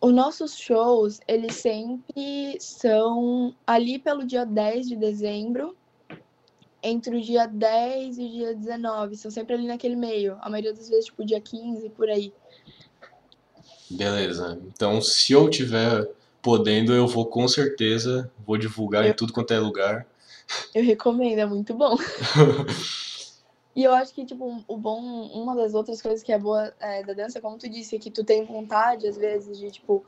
Os 0.01 0.13
nossos 0.13 0.57
shows, 0.57 1.19
eles 1.27 1.55
sempre 1.55 2.57
são 2.59 3.53
ali 3.67 3.99
pelo 3.99 4.25
dia 4.25 4.45
10 4.45 4.87
de 4.87 4.95
dezembro, 4.95 5.75
entre 6.81 7.17
o 7.17 7.21
dia 7.21 7.45
10 7.45 8.17
e 8.17 8.23
o 8.23 8.29
dia 8.29 8.55
19. 8.55 9.17
São 9.17 9.29
sempre 9.29 9.55
ali 9.55 9.67
naquele 9.67 9.97
meio. 9.97 10.37
A 10.39 10.49
maioria 10.49 10.73
das 10.73 10.89
vezes, 10.89 11.05
tipo, 11.05 11.25
dia 11.25 11.41
15, 11.41 11.89
por 11.89 12.09
aí. 12.09 12.31
Beleza. 13.89 14.59
Então, 14.67 15.01
se 15.01 15.33
eu 15.33 15.49
tiver 15.49 16.07
podendo, 16.41 16.93
eu 16.93 17.07
vou 17.07 17.25
com 17.25 17.47
certeza, 17.47 18.31
vou 18.45 18.57
divulgar 18.57 19.03
eu... 19.05 19.11
em 19.11 19.13
tudo 19.13 19.33
quanto 19.33 19.53
é 19.53 19.59
lugar. 19.59 20.05
Eu 20.73 20.83
recomendo, 20.83 21.39
é 21.39 21.45
muito 21.45 21.73
bom. 21.73 21.95
E 23.75 23.83
eu 23.85 23.93
acho 23.93 24.13
que, 24.13 24.25
tipo, 24.25 24.61
o 24.67 24.75
bom, 24.75 24.99
uma 25.27 25.55
das 25.55 25.73
outras 25.73 26.01
coisas 26.01 26.21
que 26.21 26.33
é 26.33 26.37
boa 26.37 26.73
é, 26.81 27.01
da 27.01 27.13
dança, 27.13 27.39
como 27.39 27.57
tu 27.57 27.69
disse, 27.69 27.95
é 27.95 27.99
que 27.99 28.11
tu 28.11 28.25
tem 28.25 28.43
vontade, 28.43 29.07
às 29.07 29.15
vezes, 29.15 29.57
de, 29.57 29.71
tipo, 29.71 30.03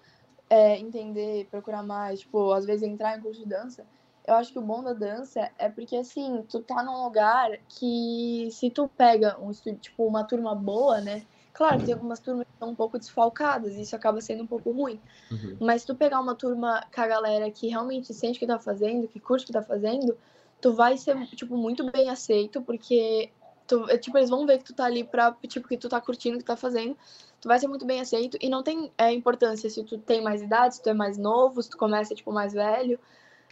é, 0.50 0.78
entender, 0.78 1.48
procurar 1.50 1.82
mais, 1.82 2.20
tipo, 2.20 2.52
às 2.52 2.66
vezes 2.66 2.84
entrar 2.84 3.18
em 3.18 3.22
curso 3.22 3.40
de 3.40 3.48
dança, 3.48 3.86
eu 4.28 4.34
acho 4.34 4.52
que 4.52 4.60
o 4.60 4.62
bom 4.62 4.84
da 4.84 4.92
dança 4.92 5.50
é 5.58 5.70
porque, 5.70 5.96
assim, 5.96 6.44
tu 6.50 6.60
tá 6.60 6.84
num 6.84 7.04
lugar 7.04 7.50
que 7.70 8.50
se 8.52 8.70
tu 8.70 8.90
pega 8.90 9.38
um 9.40 9.52
tipo, 9.52 10.06
uma 10.06 10.26
turma 10.26 10.54
boa, 10.54 11.00
né? 11.00 11.26
Claro 11.54 11.84
tem 11.84 11.94
algumas 11.94 12.20
turmas 12.20 12.46
que 12.46 12.54
estão 12.54 12.70
um 12.70 12.76
pouco 12.76 12.98
desfalcadas, 12.98 13.76
e 13.76 13.82
isso 13.82 13.96
acaba 13.96 14.22
sendo 14.22 14.44
um 14.44 14.48
pouco 14.48 14.72
ruim. 14.72 15.00
Uhum. 15.32 15.58
Mas 15.60 15.82
se 15.82 15.88
tu 15.88 15.96
pegar 15.96 16.20
uma 16.20 16.36
turma 16.36 16.86
com 16.94 17.02
a 17.02 17.08
galera 17.08 17.52
que 17.52 17.68
realmente 17.68 18.14
sente 18.14 18.38
o 18.38 18.40
que 18.40 18.48
tá 18.48 18.60
fazendo, 18.60 19.08
que 19.08 19.20
curte 19.20 19.44
o 19.44 19.48
que 19.48 19.54
tá 19.54 19.62
fazendo, 19.62 20.18
tu 20.62 20.74
vai 20.74 20.98
ser, 20.98 21.18
tipo, 21.28 21.58
muito 21.58 21.90
bem 21.92 22.10
aceito, 22.10 22.62
porque 22.62 23.32
tu, 23.68 23.90
é, 23.90 23.98
tipo, 23.98 24.18
eles 24.18 24.30
vão 24.30 24.46
ver 24.46 24.60
que 24.60 24.66
tu 24.66 24.74
tá 24.74 24.86
ali 24.86 25.04
pra, 25.04 25.36
tipo, 25.48 25.68
que 25.68 25.78
tu 25.78 25.90
tá 25.90 26.00
curtindo 26.00 26.36
o 26.36 26.40
que 26.40 26.46
tá 26.46 26.56
fazendo, 26.56 26.96
tu 27.40 27.48
vai 27.48 27.60
ser 27.60 27.68
muito 27.68 27.86
bem 27.86 28.00
aceito, 28.00 28.38
e 28.40 28.48
não 28.50 28.64
tem 28.64 28.92
é, 28.98 29.12
importância 29.12 29.70
se 29.70 29.84
tu 29.84 29.98
tem 29.98 30.22
mais 30.22 30.42
idade, 30.42 30.76
se 30.76 30.84
tu 30.84 30.90
é 30.90 30.94
mais 30.94 31.18
novo, 31.18 31.62
se 31.62 31.70
tu 31.70 31.78
começa, 31.78 32.14
tipo, 32.14 32.32
mais 32.32 32.54
velho, 32.54 33.00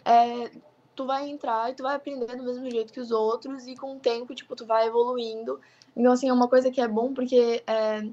é, 0.06 0.52
tu 1.00 1.06
vai 1.06 1.30
entrar 1.30 1.72
e 1.72 1.74
tu 1.74 1.84
vai 1.84 1.96
aprender 1.96 2.36
do 2.36 2.44
mesmo 2.44 2.70
jeito 2.70 2.92
que 2.92 3.00
os 3.00 3.10
outros, 3.10 3.66
e 3.66 3.74
com 3.74 3.96
o 3.96 4.00
tempo, 4.00 4.36
tipo, 4.36 4.54
tu 4.54 4.66
vai 4.66 4.86
evoluindo. 4.86 5.58
Então, 5.96 6.12
assim, 6.12 6.28
é 6.28 6.34
uma 6.34 6.50
coisa 6.50 6.70
que 6.70 6.82
é 6.82 6.88
bom, 6.90 7.14
porque, 7.14 7.64
é, 7.66 8.06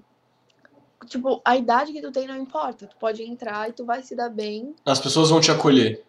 tipo, 1.06 1.42
a 1.44 1.56
idade 1.56 1.92
que 1.92 2.00
tu 2.00 2.12
tem 2.12 2.28
não 2.28 2.36
importa, 2.36 2.86
tu 2.86 2.96
pode 2.96 3.24
entrar 3.24 3.68
e 3.68 3.72
tu 3.72 3.84
vai 3.84 4.04
se 4.04 4.14
dar 4.14 4.28
bem. 4.28 4.72
As 4.84 5.00
pessoas 5.00 5.30
vão 5.30 5.40
te 5.40 5.50
acolher. 5.50 6.04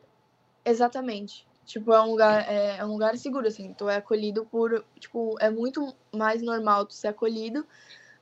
Exatamente. 0.63 1.47
Tipo, 1.65 1.93
é 1.93 2.01
um 2.01 2.11
lugar, 2.11 2.45
é, 2.47 2.77
é, 2.77 2.85
um 2.85 2.91
lugar 2.91 3.17
seguro, 3.17 3.47
assim. 3.47 3.73
Tu 3.75 3.89
é 3.89 3.95
acolhido 3.95 4.45
por. 4.45 4.85
Tipo, 4.99 5.35
é 5.39 5.49
muito 5.49 5.91
mais 6.15 6.43
normal 6.43 6.85
tu 6.85 6.93
ser 6.93 7.07
acolhido 7.07 7.65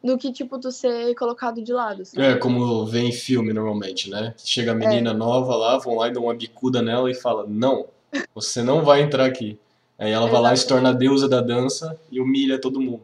do 0.01 0.17
que, 0.17 0.31
tipo, 0.31 0.57
tu 0.57 0.71
ser 0.71 1.13
colocado 1.15 1.61
de 1.61 1.73
lado. 1.73 2.05
Sabe? 2.05 2.23
É, 2.25 2.35
como 2.37 2.85
vem 2.85 3.09
em 3.09 3.11
filme 3.11 3.51
normalmente, 3.51 4.09
né? 4.09 4.33
Chega 4.37 4.71
a 4.71 4.75
menina 4.75 5.11
é. 5.11 5.13
nova 5.13 5.55
lá, 5.57 5.77
vão 5.77 5.95
lá 5.95 6.07
e 6.07 6.11
dão 6.11 6.23
uma 6.23 6.33
bicuda 6.33 6.81
nela 6.81 7.11
e 7.11 7.13
fala: 7.13 7.45
Não, 7.47 7.87
você 8.33 8.61
não 8.63 8.83
vai 8.83 9.01
entrar 9.01 9.25
aqui. 9.25 9.59
Aí 9.97 10.11
ela 10.11 10.27
vai 10.27 10.41
lá 10.41 10.53
e 10.53 10.57
se 10.57 10.67
torna 10.67 10.89
a 10.89 10.93
deusa 10.93 11.27
da 11.27 11.41
dança 11.41 11.99
e 12.11 12.19
humilha 12.19 12.59
todo 12.59 12.81
mundo. 12.81 13.03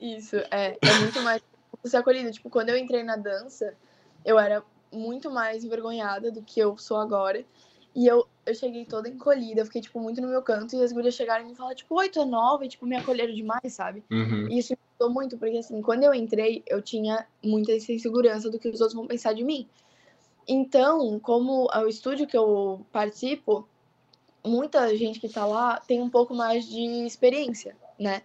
Isso, 0.00 0.36
é. 0.50 0.76
É 0.80 0.98
muito 1.00 1.20
mais 1.22 1.42
ser 1.84 1.98
acolhido. 1.98 2.30
Tipo, 2.30 2.50
quando 2.50 2.70
eu 2.70 2.76
entrei 2.76 3.02
na 3.02 3.16
dança, 3.16 3.74
eu 4.24 4.38
era 4.38 4.62
muito 4.92 5.30
mais 5.30 5.62
envergonhada 5.62 6.32
do 6.32 6.42
que 6.42 6.58
eu 6.58 6.76
sou 6.76 6.96
agora. 6.96 7.44
E 7.94 8.06
eu, 8.06 8.26
eu 8.46 8.54
cheguei 8.54 8.84
toda 8.84 9.08
encolhida, 9.08 9.64
fiquei, 9.64 9.80
tipo, 9.80 9.98
muito 9.98 10.20
no 10.20 10.28
meu 10.28 10.42
canto, 10.42 10.76
e 10.76 10.82
as 10.82 10.92
gurias 10.92 11.14
chegaram 11.14 11.44
e 11.44 11.48
me 11.48 11.56
falaram, 11.56 11.76
tipo, 11.76 11.96
oi, 11.96 12.08
tu 12.08 12.20
é 12.20 12.24
nova, 12.24 12.64
e, 12.64 12.68
tipo, 12.68 12.86
me 12.86 12.96
acolheram 12.96 13.34
demais, 13.34 13.72
sabe? 13.72 14.04
Uhum. 14.10 14.48
E 14.48 14.58
isso 14.58 14.72
me 14.72 14.78
ajudou 14.92 15.12
muito, 15.12 15.36
porque, 15.36 15.58
assim, 15.58 15.82
quando 15.82 16.04
eu 16.04 16.14
entrei, 16.14 16.62
eu 16.68 16.80
tinha 16.80 17.26
muita 17.42 17.72
insegurança 17.72 18.48
do 18.48 18.60
que 18.60 18.68
os 18.68 18.80
outros 18.80 18.94
vão 18.94 19.08
pensar 19.08 19.32
de 19.32 19.42
mim. 19.42 19.68
Então, 20.46 21.18
como 21.18 21.68
o 21.68 21.86
estúdio 21.88 22.28
que 22.28 22.36
eu 22.36 22.86
participo, 22.92 23.68
muita 24.44 24.96
gente 24.96 25.20
que 25.20 25.28
tá 25.28 25.44
lá 25.44 25.80
tem 25.80 26.00
um 26.00 26.10
pouco 26.10 26.34
mais 26.34 26.66
de 26.66 27.06
experiência, 27.06 27.76
né? 27.98 28.22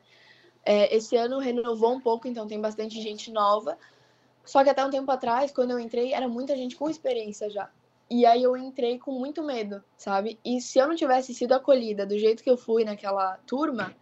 É, 0.63 0.95
esse 0.95 1.15
ano 1.15 1.37
renovou 1.37 1.93
um 1.93 2.01
pouco, 2.01 2.27
então 2.27 2.47
tem 2.47 2.59
bastante 2.59 3.01
gente 3.01 3.31
nova. 3.31 3.77
Só 4.43 4.63
que 4.63 4.69
até 4.69 4.85
um 4.85 4.89
tempo 4.89 5.11
atrás, 5.11 5.51
quando 5.51 5.71
eu 5.71 5.79
entrei, 5.79 6.13
era 6.13 6.27
muita 6.27 6.55
gente 6.55 6.75
com 6.75 6.89
experiência 6.89 7.49
já. 7.49 7.69
E 8.09 8.25
aí 8.25 8.43
eu 8.43 8.55
entrei 8.55 8.99
com 8.99 9.11
muito 9.11 9.43
medo, 9.43 9.83
sabe? 9.97 10.39
E 10.45 10.61
se 10.61 10.77
eu 10.77 10.87
não 10.87 10.95
tivesse 10.95 11.33
sido 11.33 11.53
acolhida 11.53 12.05
do 12.05 12.17
jeito 12.17 12.43
que 12.43 12.49
eu 12.49 12.57
fui 12.57 12.83
naquela 12.83 13.37
turma, 13.47 13.95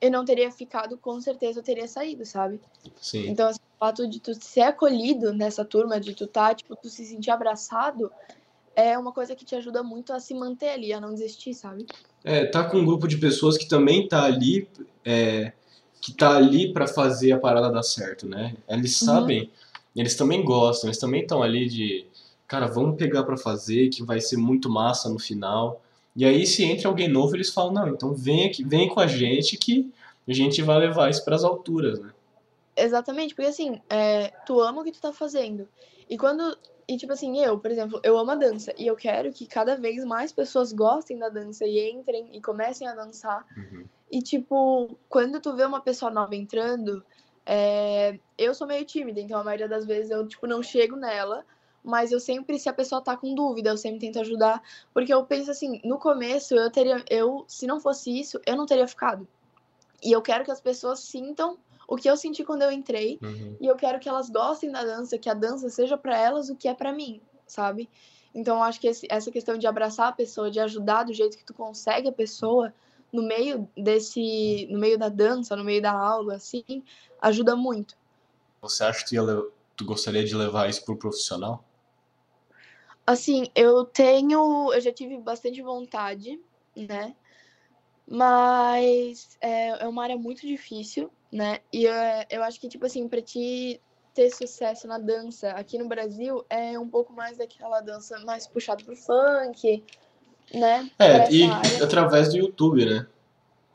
eu 0.00 0.10
não 0.10 0.24
teria 0.24 0.50
ficado, 0.50 0.96
com 0.96 1.20
certeza 1.20 1.58
eu 1.58 1.64
teria 1.64 1.88
saído, 1.88 2.24
sabe? 2.24 2.60
Sim. 3.00 3.28
Então, 3.28 3.48
assim, 3.48 3.58
o 3.58 3.78
fato 3.78 4.06
de 4.06 4.20
tu 4.20 4.32
ser 4.34 4.62
acolhido 4.62 5.32
nessa 5.32 5.64
turma, 5.64 5.98
de 5.98 6.14
tu 6.14 6.26
tá, 6.26 6.54
tipo, 6.54 6.76
tu 6.76 6.88
se 6.88 7.04
sentir 7.04 7.30
abraçado, 7.32 8.12
é 8.80 8.96
uma 8.96 9.10
coisa 9.10 9.34
que 9.34 9.44
te 9.44 9.56
ajuda 9.56 9.82
muito 9.82 10.12
a 10.12 10.20
se 10.20 10.32
manter 10.34 10.68
ali, 10.68 10.92
a 10.92 11.00
não 11.00 11.12
desistir, 11.12 11.52
sabe? 11.52 11.84
É, 12.22 12.46
tá 12.46 12.62
com 12.62 12.78
um 12.78 12.86
grupo 12.86 13.08
de 13.08 13.18
pessoas 13.18 13.58
que 13.58 13.68
também 13.68 14.06
tá 14.06 14.24
ali, 14.24 14.68
é, 15.04 15.52
que 16.00 16.12
tá 16.12 16.36
ali 16.36 16.72
para 16.72 16.86
fazer 16.86 17.32
a 17.32 17.38
parada 17.38 17.72
dar 17.72 17.82
certo, 17.82 18.28
né? 18.28 18.54
Eles 18.68 19.00
uhum. 19.02 19.06
sabem, 19.06 19.40
uhum. 19.40 19.48
eles 19.96 20.14
também 20.14 20.44
gostam, 20.44 20.88
eles 20.88 20.98
também 20.98 21.22
estão 21.22 21.42
ali 21.42 21.68
de 21.68 22.06
cara, 22.46 22.66
vamos 22.66 22.96
pegar 22.96 23.24
para 23.24 23.36
fazer, 23.36 23.88
que 23.88 24.04
vai 24.04 24.20
ser 24.20 24.36
muito 24.36 24.70
massa 24.70 25.08
no 25.08 25.18
final. 25.18 25.82
E 26.14 26.24
aí, 26.24 26.46
se 26.46 26.64
entra 26.64 26.88
alguém 26.88 27.08
novo, 27.08 27.34
eles 27.34 27.50
falam, 27.50 27.72
não, 27.72 27.88
então 27.88 28.14
vem 28.14 28.46
aqui, 28.46 28.62
vem 28.62 28.88
com 28.88 29.00
a 29.00 29.08
gente 29.08 29.56
que 29.56 29.92
a 30.26 30.32
gente 30.32 30.62
vai 30.62 30.78
levar 30.78 31.10
isso 31.10 31.24
para 31.24 31.34
as 31.34 31.42
alturas, 31.42 31.98
né? 31.98 32.10
Exatamente, 32.76 33.34
porque 33.34 33.48
assim, 33.48 33.80
é, 33.90 34.28
tu 34.46 34.60
ama 34.60 34.82
o 34.82 34.84
que 34.84 34.92
tu 34.92 35.00
tá 35.00 35.12
fazendo. 35.12 35.68
E 36.08 36.16
quando. 36.16 36.56
E 36.88 36.96
tipo 36.96 37.12
assim, 37.12 37.38
eu, 37.38 37.58
por 37.58 37.70
exemplo, 37.70 38.00
eu 38.02 38.16
amo 38.16 38.30
a 38.30 38.34
dança. 38.34 38.72
E 38.78 38.86
eu 38.86 38.96
quero 38.96 39.30
que 39.32 39.46
cada 39.46 39.76
vez 39.76 40.04
mais 40.04 40.32
pessoas 40.32 40.72
gostem 40.72 41.18
da 41.18 41.28
dança 41.28 41.66
e 41.66 41.90
entrem 41.90 42.30
e 42.32 42.40
comecem 42.40 42.88
a 42.88 42.94
dançar. 42.94 43.46
Uhum. 43.56 43.84
E 44.10 44.22
tipo, 44.22 44.98
quando 45.08 45.38
tu 45.38 45.54
vê 45.54 45.64
uma 45.64 45.82
pessoa 45.82 46.10
nova 46.10 46.34
entrando, 46.34 47.04
é, 47.44 48.18
eu 48.38 48.54
sou 48.54 48.66
meio 48.66 48.86
tímida, 48.86 49.20
então 49.20 49.38
a 49.38 49.44
maioria 49.44 49.68
das 49.68 49.84
vezes 49.84 50.10
eu, 50.10 50.26
tipo, 50.26 50.46
não 50.46 50.62
chego 50.62 50.96
nela 50.96 51.44
mas 51.88 52.12
eu 52.12 52.20
sempre, 52.20 52.58
se 52.58 52.68
a 52.68 52.72
pessoa 52.72 53.00
tá 53.00 53.16
com 53.16 53.34
dúvida, 53.34 53.70
eu 53.70 53.76
sempre 53.78 54.00
tento 54.00 54.20
ajudar, 54.20 54.62
porque 54.92 55.12
eu 55.12 55.24
penso 55.24 55.50
assim, 55.50 55.80
no 55.84 55.98
começo 55.98 56.54
eu 56.54 56.70
teria, 56.70 57.02
eu, 57.08 57.44
se 57.48 57.66
não 57.66 57.80
fosse 57.80 58.10
isso, 58.10 58.38
eu 58.44 58.56
não 58.56 58.66
teria 58.66 58.86
ficado. 58.86 59.26
E 60.02 60.12
eu 60.12 60.20
quero 60.20 60.44
que 60.44 60.50
as 60.50 60.60
pessoas 60.60 61.00
sintam 61.00 61.58
o 61.88 61.96
que 61.96 62.08
eu 62.08 62.16
senti 62.18 62.44
quando 62.44 62.62
eu 62.62 62.70
entrei, 62.70 63.18
uhum. 63.22 63.56
e 63.58 63.66
eu 63.66 63.74
quero 63.74 63.98
que 63.98 64.08
elas 64.08 64.28
gostem 64.28 64.70
da 64.70 64.84
dança, 64.84 65.16
que 65.16 65.30
a 65.30 65.34
dança 65.34 65.70
seja 65.70 65.96
para 65.96 66.16
elas 66.16 66.50
o 66.50 66.54
que 66.54 66.68
é 66.68 66.74
para 66.74 66.92
mim, 66.92 67.18
sabe? 67.46 67.88
Então 68.34 68.58
eu 68.58 68.62
acho 68.62 68.78
que 68.78 68.86
esse, 68.86 69.06
essa 69.10 69.30
questão 69.30 69.56
de 69.56 69.66
abraçar 69.66 70.08
a 70.08 70.12
pessoa, 70.12 70.50
de 70.50 70.60
ajudar 70.60 71.04
do 71.04 71.14
jeito 71.14 71.38
que 71.38 71.44
tu 71.44 71.54
consegue 71.54 72.06
a 72.06 72.12
pessoa 72.12 72.74
no 73.10 73.22
meio 73.22 73.66
desse, 73.74 74.68
no 74.70 74.78
meio 74.78 74.98
da 74.98 75.08
dança, 75.08 75.56
no 75.56 75.64
meio 75.64 75.80
da 75.80 75.92
aula, 75.92 76.34
assim, 76.34 76.84
ajuda 77.22 77.56
muito. 77.56 77.96
Você 78.60 78.84
acha 78.84 79.02
que 79.06 79.16
tu 79.74 79.84
gostaria 79.86 80.24
de 80.24 80.34
levar 80.34 80.68
isso 80.68 80.84
pro 80.84 80.94
profissional? 80.94 81.64
Assim, 83.06 83.46
eu 83.54 83.86
tenho. 83.86 84.70
Eu 84.74 84.80
já 84.82 84.92
tive 84.92 85.16
bastante 85.16 85.62
vontade, 85.62 86.38
né? 86.76 87.16
Mas 88.06 89.38
é, 89.40 89.84
é 89.84 89.88
uma 89.88 90.02
área 90.02 90.18
muito 90.18 90.46
difícil, 90.46 91.10
né? 91.32 91.60
E 91.72 91.84
eu, 91.84 91.94
eu 92.30 92.42
acho 92.42 92.60
que, 92.60 92.68
tipo 92.68 92.86
assim, 92.86 93.08
pra 93.08 93.20
te 93.20 93.80
ter 94.14 94.30
sucesso 94.30 94.88
na 94.88 94.98
dança 94.98 95.50
aqui 95.50 95.78
no 95.78 95.86
Brasil 95.86 96.44
é 96.50 96.78
um 96.78 96.88
pouco 96.88 97.12
mais 97.12 97.38
daquela 97.38 97.80
dança 97.80 98.18
mais 98.24 98.46
puxada 98.46 98.82
pro 98.82 98.96
funk, 98.96 99.84
né? 100.52 100.90
É, 100.98 101.30
e 101.30 101.44
área. 101.44 101.84
através 101.84 102.30
do 102.30 102.38
YouTube, 102.38 102.84
né? 102.84 103.06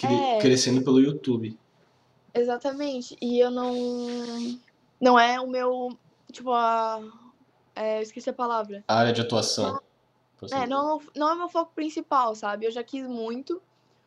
É, 0.03 0.39
crescendo 0.39 0.81
pelo 0.81 0.99
YouTube. 0.99 1.57
Exatamente. 2.33 3.15
E 3.21 3.39
eu 3.39 3.49
não. 3.49 4.59
Não 4.99 5.17
é 5.19 5.39
o 5.39 5.47
meu. 5.47 5.97
Tipo, 6.31 6.51
a, 6.51 7.01
é, 7.75 7.99
eu 7.99 8.01
esqueci 8.01 8.29
a 8.29 8.33
palavra. 8.33 8.83
A 8.87 8.95
área 8.95 9.13
de 9.13 9.21
atuação. 9.21 9.79
Não, 10.41 10.61
é, 10.61 10.67
não, 10.67 11.01
não 11.15 11.31
é 11.31 11.35
meu 11.35 11.47
foco 11.47 11.71
principal, 11.73 12.35
sabe? 12.35 12.65
Eu 12.65 12.71
já 12.71 12.83
quis 12.83 13.07
muito. 13.07 13.61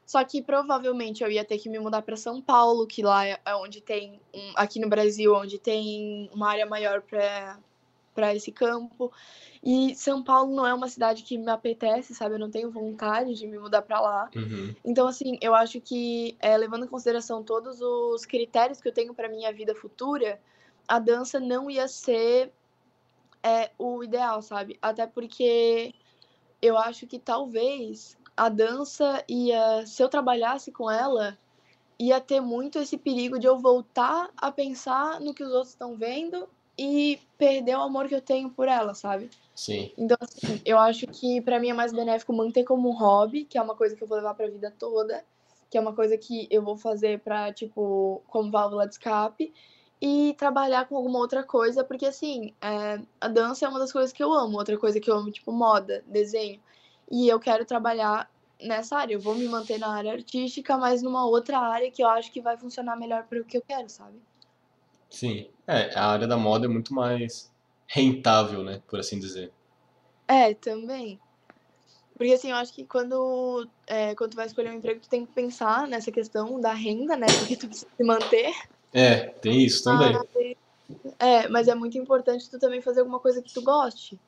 Só 0.07 0.23
que 0.23 0.41
provavelmente 0.41 1.24
eu 1.24 1.31
ia 1.31 1.45
ter 1.45 1.59
que 1.59 1.69
me 1.69 1.81
mudar 1.81 2.01
para 2.01 2.16
São 2.16 2.41
Paulo, 2.41 2.87
que 2.87 3.03
lá 3.03 3.27
é 3.27 3.41
onde 3.57 3.81
tem, 3.81 4.20
um, 4.33 4.53
aqui 4.55 4.78
no 4.78 4.89
Brasil, 4.89 5.35
onde 5.35 5.59
tem 5.59 6.31
uma 6.33 6.49
área 6.49 6.65
maior 6.65 7.03
para 7.03 8.35
esse 8.35 8.53
campo. 8.53 9.12
E 9.65 9.97
São 9.97 10.23
Paulo 10.23 10.55
não 10.55 10.65
é 10.65 10.73
uma 10.73 10.89
cidade 10.89 11.24
que 11.24 11.37
me 11.37 11.51
apetece, 11.51 12.15
sabe? 12.15 12.37
Eu 12.37 12.39
não 12.39 12.51
tenho 12.51 12.70
vontade 12.70 13.35
de 13.35 13.49
me 13.49 13.59
mudar 13.59 13.83
para 13.83 14.01
lá. 14.01 14.31
Uhum. 14.37 14.74
Então, 14.85 15.09
assim, 15.09 15.39
eu 15.41 15.53
acho 15.57 15.81
que, 15.81 16.37
é, 16.39 16.57
levando 16.57 16.85
em 16.85 16.89
consideração 16.89 17.43
todos 17.43 17.81
os 17.81 18.24
critérios 18.24 18.81
que 18.81 18.87
eu 18.87 18.93
tenho 18.93 19.12
para 19.12 19.28
minha 19.28 19.53
vida 19.53 19.74
futura, 19.74 20.41
a 20.87 21.01
dança 21.01 21.41
não 21.41 21.69
ia 21.69 21.89
ser 21.89 22.53
é 23.43 23.70
o 23.78 24.03
ideal, 24.03 24.43
sabe? 24.43 24.77
Até 24.83 25.07
porque 25.07 25.95
eu 26.61 26.77
acho 26.77 27.07
que 27.07 27.19
talvez 27.19 28.16
a 28.36 28.48
dança 28.48 29.24
ia, 29.28 29.86
se 29.86 30.02
eu 30.02 30.08
trabalhasse 30.08 30.70
com 30.70 30.90
ela, 30.90 31.38
ia 31.98 32.20
ter 32.20 32.40
muito 32.40 32.78
esse 32.78 32.98
perigo 32.98 33.38
de 33.38 33.46
eu 33.46 33.58
voltar 33.58 34.30
a 34.36 34.52
pensar 34.52 35.20
no 35.20 35.32
que 35.32 35.42
os 35.42 35.50
outros 35.50 35.70
estão 35.70 35.96
vendo 35.96 36.48
e 36.78 37.18
perder 37.38 37.76
o 37.76 37.82
amor 37.82 38.06
que 38.06 38.14
eu 38.14 38.20
tenho 38.20 38.50
por 38.50 38.68
ela, 38.68 38.92
sabe? 38.94 39.30
Sim. 39.54 39.90
Então, 39.96 40.16
assim, 40.20 40.60
eu 40.64 40.78
acho 40.78 41.06
que 41.06 41.40
para 41.40 41.58
mim 41.58 41.70
é 41.70 41.74
mais 41.74 41.92
benéfico 41.92 42.32
manter 42.32 42.64
como 42.64 42.90
um 42.90 42.92
hobby, 42.92 43.44
que 43.44 43.56
é 43.56 43.62
uma 43.62 43.74
coisa 43.74 43.96
que 43.96 44.02
eu 44.02 44.08
vou 44.08 44.18
levar 44.18 44.34
para 44.34 44.46
a 44.46 44.50
vida 44.50 44.72
toda, 44.78 45.24
que 45.70 45.78
é 45.78 45.80
uma 45.80 45.94
coisa 45.94 46.18
que 46.18 46.46
eu 46.50 46.62
vou 46.62 46.76
fazer 46.76 47.20
para 47.20 47.52
tipo 47.52 48.22
como 48.28 48.50
válvula 48.50 48.86
de 48.86 48.94
escape 48.94 49.54
e 50.00 50.34
trabalhar 50.36 50.86
com 50.86 50.96
alguma 50.96 51.18
outra 51.18 51.42
coisa, 51.42 51.82
porque 51.82 52.04
assim, 52.04 52.52
é, 52.60 53.00
a 53.18 53.28
dança 53.28 53.64
é 53.64 53.68
uma 53.68 53.78
das 53.78 53.90
coisas 53.90 54.12
que 54.12 54.22
eu 54.22 54.32
amo, 54.32 54.58
outra 54.58 54.76
coisa 54.76 55.00
que 55.00 55.10
eu 55.10 55.14
amo, 55.14 55.30
tipo 55.30 55.50
moda, 55.50 56.04
desenho. 56.06 56.60
E 57.11 57.28
eu 57.28 57.39
quero 57.39 57.65
trabalhar 57.65 58.31
nessa 58.61 58.97
área. 58.97 59.15
Eu 59.15 59.20
vou 59.20 59.35
me 59.35 59.49
manter 59.49 59.78
na 59.78 59.89
área 59.89 60.12
artística, 60.12 60.77
mas 60.77 61.03
numa 61.03 61.27
outra 61.27 61.59
área 61.59 61.91
que 61.91 62.03
eu 62.03 62.09
acho 62.09 62.33
que 62.33 62.41
vai 62.41 62.57
funcionar 62.57 62.97
melhor 62.97 63.24
para 63.24 63.41
o 63.41 63.45
que 63.45 63.57
eu 63.57 63.62
quero, 63.62 63.89
sabe? 63.89 64.20
Sim. 65.11 65.49
É, 65.66 65.97
a 65.97 66.07
área 66.07 66.27
da 66.27 66.37
moda 66.37 66.66
é 66.66 66.69
muito 66.69 66.93
mais 66.95 67.51
rentável, 67.87 68.62
né, 68.62 68.83
por 68.89 68.99
assim 68.99 69.19
dizer. 69.19 69.53
É, 70.27 70.53
também. 70.55 71.20
Porque 72.16 72.33
assim, 72.33 72.51
eu 72.51 72.57
acho 72.57 72.73
que 72.73 72.85
quando, 72.85 73.69
é, 73.87 74.15
quando 74.15 74.31
tu 74.31 74.37
vai 74.37 74.47
escolher 74.47 74.70
um 74.70 74.74
emprego, 74.74 75.01
tu 75.01 75.09
tem 75.09 75.27
que 75.27 75.33
pensar 75.33 75.87
nessa 75.87 76.11
questão 76.11 76.59
da 76.61 76.73
renda, 76.73 77.15
né? 77.15 77.27
Porque 77.39 77.57
tu 77.57 77.69
precisa 77.69 77.91
se 77.95 78.03
manter. 78.03 78.53
É, 78.93 79.27
tem 79.27 79.62
isso 79.62 79.85
também. 79.85 80.12
Mas, 80.15 80.57
é, 81.19 81.49
mas 81.49 81.69
é 81.69 81.74
muito 81.74 81.99
importante 81.99 82.49
tu 82.49 82.59
também 82.59 82.81
fazer 82.81 83.01
alguma 83.01 83.20
coisa 83.20 83.43
que 83.43 83.53
tu 83.53 83.61
goste. 83.61 84.19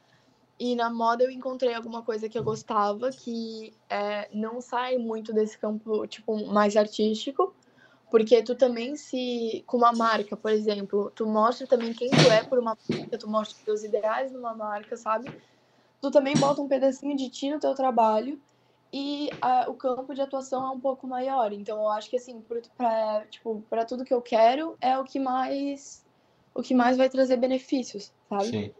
E 0.58 0.74
na 0.74 0.90
moda 0.90 1.22
eu 1.22 1.30
encontrei 1.30 1.72
alguma 1.72 2.02
coisa 2.02 2.28
que 2.28 2.36
eu 2.36 2.42
gostava, 2.42 3.10
que 3.10 3.72
é, 3.88 4.28
não 4.32 4.60
sai 4.60 4.98
muito 4.98 5.32
desse 5.32 5.56
campo, 5.56 6.06
tipo, 6.06 6.46
mais 6.46 6.76
artístico, 6.76 7.54
porque 8.10 8.42
tu 8.42 8.54
também 8.54 8.96
se. 8.96 9.62
Com 9.66 9.76
uma 9.76 9.92
marca, 9.92 10.36
por 10.36 10.50
exemplo, 10.50 11.12
tu 11.14 11.26
mostra 11.26 11.66
também 11.66 11.92
quem 11.92 12.10
tu 12.10 12.30
é 12.30 12.42
por 12.42 12.58
uma 12.58 12.76
marca, 12.88 13.18
tu 13.18 13.28
mostra 13.28 13.56
os 13.56 13.64
teus 13.64 13.84
ideais 13.84 14.32
numa 14.32 14.54
marca, 14.54 14.96
sabe? 14.96 15.30
Tu 16.00 16.10
também 16.10 16.34
bota 16.36 16.60
um 16.60 16.68
pedacinho 16.68 17.16
de 17.16 17.28
ti 17.28 17.50
no 17.50 17.60
teu 17.60 17.74
trabalho 17.74 18.40
e 18.92 19.28
a, 19.40 19.68
o 19.68 19.74
campo 19.74 20.14
de 20.14 20.22
atuação 20.22 20.66
é 20.66 20.70
um 20.70 20.80
pouco 20.80 21.06
maior. 21.06 21.52
Então 21.52 21.78
eu 21.78 21.88
acho 21.88 22.08
que 22.08 22.16
assim, 22.16 22.42
para 22.76 23.26
tipo, 23.26 23.62
para 23.68 23.84
tudo 23.84 24.04
que 24.04 24.14
eu 24.14 24.22
quero 24.22 24.76
é 24.80 24.98
o 24.98 25.04
que 25.04 25.18
mais 25.18 26.04
o 26.54 26.62
que 26.62 26.74
mais 26.74 26.96
vai 26.96 27.08
trazer 27.08 27.36
benefícios, 27.36 28.12
sabe? 28.28 28.46
Sim. 28.46 28.74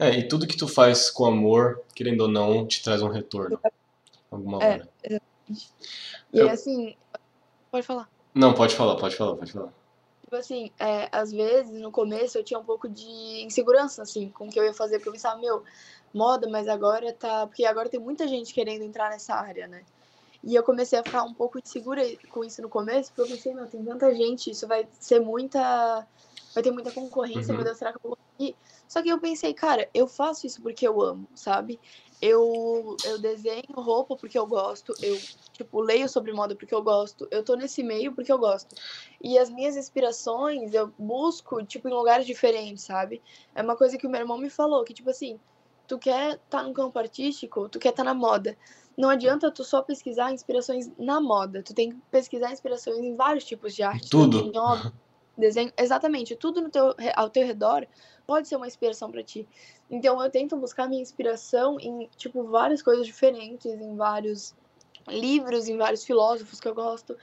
É, 0.00 0.18
e 0.18 0.26
tudo 0.26 0.46
que 0.46 0.56
tu 0.56 0.66
faz 0.66 1.10
com 1.10 1.26
amor, 1.26 1.82
querendo 1.94 2.22
ou 2.22 2.28
não, 2.28 2.66
te 2.66 2.82
traz 2.82 3.02
um 3.02 3.08
retorno. 3.08 3.60
Alguma 4.30 4.64
É, 4.64 4.74
hora. 4.74 4.88
exatamente. 5.02 5.72
E 6.32 6.38
Eu- 6.40 6.48
assim, 6.48 6.96
pode 7.70 7.86
falar. 7.86 8.08
Não, 8.34 8.54
pode 8.54 8.74
falar, 8.74 8.96
pode 8.96 9.14
falar, 9.14 9.36
pode 9.36 9.52
falar. 9.52 9.72
Tipo 10.22 10.36
assim, 10.36 10.70
é, 10.78 11.06
às 11.12 11.30
vezes, 11.30 11.78
no 11.80 11.90
começo, 11.90 12.38
eu 12.38 12.44
tinha 12.44 12.58
um 12.58 12.64
pouco 12.64 12.88
de 12.88 13.42
insegurança, 13.44 14.00
assim, 14.00 14.30
com 14.30 14.46
o 14.46 14.50
que 14.50 14.58
eu 14.58 14.64
ia 14.64 14.72
fazer, 14.72 14.96
porque 14.98 15.10
eu 15.10 15.12
pensava, 15.12 15.38
meu, 15.38 15.64
moda, 16.14 16.48
mas 16.48 16.66
agora 16.66 17.12
tá. 17.12 17.46
Porque 17.46 17.66
agora 17.66 17.90
tem 17.90 18.00
muita 18.00 18.26
gente 18.26 18.54
querendo 18.54 18.82
entrar 18.82 19.10
nessa 19.10 19.34
área, 19.34 19.68
né? 19.68 19.84
E 20.42 20.54
eu 20.54 20.62
comecei 20.62 20.98
a 20.98 21.02
ficar 21.04 21.24
um 21.24 21.34
pouco 21.34 21.58
insegura 21.58 22.02
com 22.30 22.42
isso 22.42 22.62
no 22.62 22.70
começo, 22.70 23.12
porque 23.12 23.30
eu 23.32 23.36
pensei, 23.36 23.52
meu, 23.52 23.66
tem 23.66 23.84
tanta 23.84 24.14
gente, 24.14 24.50
isso 24.50 24.66
vai 24.66 24.88
ser 24.98 25.20
muita. 25.20 26.06
Vai 26.54 26.62
ter 26.62 26.70
muita 26.70 26.90
concorrência, 26.90 27.52
Uhum. 27.52 27.56
meu 27.56 27.64
Deus, 27.64 27.78
será 27.78 27.92
que 27.92 27.98
eu 27.98 28.10
vou 28.10 28.16
conseguir? 28.16 28.56
Só 28.88 29.02
que 29.02 29.08
eu 29.08 29.20
pensei, 29.20 29.54
cara, 29.54 29.88
eu 29.94 30.08
faço 30.08 30.46
isso 30.46 30.60
porque 30.62 30.86
eu 30.86 31.00
amo, 31.00 31.28
sabe? 31.34 31.80
Eu, 32.20 32.96
eu 33.04 33.18
desenho 33.18 33.62
roupa 33.74 34.16
porque 34.16 34.38
eu 34.38 34.46
gosto, 34.46 34.94
eu, 35.00 35.16
tipo, 35.52 35.80
leio 35.80 36.08
sobre 36.08 36.32
moda 36.32 36.56
porque 36.56 36.74
eu 36.74 36.82
gosto, 36.82 37.26
eu 37.30 37.44
tô 37.44 37.54
nesse 37.54 37.82
meio 37.82 38.14
porque 38.14 38.32
eu 38.32 38.38
gosto. 38.38 38.74
E 39.22 39.38
as 39.38 39.48
minhas 39.48 39.76
inspirações 39.76 40.74
eu 40.74 40.92
busco, 40.98 41.64
tipo, 41.64 41.88
em 41.88 41.92
lugares 41.92 42.26
diferentes, 42.26 42.84
sabe? 42.84 43.22
É 43.54 43.62
uma 43.62 43.76
coisa 43.76 43.96
que 43.96 44.06
o 44.06 44.10
meu 44.10 44.20
irmão 44.20 44.36
me 44.36 44.50
falou, 44.50 44.84
que, 44.84 44.92
tipo 44.92 45.10
assim, 45.10 45.38
tu 45.86 45.98
quer 45.98 46.38
tá 46.48 46.62
no 46.62 46.72
campo 46.72 46.98
artístico, 46.98 47.68
tu 47.68 47.78
quer 47.78 47.92
tá 47.92 48.04
na 48.04 48.14
moda. 48.14 48.56
Não 48.96 49.08
adianta 49.08 49.50
tu 49.50 49.64
só 49.64 49.82
pesquisar 49.82 50.32
inspirações 50.32 50.90
na 50.98 51.20
moda, 51.20 51.62
tu 51.62 51.74
tem 51.74 51.90
que 51.90 51.96
pesquisar 52.10 52.52
inspirações 52.52 52.98
em 52.98 53.14
vários 53.14 53.44
tipos 53.44 53.74
de 53.74 53.82
arte. 53.82 54.10
Tudo. 54.10 54.42
tanto 54.42 54.56
Em 54.56 54.58
obra, 54.60 54.92
desenho, 55.36 55.72
exatamente, 55.78 56.36
tudo 56.36 56.60
no 56.60 56.70
teu, 56.70 56.94
ao 57.14 57.30
teu 57.30 57.46
redor 57.46 57.86
pode 58.26 58.48
ser 58.48 58.56
uma 58.56 58.66
inspiração 58.66 59.10
para 59.10 59.22
ti. 59.22 59.48
Então 59.90 60.22
eu 60.22 60.30
tento 60.30 60.56
buscar 60.56 60.88
minha 60.88 61.02
inspiração 61.02 61.78
em, 61.80 62.08
tipo, 62.16 62.44
várias 62.44 62.82
coisas 62.82 63.06
diferentes, 63.06 63.66
em 63.66 63.96
vários 63.96 64.54
livros, 65.08 65.68
em 65.68 65.76
vários 65.76 66.04
filósofos 66.04 66.60
que 66.60 66.68
eu 66.68 66.74
gosto, 66.74 67.16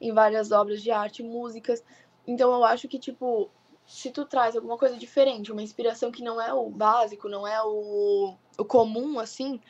em 0.00 0.12
várias 0.12 0.52
obras 0.52 0.82
de 0.82 0.90
arte, 0.90 1.22
músicas. 1.22 1.82
Então 2.26 2.52
eu 2.52 2.64
acho 2.64 2.86
que, 2.86 2.98
tipo, 2.98 3.50
se 3.86 4.10
tu 4.10 4.24
traz 4.24 4.54
alguma 4.54 4.78
coisa 4.78 4.96
diferente, 4.96 5.50
uma 5.50 5.62
inspiração 5.62 6.12
que 6.12 6.22
não 6.22 6.40
é 6.40 6.52
o 6.52 6.70
básico, 6.70 7.28
não 7.28 7.46
é 7.46 7.60
o, 7.62 8.36
o 8.56 8.64
comum, 8.64 9.18
assim, 9.18 9.60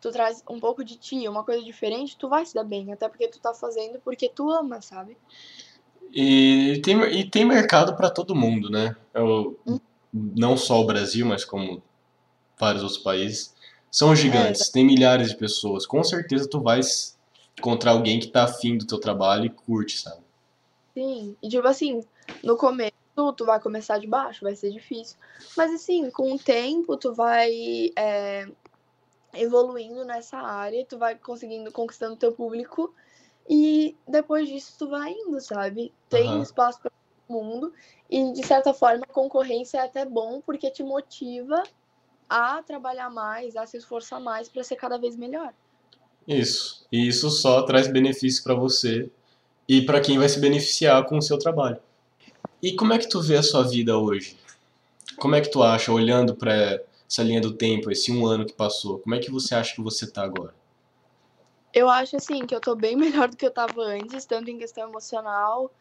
tu 0.00 0.10
traz 0.10 0.42
um 0.50 0.58
pouco 0.58 0.84
de 0.84 0.96
ti, 0.96 1.28
uma 1.28 1.44
coisa 1.44 1.62
diferente, 1.62 2.18
tu 2.18 2.28
vai 2.28 2.44
se 2.44 2.54
dar 2.54 2.64
bem. 2.64 2.92
Até 2.92 3.08
porque 3.08 3.28
tu 3.28 3.40
tá 3.40 3.54
fazendo 3.54 4.00
porque 4.00 4.28
tu 4.28 4.50
ama, 4.50 4.82
sabe? 4.82 5.16
E 6.12 6.80
tem, 6.84 7.00
e 7.20 7.30
tem 7.30 7.44
mercado 7.44 7.96
para 7.96 8.10
todo 8.10 8.34
mundo, 8.34 8.68
né? 8.70 8.94
Eu, 9.14 9.58
Hum. 9.66 9.80
não 10.12 10.56
só 10.56 10.80
o 10.80 10.86
Brasil, 10.86 11.24
mas 11.26 11.44
como 11.44 11.82
vários 12.58 12.82
outros 12.82 13.02
países, 13.02 13.54
são 13.90 14.14
gigantes, 14.14 14.68
É, 14.68 14.72
tem 14.72 14.84
milhares 14.84 15.30
de 15.30 15.36
pessoas. 15.36 15.86
Com 15.86 16.02
certeza 16.04 16.48
tu 16.48 16.60
vai 16.60 16.80
s- 16.80 17.14
encontrar 17.58 17.92
alguém 17.92 18.20
que 18.20 18.28
tá 18.28 18.44
afim 18.44 18.76
do 18.78 18.86
teu 18.86 18.98
trabalho 18.98 19.46
e 19.46 19.50
curte, 19.50 19.98
sabe? 19.98 20.22
Sim, 20.94 21.36
e 21.42 21.48
tipo 21.48 21.66
assim, 21.66 22.04
no 22.44 22.56
começo 22.56 22.92
tu 23.36 23.44
vai 23.44 23.60
começar 23.60 23.98
de 23.98 24.06
baixo, 24.06 24.44
vai 24.44 24.54
ser 24.54 24.70
difícil. 24.70 25.16
Mas 25.56 25.72
assim, 25.72 26.10
com 26.10 26.32
o 26.34 26.38
tempo 26.38 26.96
tu 26.96 27.14
vai 27.14 27.50
é, 27.96 28.46
evoluindo 29.34 30.04
nessa 30.04 30.38
área, 30.38 30.84
tu 30.86 30.98
vai 30.98 31.16
conseguindo, 31.16 31.72
conquistando 31.72 32.16
teu 32.16 32.32
público 32.32 32.94
e 33.48 33.96
depois 34.06 34.48
disso 34.48 34.74
tu 34.78 34.88
vai 34.88 35.12
indo, 35.12 35.40
sabe? 35.40 35.92
Tem 36.08 36.28
Aham. 36.28 36.42
espaço 36.42 36.80
para 36.80 36.90
todo 36.90 37.36
mundo 37.36 37.72
e 38.08 38.32
de 38.32 38.42
certa 38.42 38.72
forma 38.72 39.04
a 39.08 39.12
concorrência 39.12 39.78
é 39.78 39.80
até 39.82 40.04
bom 40.04 40.40
porque 40.40 40.70
te 40.70 40.82
motiva 40.82 41.62
a 42.28 42.62
trabalhar 42.62 43.10
mais, 43.10 43.56
a 43.56 43.66
se 43.66 43.76
esforçar 43.76 44.20
mais 44.20 44.48
para 44.48 44.64
ser 44.64 44.76
cada 44.76 44.98
vez 44.98 45.16
melhor. 45.16 45.52
Isso. 46.26 46.86
E 46.90 47.06
isso 47.06 47.30
só 47.30 47.62
traz 47.62 47.88
benefício 47.88 48.42
para 48.42 48.54
você 48.54 49.10
e 49.68 49.82
para 49.82 50.00
quem 50.00 50.18
vai 50.18 50.28
se 50.28 50.40
beneficiar 50.40 51.04
com 51.06 51.18
o 51.18 51.22
seu 51.22 51.38
trabalho. 51.38 51.80
E 52.62 52.74
como 52.74 52.92
é 52.92 52.98
que 52.98 53.08
tu 53.08 53.20
vê 53.20 53.36
a 53.36 53.42
sua 53.42 53.64
vida 53.64 53.98
hoje? 53.98 54.36
Como 55.18 55.34
é 55.34 55.40
que 55.40 55.50
tu 55.50 55.62
acha, 55.62 55.92
olhando 55.92 56.34
para 56.34 56.80
essa 57.08 57.22
linha 57.22 57.40
do 57.40 57.52
tempo, 57.52 57.90
esse 57.90 58.12
um 58.12 58.24
ano 58.24 58.46
que 58.46 58.52
passou, 58.52 58.98
como 59.00 59.14
é 59.14 59.18
que 59.18 59.30
você 59.30 59.54
acha 59.54 59.74
que 59.74 59.82
você 59.82 60.10
tá 60.10 60.22
agora? 60.22 60.54
Eu 61.72 61.88
acho 61.88 62.16
assim 62.16 62.46
que 62.46 62.54
eu 62.54 62.60
tô 62.60 62.74
bem 62.76 62.96
melhor 63.26 63.28
do 63.28 63.36
que 63.36 63.46
eu 63.46 63.50
tava 63.52 63.82
antes, 63.82 64.26
tanto 64.26 64.50
em 64.50 64.58
questão 64.58 64.88
emocional, 64.88 65.72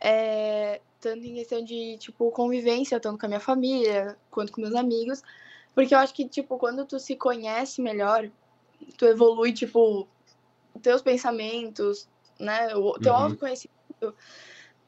é, 0.00 0.80
tanto 1.00 1.24
em 1.24 1.34
questão 1.34 1.62
de, 1.64 1.98
tipo, 1.98 2.30
convivência, 2.32 3.00
tanto 3.00 3.18
com 3.18 3.26
a 3.26 3.28
minha 3.28 3.40
família, 3.40 4.18
quanto 4.30 4.52
com 4.52 4.60
meus 4.60 4.74
amigos. 4.74 5.22
Porque 5.74 5.94
eu 5.94 5.98
acho 5.98 6.14
que, 6.14 6.28
tipo, 6.28 6.58
quando 6.58 6.86
tu 6.86 6.98
se 7.00 7.16
conhece 7.16 7.80
melhor, 7.82 8.30
tu 8.98 9.06
evolui, 9.06 9.52
tipo, 9.52 10.08
teus 10.82 11.02
pensamentos, 11.02 12.08
né? 12.38 12.74
O 12.76 12.92
teu 12.98 13.14
Uhum. 13.14 13.22
autoconhecimento, 13.24 14.16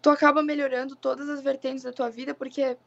tu 0.02 0.10
acaba 0.10 0.42
melhorando 0.42 0.96
todas 0.96 1.28
as 1.28 1.42
vertentes 1.42 1.84
da 1.84 1.92
tua 1.92 2.10
vida, 2.10 2.34
porque 2.34 2.78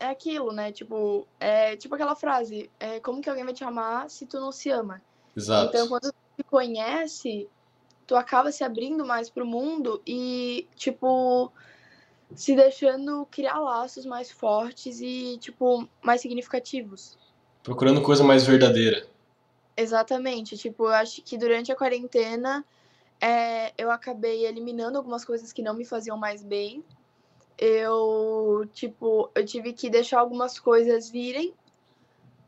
é 0.00 0.06
aquilo, 0.06 0.52
né? 0.52 0.72
Tipo, 0.72 1.26
é 1.38 1.76
tipo 1.76 1.94
aquela 1.94 2.16
frase, 2.16 2.70
é, 2.80 3.00
como 3.00 3.20
que 3.20 3.28
alguém 3.30 3.44
vai 3.44 3.54
te 3.54 3.64
amar 3.64 4.08
se 4.10 4.26
tu 4.26 4.40
não 4.40 4.52
se 4.52 4.70
ama? 4.70 5.02
Exato. 5.36 5.68
Então, 5.68 5.88
quando 5.88 6.12
tu 6.40 6.44
se 6.44 6.44
conhece, 6.44 7.48
tu 8.06 8.16
acaba 8.16 8.50
se 8.50 8.64
abrindo 8.64 9.04
mais 9.04 9.30
pro 9.30 9.46
mundo 9.46 10.00
e, 10.06 10.66
tipo, 10.74 11.52
se 12.34 12.54
deixando 12.54 13.26
criar 13.30 13.58
laços 13.58 14.06
mais 14.06 14.30
fortes 14.30 15.00
e, 15.00 15.38
tipo, 15.38 15.88
mais 16.02 16.20
significativos. 16.20 17.18
Procurando 17.62 18.02
coisa 18.02 18.24
mais 18.24 18.46
verdadeira. 18.46 19.06
Exatamente. 19.76 20.56
Tipo, 20.56 20.84
eu 20.84 20.94
acho 20.94 21.22
que 21.22 21.36
durante 21.36 21.70
a 21.70 21.76
quarentena 21.76 22.64
é, 23.20 23.72
eu 23.76 23.90
acabei 23.90 24.46
eliminando 24.46 24.98
algumas 24.98 25.24
coisas 25.24 25.52
que 25.52 25.62
não 25.62 25.74
me 25.74 25.84
faziam 25.84 26.16
mais 26.16 26.42
bem. 26.42 26.82
Eu, 27.58 28.66
tipo, 28.72 29.30
eu 29.34 29.44
tive 29.44 29.74
que 29.74 29.90
deixar 29.90 30.20
algumas 30.20 30.58
coisas 30.58 31.10
virem, 31.10 31.52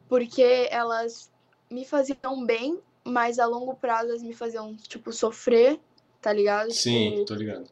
porque 0.08 0.68
elas 0.70 1.30
me 1.70 1.84
faziam 1.84 2.44
bem, 2.46 2.80
mas 3.04 3.38
a 3.38 3.46
longo 3.46 3.74
prazo 3.74 4.10
elas 4.10 4.22
me 4.22 4.34
faziam, 4.34 4.74
tipo, 4.76 5.12
sofrer, 5.12 5.80
tá 6.20 6.32
ligado? 6.32 6.70
Sim, 6.72 7.10
Tipo, 7.10 7.24
tô 7.24 7.34
ligado. 7.34 7.68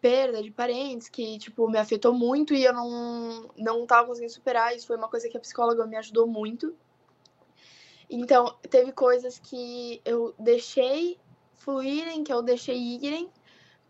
perda 0.00 0.42
de 0.42 0.50
parentes 0.50 1.08
que, 1.08 1.38
tipo, 1.38 1.68
me 1.68 1.78
afetou 1.78 2.12
muito 2.12 2.54
e 2.54 2.64
eu 2.64 2.72
não, 2.72 3.50
não 3.56 3.86
tava 3.86 4.06
conseguindo 4.08 4.32
superar. 4.32 4.74
Isso 4.76 4.86
foi 4.86 4.96
uma 4.96 5.08
coisa 5.08 5.28
que 5.28 5.36
a 5.36 5.40
psicóloga 5.40 5.86
me 5.86 5.96
ajudou 5.96 6.26
muito. 6.26 6.74
Então, 8.08 8.54
teve 8.70 8.92
coisas 8.92 9.38
que 9.38 10.00
eu 10.04 10.34
deixei 10.38 11.18
fluírem, 11.54 12.22
que 12.22 12.32
eu 12.32 12.42
deixei 12.42 12.76
irem, 12.76 13.30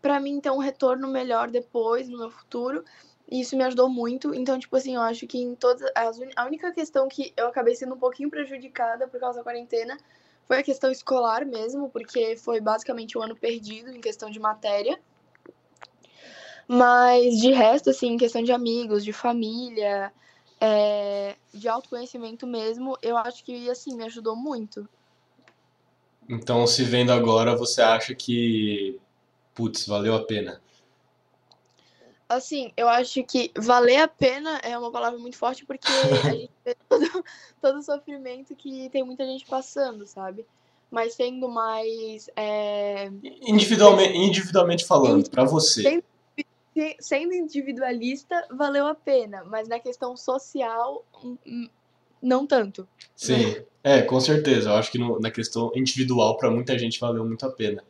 pra 0.01 0.19
mim 0.19 0.39
ter 0.39 0.49
um 0.51 0.57
retorno 0.57 1.07
melhor 1.07 1.51
depois, 1.51 2.07
no 2.07 2.17
meu 2.17 2.31
futuro. 2.31 2.83
E 3.29 3.41
isso 3.41 3.57
me 3.57 3.63
ajudou 3.63 3.89
muito. 3.89 4.33
Então, 4.33 4.57
tipo 4.57 4.75
assim, 4.75 4.95
eu 4.95 5.01
acho 5.01 5.27
que 5.27 5.37
em 5.37 5.53
todas. 5.55 5.91
As, 5.95 6.17
a 6.35 6.45
única 6.45 6.71
questão 6.71 7.07
que 7.07 7.33
eu 7.35 7.47
acabei 7.47 7.75
sendo 7.75 7.95
um 7.95 7.99
pouquinho 7.99 8.29
prejudicada 8.29 9.07
por 9.07 9.19
causa 9.19 9.39
da 9.39 9.43
quarentena 9.43 9.97
foi 10.47 10.59
a 10.59 10.63
questão 10.63 10.91
escolar 10.91 11.45
mesmo, 11.45 11.89
porque 11.89 12.35
foi 12.37 12.61
basicamente 12.61 13.17
um 13.17 13.21
ano 13.21 13.35
perdido 13.35 13.91
em 13.91 13.99
questão 13.99 14.29
de 14.29 14.39
matéria. 14.39 14.99
Mas 16.67 17.39
de 17.39 17.51
resto, 17.51 17.89
assim, 17.89 18.13
em 18.13 18.17
questão 18.17 18.43
de 18.43 18.51
amigos, 18.51 19.03
de 19.03 19.13
família, 19.13 20.11
é, 20.59 21.35
de 21.53 21.67
autoconhecimento 21.67 22.47
mesmo, 22.47 22.97
eu 23.01 23.17
acho 23.17 23.43
que, 23.43 23.69
assim, 23.69 23.95
me 23.95 24.03
ajudou 24.03 24.35
muito. 24.35 24.87
Então, 26.27 26.65
se 26.65 26.83
vendo 26.83 27.11
agora, 27.11 27.55
você 27.55 27.81
acha 27.81 28.15
que, 28.15 28.99
putz, 29.53 29.85
valeu 29.85 30.15
a 30.15 30.23
pena? 30.23 30.59
Assim, 32.35 32.71
eu 32.75 32.87
acho 32.87 33.23
que 33.23 33.51
valer 33.57 33.97
a 33.97 34.07
pena 34.07 34.59
é 34.59 34.77
uma 34.77 34.91
palavra 34.91 35.17
muito 35.19 35.37
forte 35.37 35.65
porque 35.65 35.87
a 35.87 36.31
gente 36.31 36.51
vê 36.63 36.75
todo, 36.87 37.25
todo 37.61 37.79
o 37.79 37.83
sofrimento 37.83 38.55
que 38.55 38.89
tem 38.89 39.03
muita 39.03 39.25
gente 39.25 39.45
passando, 39.45 40.05
sabe? 40.05 40.45
mas 40.95 41.13
sendo 41.13 41.49
mais. 41.49 42.29
É... 42.35 43.11
Individualmente, 43.41 44.17
individualmente 44.17 44.85
falando, 44.85 45.29
para 45.29 45.43
você. 45.43 45.83
Sendo, 45.83 46.03
sendo 46.99 47.33
individualista, 47.33 48.47
valeu 48.51 48.87
a 48.87 48.95
pena, 48.95 49.43
mas 49.45 49.67
na 49.67 49.79
questão 49.79 50.15
social, 50.15 51.03
hum, 51.21 51.37
hum, 51.45 51.69
não 52.21 52.47
tanto. 52.47 52.87
Sim, 53.15 53.57
é, 53.83 54.01
com 54.01 54.19
certeza. 54.19 54.69
Eu 54.69 54.75
acho 54.75 54.91
que 54.91 54.97
no, 54.97 55.19
na 55.19 55.31
questão 55.31 55.69
individual, 55.75 56.37
para 56.37 56.49
muita 56.49 56.77
gente, 56.77 56.99
valeu 56.99 57.25
muito 57.25 57.45
a 57.45 57.51
pena. 57.51 57.83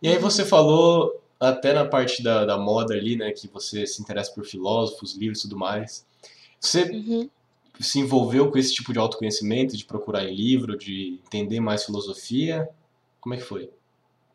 E 0.00 0.08
aí 0.08 0.18
você 0.18 0.44
falou, 0.44 1.20
até 1.40 1.72
na 1.72 1.86
parte 1.86 2.22
da, 2.22 2.44
da 2.44 2.58
moda 2.58 2.92
ali, 2.92 3.16
né, 3.16 3.32
que 3.32 3.48
você 3.48 3.86
se 3.86 4.02
interessa 4.02 4.30
por 4.32 4.44
filósofos, 4.44 5.16
livros 5.16 5.38
e 5.38 5.42
tudo 5.42 5.56
mais. 5.56 6.06
Você 6.60 6.82
uhum. 6.82 7.30
se 7.80 7.98
envolveu 7.98 8.50
com 8.50 8.58
esse 8.58 8.74
tipo 8.74 8.92
de 8.92 8.98
autoconhecimento, 8.98 9.74
de 9.74 9.86
procurar 9.86 10.24
em 10.24 10.34
livro, 10.34 10.76
de 10.76 11.18
entender 11.24 11.58
mais 11.58 11.84
filosofia? 11.84 12.68
Como 13.18 13.34
é 13.34 13.38
que 13.38 13.44
foi? 13.44 13.70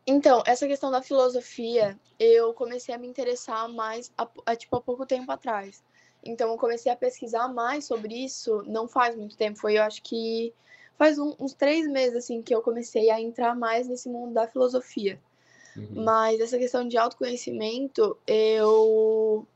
Então, 0.04 0.42
essa 0.46 0.66
questão 0.66 0.90
da 0.90 1.00
filosofia, 1.00 1.98
eu 2.18 2.52
comecei 2.52 2.92
a 2.92 2.98
me 2.98 3.06
interessar 3.06 3.68
mais 3.68 4.12
há, 4.18 4.28
há, 4.44 4.56
tipo, 4.56 4.74
há 4.76 4.80
pouco 4.80 5.06
tempo 5.06 5.30
atrás. 5.30 5.82
Então, 6.24 6.50
eu 6.50 6.56
comecei 6.56 6.90
a 6.90 6.96
pesquisar 6.96 7.46
mais 7.48 7.84
sobre 7.84 8.14
isso 8.24 8.64
não 8.66 8.88
faz 8.88 9.14
muito 9.16 9.36
tempo. 9.36 9.58
Foi, 9.58 9.78
eu 9.78 9.82
acho 9.82 10.02
que 10.02 10.52
faz 10.98 11.18
um, 11.18 11.34
uns 11.38 11.54
três 11.54 11.88
meses, 11.88 12.16
assim, 12.16 12.42
que 12.42 12.54
eu 12.54 12.62
comecei 12.62 13.10
a 13.10 13.20
entrar 13.20 13.54
mais 13.54 13.88
nesse 13.88 14.08
mundo 14.08 14.34
da 14.34 14.48
filosofia. 14.48 15.20
Uhum. 15.76 16.04
Mas 16.04 16.40
essa 16.40 16.58
questão 16.58 16.86
de 16.86 16.96
autoconhecimento, 16.96 18.16
eu 18.26 19.46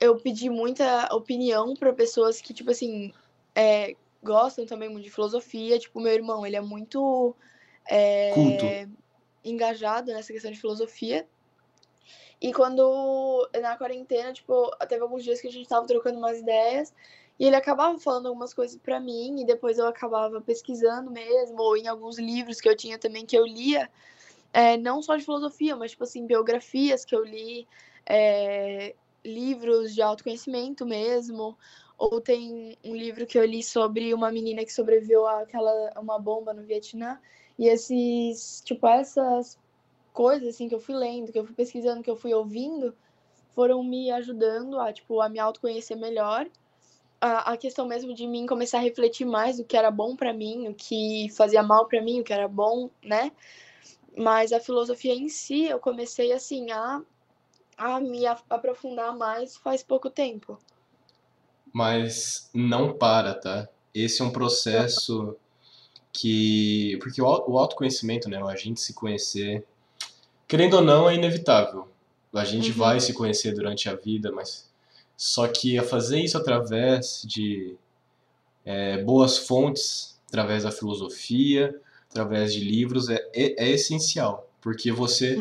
eu 0.00 0.16
pedi 0.16 0.50
muita 0.50 1.14
opinião 1.14 1.74
para 1.74 1.92
pessoas 1.92 2.40
que, 2.40 2.52
tipo 2.52 2.72
assim, 2.72 3.12
é, 3.54 3.94
gostam 4.22 4.66
também 4.66 4.88
muito 4.88 5.04
de 5.04 5.10
filosofia. 5.10 5.78
Tipo, 5.78 6.00
meu 6.00 6.12
irmão, 6.12 6.44
ele 6.44 6.56
é 6.56 6.60
muito 6.60 7.36
é, 7.88 8.88
engajado 9.44 10.12
nessa 10.12 10.32
questão 10.32 10.50
de 10.50 10.60
filosofia. 10.60 11.26
E 12.40 12.52
quando, 12.52 13.48
na 13.60 13.76
quarentena, 13.76 14.32
tipo, 14.32 14.74
teve 14.88 15.02
alguns 15.02 15.22
dias 15.22 15.40
que 15.40 15.46
a 15.46 15.52
gente 15.52 15.68
tava 15.68 15.86
trocando 15.86 16.18
umas 16.18 16.40
ideias. 16.40 16.92
E 17.38 17.46
ele 17.46 17.56
acabava 17.56 17.98
falando 17.98 18.26
algumas 18.26 18.52
coisas 18.52 18.76
para 18.76 19.00
mim, 19.00 19.40
e 19.40 19.44
depois 19.44 19.78
eu 19.78 19.86
acabava 19.86 20.40
pesquisando 20.40 21.10
mesmo, 21.10 21.60
ou 21.60 21.76
em 21.76 21.88
alguns 21.88 22.18
livros 22.18 22.60
que 22.60 22.68
eu 22.68 22.76
tinha 22.76 22.98
também 22.98 23.24
que 23.24 23.36
eu 23.36 23.46
lia, 23.46 23.90
é, 24.52 24.76
não 24.76 25.02
só 25.02 25.16
de 25.16 25.24
filosofia, 25.24 25.76
mas, 25.76 25.92
tipo 25.92 26.04
assim, 26.04 26.26
biografias 26.26 27.04
que 27.04 27.14
eu 27.14 27.24
li, 27.24 27.66
é, 28.06 28.94
livros 29.24 29.94
de 29.94 30.02
autoconhecimento 30.02 30.84
mesmo, 30.84 31.56
ou 31.96 32.20
tem 32.20 32.76
um 32.84 32.94
livro 32.94 33.26
que 33.26 33.38
eu 33.38 33.44
li 33.44 33.62
sobre 33.62 34.12
uma 34.12 34.30
menina 34.30 34.64
que 34.64 34.72
sobreviveu 34.72 35.26
àquela 35.26 35.92
uma 35.96 36.18
bomba 36.18 36.52
no 36.52 36.62
Vietnã, 36.62 37.18
e 37.58 37.68
esses, 37.68 38.62
tipo, 38.64 38.86
essas 38.86 39.58
coisas, 40.12 40.48
assim, 40.48 40.68
que 40.68 40.74
eu 40.74 40.80
fui 40.80 40.94
lendo, 40.94 41.32
que 41.32 41.38
eu 41.38 41.44
fui 41.44 41.54
pesquisando, 41.54 42.02
que 42.02 42.10
eu 42.10 42.16
fui 42.16 42.34
ouvindo, 42.34 42.94
foram 43.54 43.82
me 43.82 44.10
ajudando 44.10 44.78
a, 44.78 44.92
tipo, 44.92 45.20
a 45.20 45.28
me 45.28 45.38
autoconhecer 45.38 45.96
melhor, 45.96 46.46
a, 47.20 47.52
a 47.52 47.56
questão 47.56 47.86
mesmo 47.86 48.12
de 48.12 48.26
mim 48.26 48.46
começar 48.46 48.78
a 48.78 48.82
refletir 48.82 49.24
mais 49.24 49.60
o 49.60 49.64
que 49.64 49.76
era 49.76 49.90
bom 49.90 50.16
para 50.16 50.32
mim, 50.32 50.68
o 50.68 50.74
que 50.74 51.28
fazia 51.30 51.62
mal 51.62 51.86
para 51.86 52.02
mim, 52.02 52.20
o 52.20 52.24
que 52.24 52.32
era 52.32 52.48
bom, 52.48 52.90
né? 53.02 53.30
Mas 54.16 54.52
a 54.52 54.60
filosofia 54.60 55.14
em 55.14 55.28
si, 55.28 55.64
eu 55.64 55.78
comecei 55.78 56.32
assim 56.32 56.70
a, 56.70 57.02
a 57.76 58.00
me 58.00 58.26
aprofundar 58.26 59.16
mais 59.16 59.56
faz 59.56 59.82
pouco 59.82 60.10
tempo. 60.10 60.58
Mas 61.72 62.50
não 62.52 62.92
para, 62.92 63.34
tá? 63.34 63.68
Esse 63.94 64.20
é 64.20 64.24
um 64.24 64.30
processo 64.30 65.36
que. 66.12 66.98
Porque 67.00 67.22
o 67.22 67.26
autoconhecimento, 67.26 68.28
né? 68.28 68.42
A 68.42 68.56
gente 68.56 68.80
se 68.80 68.92
conhecer, 68.92 69.64
querendo 70.46 70.74
ou 70.74 70.82
não, 70.82 71.08
é 71.08 71.14
inevitável. 71.14 71.88
A 72.34 72.44
gente 72.44 72.70
uhum. 72.70 72.76
vai 72.76 73.00
se 73.00 73.12
conhecer 73.14 73.54
durante 73.54 73.88
a 73.88 73.94
vida, 73.94 74.30
mas. 74.30 74.70
Só 75.16 75.46
que 75.46 75.78
a 75.78 75.82
fazer 75.82 76.20
isso 76.20 76.36
através 76.36 77.22
de 77.24 77.76
é, 78.64 78.98
boas 79.02 79.38
fontes, 79.38 80.20
através 80.28 80.64
da 80.64 80.72
filosofia, 80.72 81.78
através 82.12 82.52
de 82.52 82.60
livros 82.60 83.08
é, 83.08 83.16
é, 83.34 83.64
é 83.64 83.70
essencial, 83.70 84.48
porque 84.60 84.92
você, 84.92 85.38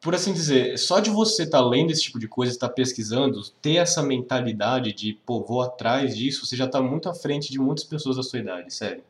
por 0.00 0.14
assim 0.14 0.32
dizer, 0.32 0.78
só 0.78 0.98
de 0.98 1.10
você 1.10 1.42
estar 1.44 1.58
tá 1.58 1.64
lendo 1.64 1.90
esse 1.90 2.02
tipo 2.02 2.18
de 2.18 2.26
coisa, 2.26 2.50
estar 2.50 2.68
tá 2.68 2.74
pesquisando, 2.74 3.40
ter 3.60 3.76
essa 3.76 4.02
mentalidade 4.02 4.92
de, 4.92 5.12
pô, 5.26 5.42
vou 5.42 5.60
atrás 5.60 6.16
disso, 6.16 6.46
você 6.46 6.56
já 6.56 6.64
está 6.64 6.80
muito 6.80 7.08
à 7.08 7.14
frente 7.14 7.52
de 7.52 7.58
muitas 7.60 7.84
pessoas 7.84 8.16
da 8.16 8.22
sua 8.22 8.38
idade, 8.38 8.72
sério. 8.72 9.04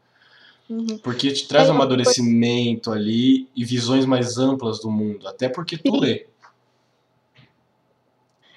Uhum. 0.69 0.98
Porque 0.98 1.31
te 1.31 1.47
traz 1.47 1.69
é, 1.69 1.73
um 1.73 1.74
amadurecimento 1.74 2.90
ali 2.90 3.48
e 3.55 3.65
visões 3.65 4.05
mais 4.05 4.36
amplas 4.39 4.81
do 4.81 4.90
mundo, 4.90 5.28
até 5.28 5.48
porque 5.48 5.78
tu 5.78 5.93
Sim. 5.93 6.01
lê. 6.01 6.27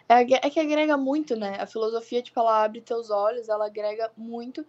É, 0.10 0.22
é 0.22 0.49
que 0.49 0.60
agrega 0.60 0.95
muito, 0.95 1.36
né? 1.36 1.58
A 1.60 1.68
filosofia, 1.68 2.22
tipo, 2.22 2.40
ela 2.40 2.64
abre 2.64 2.80
teus 2.80 3.10
olhos, 3.12 3.49
ela 3.49 3.66
agrega 3.66 4.10
muito. 4.16 4.66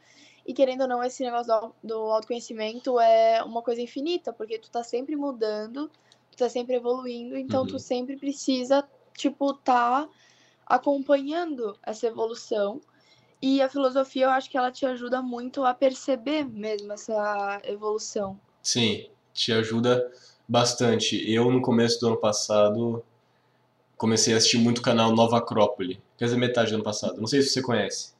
E 0.49 0.55
querendo 0.55 0.81
ou 0.81 0.89
não, 0.89 1.05
esse 1.05 1.23
negócio 1.23 1.47
do, 1.47 1.75
do 1.85 1.95
autoconhecimento 2.11 2.99
é 2.99 3.43
uma 3.43 3.61
coisa 3.61 3.83
infinita, 3.83 4.33
porque 4.33 4.59
tu 4.59 4.71
tá 4.71 4.83
sempre 4.83 5.15
mudando, 5.15 5.91
tu 6.31 6.39
tá 6.39 6.49
sempre 6.49 6.75
evoluindo, 6.75 7.37
então 7.37 7.61
uhum. 7.61 7.67
tu 7.67 7.79
sempre 7.79 8.17
precisa, 8.17 8.83
tipo, 9.15 9.53
tá 9.53 10.09
acompanhando 10.67 11.79
essa 11.85 12.07
evolução. 12.07 12.81
E 13.43 13.61
a 13.61 13.69
filosofia, 13.69 14.25
eu 14.25 14.31
acho 14.31 14.49
que 14.49 14.57
ela 14.57 14.73
te 14.73 14.87
ajuda 14.87 15.21
muito 15.21 15.65
a 15.65 15.75
perceber 15.75 16.45
mesmo 16.45 16.95
essa 16.95 17.61
evolução. 17.65 18.41
Sim, 18.63 19.11
te 19.35 19.53
ajuda 19.53 20.11
bastante. 20.49 21.31
Eu, 21.31 21.51
no 21.51 21.61
começo 21.61 22.01
do 22.01 22.07
ano 22.07 22.17
passado, 22.17 23.05
comecei 23.99 24.33
a 24.33 24.39
assistir 24.39 24.57
muito 24.57 24.79
o 24.79 24.83
canal 24.83 25.15
Nova 25.15 25.37
Acrópole. 25.37 26.03
Quer 26.17 26.25
dizer, 26.25 26.39
metade 26.39 26.71
do 26.71 26.77
ano 26.77 26.85
passado. 26.85 27.21
Não 27.21 27.27
sei 27.27 27.43
se 27.43 27.51
você 27.51 27.61
conhece. 27.61 28.17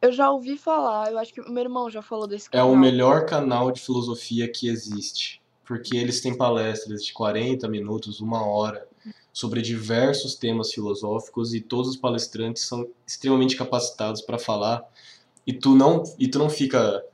Eu 0.00 0.12
já 0.12 0.30
ouvi 0.30 0.56
falar, 0.56 1.10
eu 1.10 1.18
acho 1.18 1.32
que 1.32 1.40
o 1.40 1.50
meu 1.50 1.62
irmão 1.62 1.90
já 1.90 2.02
falou 2.02 2.26
desse 2.26 2.50
canal. 2.50 2.68
É 2.68 2.70
o 2.70 2.76
melhor 2.76 3.26
canal 3.26 3.72
de 3.72 3.80
filosofia 3.80 4.46
que 4.50 4.68
existe, 4.68 5.40
porque 5.64 5.96
eles 5.96 6.20
têm 6.20 6.36
palestras 6.36 7.04
de 7.04 7.12
40 7.12 7.66
minutos, 7.68 8.20
uma 8.20 8.44
hora, 8.44 8.86
sobre 9.32 9.60
diversos 9.60 10.34
temas 10.34 10.72
filosóficos 10.72 11.54
e 11.54 11.60
todos 11.60 11.90
os 11.90 11.96
palestrantes 11.96 12.62
são 12.62 12.88
extremamente 13.06 13.56
capacitados 13.56 14.22
para 14.22 14.38
falar 14.38 14.82
e 15.46 15.52
tu 15.52 15.74
não 15.74 16.02
e 16.18 16.26
tu 16.26 16.38
não 16.38 16.48
fica 16.48 17.04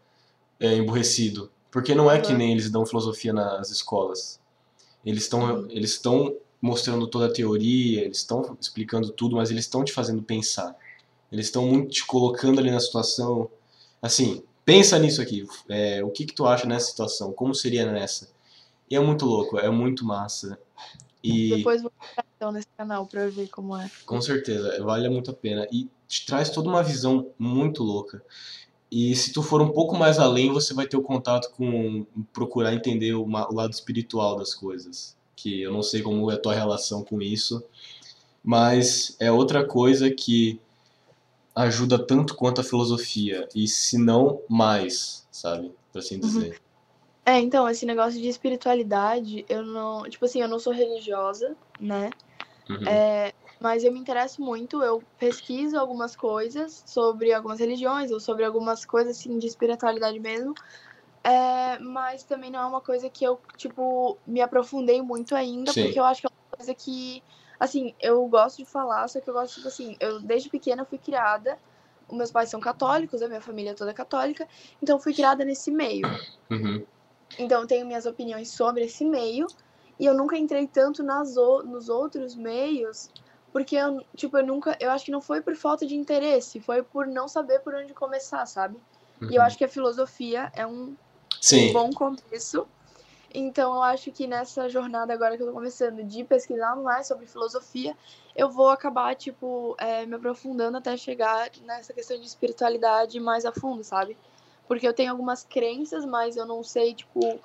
é, 0.60 0.76
emburrecido, 0.76 1.50
porque 1.70 1.94
não 1.94 2.10
é 2.10 2.20
que 2.20 2.32
nem 2.32 2.52
eles 2.52 2.70
dão 2.70 2.86
filosofia 2.86 3.32
nas 3.32 3.70
escolas. 3.70 4.40
Eles 5.04 5.24
estão 5.24 5.68
eles 5.68 5.90
estão 5.90 6.34
mostrando 6.60 7.08
toda 7.08 7.26
a 7.26 7.32
teoria, 7.32 8.04
eles 8.04 8.18
estão 8.18 8.56
explicando 8.60 9.10
tudo, 9.10 9.34
mas 9.34 9.50
eles 9.50 9.64
estão 9.64 9.84
te 9.84 9.92
fazendo 9.92 10.22
pensar. 10.22 10.76
Eles 11.32 11.46
estão 11.46 11.66
muito 11.66 11.90
te 11.90 12.06
colocando 12.06 12.60
ali 12.60 12.70
na 12.70 12.78
situação. 12.78 13.50
Assim, 14.02 14.42
pensa 14.64 14.98
nisso 14.98 15.22
aqui. 15.22 15.46
É, 15.68 16.04
o 16.04 16.10
que, 16.10 16.26
que 16.26 16.34
tu 16.34 16.46
acha 16.46 16.66
nessa 16.66 16.90
situação? 16.90 17.32
Como 17.32 17.54
seria 17.54 17.90
nessa? 17.90 18.28
E 18.90 18.94
é 18.94 19.00
muito 19.00 19.24
louco, 19.24 19.58
é 19.58 19.70
muito 19.70 20.04
massa. 20.04 20.58
E... 21.22 21.56
Depois 21.56 21.80
vou 21.80 21.90
então 22.36 22.52
nesse 22.52 22.66
canal 22.76 23.06
pra 23.06 23.28
ver 23.28 23.48
como 23.48 23.76
é. 23.76 23.90
Com 24.04 24.20
certeza, 24.20 24.82
vale 24.84 25.08
muito 25.08 25.30
a 25.30 25.34
pena. 25.34 25.66
E 25.72 25.88
te 26.06 26.26
traz 26.26 26.50
toda 26.50 26.68
uma 26.68 26.82
visão 26.82 27.28
muito 27.38 27.82
louca. 27.82 28.22
E 28.90 29.16
se 29.16 29.32
tu 29.32 29.42
for 29.42 29.62
um 29.62 29.70
pouco 29.70 29.96
mais 29.96 30.18
além, 30.18 30.52
você 30.52 30.74
vai 30.74 30.86
ter 30.86 30.98
o 30.98 31.02
contato 31.02 31.50
com 31.52 32.04
procurar 32.32 32.74
entender 32.74 33.14
o, 33.14 33.22
o 33.22 33.54
lado 33.54 33.72
espiritual 33.72 34.36
das 34.36 34.52
coisas. 34.52 35.16
Que 35.34 35.62
eu 35.62 35.72
não 35.72 35.82
sei 35.82 36.02
como 36.02 36.30
é 36.30 36.34
a 36.34 36.38
tua 36.38 36.52
relação 36.52 37.02
com 37.02 37.22
isso, 37.22 37.64
mas 38.44 39.16
é 39.18 39.32
outra 39.32 39.64
coisa 39.64 40.10
que 40.10 40.60
ajuda 41.54 41.98
tanto 41.98 42.34
quanto 42.34 42.60
a 42.60 42.64
filosofia, 42.64 43.48
e 43.54 43.68
se 43.68 43.98
não 43.98 44.40
mais, 44.48 45.26
sabe? 45.30 45.74
Por 45.92 45.98
assim 45.98 46.14
uhum. 46.14 46.20
dizer. 46.20 46.50
Uhum. 46.50 46.72
É, 47.24 47.38
então, 47.38 47.68
esse 47.68 47.86
negócio 47.86 48.20
de 48.20 48.28
espiritualidade, 48.28 49.44
eu 49.48 49.64
não. 49.64 50.02
Tipo 50.04 50.24
assim, 50.24 50.40
eu 50.40 50.48
não 50.48 50.58
sou 50.58 50.72
religiosa, 50.72 51.56
né? 51.78 52.10
Uhum. 52.68 52.88
É, 52.88 53.32
mas 53.60 53.84
eu 53.84 53.92
me 53.92 54.00
interesso 54.00 54.42
muito, 54.42 54.82
eu 54.82 55.02
pesquiso 55.18 55.78
algumas 55.78 56.16
coisas 56.16 56.82
sobre 56.86 57.32
algumas 57.32 57.60
religiões, 57.60 58.10
ou 58.10 58.18
sobre 58.18 58.44
algumas 58.44 58.84
coisas, 58.84 59.18
assim, 59.18 59.38
de 59.38 59.46
espiritualidade 59.46 60.18
mesmo. 60.18 60.54
É, 61.22 61.78
mas 61.78 62.24
também 62.24 62.50
não 62.50 62.58
é 62.58 62.66
uma 62.66 62.80
coisa 62.80 63.08
que 63.08 63.24
eu, 63.24 63.40
tipo, 63.56 64.18
me 64.26 64.40
aprofundei 64.40 65.00
muito 65.00 65.36
ainda, 65.36 65.72
Sim. 65.72 65.84
porque 65.84 66.00
eu 66.00 66.04
acho 66.04 66.20
que 66.20 66.26
é 66.26 66.30
uma 66.30 66.56
coisa 66.56 66.74
que 66.74 67.22
Assim, 67.62 67.94
eu 68.00 68.26
gosto 68.26 68.56
de 68.56 68.64
falar, 68.64 69.06
só 69.06 69.20
que 69.20 69.30
eu 69.30 69.34
gosto, 69.34 69.54
tipo 69.54 69.68
assim, 69.68 69.96
eu 70.00 70.20
desde 70.20 70.50
pequena 70.50 70.84
fui 70.84 70.98
criada. 70.98 71.56
Os 72.08 72.18
meus 72.18 72.32
pais 72.32 72.48
são 72.48 72.58
católicos, 72.58 73.22
a 73.22 73.28
minha 73.28 73.40
família 73.40 73.70
é 73.70 73.74
toda 73.74 73.94
católica, 73.94 74.48
então 74.82 74.98
fui 74.98 75.14
criada 75.14 75.44
nesse 75.44 75.70
meio. 75.70 76.04
Uhum. 76.50 76.84
Então 77.38 77.60
eu 77.60 77.66
tenho 77.68 77.86
minhas 77.86 78.04
opiniões 78.04 78.50
sobre 78.50 78.86
esse 78.86 79.04
meio, 79.04 79.46
e 79.96 80.04
eu 80.04 80.12
nunca 80.12 80.36
entrei 80.36 80.66
tanto 80.66 81.04
nas 81.04 81.36
o, 81.36 81.62
nos 81.62 81.88
outros 81.88 82.34
meios, 82.34 83.08
porque 83.52 83.76
eu, 83.76 84.04
tipo, 84.16 84.36
eu 84.36 84.44
nunca, 84.44 84.76
eu 84.80 84.90
acho 84.90 85.04
que 85.04 85.12
não 85.12 85.20
foi 85.20 85.40
por 85.40 85.54
falta 85.54 85.86
de 85.86 85.94
interesse, 85.94 86.58
foi 86.58 86.82
por 86.82 87.06
não 87.06 87.28
saber 87.28 87.60
por 87.60 87.76
onde 87.76 87.94
começar, 87.94 88.44
sabe? 88.46 88.76
Uhum. 89.20 89.30
E 89.30 89.36
eu 89.36 89.40
uhum. 89.40 89.46
acho 89.46 89.56
que 89.56 89.64
a 89.64 89.68
filosofia 89.68 90.50
é 90.56 90.66
um 90.66 90.96
um 91.70 91.72
bom 91.72 91.90
começo. 91.92 92.66
Então, 93.34 93.74
eu 93.74 93.82
acho 93.82 94.12
que 94.12 94.26
nessa 94.26 94.68
jornada 94.68 95.12
agora 95.12 95.36
que 95.36 95.42
eu 95.42 95.46
tô 95.46 95.52
começando 95.52 96.02
de 96.04 96.22
pesquisar 96.24 96.76
mais 96.76 97.06
sobre 97.06 97.26
filosofia, 97.26 97.96
eu 98.36 98.50
vou 98.50 98.68
acabar, 98.68 99.14
tipo, 99.14 99.74
é, 99.78 100.04
me 100.04 100.16
aprofundando 100.16 100.76
até 100.76 100.96
chegar 100.96 101.50
nessa 101.62 101.92
questão 101.92 102.18
de 102.18 102.26
espiritualidade 102.26 103.18
mais 103.20 103.44
a 103.44 103.52
fundo, 103.52 103.82
sabe? 103.82 104.16
Porque 104.68 104.86
eu 104.86 104.92
tenho 104.92 105.10
algumas 105.10 105.44
crenças, 105.44 106.04
mas 106.04 106.36
eu 106.36 106.46
não 106.46 106.62
sei, 106.62 106.94
tipo, 106.94 107.40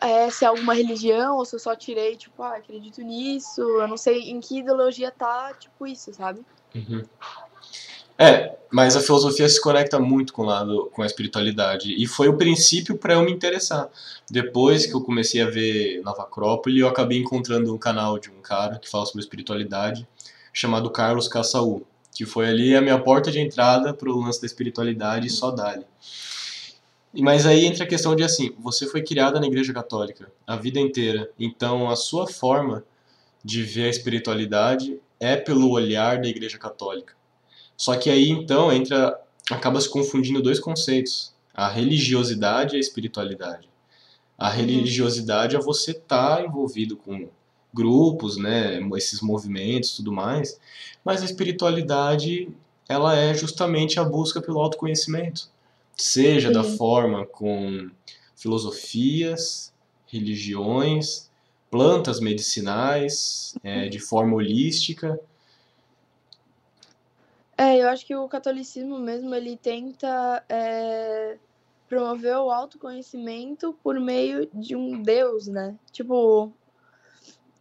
é, 0.00 0.30
se 0.30 0.44
é 0.44 0.48
alguma 0.48 0.74
religião 0.74 1.36
ou 1.36 1.44
se 1.44 1.56
eu 1.56 1.60
só 1.60 1.74
tirei, 1.74 2.16
tipo, 2.16 2.42
ah, 2.42 2.56
acredito 2.56 3.02
nisso. 3.02 3.60
Eu 3.60 3.88
não 3.88 3.96
sei 3.96 4.30
em 4.30 4.40
que 4.40 4.60
ideologia 4.60 5.10
tá, 5.10 5.52
tipo, 5.54 5.86
isso, 5.86 6.12
sabe? 6.14 6.44
Uhum. 6.74 7.02
É, 8.18 8.56
mas 8.70 8.96
a 8.96 9.00
filosofia 9.00 9.48
se 9.48 9.60
conecta 9.60 9.98
muito 10.00 10.32
com 10.32 10.42
lado, 10.42 10.90
com 10.92 11.02
a 11.02 11.06
espiritualidade. 11.06 11.94
E 11.96 12.06
foi 12.06 12.28
o 12.28 12.36
princípio 12.36 12.98
para 12.98 13.14
eu 13.14 13.22
me 13.22 13.30
interessar. 13.30 13.88
Depois 14.30 14.86
que 14.86 14.94
eu 14.94 15.00
comecei 15.00 15.40
a 15.40 15.48
ver 15.48 16.02
Nova 16.02 16.22
Acrópole, 16.22 16.80
eu 16.80 16.88
acabei 16.88 17.18
encontrando 17.18 17.72
um 17.72 17.78
canal 17.78 18.18
de 18.18 18.28
um 18.28 18.40
cara 18.42 18.78
que 18.78 18.90
fala 18.90 19.06
sobre 19.06 19.22
espiritualidade, 19.22 20.06
chamado 20.52 20.90
Carlos 20.90 21.28
Cassaú, 21.28 21.86
que 22.12 22.26
foi 22.26 22.48
ali 22.48 22.74
a 22.74 22.80
minha 22.80 22.98
porta 22.98 23.30
de 23.30 23.38
entrada 23.38 23.94
para 23.94 24.10
o 24.10 24.20
lance 24.20 24.40
da 24.40 24.46
espiritualidade 24.46 25.28
e 25.28 25.30
só 25.30 25.50
dali. 25.50 25.86
Mas 27.14 27.46
aí 27.46 27.64
entra 27.64 27.84
a 27.84 27.86
questão 27.86 28.14
de 28.14 28.22
assim, 28.22 28.52
você 28.58 28.86
foi 28.86 29.02
criada 29.02 29.40
na 29.40 29.46
Igreja 29.46 29.72
Católica 29.72 30.30
a 30.46 30.56
vida 30.56 30.78
inteira, 30.78 31.30
então 31.38 31.88
a 31.88 31.96
sua 31.96 32.26
forma 32.26 32.84
de 33.42 33.62
ver 33.62 33.84
a 33.84 33.88
espiritualidade 33.88 35.00
é 35.18 35.36
pelo 35.36 35.70
olhar 35.70 36.20
da 36.20 36.28
Igreja 36.28 36.58
Católica. 36.58 37.17
Só 37.78 37.96
que 37.96 38.10
aí 38.10 38.28
então 38.28 38.72
entra 38.72 39.18
acaba 39.50 39.80
se 39.80 39.88
confundindo 39.88 40.42
dois 40.42 40.58
conceitos: 40.58 41.32
a 41.54 41.68
religiosidade 41.68 42.74
e 42.74 42.76
a 42.76 42.80
espiritualidade. 42.80 43.68
A 44.36 44.50
religiosidade 44.50 45.56
é 45.56 45.60
você 45.60 45.92
estar 45.92 46.36
tá 46.36 46.42
envolvido 46.44 46.96
com 46.96 47.28
grupos, 47.72 48.36
né, 48.36 48.80
esses 48.96 49.20
movimentos, 49.20 49.96
tudo 49.96 50.12
mais, 50.12 50.58
mas 51.04 51.22
a 51.22 51.24
espiritualidade 51.24 52.48
ela 52.88 53.16
é 53.16 53.34
justamente 53.34 54.00
a 54.00 54.04
busca 54.04 54.40
pelo 54.40 54.58
autoconhecimento, 54.60 55.48
seja 55.94 56.48
Sim. 56.48 56.54
da 56.54 56.64
forma 56.64 57.26
com 57.26 57.90
filosofias, 58.34 59.72
religiões, 60.06 61.28
plantas 61.70 62.18
medicinais, 62.18 63.54
é, 63.62 63.88
de 63.88 63.98
forma 63.98 64.34
holística, 64.34 65.20
é, 67.58 67.82
eu 67.82 67.88
acho 67.88 68.06
que 68.06 68.14
o 68.14 68.28
catolicismo 68.28 69.00
mesmo, 69.00 69.34
ele 69.34 69.56
tenta 69.56 70.44
é, 70.48 71.36
promover 71.88 72.36
o 72.36 72.52
autoconhecimento 72.52 73.76
por 73.82 73.98
meio 73.98 74.48
de 74.54 74.76
um 74.76 75.02
Deus, 75.02 75.48
né? 75.48 75.76
Tipo, 75.90 76.52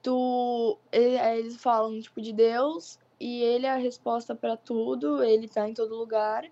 tu, 0.03 0.77
é, 0.91 1.39
eles 1.39 1.57
falam, 1.57 1.99
tipo, 1.99 2.21
de 2.21 2.31
Deus 2.31 2.99
e 3.19 3.41
ele 3.41 3.65
é 3.65 3.71
a 3.71 3.77
resposta 3.77 4.35
para 4.35 4.55
tudo, 4.55 5.23
ele 5.23 5.47
tá 5.47 5.67
em 5.67 5.73
todo 5.73 5.97
lugar. 5.97 6.45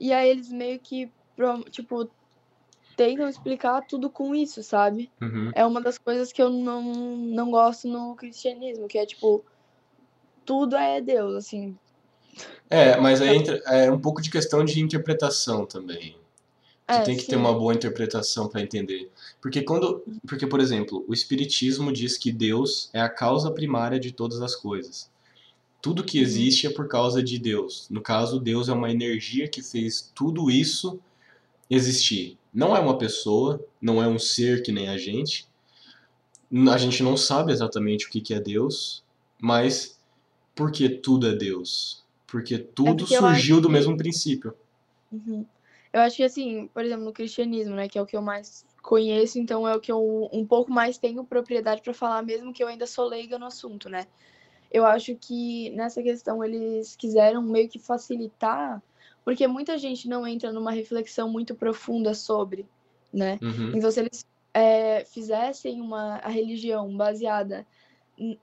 E 0.00 0.10
aí 0.10 0.30
eles 0.30 0.50
meio 0.50 0.80
que, 0.80 1.12
tipo, 1.70 2.08
tentam 2.96 3.28
explicar 3.28 3.82
tudo 3.82 4.08
com 4.08 4.34
isso, 4.34 4.62
sabe? 4.62 5.12
Uhum. 5.20 5.50
É 5.54 5.66
uma 5.66 5.82
das 5.82 5.98
coisas 5.98 6.32
que 6.32 6.40
eu 6.40 6.48
não, 6.48 6.82
não 6.82 7.50
gosto 7.50 7.86
no 7.86 8.16
cristianismo, 8.16 8.88
que 8.88 8.96
é, 8.96 9.04
tipo, 9.04 9.44
tudo 10.46 10.76
é 10.76 11.00
Deus, 11.02 11.34
assim, 11.34 11.76
é, 12.68 12.96
mas 12.98 13.20
aí 13.20 13.36
entra 13.36 13.56
é 13.66 13.90
um 13.90 13.98
pouco 13.98 14.20
de 14.20 14.30
questão 14.30 14.64
de 14.64 14.80
interpretação 14.80 15.66
também. 15.66 16.16
Tu 16.86 16.92
é, 16.92 17.00
tem 17.00 17.16
que 17.16 17.22
sim. 17.22 17.30
ter 17.30 17.36
uma 17.36 17.52
boa 17.52 17.72
interpretação 17.72 18.46
para 18.46 18.60
entender. 18.60 19.10
Porque 19.40 19.62
quando, 19.62 20.04
porque 20.26 20.46
por 20.46 20.60
exemplo, 20.60 21.04
o 21.08 21.14
espiritismo 21.14 21.92
diz 21.92 22.18
que 22.18 22.30
Deus 22.30 22.90
é 22.92 23.00
a 23.00 23.08
causa 23.08 23.50
primária 23.50 23.98
de 23.98 24.12
todas 24.12 24.42
as 24.42 24.54
coisas. 24.54 25.10
Tudo 25.80 26.04
que 26.04 26.18
uhum. 26.18 26.24
existe 26.24 26.66
é 26.66 26.70
por 26.70 26.86
causa 26.86 27.22
de 27.22 27.38
Deus. 27.38 27.86
No 27.90 28.02
caso, 28.02 28.38
Deus 28.38 28.68
é 28.68 28.72
uma 28.72 28.90
energia 28.90 29.48
que 29.48 29.62
fez 29.62 30.12
tudo 30.14 30.50
isso 30.50 31.00
existir. 31.70 32.38
Não 32.52 32.76
é 32.76 32.80
uma 32.80 32.98
pessoa, 32.98 33.64
não 33.80 34.02
é 34.02 34.06
um 34.06 34.18
ser 34.18 34.62
que 34.62 34.70
nem 34.70 34.88
a 34.88 34.98
gente. 34.98 35.48
A 36.70 36.78
gente 36.78 37.02
não 37.02 37.16
sabe 37.16 37.52
exatamente 37.52 38.06
o 38.06 38.10
que 38.10 38.32
é 38.32 38.40
Deus, 38.40 39.02
mas 39.40 39.98
porque 40.54 40.88
tudo 40.88 41.26
é 41.26 41.34
Deus. 41.34 42.03
Porque 42.34 42.58
tudo 42.58 42.90
é 42.90 42.94
porque 42.96 43.16
surgiu 43.16 43.60
do 43.60 43.68
que... 43.68 43.74
mesmo 43.74 43.96
princípio. 43.96 44.56
Uhum. 45.12 45.46
Eu 45.92 46.00
acho 46.00 46.16
que, 46.16 46.24
assim, 46.24 46.68
por 46.74 46.84
exemplo, 46.84 47.04
no 47.04 47.12
cristianismo, 47.12 47.76
né, 47.76 47.86
que 47.86 47.96
é 47.96 48.02
o 48.02 48.06
que 48.06 48.16
eu 48.16 48.20
mais 48.20 48.66
conheço, 48.82 49.38
então 49.38 49.68
é 49.68 49.76
o 49.76 49.80
que 49.80 49.92
eu 49.92 50.28
um 50.32 50.44
pouco 50.44 50.72
mais 50.72 50.98
tenho 50.98 51.22
propriedade 51.22 51.80
para 51.80 51.94
falar, 51.94 52.24
mesmo 52.24 52.52
que 52.52 52.60
eu 52.60 52.66
ainda 52.66 52.88
sou 52.88 53.06
leiga 53.06 53.38
no 53.38 53.46
assunto, 53.46 53.88
né? 53.88 54.08
Eu 54.68 54.84
acho 54.84 55.14
que 55.14 55.70
nessa 55.76 56.02
questão 56.02 56.42
eles 56.42 56.96
quiseram 56.96 57.40
meio 57.40 57.68
que 57.68 57.78
facilitar, 57.78 58.82
porque 59.24 59.46
muita 59.46 59.78
gente 59.78 60.08
não 60.08 60.26
entra 60.26 60.50
numa 60.50 60.72
reflexão 60.72 61.30
muito 61.30 61.54
profunda 61.54 62.14
sobre, 62.14 62.66
né? 63.12 63.38
Uhum. 63.40 63.76
Então, 63.76 63.92
se 63.92 64.00
eles 64.00 64.26
é, 64.52 65.04
fizessem 65.04 65.80
uma 65.80 66.16
a 66.16 66.28
religião 66.28 66.96
baseada 66.96 67.64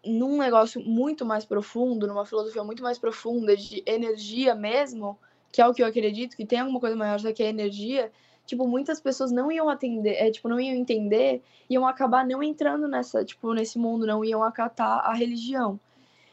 num 0.06 0.38
negócio 0.38 0.82
muito 0.82 1.26
mais 1.26 1.46
profundo, 1.46 2.08
numa 2.08 2.26
filosofia 2.26 2.64
muito 2.64 2.84
mais 2.84 3.00
profunda 3.00 3.56
de 3.56 3.82
energia 3.86 4.54
mesmo, 4.54 5.18
que 5.52 5.62
é 5.62 5.68
o 5.68 5.74
que 5.74 5.82
eu 5.82 5.88
acredito, 5.88 6.36
que 6.36 6.46
tem 6.46 6.60
alguma 6.60 6.80
coisa 6.80 6.96
maior 6.96 7.20
do 7.20 7.34
que 7.34 7.44
a 7.44 7.50
energia, 7.50 8.12
tipo, 8.46 8.68
muitas 8.68 9.00
pessoas 9.00 9.32
não 9.32 9.52
iam 9.52 9.70
atender, 9.70 10.14
é, 10.14 10.30
tipo, 10.30 10.50
não 10.50 10.60
iam 10.60 10.76
entender, 10.76 11.42
iam 11.70 11.88
acabar 11.88 12.26
não 12.26 12.44
entrando 12.44 12.88
nessa, 12.88 13.24
tipo, 13.24 13.54
nesse 13.54 13.78
mundo, 13.78 14.06
não 14.06 14.24
iam 14.26 14.44
acatar 14.44 15.00
a 15.06 15.14
religião. 15.14 15.80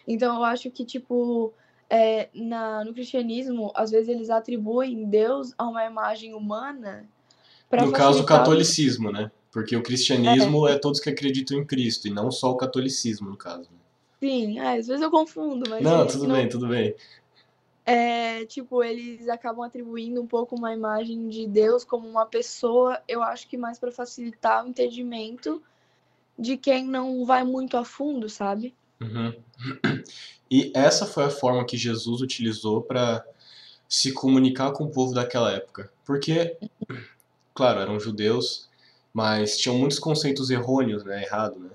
Então 0.06 0.36
eu 0.36 0.44
acho 0.44 0.70
que, 0.70 0.84
tipo, 0.84 1.52
é, 1.88 2.28
na, 2.34 2.84
no 2.84 2.92
cristianismo, 2.92 3.72
às 3.74 3.90
vezes 3.90 4.08
eles 4.08 4.30
atribuem 4.30 5.04
Deus 5.04 5.54
a 5.56 5.68
uma 5.68 5.84
imagem 5.84 6.34
humana. 6.34 7.08
No 7.70 7.92
caso, 7.92 8.22
o 8.22 8.26
catolicismo, 8.26 9.12
né? 9.12 9.30
Porque 9.50 9.76
o 9.76 9.82
cristianismo 9.82 10.68
é. 10.68 10.74
é. 10.74 10.78
todos 10.78 11.00
que 11.00 11.10
acreditam 11.10 11.58
em 11.58 11.64
Cristo, 11.64 12.06
e 12.06 12.10
não 12.10 12.30
só 12.30 12.50
o 12.50 12.56
catolicismo, 12.56 13.30
no 13.30 13.36
caso. 13.36 13.68
Sim, 14.20 14.58
é, 14.58 14.78
às 14.78 14.86
vezes 14.86 15.02
eu 15.02 15.10
confundo, 15.10 15.68
mas. 15.68 15.82
Não, 15.82 16.06
tudo 16.06 16.26
não... 16.26 16.34
bem, 16.36 16.48
tudo 16.48 16.68
bem. 16.68 16.94
É, 17.86 18.44
tipo, 18.44 18.84
eles 18.84 19.28
acabam 19.28 19.64
atribuindo 19.64 20.20
um 20.20 20.26
pouco 20.26 20.54
uma 20.54 20.74
imagem 20.74 21.26
de 21.28 21.46
Deus 21.46 21.84
como 21.84 22.06
uma 22.06 22.26
pessoa, 22.26 23.00
eu 23.08 23.22
acho 23.22 23.48
que 23.48 23.56
mais 23.56 23.78
para 23.78 23.90
facilitar 23.90 24.62
o 24.62 24.68
entendimento 24.68 25.62
de 26.38 26.58
quem 26.58 26.84
não 26.84 27.24
vai 27.24 27.44
muito 27.44 27.78
a 27.78 27.84
fundo, 27.84 28.28
sabe? 28.28 28.74
Uhum. 29.00 29.34
E 30.50 30.72
essa 30.74 31.04
foi 31.04 31.24
a 31.24 31.30
forma 31.30 31.62
que 31.66 31.76
Jesus 31.76 32.22
utilizou 32.22 32.80
para 32.80 33.22
se 33.86 34.12
comunicar 34.12 34.72
com 34.72 34.84
o 34.84 34.90
povo 34.90 35.12
daquela 35.12 35.52
época. 35.52 35.92
Porque, 36.06 36.56
claro, 37.54 37.80
eram 37.80 38.00
judeus, 38.00 38.67
mas 39.18 39.56
tinham 39.56 39.76
muitos 39.76 39.98
conceitos 39.98 40.48
errôneos, 40.48 41.02
né, 41.02 41.24
errado, 41.24 41.58
né, 41.58 41.70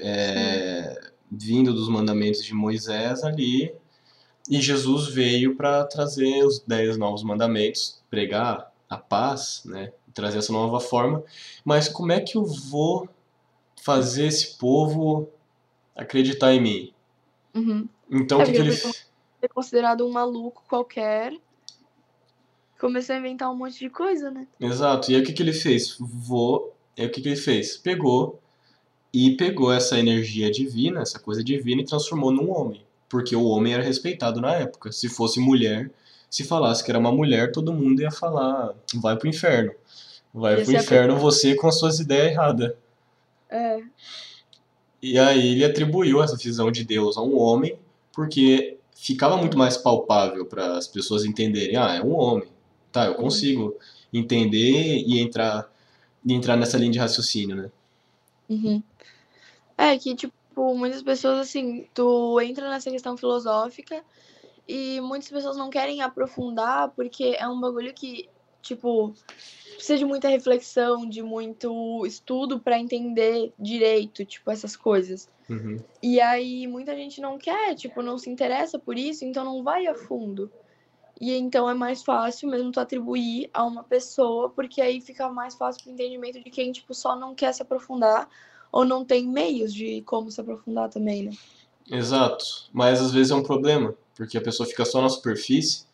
é, 0.00 1.10
vindo 1.30 1.74
dos 1.74 1.86
mandamentos 1.86 2.42
de 2.42 2.54
Moisés 2.54 3.22
ali, 3.22 3.74
e 4.48 4.58
Jesus 4.58 5.08
veio 5.08 5.54
para 5.54 5.84
trazer 5.84 6.42
os 6.46 6.60
dez 6.60 6.96
novos 6.96 7.22
mandamentos, 7.22 8.02
pregar 8.08 8.72
a 8.88 8.96
paz, 8.96 9.64
né, 9.66 9.92
trazer 10.14 10.38
essa 10.38 10.50
nova 10.50 10.80
forma, 10.80 11.22
mas 11.62 11.90
como 11.90 12.10
é 12.10 12.20
que 12.20 12.38
eu 12.38 12.46
vou 12.46 13.06
fazer 13.82 14.28
esse 14.28 14.56
povo 14.56 15.28
acreditar 15.94 16.54
em 16.54 16.60
mim? 16.62 16.94
Uhum. 17.54 17.86
Então, 18.10 18.40
é, 18.40 18.46
que, 18.46 18.52
que 18.52 18.58
ele... 18.58 18.74
É 19.42 19.48
considerado 19.48 20.06
um 20.06 20.10
maluco 20.10 20.64
qualquer, 20.66 21.34
começou 22.78 23.14
a 23.14 23.18
inventar 23.18 23.50
um 23.50 23.56
monte 23.56 23.78
de 23.78 23.90
coisa, 23.90 24.30
né? 24.30 24.46
Exato. 24.60 25.10
E 25.10 25.14
aí 25.14 25.22
o 25.22 25.24
que, 25.24 25.32
que 25.32 25.42
ele 25.42 25.52
fez? 25.52 25.96
Vou. 25.98 26.74
E 26.96 27.02
aí 27.02 27.08
o 27.08 27.10
que, 27.10 27.20
que 27.20 27.28
ele 27.28 27.36
fez? 27.36 27.76
Pegou 27.76 28.40
e 29.12 29.36
pegou 29.36 29.72
essa 29.72 29.98
energia 29.98 30.50
divina, 30.50 31.00
essa 31.00 31.18
coisa 31.18 31.42
divina, 31.42 31.80
e 31.80 31.84
transformou 31.84 32.30
num 32.30 32.50
homem. 32.50 32.84
Porque 33.08 33.34
o 33.34 33.44
homem 33.44 33.72
era 33.72 33.82
respeitado 33.82 34.40
na 34.40 34.54
época. 34.54 34.92
Se 34.92 35.08
fosse 35.08 35.40
mulher, 35.40 35.90
se 36.28 36.44
falasse 36.44 36.84
que 36.84 36.90
era 36.90 36.98
uma 36.98 37.12
mulher, 37.12 37.52
todo 37.52 37.72
mundo 37.72 38.02
ia 38.02 38.10
falar: 38.10 38.74
vai 38.94 39.16
pro 39.16 39.28
inferno. 39.28 39.72
Vai 40.34 40.62
pro 40.62 40.74
inferno 40.74 41.16
é 41.16 41.18
você 41.18 41.54
com 41.54 41.66
as 41.66 41.78
suas 41.78 41.98
ideias 41.98 42.32
erradas. 42.32 42.74
É. 43.48 43.80
E 45.00 45.18
aí 45.18 45.52
ele 45.52 45.64
atribuiu 45.64 46.22
essa 46.22 46.36
visão 46.36 46.70
de 46.70 46.84
Deus 46.84 47.16
a 47.16 47.22
um 47.22 47.38
homem, 47.38 47.78
porque 48.12 48.76
ficava 48.94 49.36
muito 49.36 49.56
mais 49.56 49.76
palpável 49.76 50.44
para 50.44 50.76
as 50.76 50.88
pessoas 50.88 51.24
entenderem: 51.24 51.76
ah, 51.76 51.94
é 51.94 52.02
um 52.02 52.14
homem 52.14 52.48
tá, 52.92 53.06
eu 53.06 53.14
consigo 53.14 53.76
entender 54.12 54.98
e 55.06 55.20
entrar, 55.20 55.70
e 56.24 56.32
entrar 56.32 56.56
nessa 56.56 56.78
linha 56.78 56.92
de 56.92 56.98
raciocínio, 56.98 57.56
né? 57.56 57.70
Uhum. 58.48 58.82
É 59.76 59.96
que, 59.98 60.14
tipo, 60.14 60.32
muitas 60.74 61.02
pessoas, 61.02 61.40
assim, 61.40 61.86
tu 61.92 62.40
entra 62.40 62.68
nessa 62.70 62.90
questão 62.90 63.16
filosófica 63.16 64.02
e 64.66 65.00
muitas 65.00 65.28
pessoas 65.28 65.56
não 65.56 65.70
querem 65.70 66.00
aprofundar 66.00 66.90
porque 66.90 67.36
é 67.38 67.46
um 67.46 67.60
bagulho 67.60 67.92
que, 67.92 68.28
tipo, 68.62 69.14
precisa 69.74 69.98
de 69.98 70.04
muita 70.04 70.28
reflexão, 70.28 71.08
de 71.08 71.22
muito 71.22 72.04
estudo 72.06 72.58
para 72.58 72.78
entender 72.78 73.52
direito, 73.58 74.24
tipo, 74.24 74.50
essas 74.50 74.74
coisas. 74.74 75.28
Uhum. 75.48 75.78
E 76.02 76.20
aí 76.20 76.66
muita 76.66 76.96
gente 76.96 77.20
não 77.20 77.38
quer, 77.38 77.74
tipo, 77.74 78.02
não 78.02 78.18
se 78.18 78.30
interessa 78.30 78.78
por 78.78 78.98
isso, 78.98 79.24
então 79.24 79.44
não 79.44 79.62
vai 79.62 79.86
a 79.86 79.94
fundo. 79.94 80.50
E 81.20 81.32
então 81.32 81.68
é 81.68 81.74
mais 81.74 82.02
fácil 82.02 82.48
mesmo 82.50 82.70
tu 82.70 82.78
atribuir 82.80 83.48
a 83.54 83.64
uma 83.64 83.82
pessoa, 83.82 84.50
porque 84.50 84.80
aí 84.82 85.00
fica 85.00 85.28
mais 85.30 85.54
fácil 85.54 85.82
pro 85.82 85.92
entendimento 85.92 86.42
de 86.42 86.50
quem, 86.50 86.72
tipo, 86.72 86.92
só 86.94 87.16
não 87.16 87.34
quer 87.34 87.52
se 87.54 87.62
aprofundar 87.62 88.28
ou 88.70 88.84
não 88.84 89.04
tem 89.04 89.26
meios 89.26 89.72
de 89.72 90.02
como 90.02 90.30
se 90.30 90.40
aprofundar 90.40 90.90
também, 90.90 91.22
né? 91.24 91.32
Exato. 91.90 92.44
Mas 92.72 93.00
às 93.00 93.12
vezes 93.12 93.30
é 93.30 93.34
um 93.34 93.42
problema, 93.42 93.94
porque 94.14 94.36
a 94.36 94.40
pessoa 94.40 94.68
fica 94.68 94.84
só 94.84 95.00
na 95.00 95.08
superfície 95.08 95.84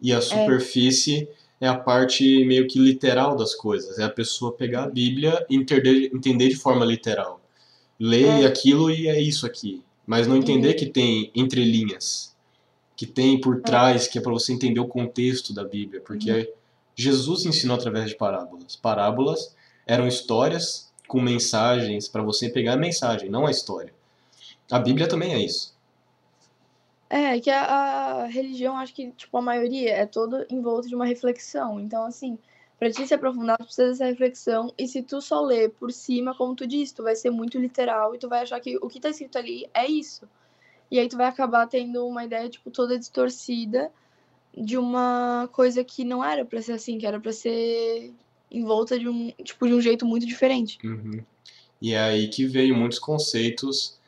e 0.00 0.12
a 0.12 0.20
superfície 0.20 1.28
é, 1.60 1.66
é 1.66 1.68
a 1.68 1.76
parte 1.76 2.44
meio 2.46 2.66
que 2.66 2.78
literal 2.78 3.36
das 3.36 3.54
coisas. 3.54 3.98
É 3.98 4.04
a 4.04 4.08
pessoa 4.10 4.52
pegar 4.52 4.84
a 4.84 4.88
Bíblia 4.88 5.44
e 5.50 5.56
entender, 5.56 6.10
entender 6.14 6.48
de 6.48 6.56
forma 6.56 6.84
literal. 6.84 7.40
Ler 7.98 8.44
É. 8.44 8.46
aquilo 8.46 8.90
e 8.90 9.08
é 9.08 9.20
isso 9.20 9.44
aqui. 9.44 9.82
Mas 10.06 10.26
não 10.26 10.36
entender 10.36 10.70
Uhum. 10.70 10.76
que 10.76 10.86
tem 10.86 11.30
entrelinhas, 11.34 12.29
que 13.00 13.06
tem 13.06 13.40
por 13.40 13.62
trás, 13.62 14.06
que 14.06 14.18
é 14.18 14.20
para 14.20 14.30
você 14.30 14.52
entender 14.52 14.78
o 14.78 14.86
contexto 14.86 15.54
da 15.54 15.64
Bíblia. 15.64 16.02
Porque 16.02 16.52
Jesus 16.94 17.46
ensinou 17.46 17.78
através 17.78 18.10
de 18.10 18.14
parábolas. 18.14 18.76
Parábolas 18.76 19.56
eram 19.86 20.06
histórias 20.06 20.92
com 21.08 21.18
mensagens 21.18 22.06
para 22.06 22.22
você 22.22 22.50
pegar 22.50 22.74
a 22.74 22.76
mensagem, 22.76 23.30
não 23.30 23.46
a 23.46 23.50
história. 23.50 23.94
A 24.70 24.78
Bíblia 24.78 25.08
também 25.08 25.32
é 25.32 25.38
isso. 25.38 25.74
É, 27.08 27.40
que 27.40 27.48
a, 27.48 27.62
a 27.62 28.26
religião, 28.26 28.76
acho 28.76 28.92
que, 28.92 29.10
tipo, 29.12 29.34
a 29.38 29.40
maioria 29.40 29.94
é 29.94 30.04
toda 30.04 30.46
em 30.50 30.60
volta 30.60 30.86
de 30.86 30.94
uma 30.94 31.06
reflexão. 31.06 31.80
Então, 31.80 32.04
assim, 32.04 32.38
pra 32.78 32.90
ti 32.90 33.06
se 33.06 33.14
aprofundar, 33.14 33.56
tu 33.56 33.64
precisa 33.64 33.88
dessa 33.88 34.04
reflexão. 34.04 34.74
E 34.76 34.86
se 34.86 35.02
tu 35.02 35.22
só 35.22 35.40
ler 35.40 35.70
por 35.70 35.90
cima, 35.90 36.34
como 36.34 36.54
tu 36.54 36.66
disse, 36.66 36.96
tu 36.96 37.02
vai 37.02 37.16
ser 37.16 37.30
muito 37.30 37.58
literal 37.58 38.14
e 38.14 38.18
tu 38.18 38.28
vai 38.28 38.42
achar 38.42 38.60
que 38.60 38.76
o 38.76 38.90
que 38.90 39.00
tá 39.00 39.08
escrito 39.08 39.38
ali 39.38 39.66
é 39.72 39.86
isso. 39.86 40.28
E 40.90 40.98
aí 40.98 41.08
tu 41.08 41.16
vai 41.16 41.26
acabar 41.26 41.66
tendo 41.66 42.06
uma 42.06 42.24
ideia, 42.24 42.48
tipo, 42.48 42.70
toda 42.70 42.98
distorcida 42.98 43.90
de 44.56 44.76
uma 44.76 45.48
coisa 45.52 45.84
que 45.84 46.04
não 46.04 46.24
era 46.24 46.44
pra 46.44 46.60
ser 46.60 46.72
assim, 46.72 46.98
que 46.98 47.06
era 47.06 47.20
pra 47.20 47.32
ser 47.32 48.12
em 48.50 48.64
volta 48.64 48.98
de 48.98 49.08
um, 49.08 49.30
tipo, 49.44 49.66
de 49.68 49.74
um 49.74 49.80
jeito 49.80 50.04
muito 50.04 50.26
diferente. 50.26 50.78
Uhum. 50.84 51.22
E 51.80 51.94
é 51.94 52.00
aí 52.00 52.28
que 52.28 52.44
veio 52.46 52.76
muitos 52.76 52.98
conceitos 52.98 53.98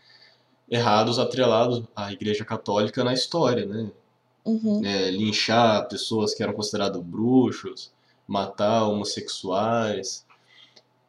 errados 0.68 1.18
atrelados 1.18 1.84
à 1.94 2.12
Igreja 2.12 2.44
Católica 2.44 3.04
na 3.04 3.14
história, 3.14 3.64
né? 3.64 3.90
Uhum. 4.44 4.84
É, 4.84 5.10
linchar 5.10 5.86
pessoas 5.88 6.34
que 6.34 6.42
eram 6.42 6.52
consideradas 6.52 7.00
bruxos, 7.00 7.92
matar 8.26 8.88
homossexuais, 8.88 10.26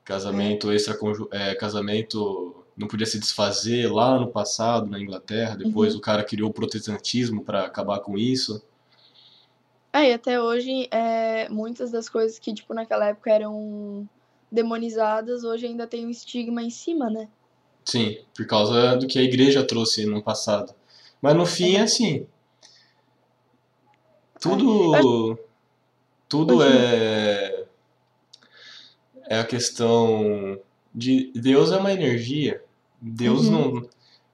casamento 0.04 0.72
extraconju... 0.72 1.28
é, 1.32 1.56
casamento 1.56 2.63
não 2.76 2.88
podia 2.88 3.06
se 3.06 3.20
desfazer 3.20 3.92
lá 3.92 4.20
no 4.20 4.28
passado 4.32 4.90
na 4.90 5.00
Inglaterra. 5.00 5.56
Depois 5.56 5.94
Uhum. 5.94 6.00
o 6.00 6.02
cara 6.02 6.24
criou 6.24 6.50
o 6.50 6.54
protestantismo 6.54 7.44
para 7.44 7.66
acabar 7.66 8.00
com 8.00 8.18
isso. 8.18 8.64
É, 9.92 10.10
e 10.10 10.14
até 10.14 10.42
hoje, 10.42 10.88
é, 10.92 11.48
muitas 11.50 11.92
das 11.92 12.10
coisas 12.10 12.40
que, 12.40 12.52
tipo, 12.54 12.74
naquela 12.74 13.10
época 13.10 13.30
eram 13.32 14.10
demonizadas, 14.52 15.44
hoje 15.44 15.68
ainda 15.68 15.86
tem 15.86 16.06
um 16.06 16.10
estigma 16.10 16.64
em 16.64 16.70
cima, 16.72 17.10
né? 17.10 17.28
Sim, 17.86 18.18
por 18.36 18.46
causa 18.48 18.96
do 18.96 19.06
que 19.06 19.20
a 19.20 19.24
igreja 19.24 19.64
trouxe 19.64 20.06
no 20.06 20.24
passado. 20.24 20.74
Mas 21.22 21.36
no 21.36 21.46
fim 21.46 21.76
é 21.76 21.82
assim. 21.82 22.26
Tudo, 24.40 25.38
tudo 26.28 26.64
é, 26.64 27.66
é 29.30 29.40
a 29.40 29.46
questão 29.46 30.60
de 30.94 31.32
Deus 31.36 31.72
é 31.72 31.78
uma 31.78 31.92
energia. 31.94 32.64
Deus 33.02 33.48
Uhum. 33.48 33.82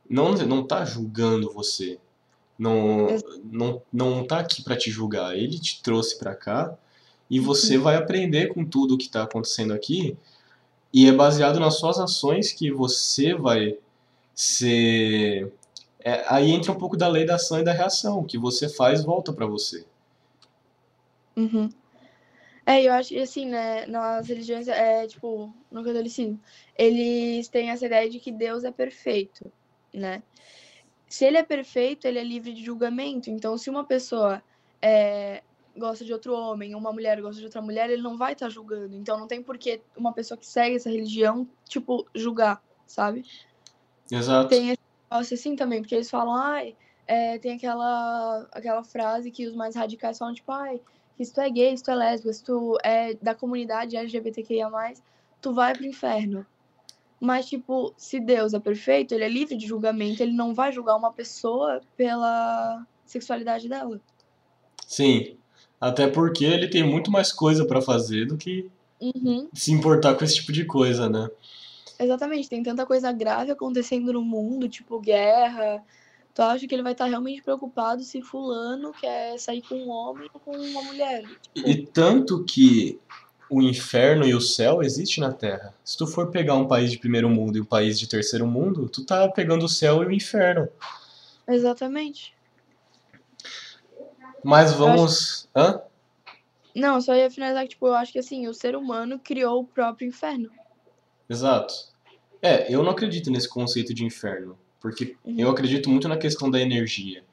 não, 0.10 0.34
não 0.36 0.48
não 0.48 0.68
tá 0.68 0.86
julgando 0.86 1.52
você. 1.54 2.00
Não 2.58 3.08
não 3.44 3.82
não 3.92 4.26
tá 4.28 4.40
aqui 4.40 4.64
para 4.64 4.78
te 4.78 4.92
julgar. 4.92 5.36
Ele 5.38 5.58
te 5.60 5.82
trouxe 5.82 6.18
para 6.20 6.36
cá 6.36 6.78
e 7.30 7.40
você 7.40 7.78
Uhum. 7.78 7.84
vai 7.84 7.96
aprender 7.96 8.48
com 8.54 8.66
tudo 8.66 8.98
que 8.98 9.06
está 9.06 9.24
acontecendo 9.24 9.74
aqui. 9.74 10.18
E 10.94 11.08
é 11.08 11.12
baseado 11.14 11.60
nas 11.60 11.76
suas 11.80 12.00
ações 12.00 12.52
que 12.52 12.72
você 12.72 13.34
vai 13.36 13.78
ser. 14.36 15.52
é, 16.04 16.24
aí 16.28 16.52
entra 16.52 16.72
um 16.72 16.76
pouco 16.78 16.98
da 16.98 17.08
lei 17.08 17.26
da 17.26 17.36
ação 17.36 17.60
e 17.60 17.64
da 17.64 17.74
reação. 17.74 18.20
O 18.20 18.26
que 18.26 18.38
você 18.38 18.70
faz 18.70 19.04
volta 19.04 19.34
para 19.34 19.46
você. 19.46 19.86
Uhum. 21.36 21.70
É, 22.70 22.84
eu 22.84 22.94
acho 22.94 23.10
que, 23.10 23.20
assim, 23.20 23.48
né, 23.48 23.88
nas 23.88 24.28
religiões, 24.28 24.68
é, 24.68 25.08
tipo, 25.08 25.52
no 25.72 25.84
catolicismo, 25.84 26.40
eles 26.78 27.48
têm 27.48 27.72
essa 27.72 27.88
ideia 27.88 28.08
de 28.08 28.20
que 28.20 28.32
Deus 28.32 28.64
é 28.64 28.70
perfeito, 28.70 29.52
né? 29.92 30.22
Se 31.08 31.26
ele 31.26 31.38
é 31.38 31.44
perfeito, 31.44 32.06
ele 32.06 32.20
é 32.20 32.24
livre 32.24 32.54
de 32.54 32.64
julgamento. 32.64 33.32
Então, 33.32 33.58
se 33.58 33.72
uma 33.72 33.84
pessoa 33.84 34.44
é, 34.80 35.42
gosta 35.76 36.06
de 36.06 36.14
outro 36.14 36.32
homem, 36.36 36.76
ou 36.76 36.80
uma 36.80 36.94
mulher 36.94 37.20
gosta 37.20 37.40
de 37.40 37.46
outra 37.46 37.60
mulher, 37.60 37.90
ele 37.90 38.04
não 38.04 38.16
vai 38.16 38.34
estar 38.34 38.50
julgando. 38.50 38.96
Então, 38.96 39.18
não 39.18 39.26
tem 39.26 39.42
por 39.42 39.58
que 39.58 39.82
uma 39.98 40.14
pessoa 40.14 40.38
que 40.38 40.46
segue 40.46 40.76
essa 40.76 40.92
religião, 40.92 41.50
tipo, 41.68 42.06
julgar, 42.14 42.62
sabe? 42.86 43.26
Exato. 44.12 44.48
Tem 44.48 44.70
esse 44.70 44.82
negócio 45.10 45.34
assim 45.34 45.56
também, 45.56 45.82
porque 45.82 45.96
eles 45.96 46.10
falam, 46.12 46.36
ai, 46.36 46.76
é, 47.08 47.40
tem 47.40 47.56
aquela, 47.56 48.48
aquela 48.52 48.84
frase 48.84 49.32
que 49.32 49.48
os 49.48 49.56
mais 49.56 49.76
radicais 49.76 50.20
falam, 50.20 50.36
tipo, 50.36 50.52
ai, 50.52 50.80
que 51.20 51.26
se 51.26 51.34
tu 51.34 51.42
é 51.42 51.50
gay, 51.50 51.76
se 51.76 51.84
tu 51.84 51.92
é 51.92 51.96
lésbica, 51.96 52.32
se 52.32 52.42
tu 52.42 52.78
é 52.82 53.14
da 53.16 53.36
comunidade 53.36 53.98
LGBTQIA+, 53.98 54.70
tu 55.42 55.54
vai 55.54 55.74
pro 55.74 55.86
inferno. 55.86 56.46
Mas, 57.20 57.46
tipo, 57.50 57.94
se 57.98 58.22
Deus 58.22 58.54
é 58.54 58.60
perfeito, 58.62 59.14
ele 59.14 59.26
é 59.26 59.28
livre 59.28 59.58
de 59.58 59.68
julgamento, 59.68 60.24
ele 60.24 60.32
não 60.32 60.54
vai 60.54 60.72
julgar 60.72 60.96
uma 60.96 61.12
pessoa 61.12 61.82
pela 61.98 62.88
sexualidade 63.06 63.68
dela. 63.68 64.00
Sim. 64.88 65.38
Até 65.82 66.08
porque 66.08 66.46
ele 66.46 66.70
tem 66.70 66.84
muito 66.90 67.12
mais 67.12 67.34
coisa 67.34 67.66
para 67.66 67.82
fazer 67.82 68.26
do 68.26 68.38
que 68.38 68.72
Uhum, 69.02 69.50
se 69.54 69.74
importar 69.74 70.16
com 70.16 70.24
esse 70.24 70.36
tipo 70.36 70.54
de 70.54 70.64
coisa, 70.64 71.10
né? 71.10 71.30
exatamente, 72.00 72.48
tem 72.48 72.64
tanta 72.64 72.86
coisa 72.86 73.12
grave 73.12 73.52
acontecendo 73.52 74.14
no 74.14 74.22
mundo, 74.22 74.70
tipo 74.70 75.02
guerra. 75.02 75.84
Tu 76.34 76.42
acha 76.42 76.68
que 76.68 76.74
ele 76.74 76.84
vai 76.84 76.94
estar 76.94 77.06
realmente 77.06 77.42
preocupado 77.42 78.04
se 78.04 78.22
fulano 78.22 78.94
quer 78.94 79.38
sair 79.38 79.62
com 79.62 79.76
um 79.76 79.90
homem 79.90 80.30
ou 80.34 80.40
com 80.40 80.52
uma 80.52 80.84
mulher? 80.84 81.24
E, 81.56 81.72
e 81.72 81.86
tanto 81.88 82.44
que 82.46 83.00
o 83.50 83.62
inferno 83.62 84.26
e 84.26 84.34
o 84.36 84.40
céu 84.40 84.84
existem 84.84 85.24
na 85.24 85.34
Terra. 85.34 85.74
Se 85.84 85.98
tu 85.98 86.06
for 86.06 86.30
pegar 86.30 86.56
um 86.56 86.68
país 86.68 86.92
de 86.92 87.00
primeiro 87.00 87.28
mundo 87.28 87.58
e 87.58 87.62
um 87.62 87.66
país 87.66 88.00
de 88.00 88.08
terceiro 88.08 88.46
mundo, 88.46 88.88
tu 88.88 89.04
tá 89.04 89.28
pegando 89.28 89.66
o 89.66 89.70
céu 89.70 90.04
e 90.04 90.06
o 90.06 90.12
inferno. 90.12 90.70
Exatamente. 91.48 92.36
Mas 94.44 94.72
vamos. 94.74 95.50
Hã? 95.56 95.82
Não, 96.76 97.02
só 97.02 97.16
ia 97.16 97.32
finalizar 97.32 97.64
que, 97.64 97.70
tipo, 97.70 97.88
eu 97.88 97.96
acho 97.96 98.12
que 98.12 98.20
assim, 98.20 98.48
o 98.48 98.54
ser 98.54 98.76
humano 98.76 99.20
criou 99.20 99.62
o 99.62 99.66
próprio 99.66 100.08
inferno. 100.08 100.52
Exato. 101.28 101.74
É, 102.42 102.74
eu 102.74 102.84
não 102.84 102.92
acredito 102.92 103.32
nesse 103.32 103.50
conceito 103.50 103.94
de 103.94 104.06
inferno, 104.06 104.58
porque 104.80 105.16
Uhum. 105.26 105.36
eu 105.38 105.50
acredito 105.50 105.90
muito 105.90 106.08
na 106.08 106.18
questão 106.18 106.50
da 106.50 106.60
energia. 106.60 107.24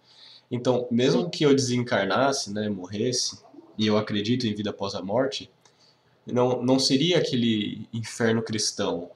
Então, 0.51 0.86
mesmo 0.90 1.28
que 1.31 1.44
eu 1.44 1.55
desencarnasse, 1.55 2.52
né, 2.52 2.68
morresse, 2.68 3.39
e 3.78 3.86
eu 3.86 3.97
acredito 3.98 4.47
em 4.47 4.55
vida 4.55 4.70
após 4.70 4.94
a 4.94 5.02
morte, 5.02 5.51
não, 6.27 6.62
não 6.62 6.78
seria 6.78 7.18
aquele 7.18 7.86
inferno 7.93 8.43
cristão. 8.43 9.10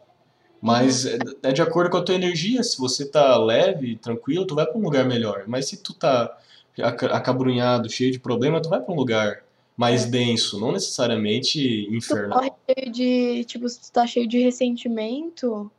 Mas 0.60 1.06
é, 1.06 1.18
é 1.44 1.52
de 1.52 1.62
acordo 1.62 1.90
com 1.90 1.96
a 1.96 2.02
tua 2.02 2.14
energia. 2.14 2.62
Se 2.62 2.76
você 2.78 3.06
tá 3.06 3.36
leve, 3.38 3.96
tranquilo, 3.96 4.44
tu 4.46 4.54
vai 4.54 4.66
para 4.66 4.76
um 4.76 4.82
lugar 4.82 5.06
melhor. 5.06 5.44
Mas 5.46 5.66
se 5.66 5.78
tu 5.78 5.94
tá 5.94 6.36
aca- 6.78 7.06
acabrunhado, 7.16 7.88
cheio 7.88 8.12
de 8.12 8.18
problema, 8.20 8.60
tu 8.60 8.68
vai 8.68 8.80
para 8.80 8.92
um 8.92 8.96
lugar 8.96 9.42
mais 9.76 10.04
denso, 10.04 10.60
não 10.60 10.72
necessariamente 10.72 11.86
Tu 11.86 11.94
infernal. 11.94 12.42
morre 12.42 12.52
cheio 12.68 12.92
de, 12.92 13.44
tipo, 13.44 13.66
se 13.68 13.80
tu 13.80 13.90
tá 13.90 14.06
cheio 14.06 14.28
de 14.28 14.38
ressentimento, 14.40 15.70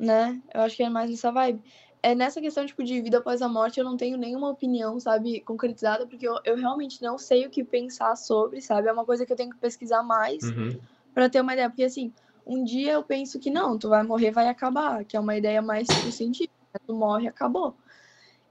né? 0.00 0.40
Eu 0.54 0.62
acho 0.62 0.76
que 0.76 0.82
é 0.82 0.88
mais 0.88 1.10
nessa 1.10 1.30
vibe. 1.30 1.62
É 2.02 2.14
nessa 2.14 2.40
questão, 2.40 2.64
tipo, 2.64 2.82
de 2.82 3.00
vida 3.02 3.18
após 3.18 3.42
a 3.42 3.48
morte, 3.48 3.78
eu 3.78 3.84
não 3.84 3.96
tenho 3.96 4.16
nenhuma 4.16 4.48
opinião, 4.48 4.98
sabe, 4.98 5.40
concretizada, 5.42 6.06
porque 6.06 6.26
eu, 6.26 6.36
eu 6.46 6.56
realmente 6.56 7.02
não 7.02 7.18
sei 7.18 7.46
o 7.46 7.50
que 7.50 7.62
pensar 7.62 8.16
sobre, 8.16 8.62
sabe? 8.62 8.88
É 8.88 8.92
uma 8.92 9.04
coisa 9.04 9.26
que 9.26 9.32
eu 9.32 9.36
tenho 9.36 9.50
que 9.50 9.58
pesquisar 9.58 10.02
mais 10.02 10.50
Uhum. 10.50 10.80
pra 11.12 11.28
ter 11.28 11.42
uma 11.42 11.52
ideia. 11.52 11.68
Porque, 11.68 11.84
assim, 11.84 12.14
um 12.46 12.64
dia 12.64 12.92
eu 12.92 13.02
penso 13.04 13.38
que 13.38 13.50
não, 13.50 13.78
tu 13.78 13.90
vai 13.90 14.02
morrer, 14.02 14.30
vai 14.30 14.48
acabar, 14.48 15.04
que 15.04 15.14
é 15.14 15.20
uma 15.20 15.36
ideia 15.36 15.60
mais, 15.60 15.86
tipo, 15.86 16.10
científica. 16.10 16.54
né? 16.72 16.80
Tu 16.86 16.94
morre, 16.94 17.28
acabou. 17.28 17.76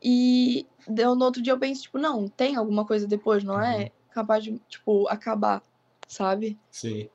E 0.01 0.67
deu- 0.87 1.15
no 1.15 1.25
outro 1.25 1.41
dia 1.41 1.53
eu 1.53 1.59
penso, 1.59 1.81
tipo, 1.81 1.97
não, 1.97 2.27
tem 2.27 2.55
alguma 2.55 2.85
coisa 2.85 3.07
depois, 3.07 3.43
não 3.43 3.59
é 3.59 3.91
capaz 4.11 4.43
de, 4.43 4.59
tipo, 4.69 5.07
acabar, 5.07 5.63
sabe? 6.07 6.59
Sim. 6.69 7.09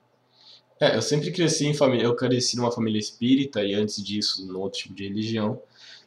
É, 0.85 0.97
eu 0.97 1.01
sempre 1.01 1.31
cresci 1.31 1.67
em 1.67 1.73
família, 1.73 2.05
eu 2.05 2.15
cresci 2.15 2.59
numa 2.59 2.71
família 2.71 2.99
espírita 2.99 3.65
e 3.65 3.73
antes 3.73 4.03
disso, 4.05 4.47
num 4.47 4.61
outro 4.61 4.81
tipo 4.81 4.95
de 4.95 5.09
religião. 5.09 5.59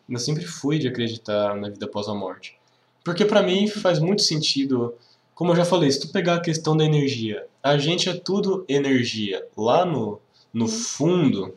Eu 0.08 0.20
sempre 0.20 0.46
fui 0.46 0.78
de 0.78 0.88
acreditar 0.88 1.56
na 1.56 1.68
vida 1.68 1.86
após 1.86 2.08
a 2.08 2.14
morte. 2.14 2.56
Porque 3.04 3.26
pra 3.26 3.42
mim 3.42 3.68
faz 3.68 3.98
muito 3.98 4.22
sentido 4.22 4.94
como 5.34 5.52
eu 5.52 5.56
já 5.56 5.66
falei, 5.66 5.92
se 5.92 6.00
tu 6.00 6.10
pegar 6.10 6.36
a 6.36 6.42
questão 6.42 6.76
da 6.78 6.84
energia, 6.84 7.46
a 7.62 7.78
gente 7.78 8.10
é 8.10 8.14
tudo 8.14 8.66
energia. 8.68 9.46
Lá 9.56 9.84
no, 9.86 10.20
no 10.52 10.68
fundo, 10.68 11.56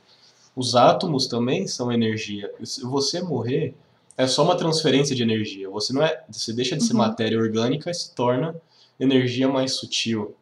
os 0.57 0.75
átomos 0.75 1.27
também 1.27 1.67
são 1.67 1.93
energia. 1.93 2.51
Se 2.63 2.83
você 2.83 3.23
morrer, 3.23 3.75
é 4.17 4.27
só 4.27 4.45
uma 4.45 4.57
transferência 4.57 5.15
de 5.15 5.23
energia. 5.23 5.69
Você 5.71 5.93
não 5.93 6.03
é, 6.03 6.23
você 6.31 6.53
deixa 6.53 6.77
de 6.77 6.85
ser 6.85 6.93
uhum. 6.93 6.99
matéria 6.99 7.39
orgânica 7.39 7.91
e 7.91 7.95
se 7.95 8.15
torna 8.15 8.55
energia 8.99 9.49
mais 9.49 9.73
sutil. 9.73 10.35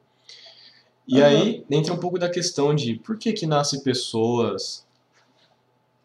E 1.08 1.18
uhum. 1.18 1.24
aí 1.24 1.64
entra 1.70 1.94
um 1.94 1.98
pouco 1.98 2.18
da 2.18 2.28
questão 2.28 2.74
de 2.74 2.96
por 2.96 3.18
que 3.18 3.32
que 3.32 3.46
nasce 3.46 3.82
pessoas 3.82 4.86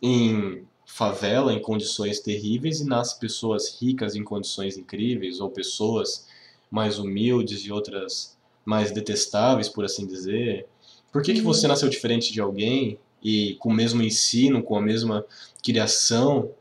em 0.01 0.65
favela 0.85 1.51
em 1.51 1.61
condições 1.61 2.19
terríveis 2.19 2.79
e 2.79 2.85
nasce 2.85 3.19
pessoas 3.19 3.77
ricas 3.81 4.15
em 4.15 4.23
condições 4.23 4.77
incríveis 4.77 5.39
ou 5.39 5.49
pessoas 5.49 6.27
mais 6.71 6.99
humildes 6.99 7.65
e 7.65 7.71
outras 7.71 8.37
mais 8.63 8.91
detestáveis, 8.91 9.67
por 9.67 9.83
assim 9.83 10.07
dizer? 10.07 10.67
Por 11.11 11.21
que, 11.21 11.33
que 11.33 11.39
uhum. 11.39 11.45
você 11.45 11.67
nasceu 11.67 11.89
diferente 11.89 12.31
de 12.31 12.39
alguém 12.39 12.97
e 13.21 13.55
com 13.55 13.69
o 13.69 13.73
mesmo 13.73 14.01
ensino, 14.01 14.63
com 14.63 14.77
a 14.77 14.81
mesma 14.81 15.25
criação? 15.61 16.51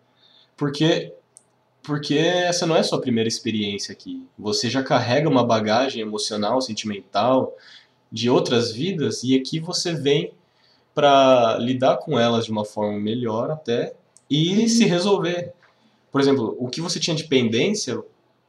Porque 0.56 1.12
porque 1.82 2.14
essa 2.14 2.64
não 2.64 2.76
é 2.76 2.80
a 2.80 2.84
sua 2.84 3.00
primeira 3.00 3.26
experiência 3.26 3.92
aqui. 3.92 4.24
Você 4.38 4.70
já 4.70 4.84
carrega 4.84 5.28
uma 5.28 5.44
bagagem 5.44 6.00
emocional, 6.00 6.60
sentimental 6.60 7.56
de 8.12 8.28
outras 8.28 8.70
vidas 8.70 9.24
e 9.24 9.34
aqui 9.34 9.58
você 9.58 9.94
vem 9.94 10.32
para 10.94 11.56
lidar 11.58 11.96
com 11.96 12.18
elas 12.18 12.44
de 12.44 12.52
uma 12.52 12.64
forma 12.64 13.00
melhor 13.00 13.50
até 13.50 13.94
e 14.28 14.60
uhum. 14.60 14.68
se 14.68 14.84
resolver. 14.84 15.54
Por 16.10 16.20
exemplo, 16.20 16.54
o 16.58 16.68
que 16.68 16.82
você 16.82 17.00
tinha 17.00 17.16
de 17.16 17.24
pendência, 17.24 17.98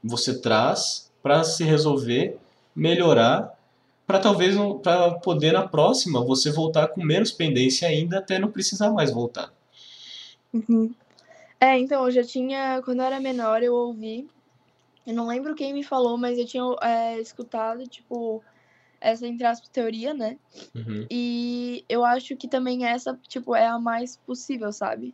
você 0.03 0.37
traz 0.37 1.09
para 1.21 1.45
se 1.45 1.63
resolver, 1.63 2.37
melhorar, 2.75 3.57
para 4.05 4.19
talvez 4.19 4.55
para 4.81 5.11
poder 5.11 5.53
na 5.53 5.65
próxima 5.65 6.21
você 6.21 6.51
voltar 6.51 6.89
com 6.89 7.01
menos 7.01 7.31
pendência 7.31 7.87
ainda 7.87 8.19
até 8.19 8.37
não 8.37 8.51
precisar 8.51 8.91
mais 8.91 9.11
voltar. 9.11 9.53
Uhum. 10.53 10.93
É, 11.57 11.79
então 11.79 12.03
eu 12.03 12.11
já 12.11 12.23
tinha, 12.23 12.81
quando 12.83 12.99
eu 12.99 13.05
era 13.05 13.21
menor, 13.21 13.63
eu 13.63 13.73
ouvi, 13.73 14.27
eu 15.07 15.13
não 15.13 15.27
lembro 15.27 15.55
quem 15.55 15.73
me 15.73 15.83
falou, 15.83 16.17
mas 16.17 16.37
eu 16.37 16.45
tinha 16.45 16.63
é, 16.81 17.19
escutado, 17.21 17.87
tipo, 17.87 18.43
essa, 19.03 19.27
entre 19.27 19.45
aspas, 19.45 19.67
teoria, 19.67 20.13
né? 20.13 20.39
Uhum. 20.73 21.05
E 21.11 21.83
eu 21.89 22.05
acho 22.05 22.37
que 22.37 22.47
também 22.47 22.85
essa, 22.85 23.19
tipo, 23.27 23.53
é 23.53 23.67
a 23.67 23.77
mais 23.77 24.15
possível, 24.15 24.71
sabe? 24.71 25.13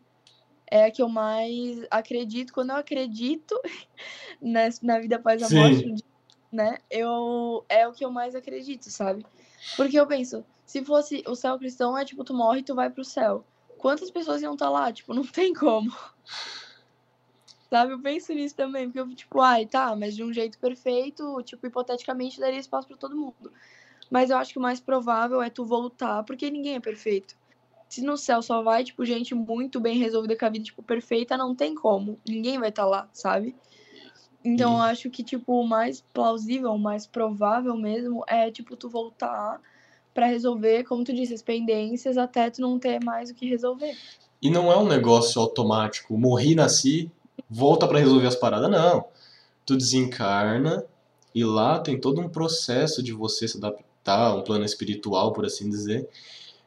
É 0.70 0.86
a 0.86 0.92
que 0.92 1.02
eu 1.02 1.10
mais 1.10 1.80
acredito. 1.90 2.54
Quando 2.54 2.70
eu 2.70 2.76
acredito 2.76 3.60
na, 4.40 4.70
na 4.84 5.00
vida 5.00 5.16
após 5.16 5.42
a 5.42 5.48
Sim. 5.48 5.56
morte, 5.56 5.96
né? 6.52 6.78
Eu 6.90 7.66
é 7.68 7.88
o 7.88 7.92
que 7.92 8.06
eu 8.06 8.12
mais 8.12 8.36
acredito, 8.36 8.92
sabe? 8.92 9.26
Porque 9.76 10.00
eu 10.00 10.06
penso, 10.06 10.46
se 10.66 10.86
fosse 10.86 11.24
o 11.28 11.36
céu 11.36 11.58
cristão, 11.58 11.98
é 11.98 12.06
tipo, 12.06 12.24
tu 12.24 12.34
morre 12.34 12.60
e 12.60 12.64
tu 12.64 12.76
vai 12.76 12.92
pro 12.92 13.04
céu. 13.04 13.44
Quantas 13.80 14.12
pessoas 14.12 14.44
iam 14.44 14.54
estar 14.54 14.66
tá 14.68 14.72
lá? 14.72 14.94
Tipo, 14.94 15.16
não 15.16 15.26
tem 15.26 15.52
como. 15.52 15.92
Sabe, 17.70 17.94
eu 17.94 18.02
penso 18.02 18.34
nisso 18.34 18.56
também, 18.56 18.86
porque 18.86 19.00
eu, 19.00 19.16
tipo, 19.16 19.40
ai, 19.42 19.68
tá, 19.68 19.96
mas 19.96 20.16
de 20.16 20.24
um 20.24 20.34
jeito 20.34 20.58
perfeito, 20.58 21.40
tipo, 21.44 21.68
hipoteticamente 21.68 22.40
daria 22.40 22.60
espaço 22.60 22.88
para 22.88 22.98
todo 22.98 23.16
mundo. 23.16 23.54
Mas 24.10 24.30
eu 24.30 24.38
acho 24.38 24.54
que 24.54 24.60
o 24.60 24.62
mais 24.62 24.80
provável 24.80 25.42
é 25.42 25.50
tu 25.50 25.66
voltar, 25.66 26.24
porque 26.24 26.50
ninguém 26.50 26.76
é 26.76 26.80
perfeito. 26.80 27.36
Se 27.88 28.02
no 28.02 28.18
céu 28.18 28.42
só 28.42 28.62
vai, 28.62 28.84
tipo, 28.84 29.06
gente 29.06 29.34
muito 29.34 29.80
bem 29.80 29.98
resolvida 29.98 30.38
com 30.38 30.46
a 30.46 30.50
vida, 30.50 30.66
tipo, 30.66 30.84
perfeita, 30.84 31.38
não 31.38 31.56
tem 31.56 31.74
como. 31.74 32.20
Ninguém 32.28 32.60
vai 32.60 32.70
estar 32.70 32.84
tá 32.84 32.88
lá, 32.88 33.10
sabe? 33.14 33.56
Então, 34.44 34.74
eu 34.74 34.82
acho 34.82 35.10
que, 35.10 35.24
tipo, 35.24 35.60
o 35.60 35.68
mais 35.68 36.02
plausível, 36.14 36.72
o 36.72 36.80
mais 36.80 37.06
provável 37.06 37.76
mesmo 37.76 38.24
é, 38.28 38.50
tipo, 38.50 38.76
tu 38.76 38.90
voltar 38.90 39.60
para 40.14 40.28
resolver, 40.28 40.84
como 40.84 41.04
tu 41.04 41.14
disse, 41.14 41.34
as 41.34 41.42
pendências 41.42 42.18
até 42.18 42.50
tu 42.50 42.62
não 42.62 42.80
ter 42.80 43.04
mais 43.04 43.30
o 43.30 43.34
que 43.34 43.48
resolver. 43.48 43.96
E 44.42 44.50
não 44.50 44.72
é 44.72 44.78
um 44.78 44.88
negócio 44.88 45.42
automático, 45.42 46.18
morri, 46.18 46.56
nasci, 46.56 47.12
volta 47.50 47.88
para 47.88 48.00
resolver 48.00 48.28
as 48.28 48.36
paradas, 48.36 48.70
não. 48.70 49.06
Tu 49.66 49.76
desencarna 49.76 50.86
e 51.36 51.44
lá 51.44 51.80
tem 51.80 52.00
todo 52.00 52.22
um 52.22 52.30
processo 52.30 53.04
de 53.04 53.12
você 53.12 53.48
se 53.48 53.58
adaptar, 53.58 53.84
um 54.08 54.42
plano 54.42 54.66
espiritual, 54.66 55.32
por 55.34 55.46
assim 55.46 55.70
dizer. 55.70 56.08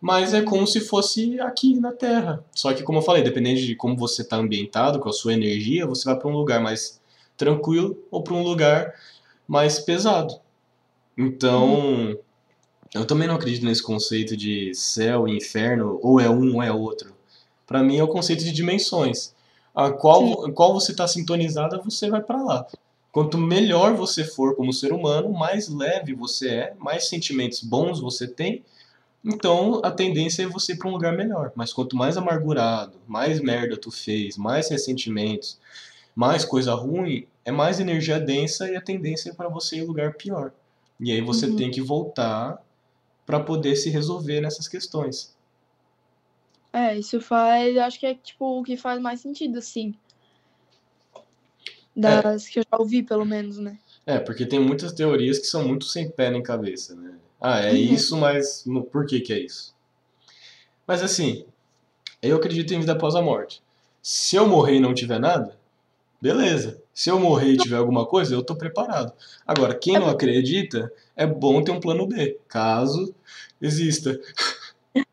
Mas 0.00 0.34
é 0.34 0.42
como 0.42 0.66
se 0.66 0.80
fosse 0.80 1.40
aqui 1.40 1.78
na 1.78 1.92
Terra. 1.92 2.44
Só 2.52 2.72
que, 2.72 2.82
como 2.82 2.98
eu 2.98 3.02
falei, 3.02 3.22
dependendo 3.22 3.60
de 3.60 3.76
como 3.76 3.96
você 3.96 4.22
está 4.22 4.36
ambientado, 4.36 4.98
com 4.98 5.08
a 5.08 5.12
sua 5.12 5.32
energia, 5.32 5.86
você 5.86 6.04
vai 6.04 6.18
para 6.18 6.28
um 6.28 6.36
lugar 6.36 6.60
mais 6.60 7.00
tranquilo 7.36 7.96
ou 8.10 8.22
para 8.22 8.34
um 8.34 8.42
lugar 8.42 8.94
mais 9.46 9.78
pesado. 9.78 10.40
Então, 11.16 12.18
eu 12.94 13.06
também 13.06 13.28
não 13.28 13.36
acredito 13.36 13.64
nesse 13.64 13.82
conceito 13.82 14.36
de 14.36 14.74
céu 14.74 15.28
e 15.28 15.36
inferno, 15.36 15.98
ou 16.02 16.20
é 16.20 16.28
um 16.28 16.56
ou 16.56 16.62
é 16.62 16.72
outro. 16.72 17.14
Para 17.66 17.82
mim 17.82 17.96
é 17.96 18.02
o 18.02 18.08
conceito 18.08 18.44
de 18.44 18.52
dimensões. 18.52 19.34
A 19.74 19.90
qual, 19.90 20.52
qual 20.52 20.74
você 20.74 20.92
está 20.92 21.06
sintonizada, 21.06 21.78
você 21.78 22.10
vai 22.10 22.20
para 22.20 22.42
lá. 22.42 22.66
Quanto 23.12 23.36
melhor 23.36 23.94
você 23.94 24.24
for 24.24 24.56
como 24.56 24.72
ser 24.72 24.90
humano, 24.90 25.30
mais 25.30 25.68
leve 25.68 26.14
você 26.14 26.48
é, 26.48 26.74
mais 26.78 27.08
sentimentos 27.08 27.62
bons 27.62 28.00
você 28.00 28.26
tem, 28.26 28.64
então 29.22 29.80
a 29.84 29.90
tendência 29.90 30.44
é 30.44 30.46
você 30.46 30.72
ir 30.72 30.78
para 30.78 30.88
um 30.88 30.92
lugar 30.92 31.14
melhor. 31.14 31.52
Mas 31.54 31.74
quanto 31.74 31.94
mais 31.94 32.16
amargurado, 32.16 32.98
mais 33.06 33.38
merda 33.38 33.76
tu 33.76 33.90
fez, 33.90 34.38
mais 34.38 34.70
ressentimentos, 34.70 35.58
mais 36.16 36.42
coisa 36.42 36.74
ruim, 36.74 37.26
é 37.44 37.52
mais 37.52 37.78
energia 37.78 38.18
densa 38.18 38.70
e 38.70 38.76
a 38.76 38.80
tendência 38.80 39.30
é 39.30 39.34
para 39.34 39.48
você 39.48 39.76
ir 39.76 39.80
em 39.80 39.86
lugar 39.86 40.14
pior. 40.14 40.50
E 40.98 41.12
aí 41.12 41.20
você 41.20 41.46
uhum. 41.46 41.56
tem 41.56 41.70
que 41.70 41.82
voltar 41.82 42.64
para 43.26 43.40
poder 43.40 43.76
se 43.76 43.90
resolver 43.90 44.40
nessas 44.40 44.66
questões. 44.66 45.36
É, 46.72 46.98
isso 46.98 47.20
faz, 47.20 47.76
acho 47.76 48.00
que 48.00 48.06
é 48.06 48.14
tipo 48.14 48.58
o 48.58 48.62
que 48.62 48.76
faz 48.76 49.00
mais 49.00 49.20
sentido, 49.20 49.58
assim. 49.58 49.94
Das 51.94 52.46
é. 52.46 52.50
que 52.50 52.58
eu 52.58 52.64
já 52.70 52.78
ouvi, 52.78 53.02
pelo 53.02 53.24
menos, 53.24 53.58
né? 53.58 53.78
É, 54.06 54.18
porque 54.18 54.46
tem 54.46 54.58
muitas 54.58 54.92
teorias 54.92 55.38
que 55.38 55.46
são 55.46 55.66
muito 55.66 55.84
sem 55.84 56.10
pé 56.10 56.30
nem 56.30 56.42
cabeça, 56.42 56.94
né? 56.94 57.14
Ah, 57.40 57.60
é 57.60 57.70
uhum. 57.70 57.76
isso, 57.76 58.16
mas 58.16 58.64
no, 58.66 58.82
por 58.82 59.06
que 59.06 59.20
que 59.20 59.32
é 59.32 59.38
isso? 59.38 59.74
Mas 60.86 61.02
assim, 61.02 61.44
eu 62.20 62.36
acredito 62.36 62.72
em 62.72 62.80
vida 62.80 62.92
após 62.92 63.14
a 63.14 63.22
morte. 63.22 63.62
Se 64.00 64.36
eu 64.36 64.46
morrer 64.46 64.76
e 64.76 64.80
não 64.80 64.94
tiver 64.94 65.18
nada, 65.18 65.56
beleza. 66.20 66.82
Se 66.94 67.10
eu 67.10 67.18
morrer 67.18 67.52
e 67.52 67.56
tiver 67.56 67.76
alguma 67.76 68.06
coisa, 68.06 68.34
eu 68.34 68.42
tô 68.42 68.54
preparado. 68.54 69.12
Agora, 69.46 69.74
quem 69.74 69.94
não 69.94 70.08
acredita, 70.08 70.92
é 71.16 71.26
bom 71.26 71.62
ter 71.62 71.72
um 71.72 71.80
plano 71.80 72.06
B, 72.06 72.38
caso 72.48 73.14
exista. 73.60 74.18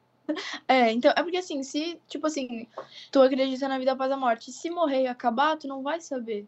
É, 0.67 0.91
então, 0.91 1.11
é 1.15 1.23
porque 1.23 1.37
assim, 1.37 1.63
se, 1.63 1.99
tipo 2.07 2.27
assim, 2.27 2.67
tu 3.11 3.19
acredita 3.19 3.67
na 3.67 3.79
vida 3.79 3.93
após 3.93 4.11
a 4.11 4.15
morte, 4.15 4.51
se 4.51 4.69
morrer 4.69 5.01
e 5.01 5.07
acabar, 5.07 5.57
tu 5.57 5.67
não 5.67 5.81
vai 5.81 5.99
saber. 5.99 6.45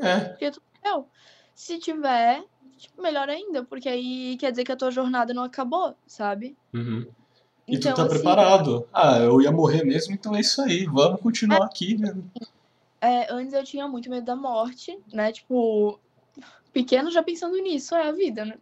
É. 0.00 0.20
Porque 0.20 0.50
tu 0.50 0.62
morreu. 0.84 1.08
Se 1.54 1.78
tiver, 1.78 2.42
tipo, 2.76 3.00
melhor 3.00 3.28
ainda, 3.28 3.64
porque 3.64 3.88
aí 3.88 4.36
quer 4.38 4.50
dizer 4.50 4.64
que 4.64 4.72
a 4.72 4.76
tua 4.76 4.90
jornada 4.90 5.32
não 5.32 5.42
acabou, 5.42 5.94
sabe? 6.06 6.56
Uhum. 6.72 7.06
E 7.66 7.76
então, 7.76 7.92
tu 7.92 7.96
tá 7.96 8.02
assim, 8.02 8.14
preparado. 8.14 8.88
Ah, 8.92 9.18
eu 9.18 9.40
ia 9.40 9.50
morrer 9.50 9.84
mesmo, 9.84 10.14
então 10.14 10.36
é 10.36 10.40
isso 10.40 10.62
aí, 10.62 10.84
vamos 10.84 11.20
continuar 11.20 11.62
é, 11.62 11.64
aqui, 11.64 11.96
né? 11.98 12.14
É, 13.00 13.32
antes 13.32 13.52
eu 13.52 13.64
tinha 13.64 13.88
muito 13.88 14.08
medo 14.08 14.24
da 14.24 14.36
morte, 14.36 14.96
né? 15.12 15.32
Tipo, 15.32 15.98
pequeno 16.72 17.10
já 17.10 17.22
pensando 17.22 17.56
nisso, 17.56 17.94
é 17.94 18.08
a 18.08 18.12
vida, 18.12 18.44
né? 18.44 18.54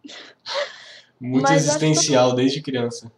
Muito 1.19 1.43
mas 1.43 1.65
existencial 1.65 2.31
que... 2.31 2.37
desde 2.37 2.61
criança. 2.61 3.11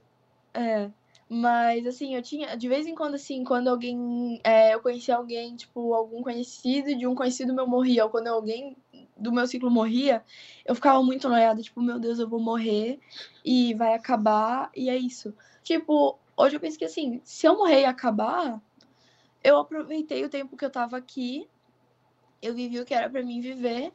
É. 0.54 0.90
Mas, 1.30 1.86
assim, 1.86 2.16
eu 2.16 2.22
tinha. 2.22 2.56
De 2.56 2.70
vez 2.70 2.88
em 2.88 2.96
quando, 2.96 3.16
assim, 3.16 3.44
quando 3.44 3.68
alguém. 3.68 4.40
É, 4.44 4.74
eu 4.74 4.82
conhecia 4.82 5.16
alguém, 5.16 5.56
tipo, 5.56 5.94
algum 5.94 6.24
conhecido 6.24 6.96
de 6.96 7.06
um 7.06 7.16
conhecido 7.16 7.54
meu 7.54 7.68
morria, 7.68 8.06
ou 8.06 8.10
quando 8.10 8.28
alguém 8.28 8.78
do 9.18 9.32
meu 9.32 9.48
ciclo 9.48 9.70
morria, 9.70 10.24
eu 10.66 10.76
ficava 10.76 11.02
muito 11.04 11.28
noiada, 11.28 11.62
tipo, 11.62 11.82
meu 11.82 12.00
Deus, 12.00 12.20
eu 12.20 12.30
vou 12.30 12.40
morrer 12.40 13.00
e 13.44 13.74
vai 13.74 13.94
acabar, 13.94 14.70
e 14.76 14.90
é 14.90 14.96
isso. 14.96 15.34
Tipo, 15.64 16.18
hoje 16.36 16.56
eu 16.56 16.60
penso 16.60 16.78
que, 16.78 16.86
assim, 16.86 17.20
se 17.24 17.48
eu 17.48 17.58
morrer 17.58 17.82
e 17.82 17.86
acabar, 17.86 18.62
eu 19.44 19.58
aproveitei 19.58 20.24
o 20.24 20.30
tempo 20.30 20.56
que 20.56 20.64
eu 20.64 20.70
tava 20.70 20.98
aqui, 20.98 21.48
eu 22.42 22.54
vivi 22.54 22.80
o 22.80 22.86
que 22.86 22.94
era 22.94 23.10
para 23.10 23.24
mim 23.24 23.42
viver, 23.42 23.92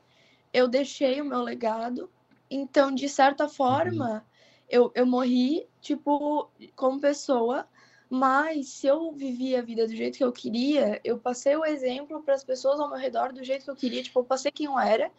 eu 0.52 0.68
deixei 0.68 1.20
o 1.20 1.24
meu 1.24 1.42
legado. 1.42 2.10
Então, 2.50 2.94
de 2.94 3.08
certa 3.08 3.48
forma, 3.48 4.14
uhum. 4.14 4.20
eu, 4.68 4.92
eu 4.94 5.06
morri, 5.06 5.66
tipo, 5.82 6.48
como 6.76 7.00
pessoa, 7.00 7.66
mas 8.08 8.68
se 8.68 8.86
eu 8.86 9.12
vivi 9.12 9.56
a 9.56 9.62
vida 9.62 9.86
do 9.86 9.94
jeito 9.94 10.16
que 10.16 10.24
eu 10.24 10.32
queria, 10.32 11.00
eu 11.04 11.18
passei 11.18 11.56
o 11.56 11.64
exemplo 11.64 12.22
para 12.22 12.34
as 12.34 12.44
pessoas 12.44 12.78
ao 12.78 12.88
meu 12.88 12.98
redor 12.98 13.32
do 13.32 13.42
jeito 13.42 13.64
que 13.64 13.70
eu 13.70 13.76
queria, 13.76 14.02
tipo, 14.02 14.20
eu 14.20 14.24
passei 14.24 14.52
quem 14.52 14.66
eu 14.66 14.78
era. 14.78 15.10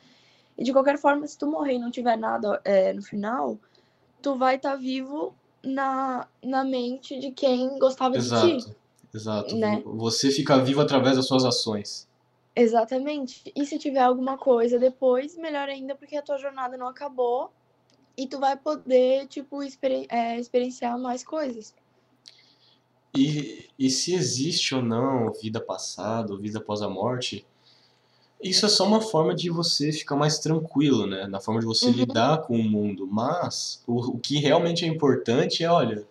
E 0.57 0.63
de 0.63 0.71
qualquer 0.71 0.97
forma, 0.97 1.27
se 1.27 1.37
tu 1.37 1.47
morrer 1.47 1.73
e 1.73 1.79
não 1.79 1.91
tiver 1.91 2.15
nada 2.15 2.61
é, 2.63 2.93
no 2.93 3.01
final, 3.01 3.59
tu 4.21 4.35
vai 4.35 4.55
estar 4.55 4.71
tá 4.71 4.75
vivo 4.75 5.35
na, 5.63 6.27
na 6.43 6.63
mente 6.63 7.19
de 7.19 7.31
quem 7.31 7.77
gostava 7.79 8.15
Exato. 8.15 8.47
de 8.47 8.65
ti. 8.65 8.75
Exato. 9.13 9.55
Né? 9.55 9.81
Você 9.85 10.31
fica 10.31 10.57
vivo 10.59 10.81
através 10.81 11.15
das 11.17 11.27
suas 11.27 11.43
ações. 11.43 12.07
Exatamente. 12.55 13.51
E 13.55 13.65
se 13.65 13.79
tiver 13.79 14.01
alguma 14.01 14.37
coisa 14.37 14.77
depois, 14.77 15.35
melhor 15.35 15.67
ainda, 15.67 15.95
porque 15.95 16.15
a 16.15 16.21
tua 16.21 16.37
jornada 16.37 16.77
não 16.77 16.87
acabou 16.87 17.51
e 18.17 18.27
tu 18.27 18.39
vai 18.39 18.57
poder, 18.57 19.27
tipo, 19.27 19.63
exper 19.63 20.05
é, 20.09 20.39
experienciar 20.39 20.97
mais 20.99 21.23
coisas. 21.23 21.73
E, 23.15 23.69
e 23.77 23.89
se 23.89 24.13
existe 24.13 24.73
ou 24.73 24.81
não 24.81 25.31
vida 25.33 25.59
passada 25.61 26.33
ou 26.33 26.39
vida 26.39 26.57
após 26.59 26.81
a 26.81 26.89
morte, 26.89 27.45
isso 28.41 28.65
é 28.65 28.69
só 28.69 28.85
uma 28.85 28.99
forma 29.01 29.33
de 29.33 29.49
você 29.49 29.91
ficar 29.91 30.15
mais 30.15 30.39
tranquilo, 30.39 31.07
né? 31.07 31.27
Na 31.27 31.39
forma 31.39 31.59
de 31.61 31.65
você 31.65 31.89
Uhum. 31.89 31.91
lidar 31.91 32.41
com 32.41 32.57
o 32.59 32.63
mundo. 32.63 33.07
Mas 33.09 33.81
o, 33.87 34.15
o 34.15 34.19
que 34.19 34.37
realmente 34.39 34.83
é 34.83 34.87
importante 34.87 35.63
é, 35.63 35.69
olha, 35.69 36.05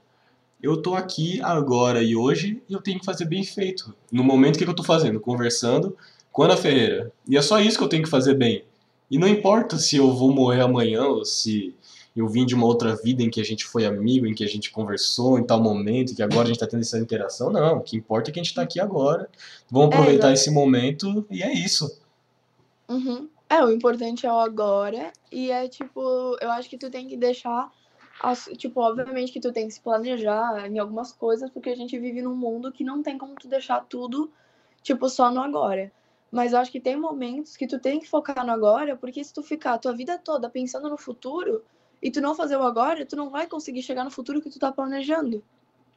eu 0.63 0.81
tô 0.81 0.95
aqui 0.95 1.41
agora 1.43 2.03
e 2.03 2.17
hoje 2.17 2.63
e 2.69 2.73
eu 2.73 2.81
tenho 2.81 3.01
que 3.01 3.05
fazer 3.07 3.27
bem 3.27 3.45
feito. 3.45 3.95
No 4.11 4.25
momento, 4.25 4.59
que 4.59 4.65
que 4.65 4.71
eu 4.71 4.75
tô 4.77 4.85
fazendo? 4.85 5.21
Conversando 5.21 5.97
com 6.33 6.43
a 6.43 6.47
Ana 6.47 6.57
Ferreira. 6.57 7.13
E 7.29 7.37
é 7.37 7.43
só 7.43 7.61
isso 7.61 7.79
que 7.79 7.85
eu 7.85 7.89
tenho 7.89 8.05
que 8.05 8.11
fazer 8.11 8.35
bem. 8.35 8.65
E 9.11 9.19
não 9.19 9.29
importa 9.29 9.77
se 9.79 9.97
eu 9.97 10.15
vou 10.15 10.33
morrer 10.33 10.63
amanhã 10.63 11.05
ou 11.05 11.25
se 11.25 11.75
eu 12.17 12.29
vim 12.29 12.45
de 12.47 12.55
uma 12.55 12.67
outra 12.67 12.95
vida 12.97 13.23
em 13.23 13.31
que 13.31 13.41
a 13.41 13.45
gente 13.45 13.65
foi 13.65 13.87
amigo, 13.87 14.27
em 14.27 14.35
que 14.35 14.45
a 14.45 14.49
gente 14.49 14.71
conversou 14.71 15.39
em 15.39 15.45
tal 15.45 15.61
momento, 15.63 16.15
que 16.15 16.23
agora 16.23 16.45
a 16.45 16.49
gente 16.49 16.59
tá 16.61 16.67
tendo 16.67 16.81
essa 16.83 16.99
interação. 16.99 17.51
Não, 17.51 17.79
o 17.79 17.83
que 17.83 17.97
importa 17.97 18.31
é 18.31 18.33
que 18.33 18.41
a 18.41 18.43
gente 18.43 18.55
tá 18.55 18.63
aqui 18.63 18.81
agora. 18.81 19.29
Vamos 19.71 19.91
É, 19.91 19.95
aproveitar 19.95 20.33
exato. 20.33 20.33
esse 20.33 20.51
momento 20.51 21.27
e 21.31 21.43
é 21.43 21.53
isso. 21.53 22.01
Uhum. 22.89 23.29
É, 23.49 23.63
o 23.65 23.71
importante 23.71 24.27
é 24.27 24.33
o 24.33 24.39
agora. 24.39 25.13
E 25.31 25.51
é 25.51 25.69
tipo, 25.69 26.01
eu 26.41 26.51
acho 26.53 26.69
que 26.71 26.79
tu 26.79 26.91
tem 26.91 27.07
que 27.09 27.17
deixar. 27.17 27.71
as- 28.21 28.49
tipo, 28.57 28.81
obviamente 28.81 29.33
que 29.33 29.41
tu 29.41 29.53
tem 29.53 29.67
que 29.67 29.75
se 29.75 29.81
planejar 29.81 30.67
em 30.71 30.79
algumas 30.79 31.13
coisas, 31.13 31.51
porque 31.51 31.71
a 31.71 31.75
gente 31.77 31.99
vive 31.99 32.23
num 32.23 32.37
mundo 32.37 32.71
que 32.71 32.85
não 32.85 33.03
tem 33.03 33.19
como 33.19 33.35
tu 33.35 33.49
deixar 33.49 33.81
tudo, 33.89 34.31
tipo, 34.83 35.09
só 35.09 35.31
no 35.31 35.41
agora. 35.43 35.91
Mas 36.31 36.53
eu 36.53 36.59
acho 36.61 36.71
que 36.71 36.81
tem 36.81 36.97
momentos 36.97 37.57
que 37.57 37.67
tu 37.67 37.79
tem 37.81 37.99
que 38.01 38.09
focar 38.09 38.47
no 38.47 38.53
agora, 38.53 38.97
porque 38.97 39.25
se 39.25 39.35
tu 39.35 39.43
ficar 39.43 39.75
a 39.75 39.79
tua 39.79 39.93
vida 39.95 40.19
toda 40.19 40.49
pensando 40.49 40.89
no 40.89 40.97
futuro 40.97 41.63
e 42.03 42.11
tu 42.11 42.21
não 42.21 42.35
fazer 42.35 42.57
o 42.57 42.63
agora, 42.63 43.07
tu 43.07 43.15
não 43.17 43.31
vai 43.31 43.47
conseguir 43.47 43.83
chegar 43.83 44.05
no 44.05 44.11
futuro 44.11 44.41
que 44.43 44.51
tu 44.51 44.59
tá 44.59 44.73
planejando. 44.73 45.43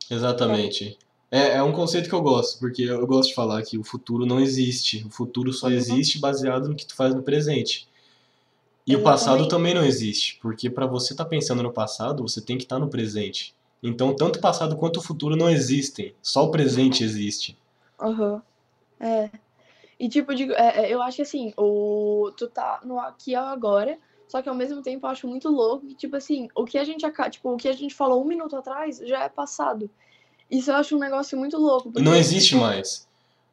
Exatamente. 0.10 0.98
É, 1.32 1.54
é 1.56 1.64
um 1.64 1.72
conceito 1.72 2.08
que 2.08 2.14
eu 2.16 2.22
gosto, 2.22 2.60
porque 2.60 2.84
eu 2.84 3.06
gosto 3.08 3.30
de 3.30 3.36
falar 3.36 3.62
que 3.64 3.78
o 3.78 3.84
futuro 3.84 4.26
não 4.26 4.40
existe. 4.40 5.04
O 5.06 5.10
futuro 5.10 5.52
só 5.52 5.68
Uhum. 5.68 5.74
existe 5.74 6.20
baseado 6.20 6.70
no 6.70 6.76
que 6.76 6.86
tu 6.86 6.96
faz 6.96 7.14
no 7.16 7.24
presente. 7.24 7.88
E 8.88 8.96
o 8.96 9.02
passado 9.02 9.38
Exatamente. 9.42 9.50
também 9.50 9.74
não 9.74 9.84
existe, 9.84 10.38
porque 10.40 10.70
para 10.70 10.86
você 10.86 11.14
estar 11.14 11.26
pensando 11.26 11.64
no 11.64 11.74
passado, 11.74 12.22
você 12.22 12.40
tem 12.40 12.56
que 12.56 12.64
estar 12.66 12.78
no 12.78 12.88
presente. 12.88 13.56
Então, 13.82 14.16
tanto 14.16 14.38
o 14.38 14.42
passado 14.42 14.76
quanto 14.78 14.98
o 14.98 15.02
futuro 15.02 15.36
não 15.36 15.50
existem, 15.50 16.14
só 16.22 16.46
o 16.46 16.52
presente 16.52 17.04
existe. 17.04 17.58
Aham. 18.00 18.42
É. 19.00 19.30
E 20.00 20.08
tipo, 20.08 20.36
de, 20.36 20.52
é, 20.54 20.86
é, 20.86 20.94
eu 20.94 21.02
acho 21.02 21.16
que 21.18 21.22
assim, 21.24 21.52
o, 21.58 22.32
tu 22.38 22.48
tá 22.48 22.82
no 22.84 23.00
aqui 23.00 23.32
e 23.32 23.36
agora, 23.36 23.98
só 24.28 24.42
que 24.42 24.50
ao 24.50 24.56
mesmo 24.56 24.82
tempo 24.82 25.06
eu 25.06 25.10
acho 25.10 25.28
muito 25.28 25.50
louco 25.50 25.86
que, 25.88 25.96
tipo 25.96 26.16
assim, 26.16 26.48
o 26.56 26.66
que 26.66 26.78
a 26.78 26.84
gente 26.84 27.06
tipo, 27.30 27.52
o 27.54 27.58
que 27.58 27.68
a 27.68 27.74
gente 27.74 27.94
falou 27.94 28.22
um 28.22 28.28
minuto 28.28 28.56
atrás 28.56 28.98
já 28.98 29.24
é 29.24 29.30
passado. 29.30 29.90
Isso 30.50 30.72
eu 30.72 30.76
acho 30.76 30.96
um 30.96 31.00
negócio 31.00 31.38
muito 31.38 31.58
louco. 31.58 31.90
E 31.90 32.02
não 32.02 32.06
porque, 32.12 32.20
existe 32.20 32.56
mais. 32.56 33.08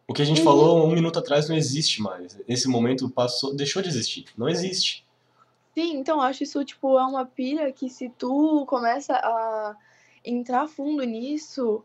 O 0.06 0.12
que 0.12 0.22
a 0.22 0.24
gente 0.24 0.38
Uhum. 0.38 0.44
falou 0.44 0.84
um 0.86 0.92
minuto 0.92 1.18
atrás 1.18 1.48
não 1.48 1.56
existe 1.56 2.02
mais. 2.02 2.38
Esse 2.46 2.68
momento 2.68 3.08
passou, 3.08 3.54
deixou 3.54 3.80
de 3.82 3.88
existir. 3.88 4.26
Não 4.36 4.48
existe. 4.48 5.06
Sim, 5.74 5.96
então 5.96 6.16
eu 6.16 6.22
acho 6.22 6.42
isso, 6.42 6.62
tipo, 6.64 6.98
é 6.98 7.04
uma 7.04 7.24
pira 7.24 7.72
que 7.72 7.88
se 7.88 8.10
tu 8.18 8.66
começa 8.66 9.14
a 9.14 9.74
entrar 10.22 10.68
fundo 10.68 11.02
nisso, 11.02 11.82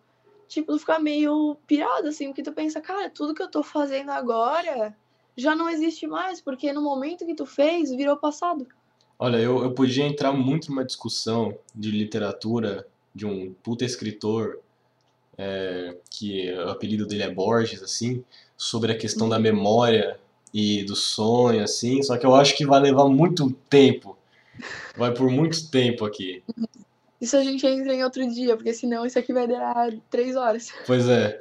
tipo, 0.48 0.74
tu 0.74 0.80
fica 0.80 1.00
meio 1.00 1.56
pirado, 1.66 2.08
assim, 2.10 2.28
porque 2.28 2.44
tu 2.44 2.52
pensa, 2.52 2.82
cara, 2.82 3.10
tudo 3.10 3.34
que 3.34 3.42
eu 3.42 3.50
tô 3.50 3.64
fazendo 3.64 4.10
agora 4.12 4.94
já 5.38 5.56
não 5.56 5.70
existe 5.70 6.06
mais, 6.06 6.42
porque 6.42 6.74
no 6.74 6.82
momento 6.82 7.26
que 7.26 7.36
tu 7.36 7.46
fez, 7.46 7.90
virou 7.92 8.18
passado. 8.18 8.68
Olha, 9.20 9.38
eu, 9.38 9.64
eu 9.64 9.72
podia 9.72 10.06
entrar 10.06 10.32
muito 10.32 10.70
numa 10.70 10.86
discussão 10.86 11.58
de 11.74 11.90
literatura 11.92 12.86
de 13.14 13.26
um 13.26 13.54
puta 13.64 13.84
escritor, 13.84 14.60
é, 15.38 15.96
que 16.10 16.52
o 16.54 16.70
apelido 16.70 17.06
dele 17.08 17.24
é 17.24 17.30
Borges, 17.30 17.82
assim, 17.82 18.24
sobre 18.56 18.92
a 18.92 18.98
questão 18.98 19.28
da 19.28 19.40
memória 19.40 20.20
e 20.54 20.84
do 20.84 20.96
sonho, 20.96 21.64
assim, 21.64 22.02
só 22.04 22.18
que 22.18 22.26
eu 22.26 22.36
acho 22.36 22.56
que 22.56 22.66
vai 22.66 22.80
levar 22.80 23.08
muito 23.08 23.52
tempo. 23.70 24.18
Vai 24.96 25.14
por 25.14 25.30
muito 25.30 25.70
tempo 25.70 26.06
aqui. 26.06 26.44
Isso 27.20 27.36
a 27.38 27.44
gente 27.44 27.66
entra 27.66 27.94
em 27.94 28.04
outro 28.04 28.28
dia, 28.32 28.56
porque 28.56 28.74
senão 28.74 29.06
isso 29.06 29.18
aqui 29.18 29.34
vai 29.34 29.48
durar 29.48 29.92
três 30.10 30.36
horas. 30.36 30.72
Pois 30.86 31.08
é. 31.08 31.40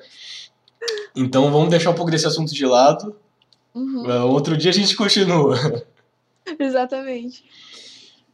Então 1.14 1.50
vamos 1.50 1.70
deixar 1.70 1.90
um 1.90 1.94
pouco 1.94 2.10
desse 2.10 2.26
assunto 2.26 2.52
de 2.54 2.66
lado. 2.66 3.16
Uhum, 3.74 4.10
É, 4.10 4.20
Outro 4.20 4.56
dia 4.56 4.70
a 4.70 4.74
gente 4.74 4.96
continua. 4.96 5.54
exatamente. 6.59 7.44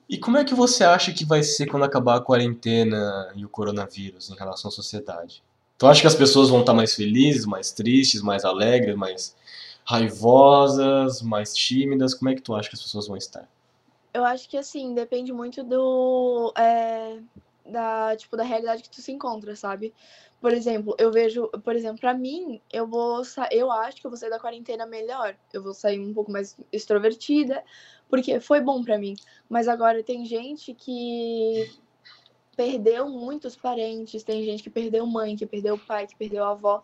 E 0.09 0.19
como 0.19 0.37
é 0.37 0.45
que 0.45 0.55
você 0.55 0.85
acha 0.85 1.13
que 1.13 1.25
vai 1.25 1.43
ser 1.43 1.67
quando 1.67 1.85
acabar 1.85 2.17
a 2.17 2.21
quarentena 2.21 3.33
e 3.35 3.45
o 3.45 3.49
coronavírus 3.49 4.31
em 4.31 4.35
relação 4.35 4.69
à 4.69 4.73
sociedade? 4.73 5.43
Tu 5.79 5.87
acha 5.87 6.01
que 6.01 6.07
as 6.07 6.15
pessoas 6.15 6.51
vão 6.51 6.61
estar 6.61 6.75
mais 6.75 6.95
felizes, 6.95 7.47
mais 7.47 7.73
tristes, 7.73 8.21
mais 8.21 8.45
alegres, 8.45 8.95
mais 8.95 9.35
raivosas, 9.85 11.23
mais 11.23 11.55
tímidas? 11.55 12.15
Como 12.15 12.31
é 12.31 12.35
que 12.35 12.43
tu 12.43 12.55
acha 12.55 12.69
que 12.69 12.77
as 12.77 12.83
pessoas 12.83 13.09
vão 13.09 13.17
estar? 13.17 13.49
Eu 14.13 14.25
acho 14.25 14.49
que 14.49 14.57
assim, 14.59 14.95
depende 14.95 15.33
muito 15.33 15.65
do. 15.65 16.53
é, 16.57 17.17
da, 17.65 18.17
tipo, 18.17 18.37
da 18.37 18.43
realidade 18.43 18.83
que 18.83 18.91
tu 18.91 19.01
se 19.01 19.13
encontra, 19.13 19.55
sabe? 19.55 19.95
Por 20.41 20.53
exemplo, 20.53 20.95
eu 20.99 21.13
vejo, 21.13 21.49
por 21.65 21.77
exemplo, 21.77 22.01
pra 22.01 22.15
mim, 22.15 22.61
eu 22.73 22.87
vou 22.87 23.23
eu 23.51 23.71
acho 23.71 24.01
que 24.01 24.07
eu 24.07 24.11
vou 24.11 24.19
sair 24.19 24.31
da 24.31 24.41
quarentena 24.41 24.87
melhor. 24.87 25.37
Eu 25.53 25.63
vou 25.63 25.73
sair 25.73 26.01
um 26.01 26.13
pouco 26.13 26.33
mais 26.33 26.57
extrovertida, 26.73 27.63
porque 28.09 28.41
foi 28.41 28.61
bom 28.61 28.83
pra 28.83 28.99
mim. 28.99 29.15
Mas 29.49 29.69
agora 29.69 30.03
tem 30.03 30.25
gente 30.25 30.75
que 30.75 31.71
perdeu 32.57 33.09
muitos 33.09 33.57
parentes, 33.57 34.23
tem 34.23 34.45
gente 34.45 34.63
que 34.63 34.71
perdeu 34.71 35.07
mãe, 35.07 35.37
que 35.37 35.47
perdeu 35.47 35.79
pai, 35.79 36.07
que 36.07 36.17
perdeu 36.17 36.45
avó. 36.45 36.83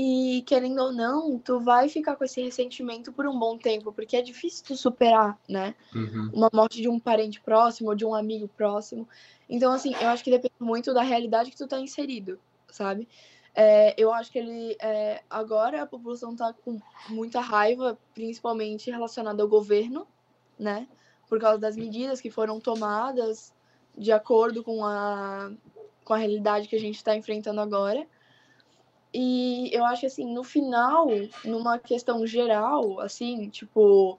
E 0.00 0.42
querendo 0.42 0.80
ou 0.80 0.92
não, 0.92 1.40
tu 1.40 1.58
vai 1.58 1.88
ficar 1.88 2.14
com 2.14 2.22
esse 2.22 2.40
ressentimento 2.40 3.12
por 3.12 3.26
um 3.26 3.36
bom 3.36 3.58
tempo, 3.58 3.92
porque 3.92 4.16
é 4.16 4.22
difícil 4.22 4.64
tu 4.64 4.76
superar, 4.76 5.36
né? 5.48 5.74
Uhum. 5.92 6.30
uma 6.32 6.48
morte 6.54 6.80
de 6.80 6.88
um 6.88 7.00
parente 7.00 7.40
próximo 7.40 7.88
ou 7.88 7.96
de 7.96 8.04
um 8.04 8.14
amigo 8.14 8.46
próximo. 8.46 9.08
Então, 9.50 9.72
assim, 9.72 9.92
eu 10.00 10.06
acho 10.06 10.22
que 10.22 10.30
depende 10.30 10.54
muito 10.60 10.94
da 10.94 11.02
realidade 11.02 11.50
que 11.50 11.56
tu 11.56 11.66
tá 11.66 11.80
inserido, 11.80 12.38
sabe? 12.70 13.08
É, 13.52 13.92
eu 14.00 14.12
acho 14.12 14.30
que 14.30 14.38
ele. 14.38 14.76
é, 14.80 15.20
agora 15.28 15.82
a 15.82 15.86
população 15.86 16.36
tá 16.36 16.52
com 16.52 16.80
muita 17.08 17.40
raiva, 17.40 17.98
principalmente 18.14 18.92
relacionada 18.92 19.42
ao 19.42 19.48
governo, 19.48 20.06
né? 20.56 20.86
Por 21.28 21.40
causa 21.40 21.58
das 21.58 21.74
medidas 21.74 22.20
que 22.20 22.30
foram 22.30 22.60
tomadas 22.60 23.52
de 23.96 24.12
acordo 24.12 24.62
com 24.62 24.84
a, 24.84 25.50
com 26.04 26.14
a 26.14 26.18
realidade 26.18 26.68
que 26.68 26.76
a 26.76 26.80
gente 26.80 26.94
está 26.94 27.16
enfrentando 27.16 27.60
agora. 27.60 28.06
E 29.12 29.70
eu 29.72 29.84
acho 29.84 30.00
que, 30.00 30.06
assim, 30.06 30.32
no 30.32 30.44
final, 30.44 31.08
numa 31.44 31.78
questão 31.78 32.26
geral, 32.26 33.00
assim, 33.00 33.48
tipo. 33.48 34.18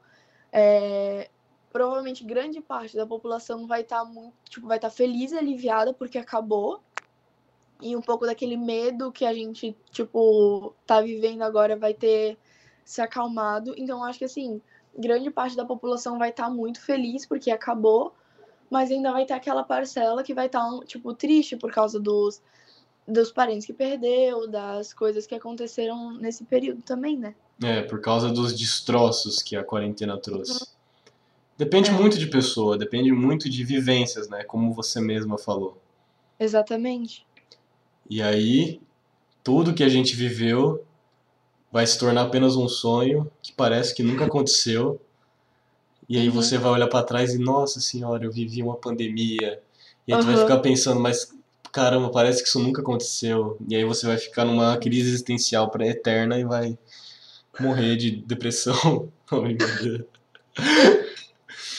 é, 0.52 1.30
provavelmente 1.72 2.24
grande 2.24 2.60
parte 2.62 2.96
da 2.98 3.06
população 3.06 3.68
vai 3.68 3.82
estar 3.82 4.04
muito, 4.04 4.34
tipo, 4.50 4.68
vai 4.68 4.78
estar 4.78 4.90
feliz 4.90 5.32
e 5.32 5.38
aliviada 5.38 5.94
porque 5.94 6.18
acabou. 6.18 6.82
E 7.82 7.96
um 7.96 8.02
pouco 8.02 8.26
daquele 8.26 8.58
medo 8.58 9.12
que 9.12 9.26
a 9.26 9.34
gente, 9.34 9.76
tipo, 9.92 10.74
tá 10.86 11.00
vivendo 11.02 11.44
agora 11.44 11.78
vai 11.78 11.94
ter 11.94 12.38
se 12.84 13.02
acalmado. 13.02 13.74
Então, 13.78 14.04
acho 14.04 14.20
que 14.20 14.26
assim, 14.26 14.62
grande 14.98 15.32
parte 15.32 15.56
da 15.56 15.64
população 15.64 16.18
vai 16.18 16.30
estar 16.30 16.50
muito 16.50 16.82
feliz 16.82 17.26
porque 17.26 17.52
acabou, 17.52 18.14
mas 18.70 18.92
ainda 18.92 19.12
vai 19.12 19.26
ter 19.26 19.34
aquela 19.34 19.64
parcela 19.64 20.24
que 20.24 20.34
vai 20.34 20.48
estar, 20.48 20.68
tipo, 20.86 21.14
triste 21.14 21.56
por 21.56 21.72
causa 21.72 22.00
dos 22.00 22.42
dos 23.10 23.32
parentes 23.32 23.66
que 23.66 23.74
perdeu, 23.74 24.48
das 24.50 24.94
coisas 24.94 25.26
que 25.28 25.36
aconteceram 25.36 26.14
nesse 26.20 26.44
período 26.46 26.82
também, 26.82 27.18
né? 27.18 27.36
É, 27.62 27.82
por 27.82 28.00
causa 28.02 28.30
dos 28.30 28.54
destroços 28.54 29.42
que 29.42 29.56
a 29.56 29.64
quarentena 29.64 30.18
trouxe. 30.18 30.68
Depende 31.58 31.90
É. 31.90 31.94
muito 31.94 32.18
de 32.18 32.28
pessoa, 32.28 32.78
depende 32.78 33.12
muito 33.12 33.50
de 33.50 33.64
vivências, 33.66 34.30
né? 34.30 34.44
Como 34.44 34.74
você 34.74 35.02
mesma 35.02 35.38
falou. 35.38 35.78
Exatamente. 36.40 37.26
E 38.10 38.22
aí, 38.22 38.80
tudo 39.44 39.74
que 39.74 39.84
a 39.84 39.90
gente 39.90 40.16
viveu 40.16 40.86
vai 41.72 41.86
se 41.86 42.00
tornar 42.00 42.24
apenas 42.24 42.56
um 42.56 42.68
sonho 42.68 43.30
que 43.42 43.52
parece 43.54 43.94
que 43.94 44.02
nunca 44.02 44.26
aconteceu. 44.26 45.02
E 46.08 46.18
aí 46.18 46.28
Uhum. 46.28 46.34
você 46.34 46.58
vai 46.58 46.72
olhar 46.72 46.88
pra 46.88 47.04
trás 47.04 47.34
e, 47.34 47.38
nossa 47.38 47.80
senhora, 47.82 48.24
eu 48.26 48.32
vivi 48.32 48.64
uma 48.64 48.78
pandemia. 48.78 49.62
E 50.08 50.14
aí 50.14 50.20
tu 50.20 50.26
vai 50.26 50.36
Aham. 50.36 50.42
ficar 50.44 50.60
pensando, 50.60 51.00
mas 51.00 51.38
caramba, 51.72 52.12
parece 52.12 52.42
que 52.42 52.50
isso 52.50 52.60
nunca 52.60 52.82
aconteceu. 52.82 53.58
E 53.68 53.76
aí 53.76 53.84
você 53.84 54.06
vai 54.06 54.18
ficar 54.18 54.46
numa 54.46 54.78
crise 54.78 55.10
existencial 55.10 55.70
pra 55.70 55.88
eterna 55.88 56.40
e 56.40 56.44
vai 56.44 56.78
morrer 57.60 57.96
de 57.98 58.12
depressão. 58.12 59.12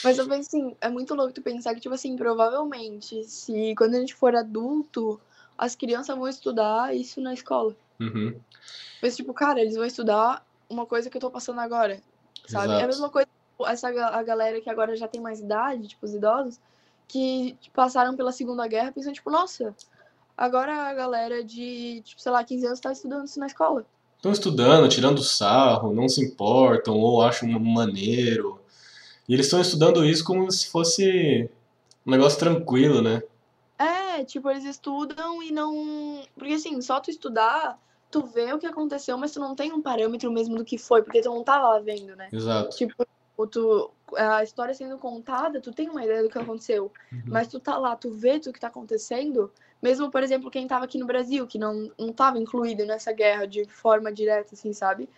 Mas 0.03 0.17
eu 0.17 0.27
penso 0.27 0.47
assim, 0.47 0.75
é 0.81 0.89
muito 0.89 1.13
louco 1.13 1.33
tu 1.33 1.41
pensar 1.41 1.75
que, 1.75 1.81
tipo 1.81 1.93
assim, 1.93 2.15
provavelmente, 2.15 3.23
se 3.23 3.75
quando 3.77 3.95
a 3.95 3.99
gente 3.99 4.15
for 4.15 4.35
adulto, 4.35 5.19
as 5.57 5.75
crianças 5.75 6.15
vão 6.15 6.27
estudar 6.27 6.95
isso 6.95 7.21
na 7.21 7.33
escola. 7.33 7.75
Uhum. 7.99 8.35
Mas, 9.01 9.15
tipo, 9.15 9.33
cara, 9.33 9.61
eles 9.61 9.75
vão 9.75 9.85
estudar 9.85 10.43
uma 10.69 10.85
coisa 10.85 11.09
que 11.09 11.17
eu 11.17 11.21
tô 11.21 11.29
passando 11.29 11.59
agora, 11.59 12.01
sabe? 12.47 12.65
Exato. 12.65 12.81
É 12.81 12.83
a 12.83 12.87
mesma 12.87 13.09
coisa 13.09 13.27
essa 13.67 13.89
a 13.89 14.23
galera 14.23 14.61
que 14.61 14.69
agora 14.69 14.95
já 14.95 15.07
tem 15.07 15.21
mais 15.21 15.39
idade, 15.39 15.89
tipo 15.89 16.05
os 16.05 16.13
idosos, 16.13 16.59
que 17.11 17.57
passaram 17.73 18.15
pela 18.15 18.31
Segunda 18.31 18.65
Guerra 18.67 18.93
pensando, 18.93 19.13
tipo, 19.13 19.29
nossa, 19.29 19.75
agora 20.37 20.87
a 20.87 20.93
galera 20.93 21.43
de, 21.43 22.01
tipo, 22.05 22.21
sei 22.21 22.31
lá, 22.31 22.41
15 22.41 22.65
anos 22.65 22.79
tá 22.79 22.91
estudando 22.93 23.25
isso 23.25 23.37
na 23.37 23.47
escola. 23.47 23.85
Estão 24.15 24.31
estudando, 24.31 24.87
tirando 24.87 25.21
sarro, 25.21 25.93
não 25.93 26.07
se 26.07 26.23
importam 26.23 26.97
ou 26.97 27.21
acham 27.21 27.49
maneiro. 27.59 28.61
E 29.27 29.33
eles 29.33 29.47
estão 29.47 29.59
estudando 29.59 30.05
isso 30.05 30.23
como 30.23 30.49
se 30.49 30.67
fosse 30.67 31.49
um 32.05 32.11
negócio 32.11 32.39
tranquilo, 32.39 33.01
né? 33.01 33.21
É, 33.77 34.23
tipo, 34.23 34.49
eles 34.49 34.63
estudam 34.63 35.43
e 35.43 35.51
não. 35.51 36.23
Porque 36.37 36.53
assim, 36.53 36.79
só 36.81 36.99
tu 36.99 37.09
estudar, 37.09 37.77
tu 38.09 38.23
vê 38.23 38.53
o 38.53 38.59
que 38.59 38.67
aconteceu, 38.67 39.17
mas 39.17 39.31
tu 39.31 39.39
não 39.39 39.53
tem 39.53 39.73
um 39.73 39.81
parâmetro 39.81 40.31
mesmo 40.31 40.55
do 40.55 40.63
que 40.63 40.77
foi, 40.77 41.01
porque 41.01 41.21
tu 41.21 41.29
não 41.29 41.43
tá 41.43 41.59
lá 41.61 41.79
vendo, 41.79 42.15
né? 42.15 42.29
Exato. 42.31 42.77
Tipo, 42.77 43.05
tu, 43.47 43.91
a 44.15 44.43
história 44.43 44.73
sendo 44.73 44.97
contada, 44.97 45.61
tu 45.61 45.71
tem 45.71 45.89
uma 45.89 46.03
ideia 46.03 46.23
do 46.23 46.29
que 46.29 46.37
aconteceu. 46.37 46.91
Uhum. 47.11 47.23
Mas 47.27 47.47
tu 47.47 47.59
tá 47.59 47.77
lá, 47.77 47.95
tu 47.95 48.11
vê 48.11 48.39
tudo 48.39 48.53
que 48.53 48.59
tá 48.59 48.67
acontecendo. 48.67 49.51
Mesmo, 49.81 50.11
por 50.11 50.21
exemplo, 50.21 50.51
quem 50.51 50.67
tava 50.67 50.85
aqui 50.85 50.97
no 50.97 51.05
Brasil, 51.05 51.47
que 51.47 51.57
não, 51.57 51.91
não 51.97 52.13
tava 52.13 52.37
incluído 52.37 52.85
nessa 52.85 53.11
guerra 53.11 53.47
de 53.47 53.65
forma 53.65 54.11
direta, 54.11 54.53
assim, 54.53 54.73
sabe? 54.73 55.09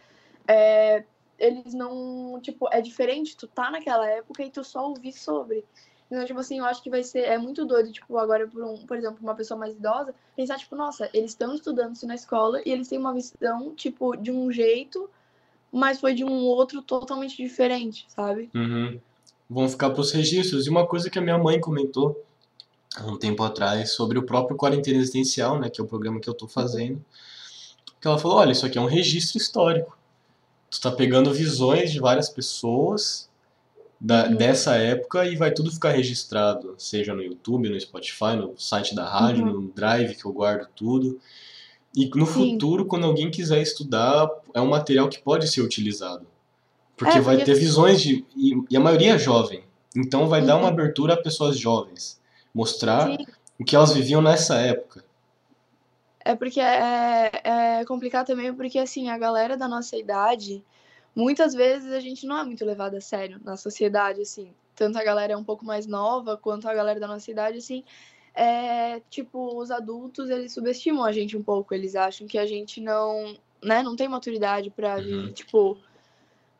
É, 0.48 1.04
eles 1.38 1.74
não. 1.74 2.40
Tipo, 2.42 2.70
é 2.72 2.82
diferente 2.82 3.36
tu 3.36 3.48
tá 3.48 3.70
naquela 3.70 4.10
época 4.10 4.44
e 4.44 4.50
tu 4.50 4.64
só 4.64 4.88
ouvir 4.88 5.14
sobre. 5.14 5.66
Então, 6.10 6.26
tipo 6.26 6.40
assim, 6.40 6.60
eu 6.60 6.66
acho 6.66 6.82
que 6.82 6.90
vai 6.90 7.04
ser. 7.04 7.22
É 7.22 7.38
muito 7.38 7.66
doido, 7.66 7.92
tipo, 7.92 8.18
agora, 8.18 8.48
por, 8.48 8.64
um, 8.64 8.86
por 8.86 8.96
exemplo, 8.98 9.18
uma 9.22 9.36
pessoa 9.36 9.60
mais 9.60 9.76
idosa, 9.76 10.14
pensar, 10.36 10.58
tipo, 10.58 10.76
nossa, 10.76 11.10
eles 11.14 11.32
estão 11.32 11.56
estudando 11.56 11.96
isso 11.96 12.08
na 12.08 12.16
escola 12.16 12.62
e 12.66 12.72
eles 12.72 12.88
têm 12.88 13.00
uma 13.00 13.14
visão, 13.14 13.74
tipo, 13.76 14.16
de 14.16 14.32
um 14.32 14.52
jeito, 14.52 15.10
mas 15.74 16.00
foi 16.00 16.14
de 16.14 16.24
um 16.24 16.44
outro 16.44 16.84
totalmente 16.84 17.36
diferente, 17.36 18.06
sabe? 18.08 18.50
Uhum. 18.54 19.00
Vão 19.50 19.68
ficar 19.68 19.90
pros 19.90 20.12
registros. 20.12 20.68
E 20.68 20.70
uma 20.70 20.86
coisa 20.86 21.10
que 21.10 21.18
a 21.18 21.22
minha 21.22 21.38
mãe 21.38 21.60
comentou 21.60 22.24
há 22.96 23.08
um 23.08 23.18
tempo 23.18 23.44
atrás 23.44 23.94
sobre 23.94 24.20
o 24.20 24.24
próprio 24.24 24.56
Quarentena 24.56 25.00
Existencial, 25.00 25.60
né, 25.60 25.70
que 25.70 25.82
é 25.82 25.84
o 25.84 25.88
programa 25.88 26.20
que 26.20 26.30
eu 26.30 26.34
tô 26.34 26.48
fazendo, 26.48 27.04
que 28.00 28.08
ela 28.08 28.20
falou, 28.20 28.38
olha, 28.38 28.52
isso 28.52 28.66
aqui 28.66 28.78
é 28.78 28.82
um 28.82 28.86
registro 28.86 29.38
histórico. 29.38 29.98
Tu 30.70 30.80
tá 30.80 30.92
pegando 30.92 31.34
visões 31.34 31.92
de 31.92 32.00
várias 32.00 32.30
pessoas 32.30 33.28
da, 34.00 34.28
uhum. 34.28 34.36
dessa 34.36 34.76
época 34.76 35.26
e 35.26 35.36
vai 35.36 35.52
tudo 35.52 35.72
ficar 35.72 35.92
registrado, 35.92 36.76
seja 36.78 37.16
no 37.16 37.24
YouTube, 37.24 37.70
no 37.70 37.80
Spotify, 37.80 38.36
no 38.36 38.54
site 38.60 38.94
da 38.94 39.10
rádio, 39.10 39.46
uhum. 39.46 39.62
no 39.62 39.72
Drive 39.72 40.16
que 40.16 40.26
eu 40.26 40.34
guardo 40.34 40.68
tudo. 40.76 41.20
E 41.96 42.10
no 42.16 42.26
Sim. 42.26 42.54
futuro, 42.54 42.86
quando 42.86 43.06
alguém 43.06 43.30
quiser 43.30 43.62
estudar, 43.62 44.30
é 44.54 44.60
um 44.60 44.70
material 44.70 45.08
que 45.08 45.20
pode 45.20 45.48
ser 45.48 45.62
utilizado. 45.62 46.26
Porque 46.98 47.18
é, 47.18 47.22
vai 47.22 47.44
ter 47.44 47.56
visões 47.56 48.02
de. 48.02 48.26
E, 48.36 48.76
a 48.76 48.80
maioria 48.80 49.14
é 49.14 49.18
jovem. 49.20 49.64
Então 49.96 50.28
vai 50.28 50.42
uhum. 50.42 50.48
dar 50.48 50.56
uma 50.56 50.64
uhum. 50.64 50.70
abertura 50.70 51.14
a 51.14 51.22
pessoas 51.22 51.58
jovens. 51.58 52.20
Mostrar 52.54 53.08
Sim. 53.08 53.26
o 53.60 53.64
que 53.64 53.76
elas 53.76 53.94
viviam 53.94 54.22
nessa 54.22 54.56
época. 54.58 55.04
É 56.26 56.36
porque 56.36 56.60
é, 56.60 57.32
é 57.44 57.86
complicado 57.86 58.28
também, 58.28 58.54
porque 58.54 58.80
assim, 58.80 59.10
a 59.10 59.18
galera 59.18 59.58
da 59.58 59.68
nossa 59.68 59.98
idade 59.98 60.64
muitas 61.16 61.54
vezes 61.54 61.92
a 61.92 62.00
gente 62.00 62.26
não 62.26 62.38
é 62.38 62.44
muito 62.44 62.66
levado 62.66 62.96
a 62.96 63.02
sério 63.02 63.40
na 63.44 63.56
sociedade, 63.56 64.22
assim. 64.22 64.52
Tanto 64.76 64.98
a 64.98 65.04
galera 65.04 65.34
é 65.34 65.38
um 65.38 65.44
pouco 65.44 65.64
mais 65.64 65.86
nova, 65.86 66.38
quanto 66.38 66.68
a 66.68 66.74
galera 66.74 67.00
da 67.00 67.08
nossa 67.08 67.30
idade, 67.30 67.58
assim. 67.60 67.84
É, 68.36 69.00
tipo, 69.10 69.58
os 69.58 69.70
adultos, 69.70 70.30
eles 70.30 70.54
subestimam 70.54 71.04
a 71.04 71.12
gente 71.12 71.38
um 71.38 71.44
pouco. 71.44 71.74
Eles 71.74 71.96
acham 71.96 72.28
que 72.28 72.38
a 72.38 72.46
gente 72.46 72.82
não, 72.82 73.38
né, 73.62 73.84
não 73.84 73.96
tem 73.96 74.08
maturidade 74.08 74.70
para 74.70 74.98
uhum. 74.98 75.32
tipo, 75.32 75.78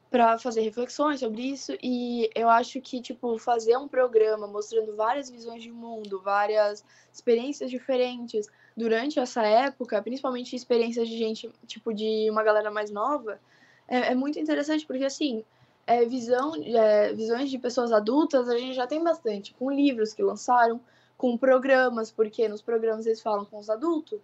para 0.10 0.38
fazer 0.38 0.62
reflexões 0.62 1.20
sobre 1.20 1.42
isso. 1.42 1.76
E 1.82 2.30
eu 2.36 2.48
acho 2.48 2.80
que, 2.80 3.02
tipo, 3.02 3.38
fazer 3.40 3.76
um 3.78 3.88
programa 3.88 4.46
mostrando 4.46 4.96
várias 4.96 5.30
visões 5.30 5.64
de 5.64 5.72
mundo, 5.72 6.22
várias 6.22 6.86
experiências 7.12 7.72
diferentes 7.72 8.48
durante 8.78 9.20
essa 9.20 9.44
época, 9.44 10.02
principalmente 10.02 10.56
experiências 10.56 11.08
de 11.08 11.18
gente, 11.18 11.52
tipo, 11.66 11.94
de 11.94 12.30
uma 12.30 12.44
galera 12.44 12.70
mais 12.70 12.92
nova, 12.92 13.40
é, 13.88 14.12
é 14.12 14.16
muito 14.16 14.40
interessante, 14.40 14.86
porque 14.86 15.06
assim, 15.06 15.44
é, 15.86 16.06
visão, 16.06 16.54
é, 16.56 17.14
visões 17.14 17.50
de 17.50 17.58
pessoas 17.58 17.92
adultas 17.92 18.48
a 18.48 18.58
gente 18.58 18.74
já 18.74 18.88
tem 18.88 19.04
bastante, 19.04 19.54
com 19.54 19.72
livros 19.72 20.14
que 20.14 20.24
lançaram, 20.24 20.80
com 21.24 21.38
programas, 21.38 22.12
porque 22.12 22.50
nos 22.50 22.62
programas 22.62 23.06
eles 23.06 23.22
falam 23.22 23.46
com 23.46 23.58
os 23.58 23.70
adultos. 23.70 24.20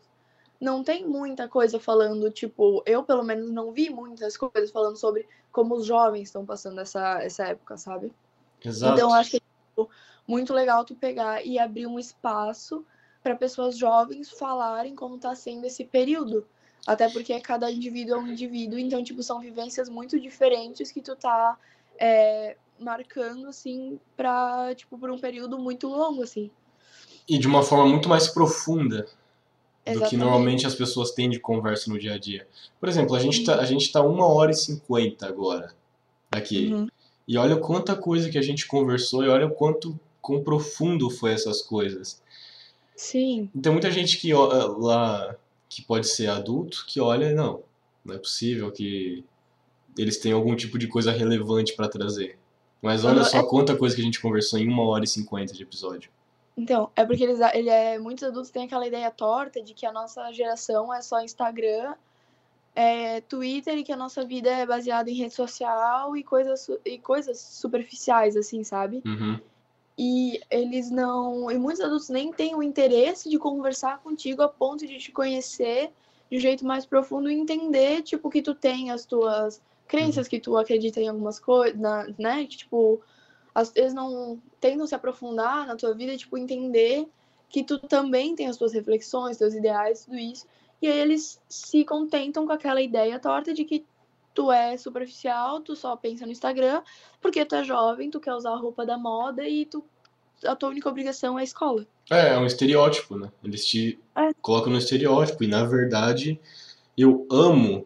Não 0.59 0.83
tem 0.83 1.07
muita 1.07 1.47
coisa 1.47 1.79
falando, 1.79 2.29
tipo, 2.29 2.83
eu 2.85 3.01
pelo 3.03 3.23
menos 3.23 3.49
não 3.49 3.71
vi 3.71 3.89
muitas 3.89 4.35
coisas 4.35 4.69
falando 4.69 4.97
sobre 4.97 5.25
como 5.49 5.75
os 5.75 5.85
jovens 5.85 6.23
estão 6.23 6.45
passando 6.45 6.81
essa, 6.81 7.23
essa 7.23 7.45
época, 7.45 7.77
sabe? 7.77 8.11
Exato. 8.61 8.95
Então 8.95 9.13
acho 9.13 9.31
que 9.31 9.37
é 9.37 9.39
tipo, 9.39 9.89
muito 10.27 10.53
legal 10.53 10.83
tu 10.83 10.93
pegar 10.93 11.41
e 11.45 11.57
abrir 11.57 11.87
um 11.87 11.97
espaço 11.97 12.85
para 13.23 13.33
pessoas 13.33 13.77
jovens 13.77 14.29
falarem 14.31 14.93
como 14.93 15.15
está 15.15 15.33
sendo 15.33 15.65
esse 15.65 15.85
período. 15.85 16.45
Até 16.85 17.07
porque 17.09 17.39
cada 17.39 17.71
indivíduo 17.71 18.15
é 18.15 18.19
um 18.19 18.27
indivíduo, 18.27 18.77
então, 18.77 19.01
tipo, 19.01 19.23
são 19.23 19.39
vivências 19.39 19.87
muito 19.87 20.19
diferentes 20.19 20.91
que 20.91 21.01
tu 21.01 21.15
tá 21.15 21.57
é, 21.97 22.57
marcando, 22.77 23.47
assim, 23.47 23.97
pra, 24.17 24.75
tipo, 24.75 24.97
por 24.97 25.09
um 25.09 25.17
período 25.17 25.57
muito 25.57 25.87
longo, 25.87 26.23
assim. 26.23 26.51
E 27.29 27.37
de 27.37 27.47
uma 27.47 27.61
forma 27.61 27.85
muito 27.85 28.09
mais 28.09 28.27
profunda 28.27 29.05
Exatamente. 29.85 30.03
do 30.03 30.09
que 30.09 30.17
normalmente 30.17 30.65
as 30.65 30.73
pessoas 30.73 31.11
têm 31.11 31.29
de 31.29 31.39
conversa 31.39 31.91
no 31.91 31.99
dia 31.99 32.15
a 32.15 32.17
dia. 32.17 32.47
Por 32.79 32.89
exemplo, 32.89 33.15
a 33.15 33.19
gente 33.19 33.43
tá, 33.43 33.59
a 33.59 33.65
gente 33.65 33.91
tá 33.91 34.01
uma 34.01 34.25
hora 34.25 34.51
e 34.51 34.55
cinquenta 34.55 35.27
agora 35.27 35.73
aqui. 36.31 36.73
Uhum. 36.73 36.87
E 37.27 37.37
olha 37.37 37.57
quanta 37.57 37.95
coisa 37.95 38.29
que 38.29 38.37
a 38.39 38.41
gente 38.41 38.65
conversou 38.65 39.23
e 39.23 39.29
olha 39.29 39.45
o 39.45 39.51
quanto 39.51 39.97
quão 40.19 40.43
profundo 40.43 41.09
foi 41.09 41.31
essas 41.31 41.61
coisas. 41.61 42.21
Sim. 42.95 43.49
Tem 43.61 43.71
muita 43.71 43.91
gente 43.91 44.17
que 44.17 44.33
lá 44.33 45.35
que 45.69 45.83
pode 45.83 46.07
ser 46.07 46.27
adulto 46.27 46.83
que 46.87 46.99
olha, 46.99 47.33
não, 47.33 47.61
não 48.03 48.15
é 48.15 48.17
possível 48.17 48.71
que 48.71 49.23
eles 49.97 50.17
tenham 50.17 50.39
algum 50.39 50.55
tipo 50.55 50.79
de 50.79 50.87
coisa 50.87 51.11
relevante 51.11 51.73
para 51.75 51.87
trazer. 51.87 52.37
Mas 52.81 53.05
olha 53.05 53.23
só 53.23 53.39
é... 53.39 53.43
quanta 53.43 53.75
coisa 53.75 53.95
que 53.95 54.01
a 54.01 54.05
gente 54.05 54.19
conversou 54.19 54.57
em 54.57 54.67
uma 54.67 54.83
hora 54.83 55.03
e 55.03 55.07
cinquenta 55.07 55.53
de 55.53 55.61
episódio. 55.61 56.09
Então, 56.59 56.91
é 56.93 57.05
porque 57.05 57.23
eles, 57.23 57.39
ele 57.53 57.69
é, 57.69 57.97
muitos 57.97 58.21
adultos 58.25 58.51
têm 58.51 58.65
aquela 58.65 58.85
ideia 58.85 59.09
torta 59.09 59.61
de 59.61 59.73
que 59.73 59.85
a 59.85 59.93
nossa 59.93 60.29
geração 60.33 60.93
é 60.93 61.01
só 61.01 61.21
Instagram, 61.21 61.95
é, 62.75 63.21
Twitter 63.21 63.77
e 63.77 63.83
que 63.83 63.93
a 63.93 63.95
nossa 63.95 64.25
vida 64.25 64.49
é 64.49 64.65
baseada 64.65 65.09
em 65.09 65.13
rede 65.13 65.33
social 65.33 66.17
e 66.17 66.23
coisas, 66.23 66.69
e 66.83 66.97
coisas 66.97 67.39
superficiais, 67.39 68.35
assim, 68.35 68.61
sabe? 68.65 69.01
Uhum. 69.05 69.39
E 69.97 70.41
eles 70.51 70.91
não. 70.91 71.49
E 71.49 71.57
muitos 71.57 71.81
adultos 71.81 72.09
nem 72.09 72.31
têm 72.33 72.53
o 72.55 72.61
interesse 72.61 73.29
de 73.29 73.37
conversar 73.37 73.99
contigo 73.99 74.41
a 74.41 74.49
ponto 74.49 74.85
de 74.85 74.97
te 74.97 75.13
conhecer 75.13 75.93
de 76.29 76.37
um 76.37 76.39
jeito 76.41 76.65
mais 76.65 76.85
profundo 76.85 77.31
e 77.31 77.33
entender, 77.33 78.01
tipo, 78.01 78.29
que 78.29 78.41
tu 78.41 78.53
tem 78.53 78.91
as 78.91 79.05
tuas 79.05 79.61
crenças, 79.87 80.25
uhum. 80.25 80.29
que 80.29 80.39
tu 80.41 80.57
acredita 80.57 80.99
em 80.99 81.07
algumas 81.07 81.39
coisas, 81.39 81.79
né? 82.17 82.45
Tipo, 82.45 83.01
vezes 83.55 83.93
não 83.93 84.41
tentam 84.59 84.85
se 84.85 84.95
aprofundar 84.95 85.65
na 85.65 85.75
tua 85.75 85.93
vida, 85.93 86.15
tipo, 86.15 86.37
entender 86.37 87.07
que 87.49 87.63
tu 87.63 87.79
também 87.79 88.35
tem 88.35 88.47
as 88.47 88.57
tuas 88.57 88.73
reflexões, 88.73 89.37
teus 89.37 89.53
ideais, 89.53 90.05
tudo 90.05 90.17
isso. 90.17 90.45
E 90.81 90.87
aí 90.87 90.99
eles 90.99 91.41
se 91.49 91.83
contentam 91.83 92.45
com 92.45 92.53
aquela 92.53 92.81
ideia 92.81 93.19
torta 93.19 93.53
de 93.53 93.65
que 93.65 93.85
tu 94.33 94.51
é 94.51 94.77
superficial, 94.77 95.59
tu 95.59 95.75
só 95.75 95.95
pensa 95.95 96.25
no 96.25 96.31
Instagram, 96.31 96.81
porque 97.19 97.43
tu 97.43 97.55
é 97.55 97.63
jovem, 97.63 98.09
tu 98.09 98.19
quer 98.19 98.33
usar 98.33 98.51
a 98.51 98.57
roupa 98.57 98.85
da 98.85 98.97
moda 98.97 99.47
e 99.47 99.65
tu 99.65 99.83
a 100.45 100.55
tua 100.55 100.69
única 100.69 100.87
obrigação 100.87 101.37
é 101.37 101.41
a 101.41 101.43
escola. 101.43 101.85
É, 102.09 102.29
é 102.29 102.37
um 102.37 102.45
estereótipo, 102.45 103.17
né? 103.17 103.29
Eles 103.43 103.65
te 103.65 103.99
é. 104.15 104.31
colocam 104.41 104.71
no 104.71 104.79
estereótipo 104.79 105.43
e 105.43 105.47
na 105.47 105.65
verdade 105.65 106.39
eu 106.97 107.27
amo 107.29 107.85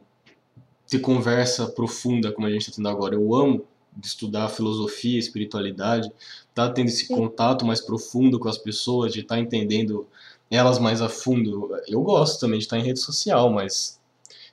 ter 0.87 0.99
conversa 0.99 1.67
profunda 1.67 2.31
como 2.31 2.45
a 2.45 2.51
gente 2.51 2.61
está 2.61 2.75
tendo 2.75 2.89
agora. 2.89 3.15
Eu 3.15 3.33
amo 3.33 3.65
estudar 4.01 4.49
filosofia, 4.49 5.19
espiritualidade, 5.19 6.11
tá 6.53 6.69
tendo 6.69 6.87
esse 6.87 7.05
Sim. 7.05 7.15
contato 7.15 7.65
mais 7.65 7.81
profundo 7.81 8.39
com 8.39 8.47
as 8.47 8.57
pessoas, 8.57 9.11
de 9.11 9.21
estar 9.21 9.35
tá 9.35 9.41
entendendo 9.41 10.07
elas 10.49 10.79
mais 10.79 11.01
a 11.01 11.09
fundo. 11.09 11.69
Eu 11.87 12.01
gosto 12.01 12.39
também 12.39 12.59
de 12.59 12.65
estar 12.65 12.77
em 12.77 12.83
rede 12.83 12.99
social, 12.99 13.49
mas 13.49 13.99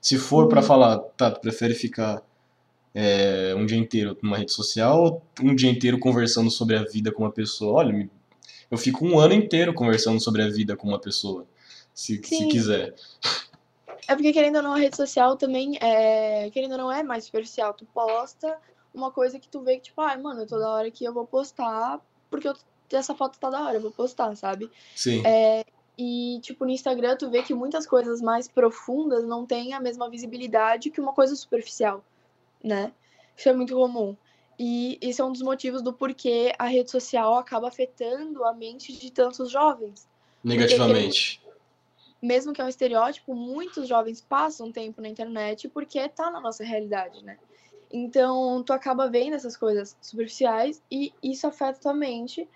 se 0.00 0.18
for 0.18 0.44
uhum. 0.44 0.48
para 0.48 0.62
falar, 0.62 0.98
tá, 0.98 1.30
tu 1.30 1.40
prefere 1.40 1.74
ficar 1.74 2.22
é, 2.94 3.54
um 3.56 3.66
dia 3.66 3.78
inteiro 3.78 4.16
numa 4.22 4.36
rede 4.36 4.52
social 4.52 5.04
ou 5.04 5.22
um 5.42 5.54
dia 5.54 5.70
inteiro 5.70 5.98
conversando 5.98 6.50
sobre 6.50 6.76
a 6.76 6.84
vida 6.84 7.12
com 7.12 7.22
uma 7.22 7.32
pessoa? 7.32 7.74
Olha, 7.74 8.08
eu 8.70 8.78
fico 8.78 9.04
um 9.04 9.18
ano 9.18 9.34
inteiro 9.34 9.74
conversando 9.74 10.20
sobre 10.20 10.42
a 10.42 10.48
vida 10.48 10.76
com 10.76 10.88
uma 10.88 10.98
pessoa, 10.98 11.46
se, 11.92 12.20
se 12.24 12.46
quiser. 12.48 12.94
É 14.08 14.14
porque, 14.14 14.32
querendo 14.32 14.56
ou 14.56 14.62
não, 14.62 14.74
a 14.74 14.78
rede 14.78 14.96
social 14.96 15.36
também, 15.36 15.78
é, 15.80 16.50
querendo 16.50 16.72
ou 16.72 16.78
não, 16.78 16.92
é 16.92 17.02
mais 17.02 17.24
superficial. 17.24 17.74
Tu 17.74 17.84
posta 17.86 18.56
uma 18.92 19.10
coisa 19.10 19.38
que 19.38 19.48
tu 19.48 19.60
vê 19.60 19.76
que, 19.76 19.82
tipo, 19.82 20.00
ai, 20.00 20.16
ah, 20.16 20.18
mano, 20.18 20.46
toda 20.46 20.68
hora 20.68 20.90
que 20.90 21.04
eu 21.04 21.12
vou 21.12 21.26
postar, 21.26 22.00
porque 22.30 22.48
eu, 22.48 22.54
essa 22.92 23.14
foto 23.14 23.38
tá 23.38 23.50
da 23.50 23.64
hora, 23.64 23.76
eu 23.76 23.80
vou 23.80 23.90
postar, 23.90 24.34
sabe? 24.36 24.70
Sim. 24.94 25.22
É, 25.24 25.64
e, 25.96 26.40
tipo, 26.40 26.64
no 26.64 26.70
Instagram 26.70 27.16
tu 27.16 27.30
vê 27.30 27.42
que 27.42 27.54
muitas 27.54 27.86
coisas 27.86 28.20
mais 28.20 28.48
profundas 28.48 29.26
não 29.26 29.44
têm 29.44 29.74
a 29.74 29.80
mesma 29.80 30.08
visibilidade 30.08 30.90
que 30.90 31.00
uma 31.00 31.12
coisa 31.12 31.36
superficial. 31.36 32.02
né? 32.62 32.92
Isso 33.36 33.48
é 33.48 33.52
muito 33.52 33.74
comum. 33.74 34.16
E 34.58 34.98
esse 35.00 35.20
é 35.20 35.24
um 35.24 35.32
dos 35.32 35.42
motivos 35.42 35.80
do 35.80 35.92
porquê 35.92 36.52
a 36.58 36.66
rede 36.66 36.90
social 36.90 37.36
acaba 37.36 37.68
afetando 37.68 38.44
a 38.44 38.52
mente 38.52 38.92
de 38.92 39.10
tantos 39.10 39.50
jovens. 39.50 40.06
Negativamente. 40.44 41.40
Porque, 41.42 41.58
mesmo 42.22 42.52
que 42.52 42.60
é 42.60 42.64
um 42.64 42.68
estereótipo, 42.68 43.34
muitos 43.34 43.88
jovens 43.88 44.20
passam 44.20 44.70
tempo 44.70 45.00
na 45.00 45.08
internet 45.08 45.68
porque 45.68 46.06
tá 46.10 46.30
na 46.30 46.40
nossa 46.40 46.62
realidade, 46.62 47.24
né? 47.24 47.38
Então, 47.92 48.62
tu 48.62 48.72
acaba 48.72 49.10
vendo 49.10 49.34
essas 49.34 49.56
coisas 49.56 49.96
superficiais 50.00 50.82
e 50.90 51.12
isso 51.22 51.46
afeta 51.46 51.80
tua 51.80 51.94
mente 51.94 52.48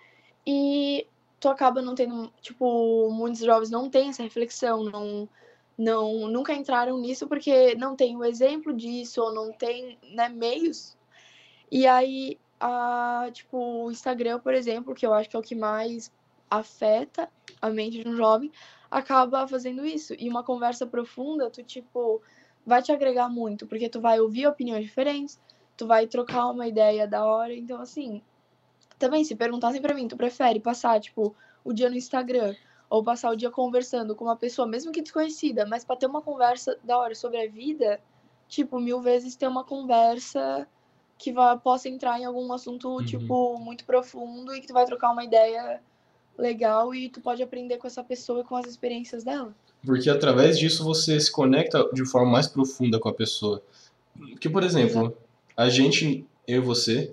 e 0.47 1.07
tu 1.39 1.49
acaba 1.49 1.81
não 1.81 1.95
tendo, 1.95 2.31
tipo, 2.41 3.09
muitos 3.11 3.41
jovens 3.41 3.69
não 3.69 3.89
têm 3.89 4.09
essa 4.09 4.23
reflexão, 4.23 4.83
não 4.83 5.29
não 5.77 6.29
nunca 6.29 6.53
entraram 6.53 6.97
nisso 6.97 7.27
porque 7.27 7.75
não 7.75 7.97
tem 7.97 8.15
o 8.15 8.23
exemplo 8.23 8.73
disso 8.73 9.21
ou 9.21 9.33
não 9.33 9.51
tem, 9.51 9.99
né, 10.13 10.29
meios. 10.29 10.97
E 11.71 11.85
aí, 11.87 12.39
a, 12.59 13.29
tipo, 13.33 13.57
o 13.85 13.91
Instagram, 13.91 14.39
por 14.39 14.53
exemplo, 14.53 14.95
que 14.95 15.05
eu 15.05 15.13
acho 15.13 15.29
que 15.29 15.35
é 15.35 15.39
o 15.39 15.43
que 15.43 15.55
mais 15.55 16.11
afeta 16.49 17.29
a 17.61 17.69
mente 17.69 18.01
de 18.01 18.07
um 18.09 18.15
jovem, 18.15 18.51
acaba 18.89 19.47
fazendo 19.47 19.85
isso. 19.85 20.13
E 20.17 20.29
uma 20.29 20.43
conversa 20.43 20.85
profunda, 20.87 21.49
tu, 21.49 21.63
tipo, 21.63 22.21
vai 22.65 22.81
te 22.81 22.91
agregar 22.91 23.29
muito, 23.29 23.67
porque 23.67 23.89
tu 23.89 24.01
vai 24.01 24.19
ouvir 24.19 24.47
opiniões 24.47 24.83
diferentes, 24.83 25.39
tu 25.77 25.85
vai 25.85 26.07
trocar 26.07 26.49
uma 26.49 26.67
ideia 26.67 27.07
da 27.07 27.25
hora. 27.25 27.53
Então, 27.53 27.79
assim, 27.81 28.21
também, 28.97 29.23
se 29.23 29.35
perguntassem 29.35 29.81
para 29.81 29.93
mim, 29.93 30.07
tu 30.07 30.17
prefere 30.17 30.59
passar, 30.59 30.99
tipo, 30.99 31.35
o 31.63 31.73
dia 31.73 31.89
no 31.89 31.95
Instagram 31.95 32.55
ou 32.89 33.03
passar 33.03 33.31
o 33.31 33.35
dia 33.35 33.51
conversando 33.51 34.15
com 34.15 34.25
uma 34.25 34.35
pessoa, 34.35 34.67
mesmo 34.67 34.91
que 34.91 35.01
desconhecida, 35.01 35.65
mas 35.65 35.83
para 35.83 35.95
ter 35.95 36.05
uma 36.05 36.21
conversa 36.21 36.77
da 36.83 36.97
hora 36.97 37.15
sobre 37.15 37.41
a 37.41 37.49
vida, 37.49 37.99
tipo, 38.47 38.79
mil 38.79 39.01
vezes 39.01 39.35
ter 39.35 39.47
uma 39.47 39.63
conversa 39.63 40.67
que 41.17 41.31
vá, 41.31 41.57
possa 41.57 41.89
entrar 41.89 42.19
em 42.19 42.25
algum 42.25 42.51
assunto, 42.53 42.89
uhum. 42.89 43.05
tipo, 43.05 43.57
muito 43.59 43.85
profundo 43.85 44.53
e 44.55 44.61
que 44.61 44.67
tu 44.67 44.73
vai 44.73 44.85
trocar 44.85 45.11
uma 45.11 45.23
ideia 45.23 45.81
legal 46.37 46.93
e 46.93 47.09
tu 47.09 47.21
pode 47.21 47.41
aprender 47.41 47.77
com 47.77 47.87
essa 47.87 48.03
pessoa 48.03 48.41
e 48.41 48.43
com 48.43 48.55
as 48.55 48.65
experiências 48.65 49.23
dela. 49.23 49.55
Porque 49.85 50.09
através 50.09 50.57
disso 50.57 50.83
você 50.83 51.19
se 51.19 51.31
conecta 51.31 51.87
de 51.93 52.05
forma 52.05 52.31
mais 52.31 52.47
profunda 52.47 52.99
com 52.99 53.09
a 53.09 53.13
pessoa. 53.13 53.61
Porque, 54.17 54.49
por 54.49 54.63
exemplo, 54.63 55.15
a 55.55 55.69
gente, 55.69 56.25
eu 56.47 56.61
e 56.61 56.65
você, 56.65 57.11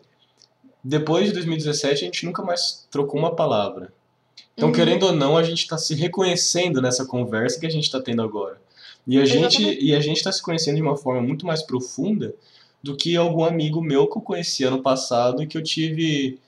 depois 0.82 1.26
de 1.26 1.32
2017 1.34 1.94
a 1.94 2.04
gente 2.06 2.26
nunca 2.26 2.42
mais 2.42 2.86
trocou 2.90 3.18
uma 3.18 3.34
palavra. 3.34 3.92
Então, 4.54 4.68
uhum. 4.68 4.74
querendo 4.74 5.04
ou 5.04 5.12
não, 5.12 5.36
a 5.36 5.42
gente 5.42 5.60
está 5.60 5.78
se 5.78 5.94
reconhecendo 5.94 6.80
nessa 6.80 7.04
conversa 7.04 7.58
que 7.58 7.66
a 7.66 7.70
gente 7.70 7.84
está 7.84 8.00
tendo 8.00 8.22
agora. 8.22 8.60
E 9.06 9.18
a 9.18 9.24
gente 9.24 9.62
e 9.80 9.94
a 9.94 10.00
gente 10.00 10.18
está 10.18 10.30
se 10.30 10.40
conhecendo 10.40 10.76
de 10.76 10.82
uma 10.82 10.96
forma 10.96 11.20
muito 11.20 11.44
mais 11.44 11.62
profunda 11.62 12.34
do 12.82 12.96
que 12.96 13.16
algum 13.16 13.44
amigo 13.44 13.82
meu 13.82 14.06
que 14.06 14.16
eu 14.16 14.22
conheci 14.22 14.64
ano 14.64 14.80
passado 14.80 15.42
e 15.42 15.46
que 15.46 15.58
eu 15.58 15.62
tive 15.62 16.38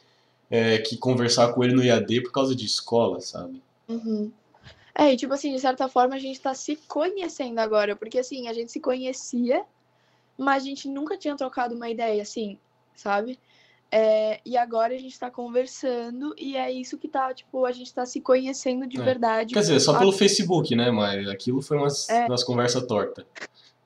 é, 0.51 0.79
que 0.79 0.97
conversar 0.97 1.53
com 1.53 1.65
ele 1.65 1.75
no 1.75 1.83
IAD 1.83 2.23
por 2.23 2.33
causa 2.33 2.55
de 2.55 2.65
escola, 2.65 3.21
sabe? 3.21 3.61
Uhum. 3.89 4.31
É, 4.97 5.13
e 5.13 5.17
tipo 5.17 5.35
assim, 5.35 5.53
de 5.53 5.61
certa 5.61 5.89
forma 5.89 6.15
a 6.15 6.19
gente 6.19 6.41
tá 6.41 6.55
se 6.55 6.77
conhecendo 6.87 7.59
agora, 7.59 7.97
porque 7.97 8.19
assim, 8.19 8.47
a 8.49 8.53
gente 8.53 8.71
se 8.71 8.79
conhecia, 8.79 9.65
mas 10.39 10.63
a 10.63 10.67
gente 10.67 10.89
nunca 10.89 11.17
tinha 11.17 11.37
trocado 11.37 11.75
uma 11.75 11.91
ideia, 11.91 12.23
assim, 12.23 12.59
sabe? 12.95 13.39
É, 13.91 14.41
e 14.45 14.57
agora 14.57 14.95
a 14.95 14.99
gente 14.99 15.19
tá 15.19 15.31
conversando 15.31 16.35
e 16.37 16.57
é 16.57 16.71
isso 16.71 16.99
que 16.99 17.07
tá, 17.07 17.33
tipo, 17.33 17.65
a 17.65 17.73
gente 17.73 17.93
tá 17.95 18.05
se 18.05 18.21
conhecendo 18.21 18.89
de 18.89 19.01
é. 19.01 19.05
verdade. 19.05 19.55
Quer 19.55 19.61
dizer, 19.61 19.81
só 19.81 19.99
pelo 19.99 20.13
Facebook, 20.13 20.75
né? 20.75 20.91
Mas 20.91 21.29
aquilo 21.29 21.63
foi 21.63 21.77
umas, 21.77 22.09
é. 22.09 22.27
umas 22.27 22.43
conversas 22.43 22.85
tortas. 22.87 23.25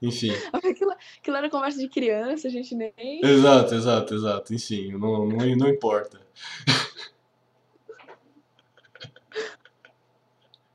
Enfim. 0.01 0.31
Aquilo, 0.53 0.95
aquilo 1.19 1.37
era 1.37 1.51
conversa 1.51 1.79
de 1.79 1.89
criança, 1.89 2.47
a 2.47 2.51
gente 2.51 2.75
nem. 2.75 2.93
Exato, 2.99 3.75
exato, 3.75 4.15
exato. 4.15 4.55
Enfim, 4.55 4.93
não, 4.93 5.27
não, 5.27 5.57
não 5.57 5.69
importa. 5.69 6.21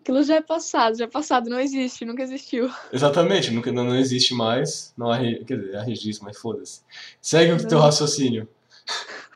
Aquilo 0.04 0.22
já 0.22 0.36
é 0.36 0.42
passado, 0.42 0.98
já 0.98 1.06
é 1.06 1.08
passado, 1.08 1.50
não 1.50 1.58
existe, 1.58 2.04
nunca 2.04 2.22
existiu. 2.24 2.70
Exatamente, 2.92 3.50
nunca, 3.52 3.72
não, 3.72 3.96
existe 3.96 4.34
mais. 4.34 4.94
Não 4.98 5.10
há, 5.10 5.18
quer 5.18 5.58
dizer, 5.58 5.78
há 5.78 5.82
registro, 5.82 6.26
mas 6.26 6.38
foda-se. 6.38 6.82
Segue 7.22 7.54
o 7.54 7.68
teu 7.68 7.80
raciocínio. 7.80 8.48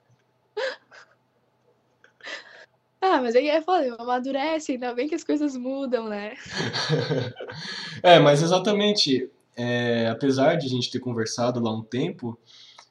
Ah, 3.00 3.22
mas 3.22 3.36
aí 3.36 3.48
é 3.48 3.62
foda, 3.62 3.96
amadurece, 3.98 4.74
ainda 4.74 4.94
bem 4.94 5.08
que 5.08 5.16
as 5.16 5.24
coisas 5.24 5.56
mudam, 5.56 6.10
né? 6.10 6.34
é, 8.04 8.20
mas 8.20 8.42
exatamente, 8.42 9.30
é, 9.56 10.10
apesar 10.10 10.56
de 10.56 10.66
a 10.66 10.70
gente 10.70 10.92
ter 10.92 11.00
conversado 11.00 11.62
lá 11.62 11.72
um 11.72 11.84
tempo, 11.84 12.38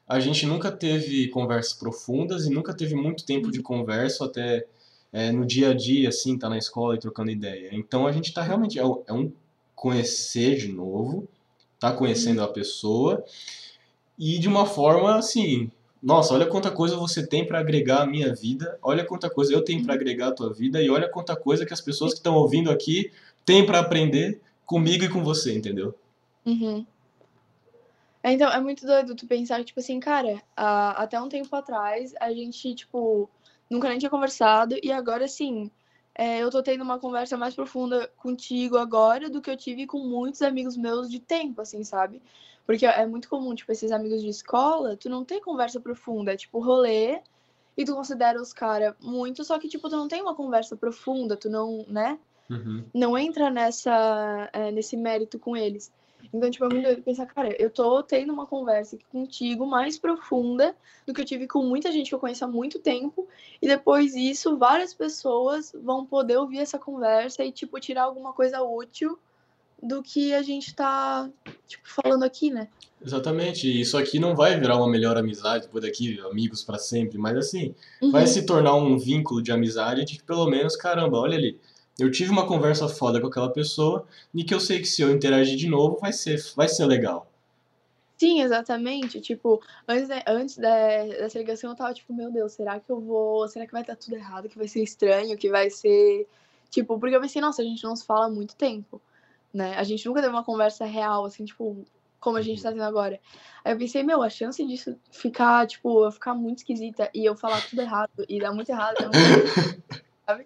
a 0.07 0.19
gente 0.19 0.45
nunca 0.45 0.71
teve 0.71 1.27
conversas 1.27 1.73
profundas 1.73 2.45
e 2.45 2.49
nunca 2.49 2.73
teve 2.73 2.95
muito 2.95 3.25
tempo 3.25 3.51
de 3.51 3.61
conversa 3.61 4.25
até 4.25 4.65
é, 5.17 5.31
no 5.31 5.47
dia 5.47 5.71
a 5.71 5.73
dia, 5.73 6.09
assim, 6.09 6.37
tá 6.37 6.47
na 6.47 6.59
escola 6.59 6.93
e 6.93 6.99
trocando 6.99 7.31
ideia. 7.31 7.71
Então 7.73 8.05
a 8.05 8.11
gente 8.11 8.31
tá 8.31 8.43
realmente. 8.43 8.77
É, 8.77 8.83
é 8.83 9.13
um 9.13 9.31
conhecer 9.73 10.57
de 10.57 10.71
novo, 10.71 11.27
tá 11.79 11.91
conhecendo 11.91 12.43
a 12.43 12.47
pessoa 12.47 13.25
e 14.17 14.37
de 14.37 14.47
uma 14.47 14.67
forma 14.67 15.15
assim. 15.15 15.71
Nossa, 16.03 16.35
olha 16.35 16.45
quanta 16.45 16.69
coisa 16.69 16.95
você 16.95 17.25
tem 17.25 17.43
para 17.47 17.57
agregar 17.57 18.03
à 18.03 18.05
minha 18.05 18.33
vida, 18.35 18.77
olha 18.83 19.03
quanta 19.03 19.27
coisa 19.27 19.51
eu 19.51 19.63
tenho 19.63 19.83
para 19.83 19.95
agregar 19.95 20.27
à 20.27 20.31
tua 20.31 20.53
vida 20.53 20.79
e 20.83 20.87
olha 20.87 21.09
quanta 21.09 21.35
coisa 21.35 21.65
que 21.65 21.73
as 21.73 21.81
pessoas 21.81 22.13
que 22.13 22.19
estão 22.19 22.35
ouvindo 22.35 22.69
aqui 22.69 23.11
têm 23.43 23.65
para 23.65 23.79
aprender 23.79 24.39
comigo 24.67 25.03
e 25.03 25.09
com 25.09 25.23
você, 25.23 25.57
entendeu? 25.57 25.95
Uhum. 26.45 26.85
É, 28.21 28.31
então, 28.31 28.51
é 28.51 28.61
muito 28.61 28.85
doido 28.85 29.15
tu 29.15 29.25
pensar, 29.25 29.63
tipo 29.63 29.79
assim, 29.79 29.99
cara, 29.99 30.41
até 30.55 31.19
um 31.19 31.27
tempo 31.27 31.55
atrás 31.55 32.13
a 32.19 32.31
gente, 32.31 32.75
tipo, 32.75 33.27
nunca 33.69 33.89
nem 33.89 33.97
tinha 33.97 34.09
conversado, 34.09 34.75
e 34.81 34.91
agora, 34.91 35.25
assim, 35.25 35.71
é, 36.15 36.39
eu 36.39 36.49
tô 36.49 36.63
tendo 36.63 36.83
uma 36.83 36.99
conversa 36.99 37.37
mais 37.37 37.53
profunda 37.53 38.09
contigo 38.17 38.77
agora 38.77 39.29
do 39.29 39.41
que 39.41 39.49
eu 39.49 39.57
tive 39.57 39.85
com 39.85 39.99
muitos 39.99 40.41
amigos 40.41 40.75
meus 40.75 41.09
de 41.09 41.19
tempo, 41.19 41.61
assim, 41.61 41.83
sabe? 41.83 42.21
Porque 42.65 42.85
é 42.85 43.05
muito 43.05 43.29
comum, 43.29 43.53
tipo, 43.53 43.71
esses 43.71 43.91
amigos 43.91 44.21
de 44.21 44.29
escola, 44.29 44.97
tu 44.97 45.09
não 45.09 45.23
tem 45.23 45.39
conversa 45.39 45.79
profunda, 45.79 46.33
é 46.33 46.37
tipo 46.37 46.59
rolê, 46.59 47.21
e 47.77 47.85
tu 47.85 47.93
considera 47.93 48.41
os 48.41 48.51
caras 48.51 48.95
muito, 48.99 49.43
só 49.43 49.59
que, 49.59 49.69
tipo, 49.69 49.87
tu 49.89 49.95
não 49.95 50.07
tem 50.07 50.21
uma 50.21 50.33
conversa 50.33 50.75
profunda, 50.75 51.37
tu 51.37 51.49
não, 51.49 51.85
né? 51.87 52.19
Uhum. 52.49 52.83
Não 52.93 53.17
entra 53.17 53.49
nessa, 53.51 54.49
é, 54.51 54.71
nesse 54.71 54.97
mérito 54.97 55.37
com 55.37 55.55
eles. 55.55 55.91
Então, 56.33 56.49
tipo, 56.49 56.65
é 56.65 56.69
muito 56.69 56.83
doido 56.83 57.01
pensar, 57.01 57.25
cara, 57.25 57.55
eu 57.61 57.69
tô 57.69 58.03
tendo 58.03 58.33
uma 58.33 58.45
conversa 58.45 58.95
aqui 58.95 59.05
contigo 59.11 59.65
mais 59.65 59.97
profunda 59.97 60.75
do 61.05 61.13
que 61.13 61.21
eu 61.21 61.25
tive 61.25 61.47
com 61.47 61.63
muita 61.63 61.91
gente 61.91 62.09
que 62.09 62.15
eu 62.15 62.19
conheço 62.19 62.45
há 62.45 62.47
muito 62.47 62.79
tempo. 62.79 63.27
E 63.61 63.67
depois 63.67 64.13
disso, 64.13 64.57
várias 64.57 64.93
pessoas 64.93 65.71
vão 65.83 66.05
poder 66.05 66.37
ouvir 66.37 66.59
essa 66.59 66.77
conversa 66.77 67.43
e, 67.43 67.51
tipo, 67.51 67.79
tirar 67.79 68.03
alguma 68.03 68.33
coisa 68.33 68.61
útil 68.61 69.17
do 69.81 70.01
que 70.01 70.33
a 70.33 70.41
gente 70.41 70.73
tá, 70.73 71.29
tipo, 71.67 71.87
falando 71.87 72.23
aqui, 72.23 72.49
né? 72.49 72.67
Exatamente. 73.03 73.79
Isso 73.79 73.97
aqui 73.97 74.19
não 74.19 74.35
vai 74.35 74.59
virar 74.59 74.75
uma 74.77 74.89
melhor 74.89 75.17
amizade 75.17 75.65
depois 75.65 75.83
daqui, 75.83 76.19
amigos 76.21 76.63
para 76.63 76.79
sempre, 76.79 77.17
mas 77.17 77.37
assim, 77.37 77.75
uhum. 78.01 78.11
vai 78.11 78.25
se 78.25 78.45
tornar 78.45 78.75
um 78.75 78.97
vínculo 78.97 79.41
de 79.41 79.51
amizade 79.51 80.03
de 80.03 80.17
que 80.17 80.23
pelo 80.23 80.47
menos, 80.47 80.75
caramba, 80.75 81.17
olha 81.17 81.37
ali, 81.37 81.59
eu 81.99 82.11
tive 82.11 82.31
uma 82.31 82.47
conversa 82.47 82.87
foda 82.87 83.19
com 83.19 83.27
aquela 83.27 83.51
pessoa 83.51 84.05
e 84.33 84.43
que 84.43 84.53
eu 84.53 84.59
sei 84.59 84.79
que 84.79 84.85
se 84.85 85.01
eu 85.01 85.11
interagir 85.11 85.57
de 85.57 85.67
novo 85.67 85.97
vai 85.99 86.13
ser, 86.13 86.39
vai 86.55 86.67
ser 86.67 86.85
legal. 86.85 87.27
Sim, 88.17 88.41
exatamente. 88.41 89.21
Tipo, 89.21 89.61
antes, 89.87 90.09
antes 90.27 90.57
da, 90.57 91.03
dessa 91.05 91.37
ligação 91.37 91.69
eu 91.69 91.75
tava 91.75 91.93
tipo, 91.93 92.13
meu 92.13 92.31
Deus, 92.31 92.53
será 92.53 92.79
que 92.79 92.89
eu 92.91 92.99
vou. 92.99 93.47
Será 93.47 93.65
que 93.65 93.71
vai 93.71 93.81
estar 93.81 93.95
tudo 93.95 94.15
errado? 94.15 94.49
Que 94.49 94.57
vai 94.57 94.67
ser 94.67 94.81
estranho? 94.81 95.37
Que 95.37 95.49
vai 95.49 95.69
ser. 95.69 96.27
Tipo, 96.69 96.99
porque 96.99 97.15
eu 97.15 97.21
pensei, 97.21 97.41
nossa, 97.41 97.61
a 97.61 97.65
gente 97.65 97.83
não 97.83 97.95
se 97.95 98.05
fala 98.05 98.25
há 98.25 98.29
muito 98.29 98.55
tempo. 98.55 98.99
Né? 99.53 99.75
A 99.75 99.83
gente 99.83 100.05
nunca 100.05 100.21
teve 100.21 100.33
uma 100.33 100.43
conversa 100.43 100.85
real, 100.85 101.25
assim, 101.25 101.45
tipo, 101.45 101.85
como 102.19 102.37
a 102.37 102.41
gente 102.41 102.61
tá 102.61 102.71
tendo 102.71 102.83
agora. 102.83 103.19
Aí 103.63 103.73
eu 103.73 103.77
pensei, 103.77 104.03
meu, 104.03 104.21
a 104.21 104.29
chance 104.29 104.65
disso 104.65 104.97
ficar, 105.11 105.67
tipo, 105.67 106.03
eu 106.05 106.11
ficar 106.11 106.33
muito 106.33 106.59
esquisita 106.59 107.09
e 107.13 107.23
eu 107.23 107.35
falar 107.35 107.61
tudo 107.67 107.81
errado 107.81 108.25
e 108.27 108.39
dar 108.39 108.51
muito 108.51 108.69
errado, 108.69 108.97
sabe? 110.27 110.45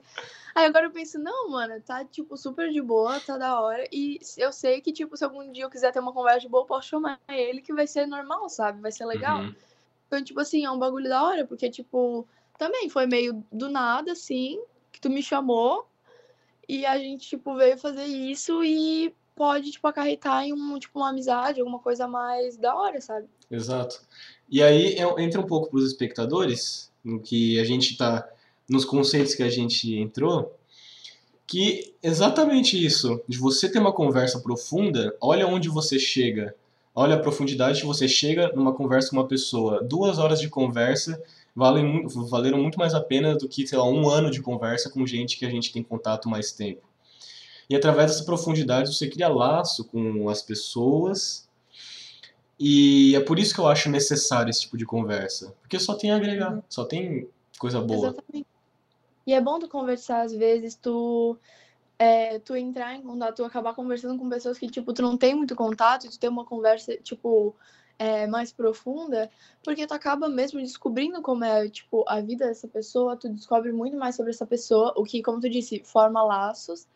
Aí 0.53 0.65
agora 0.65 0.85
eu 0.85 0.91
penso, 0.91 1.17
não, 1.17 1.49
mano, 1.49 1.81
tá, 1.81 2.05
tipo, 2.05 2.37
super 2.37 2.69
de 2.71 2.81
boa, 2.81 3.19
tá 3.19 3.37
da 3.37 3.59
hora. 3.59 3.87
E 3.91 4.19
eu 4.37 4.51
sei 4.51 4.79
que, 4.79 4.91
tipo, 4.93 5.17
se 5.17 5.23
algum 5.23 5.51
dia 5.51 5.63
eu 5.63 5.69
quiser 5.69 5.91
ter 5.91 5.99
uma 5.99 6.13
conversa 6.13 6.41
de 6.41 6.49
boa, 6.49 6.63
eu 6.63 6.67
posso 6.67 6.89
chamar 6.89 7.19
ele, 7.27 7.61
que 7.61 7.73
vai 7.73 7.87
ser 7.87 8.05
normal, 8.05 8.47
sabe? 8.49 8.79
Vai 8.79 8.91
ser 8.91 9.05
legal. 9.05 9.39
Uhum. 9.39 9.55
Então, 10.07 10.23
tipo 10.23 10.39
assim, 10.39 10.63
é 10.63 10.69
um 10.69 10.77
bagulho 10.77 11.09
da 11.09 11.23
hora, 11.23 11.47
porque, 11.47 11.69
tipo, 11.69 12.27
também 12.57 12.89
foi 12.89 13.07
meio 13.07 13.43
do 13.51 13.69
nada, 13.69 14.11
assim, 14.11 14.61
que 14.91 15.01
tu 15.01 15.09
me 15.09 15.23
chamou. 15.23 15.87
E 16.67 16.85
a 16.85 16.97
gente, 16.97 17.27
tipo, 17.27 17.55
veio 17.55 17.77
fazer 17.77 18.05
isso 18.05 18.63
e 18.63 19.15
pode, 19.35 19.71
tipo, 19.71 19.87
acarretar 19.87 20.43
em 20.43 20.53
um, 20.53 20.77
tipo, 20.77 20.99
uma 20.99 21.09
amizade, 21.09 21.59
alguma 21.59 21.79
coisa 21.79 22.07
mais 22.07 22.57
da 22.57 22.75
hora, 22.75 23.01
sabe? 23.01 23.27
Exato. 23.49 24.01
E 24.49 24.61
aí 24.61 24.97
entra 25.17 25.39
um 25.39 25.47
pouco 25.47 25.69
pros 25.69 25.87
espectadores, 25.87 26.91
no 27.03 27.21
que 27.21 27.59
a 27.59 27.63
gente 27.63 27.97
tá 27.97 28.29
nos 28.72 28.85
conceitos 28.85 29.35
que 29.35 29.43
a 29.43 29.49
gente 29.49 29.93
entrou, 29.95 30.57
que 31.45 31.93
exatamente 32.02 32.84
isso, 32.84 33.22
de 33.27 33.38
você 33.38 33.69
ter 33.69 33.80
uma 33.80 33.91
conversa 33.91 34.39
profunda, 34.39 35.15
olha 35.19 35.45
onde 35.45 35.68
você 35.68 35.99
chega 35.99 36.56
olha 36.93 37.15
a 37.15 37.19
profundidade 37.19 37.81
que 37.81 37.88
você 37.88 38.07
chega 38.07 38.52
numa 38.53 38.73
conversa 38.73 39.10
com 39.10 39.18
uma 39.18 39.27
pessoa. 39.27 39.84
Duas 39.84 40.18
horas 40.18 40.39
de 40.39 40.49
conversa 40.49 41.22
valem, 41.56 42.06
valeram 42.30 42.61
muito 42.61 42.77
mais 42.77 42.93
a 42.93 43.02
pena 43.02 43.35
do 43.35 43.48
que, 43.48 43.65
sei 43.65 43.77
lá, 43.77 43.85
um 43.85 44.10
ano 44.10 44.30
de 44.30 44.41
conversa 44.41 44.89
com 44.89 45.06
gente 45.06 45.38
que 45.38 45.45
a 45.45 45.49
gente 45.49 45.72
tem 45.72 45.84
contato 45.84 46.30
mais 46.30 46.52
tempo. 46.52 46.81
E 47.69 47.76
através 47.76 48.11
dessa 48.11 48.26
profundidade 48.26 48.93
você 48.93 49.07
cria 49.07 49.30
laço 49.30 49.85
com 49.85 50.27
as 50.30 50.41
pessoas. 50.41 51.49
E 52.60 53.15
é 53.15 53.19
por 53.22 53.39
isso 53.39 53.53
que 53.53 53.60
eu 53.60 53.68
acho 53.68 53.89
necessário 53.89 54.49
esse 54.49 54.61
tipo 54.61 54.77
de 54.77 54.85
conversa. 54.85 55.56
Porque 55.61 55.80
só 55.80 55.95
tem 55.95 56.11
a 56.11 56.18
agregar, 56.18 56.61
só 56.69 56.84
tem 56.84 57.27
coisa 57.57 57.80
boa. 57.80 58.10
Exatamente. 58.10 58.50
E 59.26 59.34
é 59.34 59.41
bom 59.41 59.60
tu 59.60 59.68
conversar 59.68 60.22
às 60.22 60.34
vezes, 60.34 60.76
tu 60.76 61.38
é, 61.99 62.39
tu 62.39 62.56
entrar 62.56 62.95
em 62.95 63.02
contato, 63.03 63.35
tu 63.38 63.45
acabar 63.45 63.76
conversando 63.76 64.18
com 64.18 64.27
pessoas 64.27 64.57
que, 64.57 64.68
tipo, 64.68 64.91
tu 64.91 65.03
não 65.03 65.15
tem 65.15 65.35
muito 65.35 65.56
contato, 65.56 66.10
tu 66.10 66.19
ter 66.19 66.30
uma 66.30 66.43
conversa, 66.43 66.98
tipo, 66.98 67.56
é, 67.99 68.26
mais 68.26 68.52
profunda, 68.52 69.30
porque 69.64 69.85
tu 69.85 69.93
acaba 69.93 70.27
mesmo 70.27 70.60
descobrindo 70.60 71.22
como 71.22 71.43
é, 71.43 71.69
tipo, 71.69 72.03
a 72.07 72.19
vida 72.19 72.48
dessa 72.48 72.68
pessoa, 72.68 73.15
tu 73.15 73.30
descobre 73.30 73.72
muito 73.72 73.95
mais 73.95 74.15
sobre 74.15 74.31
essa 74.31 74.48
pessoa, 74.48 74.91
o 74.98 75.03
que, 75.03 75.22
como 75.22 75.39
tu 75.39 75.48
disse, 75.48 75.84
forma 75.85 76.23
laços, 76.23 76.88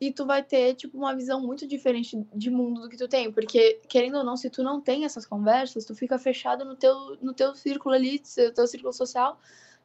e 0.00 0.10
tu 0.10 0.24
vai 0.24 0.42
ter, 0.42 0.74
tipo, 0.74 0.96
uma 0.96 1.14
visão 1.14 1.42
muito 1.42 1.66
diferente 1.66 2.16
de 2.34 2.48
mundo 2.48 2.80
do 2.80 2.88
que 2.88 2.96
tu 2.96 3.06
tem, 3.06 3.30
porque, 3.30 3.82
querendo 3.86 4.16
ou 4.16 4.24
não, 4.24 4.38
se 4.38 4.48
tu 4.48 4.62
não 4.62 4.80
tem 4.80 5.04
essas 5.04 5.26
conversas, 5.26 5.84
tu 5.84 5.94
fica 5.94 6.18
fechado 6.18 6.64
no 6.64 6.74
teu, 6.74 7.18
no 7.20 7.34
teu 7.34 7.54
círculo 7.54 7.94
ali, 7.94 8.22
no 8.38 8.54
teu 8.54 8.66
círculo 8.66 8.94
social, 8.94 9.38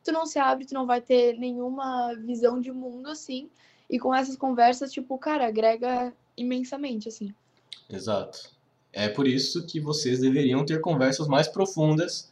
tu 0.03 0.11
não 0.11 0.25
se 0.25 0.37
abre, 0.37 0.65
tu 0.65 0.73
não 0.73 0.85
vai 0.85 1.01
ter 1.01 1.37
nenhuma 1.37 2.13
visão 2.15 2.59
de 2.59 2.71
mundo, 2.71 3.09
assim, 3.09 3.49
e 3.89 3.97
com 3.97 4.13
essas 4.13 4.35
conversas, 4.35 4.91
tipo, 4.91 5.17
cara, 5.17 5.47
agrega 5.47 6.13
imensamente, 6.35 7.07
assim. 7.07 7.33
Exato. 7.89 8.51
É 8.91 9.09
por 9.09 9.27
isso 9.27 9.65
que 9.65 9.79
vocês 9.79 10.19
deveriam 10.19 10.65
ter 10.65 10.79
conversas 10.81 11.27
mais 11.27 11.47
profundas 11.47 12.31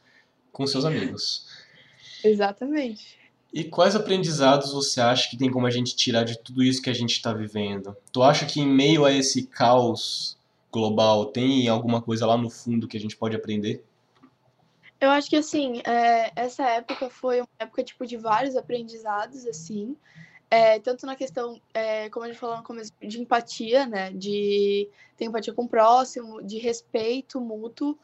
com 0.52 0.68
seus 0.68 0.86
amigos. 0.86 1.48
Exatamente. 2.24 3.20
E 3.54 3.64
quais 3.64 3.96
aprendizados 3.96 4.72
você 4.72 5.02
acha 5.02 5.30
que 5.30 5.38
tem 5.38 5.52
como 5.52 5.66
a 5.66 5.72
gente 5.72 5.96
tirar 5.96 6.24
de 6.24 6.38
tudo 6.38 6.64
isso 6.64 6.82
que 6.82 6.90
a 6.90 6.94
gente 6.94 7.12
está 7.12 7.34
vivendo? 7.34 7.96
Tu 8.12 8.22
acha 8.24 8.46
que 8.46 8.62
em 8.62 8.68
meio 8.68 9.04
a 9.04 9.12
esse 9.12 9.44
caos 9.44 10.38
global 10.72 11.26
tem 11.26 11.68
alguma 11.68 12.02
coisa 12.02 12.26
lá 12.26 12.38
no 12.38 12.50
fundo 12.50 12.88
que 12.88 12.96
a 12.96 13.00
gente 13.00 13.18
pode 13.18 13.36
aprender? 13.36 13.84
Eu 15.02 15.10
acho 15.10 15.28
que 15.28 15.36
assim, 15.36 15.82
é, 15.84 16.32
essa 16.36 16.64
época 16.70 17.10
foi 17.10 17.42
uma 17.42 17.48
época 17.58 17.84
tipo 17.84 18.06
de 18.06 18.18
vários 18.18 18.56
aprendizados 18.56 19.48
assim. 19.48 19.98
É, 20.48 20.80
tanto 20.80 21.06
na 21.08 21.16
questão, 21.16 21.60
é, 21.74 22.08
como 22.10 22.26
a 22.26 22.28
gente 22.28 22.40
falou 22.40 22.58
no 22.58 22.64
começo, 22.64 22.92
de 23.02 23.20
empatia, 23.20 23.88
né? 23.88 24.12
De 24.12 24.88
ter 25.18 25.26
empatia 25.26 25.54
com 25.54 25.64
o 25.64 25.68
próximo, 25.68 26.44
de 26.44 26.60
respeito 26.60 27.42
mútuo. 27.42 27.98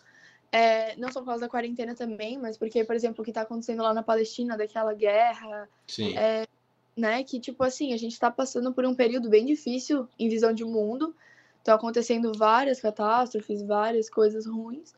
É, 0.52 0.96
não 0.96 1.12
só 1.12 1.20
por 1.20 1.28
causa 1.28 1.42
da 1.42 1.50
quarentena 1.50 1.94
também, 1.94 2.40
mas 2.40 2.58
porque, 2.58 2.84
por 2.84 2.96
exemplo, 2.96 3.22
o 3.22 3.24
que 3.24 3.30
está 3.32 3.42
acontecendo 3.42 3.84
lá 3.84 3.94
na 3.94 4.02
Palestina, 4.02 4.58
daquela 4.58 4.94
guerra. 4.94 5.70
Sim. 5.86 6.18
É, 6.18 6.48
né, 6.96 7.24
que, 7.24 7.40
tipo 7.40 7.64
assim, 7.64 7.94
a 7.94 7.98
gente 7.98 8.14
está 8.14 8.32
passando 8.32 8.74
por 8.74 8.86
um 8.86 8.96
período 8.96 9.30
bem 9.30 9.46
difícil 9.46 10.08
em 10.18 10.30
visão 10.30 10.52
de 10.52 10.66
mundo. 10.66 11.14
Estão 11.60 11.76
acontecendo 11.76 12.32
várias 12.34 12.80
catástrofes, 12.80 13.62
várias 13.62 14.10
coisas 14.10 14.48
ruins. 14.48 14.96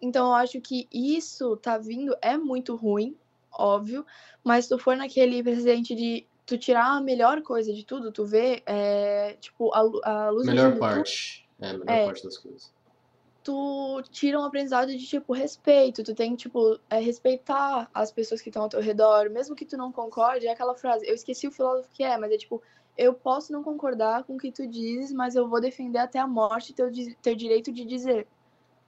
Então, 0.00 0.28
eu 0.28 0.34
acho 0.34 0.60
que 0.60 0.88
isso 0.92 1.56
tá 1.56 1.76
vindo, 1.78 2.16
é 2.22 2.36
muito 2.36 2.74
ruim, 2.74 3.16
óbvio, 3.52 4.04
mas 4.42 4.64
se 4.64 4.70
tu 4.70 4.78
for 4.78 4.96
naquele 4.96 5.42
presidente 5.42 5.94
de 5.94 6.26
tu 6.46 6.58
tirar 6.58 6.96
a 6.96 7.00
melhor 7.00 7.42
coisa 7.42 7.72
de 7.72 7.84
tudo, 7.84 8.10
tu 8.10 8.24
vê, 8.24 8.62
é, 8.66 9.36
tipo, 9.40 9.72
a, 9.72 9.80
a 10.10 10.30
luz 10.30 10.46
Melhor 10.46 10.76
parte. 10.78 11.46
Tu, 11.58 11.64
é, 11.64 11.70
a 11.70 11.72
melhor 11.72 11.90
é, 11.90 12.04
parte 12.06 12.24
das 12.24 12.38
coisas. 12.38 12.72
Tu 13.44 14.02
tira 14.10 14.38
um 14.38 14.44
aprendizado 14.44 14.88
de, 14.88 15.06
tipo, 15.06 15.32
respeito. 15.32 16.02
Tu 16.02 16.14
tem, 16.14 16.34
tipo, 16.34 16.78
é, 16.90 16.98
respeitar 16.98 17.88
as 17.94 18.10
pessoas 18.10 18.40
que 18.40 18.48
estão 18.48 18.62
ao 18.62 18.68
teu 18.68 18.80
redor. 18.80 19.30
Mesmo 19.30 19.54
que 19.54 19.64
tu 19.64 19.76
não 19.76 19.92
concorde, 19.92 20.46
é 20.46 20.50
aquela 20.50 20.74
frase. 20.74 21.06
Eu 21.06 21.14
esqueci 21.14 21.46
o 21.46 21.52
filósofo 21.52 21.88
que 21.92 22.02
é, 22.02 22.18
mas 22.18 22.32
é 22.32 22.36
tipo, 22.36 22.60
eu 22.98 23.14
posso 23.14 23.52
não 23.52 23.62
concordar 23.62 24.24
com 24.24 24.34
o 24.34 24.38
que 24.38 24.52
tu 24.52 24.66
dizes, 24.66 25.12
mas 25.12 25.36
eu 25.36 25.48
vou 25.48 25.60
defender 25.60 25.98
até 25.98 26.18
a 26.18 26.26
morte 26.26 26.74
teu, 26.74 26.90
teu 27.22 27.34
direito 27.34 27.72
de 27.72 27.84
dizer, 27.84 28.26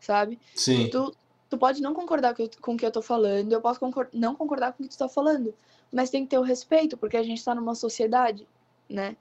sabe? 0.03 0.39
Sim. 0.55 0.91
Tu, 0.91 1.15
tu 1.49 1.57
pode 1.57 1.81
não 1.81 1.95
concordar 1.95 2.35
com 2.61 2.75
o 2.75 2.77
que 2.77 2.85
eu 2.85 2.91
tô 2.91 3.01
falando, 3.01 3.53
eu 3.53 3.61
posso 3.61 3.81
concor 3.81 4.09
não 4.13 4.35
concordar 4.35 4.73
com 4.73 4.83
o 4.83 4.87
que 4.87 4.95
tu 4.95 4.99
tá 4.99 5.09
falando, 5.09 5.55
mas 5.91 6.11
tem 6.11 6.25
que 6.25 6.31
ter 6.31 6.39
o 6.39 6.43
respeito, 6.43 6.97
porque 6.97 7.17
a 7.17 7.23
gente 7.23 7.39
está 7.39 7.55
numa 7.55 7.75
sociedade, 7.75 8.47
né? 8.89 9.17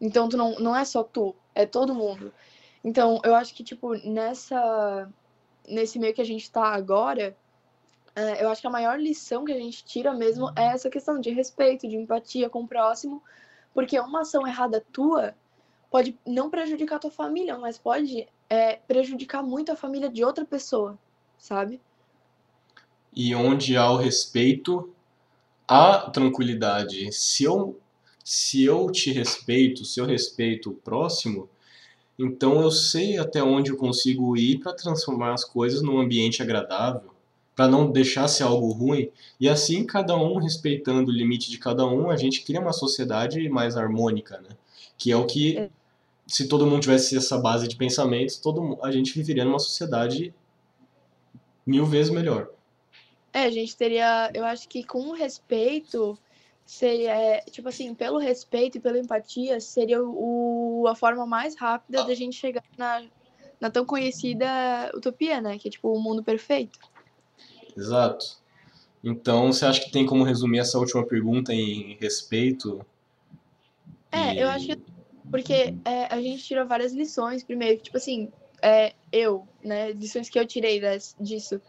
Então 0.00 0.28
tu 0.28 0.36
não, 0.36 0.58
não 0.58 0.74
é 0.74 0.84
só 0.84 1.02
tu, 1.02 1.34
é 1.54 1.66
todo 1.66 1.94
mundo. 1.94 2.32
Então, 2.82 3.20
eu 3.24 3.34
acho 3.34 3.54
que, 3.54 3.62
tipo, 3.62 3.94
nessa. 4.08 5.08
Nesse 5.68 5.98
meio 5.98 6.14
que 6.14 6.22
a 6.22 6.24
gente 6.24 6.42
está 6.42 6.68
agora, 6.68 7.36
é, 8.16 8.42
eu 8.42 8.48
acho 8.48 8.60
que 8.60 8.66
a 8.66 8.70
maior 8.70 8.98
lição 8.98 9.44
que 9.44 9.52
a 9.52 9.58
gente 9.58 9.84
tira 9.84 10.12
mesmo 10.12 10.50
é 10.56 10.64
essa 10.64 10.90
questão 10.90 11.20
de 11.20 11.30
respeito, 11.30 11.86
de 11.86 11.96
empatia 11.96 12.50
com 12.50 12.62
o 12.62 12.66
próximo, 12.66 13.22
porque 13.72 14.00
uma 14.00 14.22
ação 14.22 14.46
errada 14.46 14.84
tua 14.92 15.34
pode 15.90 16.18
não 16.26 16.50
prejudicar 16.50 16.96
a 16.96 16.98
tua 16.98 17.10
família, 17.10 17.56
mas 17.58 17.78
pode 17.78 18.26
é, 18.50 18.74
prejudicar 18.74 19.42
muito 19.44 19.70
a 19.70 19.76
família 19.76 20.10
de 20.10 20.24
outra 20.24 20.44
pessoa, 20.44 20.98
sabe? 21.38 21.80
E 23.14 23.32
onde 23.34 23.76
há 23.76 23.88
o 23.90 23.96
respeito, 23.96 24.92
a 25.66 26.10
tranquilidade. 26.10 27.12
Se 27.12 27.44
eu, 27.44 27.78
se 28.24 28.64
eu 28.64 28.90
te 28.90 29.12
respeito, 29.12 29.84
se 29.84 30.00
eu 30.00 30.04
respeito 30.04 30.70
o 30.70 30.74
próximo, 30.74 31.48
então 32.18 32.60
eu 32.60 32.70
sei 32.72 33.18
até 33.18 33.42
onde 33.42 33.70
eu 33.70 33.76
consigo 33.76 34.36
ir 34.36 34.58
para 34.58 34.74
transformar 34.74 35.32
as 35.32 35.44
coisas 35.44 35.80
num 35.80 35.98
ambiente 35.98 36.42
agradável, 36.42 37.10
para 37.54 37.68
não 37.68 37.90
deixar 37.90 38.26
ser 38.26 38.42
algo 38.42 38.72
ruim. 38.72 39.10
E 39.38 39.48
assim, 39.48 39.84
cada 39.84 40.16
um 40.16 40.38
respeitando 40.38 41.10
o 41.10 41.14
limite 41.14 41.50
de 41.50 41.58
cada 41.58 41.86
um, 41.86 42.10
a 42.10 42.16
gente 42.16 42.42
cria 42.42 42.60
uma 42.60 42.72
sociedade 42.72 43.48
mais 43.48 43.76
harmônica, 43.76 44.38
né? 44.40 44.56
Que 44.98 45.12
é 45.12 45.16
o 45.16 45.26
que, 45.26 45.56
é. 45.56 45.70
Se 46.30 46.46
todo 46.46 46.64
mundo 46.64 46.82
tivesse 46.82 47.16
essa 47.16 47.36
base 47.36 47.66
de 47.66 47.74
pensamentos, 47.74 48.36
todo, 48.36 48.78
a 48.82 48.92
gente 48.92 49.12
viveria 49.12 49.44
numa 49.44 49.58
sociedade 49.58 50.32
mil 51.66 51.84
vezes 51.84 52.12
melhor. 52.12 52.48
É, 53.32 53.44
a 53.44 53.50
gente 53.50 53.76
teria, 53.76 54.30
eu 54.32 54.44
acho 54.44 54.68
que 54.68 54.84
com 54.84 55.10
respeito 55.10 56.16
seria, 56.64 57.12
é, 57.16 57.40
tipo 57.40 57.68
assim, 57.68 57.92
pelo 57.94 58.18
respeito 58.18 58.78
e 58.78 58.80
pela 58.80 58.96
empatia, 58.96 59.60
seria 59.60 60.00
o, 60.00 60.86
a 60.88 60.94
forma 60.94 61.26
mais 61.26 61.56
rápida 61.56 62.04
da 62.04 62.14
gente 62.14 62.36
chegar 62.36 62.62
na, 62.78 63.02
na 63.60 63.68
tão 63.68 63.84
conhecida 63.84 64.46
utopia, 64.94 65.40
né? 65.40 65.58
Que 65.58 65.66
é 65.66 65.70
tipo 65.70 65.92
o 65.92 66.00
mundo 66.00 66.22
perfeito. 66.22 66.78
Exato. 67.76 68.38
Então, 69.02 69.52
você 69.52 69.66
acha 69.66 69.80
que 69.80 69.90
tem 69.90 70.06
como 70.06 70.22
resumir 70.22 70.60
essa 70.60 70.78
última 70.78 71.04
pergunta 71.04 71.52
em 71.52 71.96
respeito? 72.00 72.86
É, 74.12 74.34
e... 74.34 74.40
eu 74.40 74.48
acho 74.48 74.66
que 74.66 74.89
porque 75.30 75.74
é, 75.84 76.06
a 76.10 76.20
gente 76.20 76.44
tirou 76.44 76.66
várias 76.66 76.92
lições, 76.92 77.44
primeiro, 77.44 77.80
tipo 77.80 77.96
assim, 77.96 78.30
é, 78.62 78.94
eu, 79.12 79.46
né, 79.64 79.92
lições 79.92 80.28
que 80.28 80.38
eu 80.38 80.46
tirei 80.46 80.80
das, 80.80 81.14
disso 81.20 81.60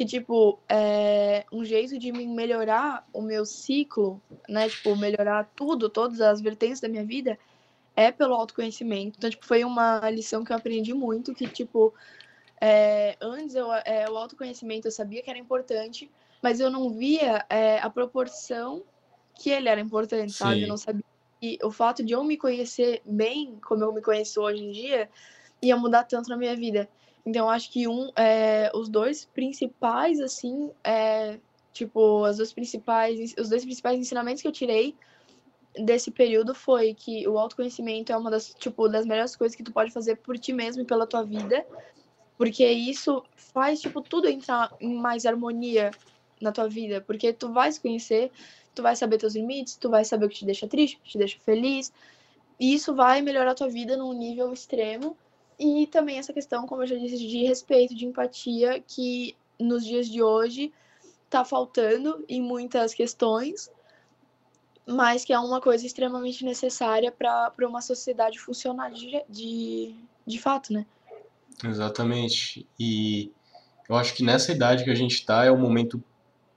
que, 0.00 0.06
tipo, 0.06 0.58
é 0.66 1.44
um 1.52 1.62
jeito 1.62 1.98
de 1.98 2.10
melhorar 2.10 3.06
o 3.12 3.20
meu 3.20 3.44
ciclo, 3.44 4.18
né? 4.48 4.66
Tipo, 4.66 4.96
melhorar 4.96 5.44
tudo, 5.54 5.90
todas 5.90 6.22
as 6.22 6.40
vertentes 6.40 6.80
da 6.80 6.88
minha 6.88 7.04
vida, 7.04 7.38
é 7.94 8.10
pelo 8.10 8.32
autoconhecimento. 8.32 9.18
Então, 9.18 9.28
tipo, 9.28 9.44
foi 9.44 9.62
uma 9.62 10.08
lição 10.08 10.42
que 10.42 10.52
eu 10.52 10.56
aprendi 10.56 10.94
muito, 10.94 11.34
que, 11.34 11.46
tipo, 11.46 11.92
é, 12.58 13.14
antes 13.20 13.54
eu, 13.54 13.70
é, 13.70 14.08
o 14.08 14.16
autoconhecimento 14.16 14.88
eu 14.88 14.90
sabia 14.90 15.22
que 15.22 15.28
era 15.28 15.38
importante, 15.38 16.10
mas 16.42 16.60
eu 16.60 16.70
não 16.70 16.88
via 16.88 17.44
é, 17.50 17.78
a 17.78 17.90
proporção 17.90 18.82
que 19.34 19.50
ele 19.50 19.68
era 19.68 19.82
importante, 19.82 20.32
Sim. 20.32 20.38
sabe? 20.38 20.62
Eu 20.62 20.68
não 20.68 20.78
sabia 20.78 21.04
que 21.40 21.58
o 21.62 21.70
fato 21.70 22.04
de 22.04 22.12
eu 22.12 22.22
me 22.22 22.36
conhecer 22.36 23.00
bem, 23.04 23.58
como 23.62 23.82
eu 23.82 23.92
me 23.92 24.02
conheço 24.02 24.40
hoje 24.42 24.62
em 24.62 24.70
dia, 24.70 25.08
ia 25.62 25.76
mudar 25.76 26.04
tanto 26.04 26.28
na 26.28 26.36
minha 26.36 26.54
vida. 26.54 26.88
Então, 27.24 27.48
acho 27.48 27.70
que 27.70 27.88
um, 27.88 28.10
é, 28.16 28.70
os 28.74 28.88
dois 28.88 29.24
principais, 29.24 30.20
assim, 30.20 30.70
é, 30.84 31.38
tipo, 31.72 32.24
as 32.24 32.36
duas 32.36 32.52
principais, 32.52 33.34
os 33.38 33.48
dois 33.48 33.64
principais 33.64 33.98
ensinamentos 33.98 34.42
que 34.42 34.48
eu 34.48 34.52
tirei 34.52 34.94
desse 35.78 36.10
período 36.10 36.54
foi 36.54 36.94
que 36.94 37.26
o 37.28 37.38
autoconhecimento 37.38 38.12
é 38.12 38.16
uma 38.16 38.30
das, 38.30 38.52
tipo, 38.54 38.88
das 38.88 39.06
melhores 39.06 39.36
coisas 39.36 39.56
que 39.56 39.62
tu 39.62 39.72
pode 39.72 39.90
fazer 39.92 40.16
por 40.16 40.38
ti 40.38 40.52
mesmo 40.52 40.82
e 40.82 40.84
pela 40.84 41.06
tua 41.06 41.22
vida, 41.22 41.64
porque 42.36 42.66
isso 42.66 43.22
faz, 43.36 43.80
tipo, 43.80 44.00
tudo 44.00 44.28
entrar 44.28 44.74
em 44.80 44.94
mais 44.94 45.24
harmonia 45.24 45.90
na 46.40 46.52
tua 46.52 46.68
vida, 46.68 47.00
porque 47.02 47.32
tu 47.32 47.52
vai 47.52 47.70
se 47.70 47.80
conhecer, 47.80 48.32
tu 48.74 48.82
vai 48.82 48.96
saber 48.96 49.18
teus 49.18 49.34
limites, 49.34 49.76
tu 49.76 49.90
vai 49.90 50.04
saber 50.04 50.26
o 50.26 50.28
que 50.28 50.36
te 50.36 50.44
deixa 50.44 50.66
triste, 50.66 50.96
o 50.96 51.00
que 51.00 51.10
te 51.10 51.18
deixa 51.18 51.38
feliz, 51.40 51.92
e 52.58 52.74
isso 52.74 52.94
vai 52.94 53.22
melhorar 53.22 53.52
a 53.52 53.54
tua 53.54 53.68
vida 53.68 53.96
num 53.96 54.12
nível 54.12 54.52
extremo, 54.52 55.16
e 55.58 55.86
também 55.88 56.18
essa 56.18 56.32
questão, 56.32 56.66
como 56.66 56.82
eu 56.82 56.86
já 56.86 56.96
disse, 56.96 57.18
de 57.18 57.44
respeito, 57.44 57.94
de 57.94 58.06
empatia, 58.06 58.82
que 58.86 59.36
nos 59.58 59.84
dias 59.84 60.08
de 60.08 60.22
hoje 60.22 60.72
está 61.24 61.44
faltando 61.44 62.24
em 62.28 62.40
muitas 62.40 62.94
questões, 62.94 63.70
mas 64.86 65.24
que 65.24 65.32
é 65.32 65.38
uma 65.38 65.60
coisa 65.60 65.86
extremamente 65.86 66.44
necessária 66.44 67.12
para 67.12 67.52
uma 67.60 67.80
sociedade 67.80 68.38
funcionar 68.38 68.90
de, 68.90 69.22
de, 69.28 69.94
de 70.26 70.38
fato, 70.38 70.72
né? 70.72 70.86
Exatamente. 71.62 72.66
E 72.78 73.30
eu 73.88 73.96
acho 73.96 74.14
que 74.14 74.24
nessa 74.24 74.50
idade 74.50 74.82
que 74.82 74.90
a 74.90 74.94
gente 74.94 75.14
está 75.14 75.44
é 75.44 75.50
o 75.50 75.58
momento, 75.58 76.02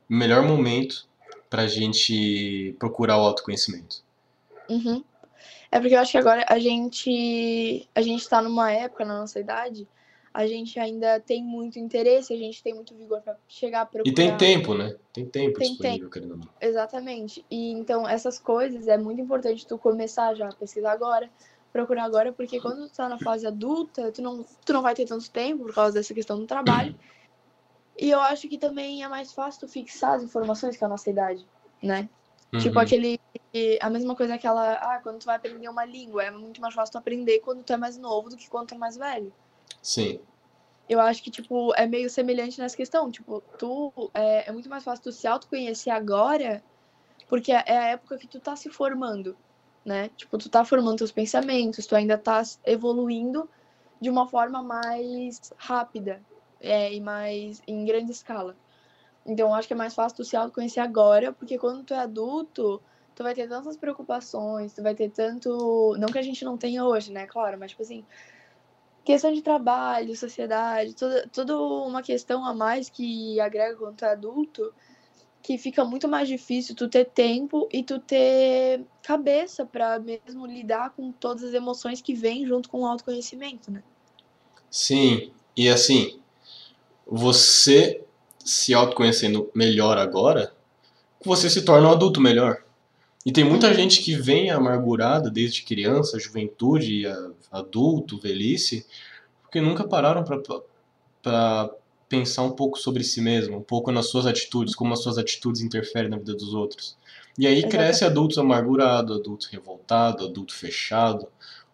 o 0.10 0.14
melhor 0.14 0.44
momento 0.44 1.08
para 1.54 1.62
a 1.62 1.68
gente 1.68 2.76
procurar 2.80 3.20
o 3.20 3.22
autoconhecimento. 3.22 4.04
Uhum. 4.68 5.04
É 5.72 5.80
porque 5.80 5.94
eu 5.94 6.00
acho 6.00 6.12
que 6.14 6.18
agora 6.18 6.44
a 6.50 6.58
gente 6.58 7.88
a 7.94 8.02
gente 8.02 8.22
está 8.22 8.42
numa 8.42 8.72
época 8.72 9.06
na 9.06 9.20
nossa 9.20 9.40
idade, 9.40 9.88
a 10.34 10.48
gente 10.48 10.80
ainda 10.80 11.20
tem 11.20 11.44
muito 11.44 11.78
interesse, 11.78 12.34
a 12.34 12.38
gente 12.38 12.64
tem 12.64 12.74
muito 12.74 12.96
vigor 12.96 13.22
para 13.22 13.38
chegar 13.48 13.82
a 13.82 13.86
procurar. 13.86 14.12
E 14.12 14.16
tem 14.16 14.36
tempo, 14.36 14.74
né? 14.74 14.96
Tem 15.14 15.28
tempo 15.28 15.60
Tem 15.60 15.70
disponível, 15.70 16.00
tempo. 16.00 16.10
querendo 16.10 16.32
ou 16.32 16.38
não. 16.38 16.50
Exatamente. 16.60 17.46
E 17.52 17.72
então 17.74 18.10
essas 18.10 18.40
coisas 18.40 18.88
é 18.88 18.98
muito 18.98 19.22
importante 19.22 19.68
tu 19.68 19.78
começar 19.78 20.34
já 20.34 20.50
a 20.50 20.56
pesquisar 20.56 20.92
agora, 20.92 21.30
procurar 21.72 22.06
agora, 22.06 22.34
porque 22.34 22.60
quando 22.60 22.90
tu 22.90 22.96
tá 22.96 23.08
na 23.08 23.20
fase 23.20 23.46
adulta, 23.46 24.12
tu 24.12 24.24
não, 24.24 24.44
tu 24.66 24.74
não 24.74 24.82
vai 24.82 24.96
ter 24.96 25.06
tanto 25.06 25.30
tempo 25.30 25.66
por 25.66 25.76
causa 25.76 25.94
dessa 25.94 26.16
questão 26.16 26.40
do 26.40 26.48
trabalho. 26.48 26.96
E 28.00 28.10
eu 28.10 28.20
acho 28.20 28.50
que 28.50 28.58
também 28.58 29.04
é 29.04 29.08
mais 29.08 29.34
fácil 29.34 29.68
fixar 29.68 30.16
as 30.16 30.24
informações 30.24 30.82
é 30.82 30.86
a 30.86 30.90
nossa 30.90 31.10
idade, 31.10 31.48
né? 31.82 32.10
Tipo 32.60 32.78
Uhum. 32.78 32.84
aquele. 32.84 33.20
A 33.82 33.90
mesma 33.90 34.16
coisa 34.16 34.38
que 34.38 34.46
ela. 34.46 34.74
Ah, 34.74 35.00
quando 35.02 35.20
tu 35.20 35.26
vai 35.26 35.36
aprender 35.36 35.68
uma 35.68 35.86
língua, 35.86 36.24
é 36.24 36.32
muito 36.32 36.62
mais 36.62 36.74
fácil 36.74 36.92
tu 36.92 36.98
aprender 36.98 37.40
quando 37.40 37.64
tu 37.64 37.74
é 37.74 37.78
mais 37.78 37.98
novo 37.98 38.30
do 38.30 38.38
que 38.38 38.50
quando 38.50 38.68
tu 38.68 38.76
é 38.76 38.78
mais 38.78 38.96
velho. 38.96 39.34
Sim. 39.82 40.20
Eu 40.88 41.00
acho 41.00 41.24
que, 41.24 41.32
tipo, 41.32 41.74
é 41.76 41.88
meio 41.88 42.10
semelhante 42.10 42.60
nessa 42.60 42.76
questão. 42.76 43.10
Tipo, 43.10 43.42
tu. 43.58 43.92
É, 44.14 44.50
é 44.50 44.52
muito 44.52 44.70
mais 44.70 44.84
fácil 44.84 45.04
tu 45.04 45.12
se 45.12 45.26
autoconhecer 45.26 45.90
agora, 45.90 46.64
porque 47.28 47.52
é 47.52 47.78
a 47.78 47.88
época 47.90 48.18
que 48.18 48.28
tu 48.28 48.40
tá 48.40 48.56
se 48.56 48.70
formando, 48.70 49.36
né? 49.84 50.10
Tipo, 50.10 50.38
tu 50.38 50.50
tá 50.50 50.64
formando 50.64 50.98
teus 50.98 51.12
pensamentos, 51.12 51.88
tu 51.88 51.96
ainda 51.96 52.18
tá 52.18 52.44
evoluindo 52.66 53.50
de 54.00 54.10
uma 54.10 54.28
forma 54.28 54.62
mais 54.62 55.40
rápida 55.58 56.24
é, 56.64 56.94
e 56.94 57.00
mais 57.00 57.62
em 57.68 57.86
grande 57.86 58.12
escala. 58.12 58.56
Então, 59.26 59.54
acho 59.54 59.68
que 59.68 59.74
é 59.74 59.78
mais 59.78 59.94
fácil 59.94 60.18
tu 60.18 60.24
se 60.24 60.36
autoconhecer 60.36 60.82
agora, 60.82 61.32
porque 61.32 61.58
quando 61.58 61.84
tu 61.84 61.94
é 61.94 62.00
adulto, 62.00 62.82
tu 63.16 63.24
vai 63.24 63.34
ter 63.34 63.48
tantas 63.48 63.78
preocupações, 63.78 64.74
tu 64.74 64.82
vai 64.82 64.96
ter 64.96 65.10
tanto. 65.10 65.96
Não 66.00 66.08
que 66.08 66.18
a 66.18 66.24
gente 66.24 66.44
não 66.44 66.58
tenha 66.58 66.84
hoje, 66.84 67.12
né? 67.12 67.28
Claro, 67.28 67.58
mas, 67.60 67.72
tipo 67.72 67.84
assim, 67.84 68.06
questão 69.04 69.32
de 69.32 69.42
trabalho, 69.42 70.16
sociedade, 70.16 70.96
toda, 70.96 71.28
toda 71.32 71.58
uma 71.58 72.02
questão 72.02 72.46
a 72.46 72.54
mais 72.54 72.90
que 72.90 73.40
agrega 73.40 73.78
quando 73.78 73.98
tu 73.98 74.06
é 74.06 74.12
adulto, 74.12 74.74
que 75.42 75.58
fica 75.58 75.84
muito 75.84 76.08
mais 76.08 76.28
difícil 76.28 76.76
tu 76.76 76.88
ter 76.90 77.06
tempo 77.06 77.68
e 77.72 77.84
tu 77.84 78.00
ter 78.00 78.86
cabeça 79.02 79.66
pra 79.66 80.00
mesmo 80.00 80.46
lidar 80.46 80.92
com 80.92 81.12
todas 81.12 81.44
as 81.44 81.54
emoções 81.54 82.02
que 82.02 82.14
vêm 82.14 82.46
junto 82.46 82.70
com 82.70 82.82
o 82.82 82.86
autoconhecimento, 82.86 83.70
né? 83.70 83.84
Sim. 84.72 85.32
E 85.56 85.70
assim, 85.70 86.23
você 87.06 88.02
se 88.44 88.74
autoconhecendo 88.74 89.50
melhor 89.56 89.98
agora, 89.98 90.54
você 91.24 91.50
se 91.50 91.64
torna 91.64 91.88
um 91.88 91.92
adulto 91.92 92.20
melhor. 92.20 92.64
E 93.26 93.32
tem 93.32 93.44
muita 93.44 93.74
gente 93.74 94.02
que 94.02 94.16
vem 94.16 94.50
amargurada 94.50 95.32
desde 95.32 95.64
criança, 95.64 96.20
juventude, 96.20 97.04
adulto, 97.50 98.20
velhice, 98.20 98.86
porque 99.42 99.62
nunca 99.62 99.88
pararam 99.88 100.26
para 101.22 101.72
pensar 102.10 102.44
um 102.44 102.52
pouco 102.52 102.78
sobre 102.78 103.04
si 103.04 103.22
mesmo, 103.22 103.58
um 103.58 103.64
pouco 103.64 103.92
nas 103.92 104.10
suas 104.10 104.26
atitudes, 104.26 104.76
como 104.76 104.94
as 104.94 105.02
suas 105.02 105.18
atitudes 105.18 105.62
interferem 105.62 106.10
na 106.10 106.18
vida 106.18 106.34
dos 106.34 106.54
outros. 106.54 106.98
E 107.38 107.48
aí 107.48 107.68
cresce 107.68 108.04
adultos 108.04 108.38
amargurado, 108.38 109.14
adulto 109.14 109.48
revoltado, 109.52 110.26
adulto 110.26 110.54
fechado, 110.54 111.28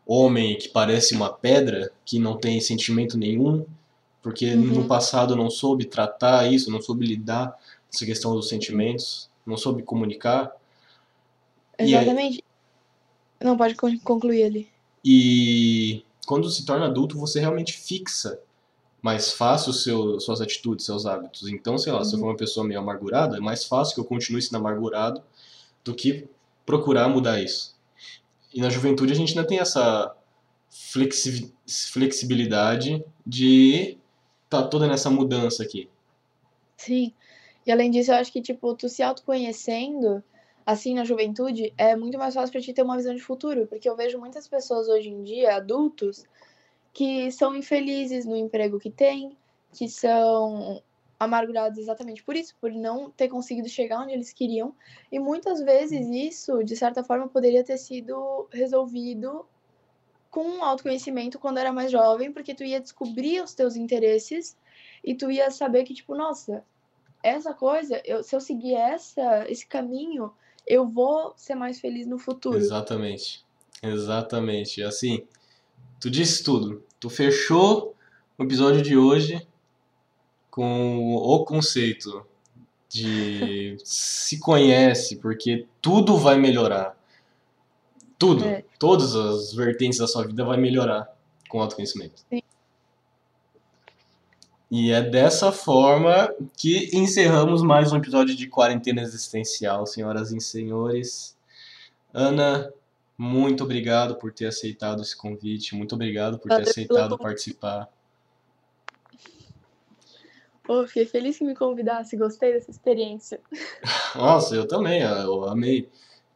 homem 0.05 0.57
que 0.57 0.69
parece 0.69 1.15
uma 1.15 1.33
pedra, 1.33 1.91
que 2.05 2.19
não 2.19 2.37
tem 2.37 2.61
sentimento 2.61 3.17
nenhum, 3.17 3.65
porque 4.21 4.53
Uhum. 4.53 4.61
no 4.81 4.85
passado 4.87 5.35
não 5.35 5.49
soube 5.49 5.85
tratar 5.85 6.51
isso, 6.51 6.71
não 6.71 6.81
soube 6.81 7.05
lidar 7.05 7.51
com 7.51 7.59
essa 7.93 8.05
questão 8.05 8.35
dos 8.35 8.49
sentimentos, 8.49 9.29
não 9.45 9.57
soube 9.57 9.81
comunicar. 9.83 10.51
E 11.79 11.83
aí- 11.83 11.93
Exatamente. 11.95 12.43
Não, 13.41 13.55
pode 13.57 13.75
con- 13.75 13.97
concluir 14.03 14.43
ali. 14.43 14.69
E 15.03 16.03
quando 16.27 16.49
se 16.49 16.65
torna 16.65 16.85
adulto, 16.87 17.17
você 17.17 17.39
realmente 17.39 17.73
fixa 17.73 18.39
mais 19.01 19.31
fácil 19.31 19.71
seu, 19.71 20.19
suas 20.19 20.41
atitudes, 20.41 20.85
seus 20.85 21.05
hábitos. 21.05 21.47
Então, 21.47 21.77
sei 21.77 21.93
lá, 21.93 22.03
se 22.03 22.11
eu 22.11 22.15
Uhum. 22.17 22.25
for 22.25 22.31
uma 22.31 22.37
pessoa 22.37 22.67
meio 22.67 22.81
amargurada, 22.81 23.37
é 23.37 23.39
mais 23.39 23.63
fácil 23.63 23.95
que 23.95 24.01
eu 24.01 24.05
continue 24.05 24.41
sendo 24.41 24.57
amargurado 24.57 25.23
do 25.85 25.95
que 25.95 26.27
procurar 26.65 27.07
mudar 27.07 27.41
isso. 27.41 27.73
E 28.53 28.59
na 28.59 28.69
juventude 28.69 29.13
a 29.13 29.15
gente 29.15 29.29
ainda 29.29 29.47
tem 29.47 29.59
essa 29.59 30.13
flexi- 30.69 31.53
flexibilidade 31.93 33.03
de 33.25 33.97
tá 34.49 34.67
toda 34.67 34.87
nessa 34.87 35.09
mudança 35.09 35.63
aqui. 35.63 35.89
Sim. 36.75 37.13
E 37.65 37.71
além 37.71 37.91
disso, 37.91 38.11
eu 38.11 38.15
acho 38.15 38.31
que, 38.31 38.41
tipo, 38.41 38.73
tu 38.73 38.89
se 38.89 39.03
autoconhecendo, 39.03 40.23
assim, 40.65 40.95
na 40.95 41.03
juventude, 41.03 41.73
é 41.77 41.95
muito 41.95 42.17
mais 42.17 42.33
fácil 42.33 42.51
pra 42.51 42.61
ti 42.61 42.73
ter 42.73 42.81
uma 42.81 42.97
visão 42.97 43.13
de 43.13 43.21
futuro. 43.21 43.67
Porque 43.67 43.87
eu 43.89 43.95
vejo 43.95 44.17
muitas 44.17 44.47
pessoas 44.47 44.87
hoje 44.87 45.09
em 45.09 45.23
dia, 45.23 45.55
adultos, 45.55 46.25
que 46.93 47.31
são 47.31 47.55
infelizes 47.55 48.25
no 48.25 48.35
emprego 48.35 48.79
que 48.79 48.89
têm, 48.89 49.37
que 49.73 49.87
são 49.87 50.81
amargurados 51.19 51.77
exatamente 51.77 52.23
por 52.23 52.35
isso, 52.35 52.55
por 52.61 52.71
não 52.71 53.11
ter 53.11 53.27
conseguido 53.27 53.67
chegar 53.67 54.01
onde 54.01 54.13
eles 54.13 54.31
queriam. 54.31 54.73
E 55.11 55.19
muitas 55.19 55.61
vezes 55.61 56.07
isso, 56.07 56.63
de 56.63 56.75
certa 56.77 57.03
forma, 57.03 57.27
poderia 57.27 57.63
ter 57.63 57.77
sido 57.77 58.47
resolvido 58.51 59.45
com 60.29 60.63
autoconhecimento 60.63 61.39
quando 61.39 61.57
era 61.57 61.73
mais 61.73 61.91
jovem, 61.91 62.31
porque 62.31 62.53
tu 62.53 62.63
ia 62.63 62.79
descobrir 62.79 63.41
os 63.41 63.53
teus 63.53 63.75
interesses 63.75 64.55
e 65.03 65.15
tu 65.15 65.31
ia 65.31 65.49
saber 65.49 65.83
que, 65.83 65.93
tipo, 65.93 66.15
nossa, 66.15 66.63
essa 67.23 67.53
coisa, 67.53 68.01
eu, 68.05 68.23
se 68.23 68.35
eu 68.35 68.41
seguir 68.41 68.75
essa, 68.75 69.45
esse 69.49 69.65
caminho, 69.65 70.31
eu 70.67 70.87
vou 70.87 71.33
ser 71.35 71.55
mais 71.55 71.79
feliz 71.79 72.05
no 72.05 72.19
futuro. 72.19 72.57
Exatamente. 72.57 73.43
Exatamente. 73.81 74.83
Assim, 74.83 75.25
tu 75.99 76.09
disse 76.09 76.43
tudo. 76.43 76.83
Tu 76.99 77.09
fechou 77.09 77.95
o 78.37 78.43
episódio 78.43 78.81
de 78.81 78.97
hoje 78.97 79.45
com 80.51 81.15
o 81.15 81.45
conceito 81.45 82.25
de 82.89 83.77
se 83.83 84.39
conhece, 84.39 85.17
porque 85.17 85.67
tudo 85.81 86.17
vai 86.17 86.37
melhorar. 86.37 86.98
Tudo. 88.19 88.43
É. 88.43 88.65
Todas 88.77 89.15
as 89.15 89.53
vertentes 89.53 89.97
da 89.97 90.05
sua 90.05 90.27
vida 90.27 90.43
vai 90.43 90.57
melhorar 90.57 91.09
com 91.47 91.61
autoconhecimento. 91.61 92.21
Sim. 92.29 92.41
E 94.69 94.91
é 94.91 95.01
dessa 95.01 95.51
forma 95.51 96.31
que 96.55 96.95
encerramos 96.95 97.63
mais 97.63 97.91
um 97.91 97.97
episódio 97.97 98.35
de 98.35 98.45
Quarentena 98.45 99.01
Existencial, 99.01 99.87
senhoras 99.87 100.31
e 100.31 100.39
senhores. 100.39 101.35
Ana, 102.13 102.71
muito 103.17 103.63
obrigado 103.63 104.15
por 104.15 104.31
ter 104.31 104.45
aceitado 104.45 105.01
esse 105.01 105.17
convite, 105.17 105.73
muito 105.73 105.95
obrigado 105.95 106.37
por 106.37 106.49
ter 106.49 106.69
aceitado 106.69 107.17
participar. 107.17 107.89
Pô, 110.63 110.85
fiquei 110.85 111.05
feliz 111.05 111.37
que 111.37 111.43
me 111.43 111.55
convidasse, 111.55 112.15
gostei 112.15 112.53
dessa 112.53 112.69
experiência. 112.69 113.39
Nossa, 114.13 114.53
eu 114.53 114.67
também, 114.67 115.01
eu 115.01 115.45
amei 115.45 115.89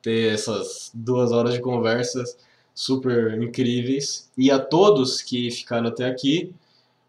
ter 0.03 0.33
essas 0.33 0.91
duas 0.93 1.31
horas 1.31 1.55
de 1.55 1.61
conversas 1.61 2.37
super 2.75 3.41
incríveis. 3.41 4.29
E 4.37 4.51
a 4.51 4.59
todos 4.59 5.21
que 5.21 5.49
ficaram 5.49 5.87
até 5.87 6.05
aqui, 6.05 6.53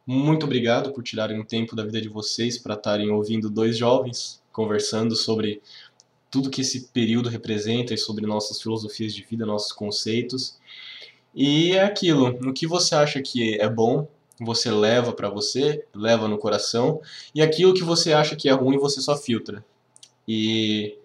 muito 0.07 0.47
obrigado 0.47 0.93
por 0.93 1.03
tirarem 1.03 1.39
um 1.39 1.45
tempo 1.45 1.77
da 1.77 1.85
vida 1.85 2.01
de 2.01 2.09
vocês 2.09 2.57
para 2.57 2.75
estarem 2.75 3.11
ouvindo 3.11 3.51
dois 3.51 3.77
jovens 3.77 4.43
conversando 4.53 5.17
sobre 5.17 5.61
tudo 6.31 6.51
que 6.51 6.61
esse 6.61 6.89
período 6.89 7.29
representa 7.29 7.93
e 7.93 7.99
sobre 7.99 8.27
nossas 8.27 8.63
filosofias 8.63 9.13
de 9.13 9.23
vida, 9.23 9.45
nossos 9.45 9.73
conceitos. 9.73 10.57
E 11.35 11.73
é 11.73 11.83
aquilo, 11.83 12.39
no 12.41 12.53
que 12.53 12.67
você 12.67 12.95
acha 12.95 13.21
que 13.21 13.61
é 13.61 13.69
bom, 13.69 14.07
você 14.41 14.71
leva 14.71 15.13
para 15.13 15.29
você, 15.29 15.85
leva 15.95 16.29
no 16.29 16.39
coração, 16.39 17.01
e 17.35 17.43
aquilo 17.43 17.75
que 17.75 17.83
você 17.83 18.13
acha 18.13 18.37
que 18.37 18.49
é 18.49 18.53
ruim, 18.53 18.79
você 18.79 19.01
só 19.01 19.17
filtra. 19.17 19.65
E 20.27 20.97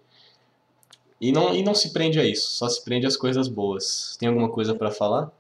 e 1.20 1.32
não, 1.32 1.54
e 1.54 1.62
não 1.64 1.76
se 1.76 1.92
prende 1.92 2.20
a 2.20 2.26
isso, 2.26 2.52
só 2.52 2.70
se 2.70 2.84
prende 2.84 3.06
às 3.06 3.18
coisas 3.18 3.48
boas. 3.48 4.16
Tem 4.20 4.30
alguma 4.30 4.50
coisa 4.50 4.74
para 4.74 4.90
falar? 4.90 5.32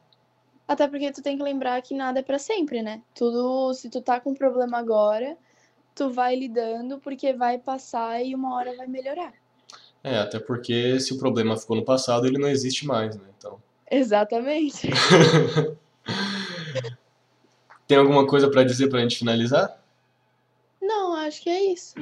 Até 0.68 0.88
porque 0.88 1.12
tu 1.12 1.22
tem 1.22 1.38
que 1.38 1.44
lembrar 1.44 1.82
que 1.82 1.96
nada 1.96 2.20
é 2.20 2.24
pra 2.24 2.38
sempre, 2.38 2.82
né? 2.82 3.02
Tudo, 3.16 3.74
se 3.74 3.90
tu 3.90 4.02
tá 4.02 4.20
com 4.20 4.32
um 4.32 4.36
problema 4.36 4.78
agora, 4.78 5.38
tu 5.96 6.10
vai 6.10 6.36
lidando 6.36 7.00
porque 7.00 7.34
vai 7.34 7.58
passar 7.58 8.24
e 8.24 8.36
uma 8.36 8.56
hora 8.56 8.76
vai 8.76 8.88
melhorar. 8.88 9.34
É, 10.04 10.18
até 10.18 10.40
porque 10.40 11.00
se 11.00 11.14
o 11.14 11.18
problema 11.18 11.58
ficou 11.58 11.76
no 11.76 11.84
passado, 11.84 12.28
ele 12.28 12.38
não 12.38 12.48
existe 12.48 12.86
mais, 12.86 13.16
né? 13.16 13.24
Então. 13.38 13.60
Exatamente. 13.90 14.90
Tem 17.88 17.98
alguma 17.98 18.28
coisa 18.28 18.50
para 18.50 18.64
dizer 18.64 18.90
pra 18.90 19.02
gente 19.02 19.18
finalizar? 19.18 19.82
Não, 20.80 21.16
acho 21.16 21.42
que 21.42 21.50
é 21.50 21.72
isso. 21.74 21.96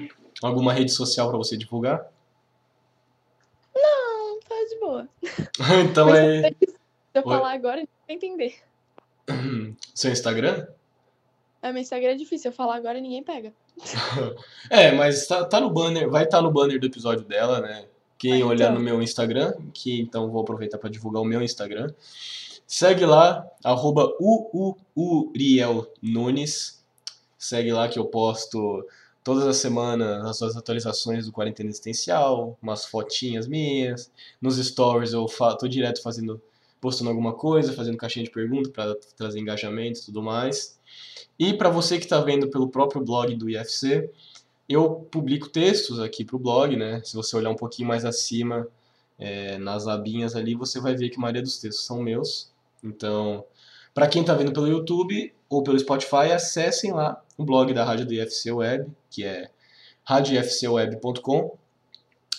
Alguma 0.44 0.74
rede 0.74 0.92
social 0.92 1.30
para 1.30 1.38
você 1.38 1.56
divulgar? 1.56 2.06
Boa. 4.88 5.10
então 5.84 6.16
é 6.16 6.50
Se 6.52 6.56
eu 7.14 7.24
Oi? 7.26 7.36
falar 7.36 7.52
agora, 7.52 7.76
a 7.76 7.80
gente 7.80 7.90
vai 8.08 8.16
entender. 8.16 8.56
seu 9.94 10.14
Instagram? 10.14 10.66
É, 11.62 11.74
meu 11.74 11.82
Instagram 11.82 12.12
é 12.12 12.16
difícil, 12.16 12.52
eu 12.52 12.56
falar 12.56 12.78
agora 12.78 13.02
ninguém 13.02 13.22
pega. 13.22 13.52
é, 14.72 14.94
mas 14.94 15.28
tá, 15.28 15.44
tá 15.44 15.60
no 15.60 15.70
banner, 15.70 16.10
vai 16.10 16.24
estar 16.24 16.38
tá 16.38 16.42
no 16.42 16.52
banner 16.52 16.80
do 16.80 16.86
episódio 16.86 17.26
dela, 17.26 17.60
né? 17.60 17.86
Quem 18.18 18.42
olhar 18.44 18.68
então. 18.68 18.76
no 18.76 18.80
meu 18.80 19.02
Instagram, 19.02 19.54
que 19.74 20.00
então 20.00 20.32
vou 20.32 20.42
aproveitar 20.42 20.78
para 20.78 20.90
divulgar 20.90 21.22
o 21.22 21.26
meu 21.26 21.42
Instagram. 21.42 21.94
Segue 22.66 23.06
lá, 23.06 23.46
arroba. 23.66 24.16
Segue 27.38 27.74
lá 27.74 27.90
que 27.90 28.00
eu 28.00 28.06
posto 28.06 28.88
todas 29.28 29.46
as 29.46 29.58
semanas 29.58 30.26
as 30.26 30.38
suas 30.38 30.56
atualizações 30.56 31.26
do 31.26 31.34
Quarentena 31.34 31.68
Existencial, 31.68 32.58
umas 32.62 32.86
fotinhas 32.86 33.46
minhas. 33.46 34.10
Nos 34.42 34.56
stories 34.56 35.12
eu 35.12 35.26
tô 35.60 35.68
direto 35.68 36.02
fazendo, 36.02 36.42
postando 36.80 37.10
alguma 37.10 37.34
coisa, 37.34 37.74
fazendo 37.74 37.98
caixinha 37.98 38.24
de 38.24 38.32
perguntas 38.32 38.72
para 38.72 38.96
trazer 39.18 39.38
engajamento 39.38 40.00
e 40.00 40.06
tudo 40.06 40.24
mais. 40.24 40.80
E 41.38 41.54
para 41.54 41.70
você 41.70 41.98
que 41.98 42.06
está 42.06 42.22
vendo 42.22 42.48
pelo 42.50 42.70
próprio 42.70 43.04
blog 43.04 43.36
do 43.36 43.50
IFC, 43.50 44.10
eu 44.70 44.92
publico 45.12 45.50
textos 45.50 46.00
aqui 46.00 46.24
para 46.24 46.38
o 46.38 46.40
blog, 46.40 46.78
né? 46.78 47.02
Se 47.04 47.14
você 47.14 47.36
olhar 47.36 47.50
um 47.50 47.56
pouquinho 47.56 47.90
mais 47.90 48.06
acima, 48.06 48.66
é, 49.20 49.58
nas 49.58 49.88
abinhas 49.88 50.38
ali, 50.38 50.56
você 50.56 50.80
vai 50.80 50.96
ver 50.96 51.10
que 51.10 51.18
a 51.18 51.20
maioria 51.20 51.42
dos 51.42 51.60
textos 51.60 51.86
são 51.86 52.02
meus. 52.02 52.50
Então, 52.82 53.44
para 53.94 54.08
quem 54.08 54.22
está 54.22 54.34
vendo 54.34 54.54
pelo 54.54 54.70
YouTube 54.70 55.34
ou 55.50 55.64
pelo 55.64 55.78
Spotify, 55.78 56.32
acessem 56.34 56.94
lá 56.94 57.22
o 57.38 57.46
blog 57.46 57.74
da 57.74 57.86
Rádio 57.86 58.06
do 58.06 58.14
IFC 58.14 58.52
Web, 58.52 58.92
que 59.10 59.24
é 59.24 59.50
radiofcweb.com, 60.04 61.58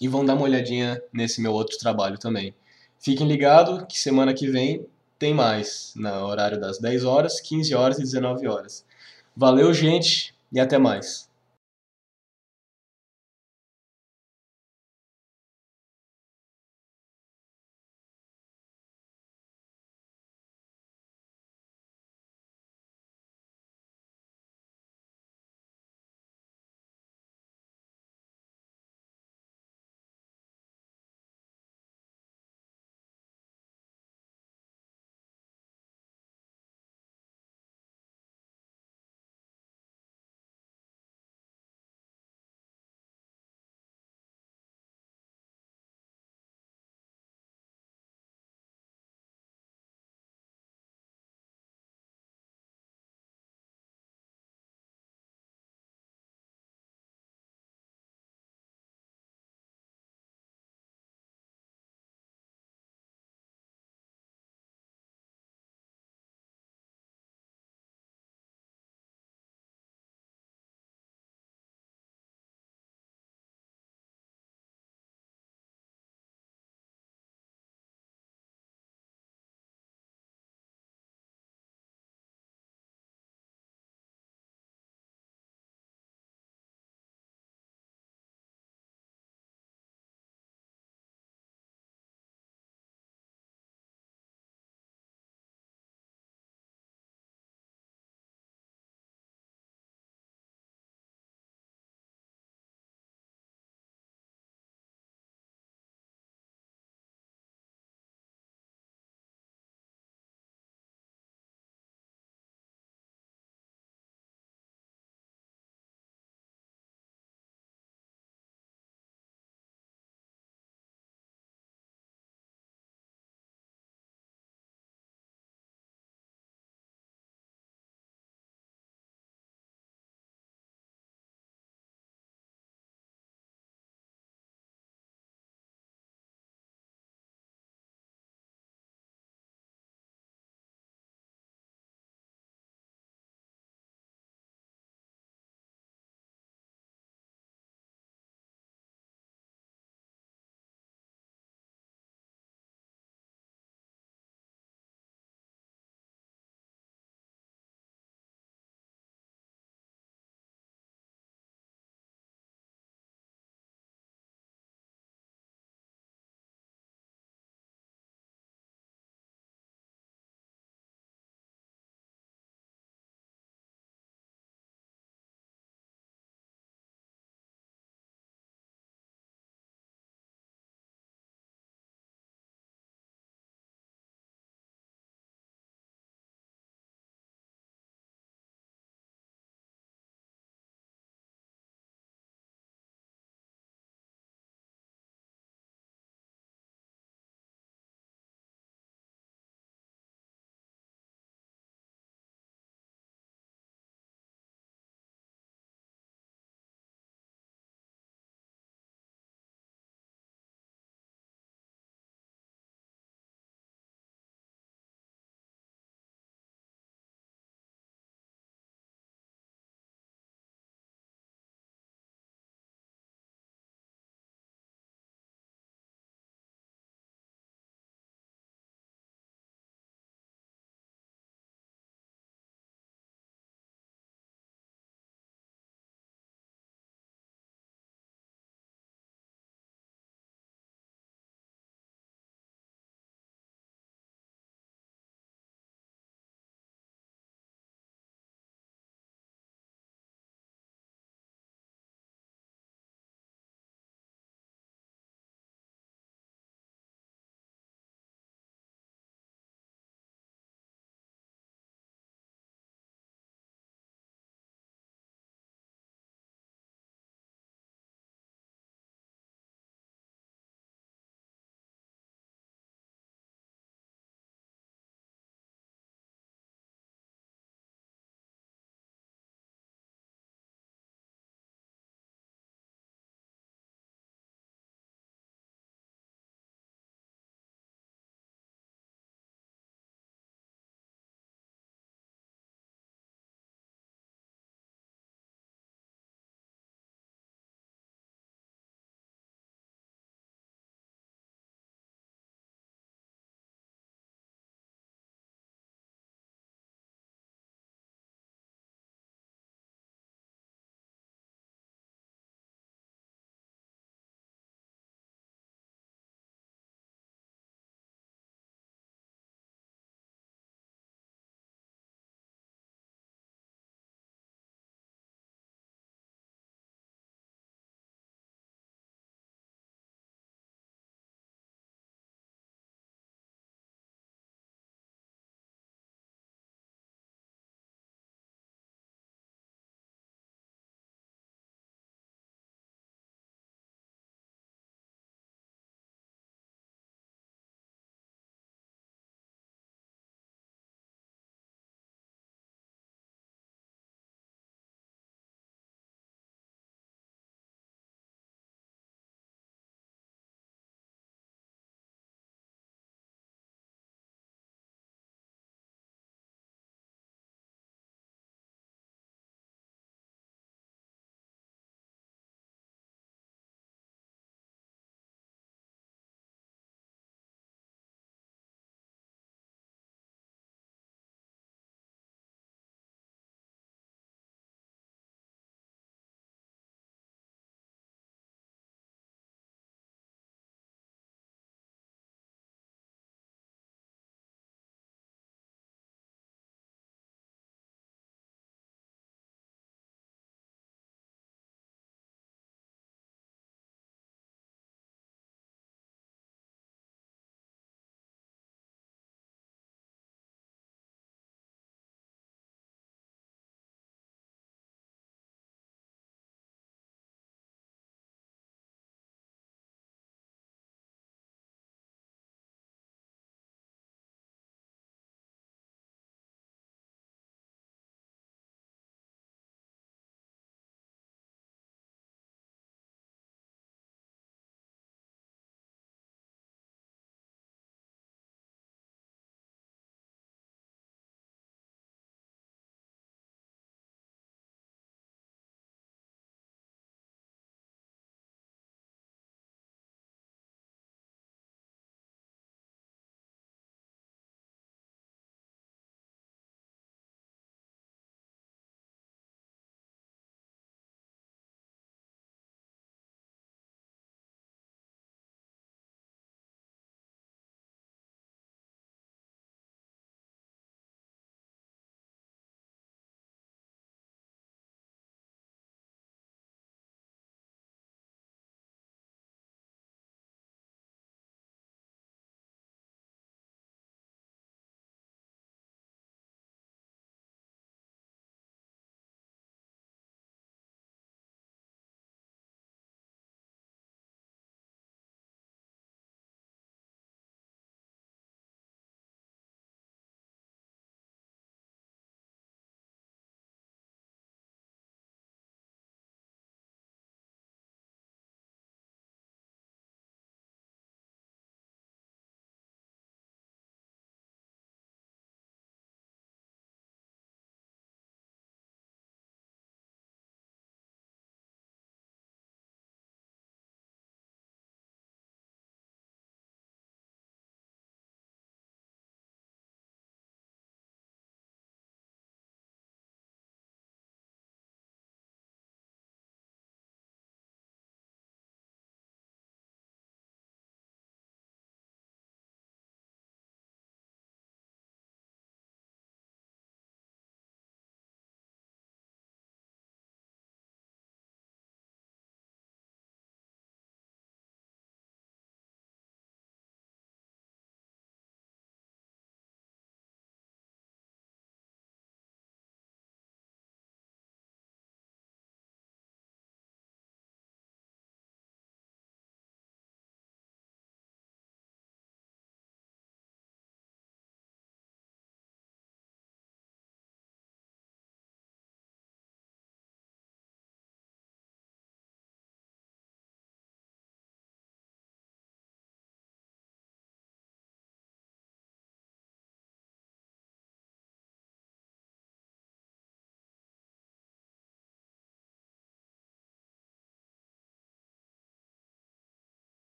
e 0.00 0.08
vão 0.08 0.24
dar 0.24 0.34
uma 0.34 0.42
olhadinha 0.42 1.02
nesse 1.12 1.40
meu 1.40 1.52
outro 1.52 1.78
trabalho 1.78 2.18
também. 2.18 2.54
Fiquem 2.98 3.26
ligados 3.26 3.84
que 3.88 3.98
semana 3.98 4.34
que 4.34 4.48
vem 4.48 4.86
tem 5.18 5.32
mais, 5.32 5.92
no 5.96 6.26
horário 6.26 6.60
das 6.60 6.78
10 6.78 7.04
horas, 7.04 7.40
15 7.40 7.74
horas 7.74 7.98
e 7.98 8.02
19 8.02 8.46
horas. 8.48 8.84
Valeu, 9.36 9.72
gente, 9.72 10.34
e 10.52 10.60
até 10.60 10.78
mais. 10.78 11.30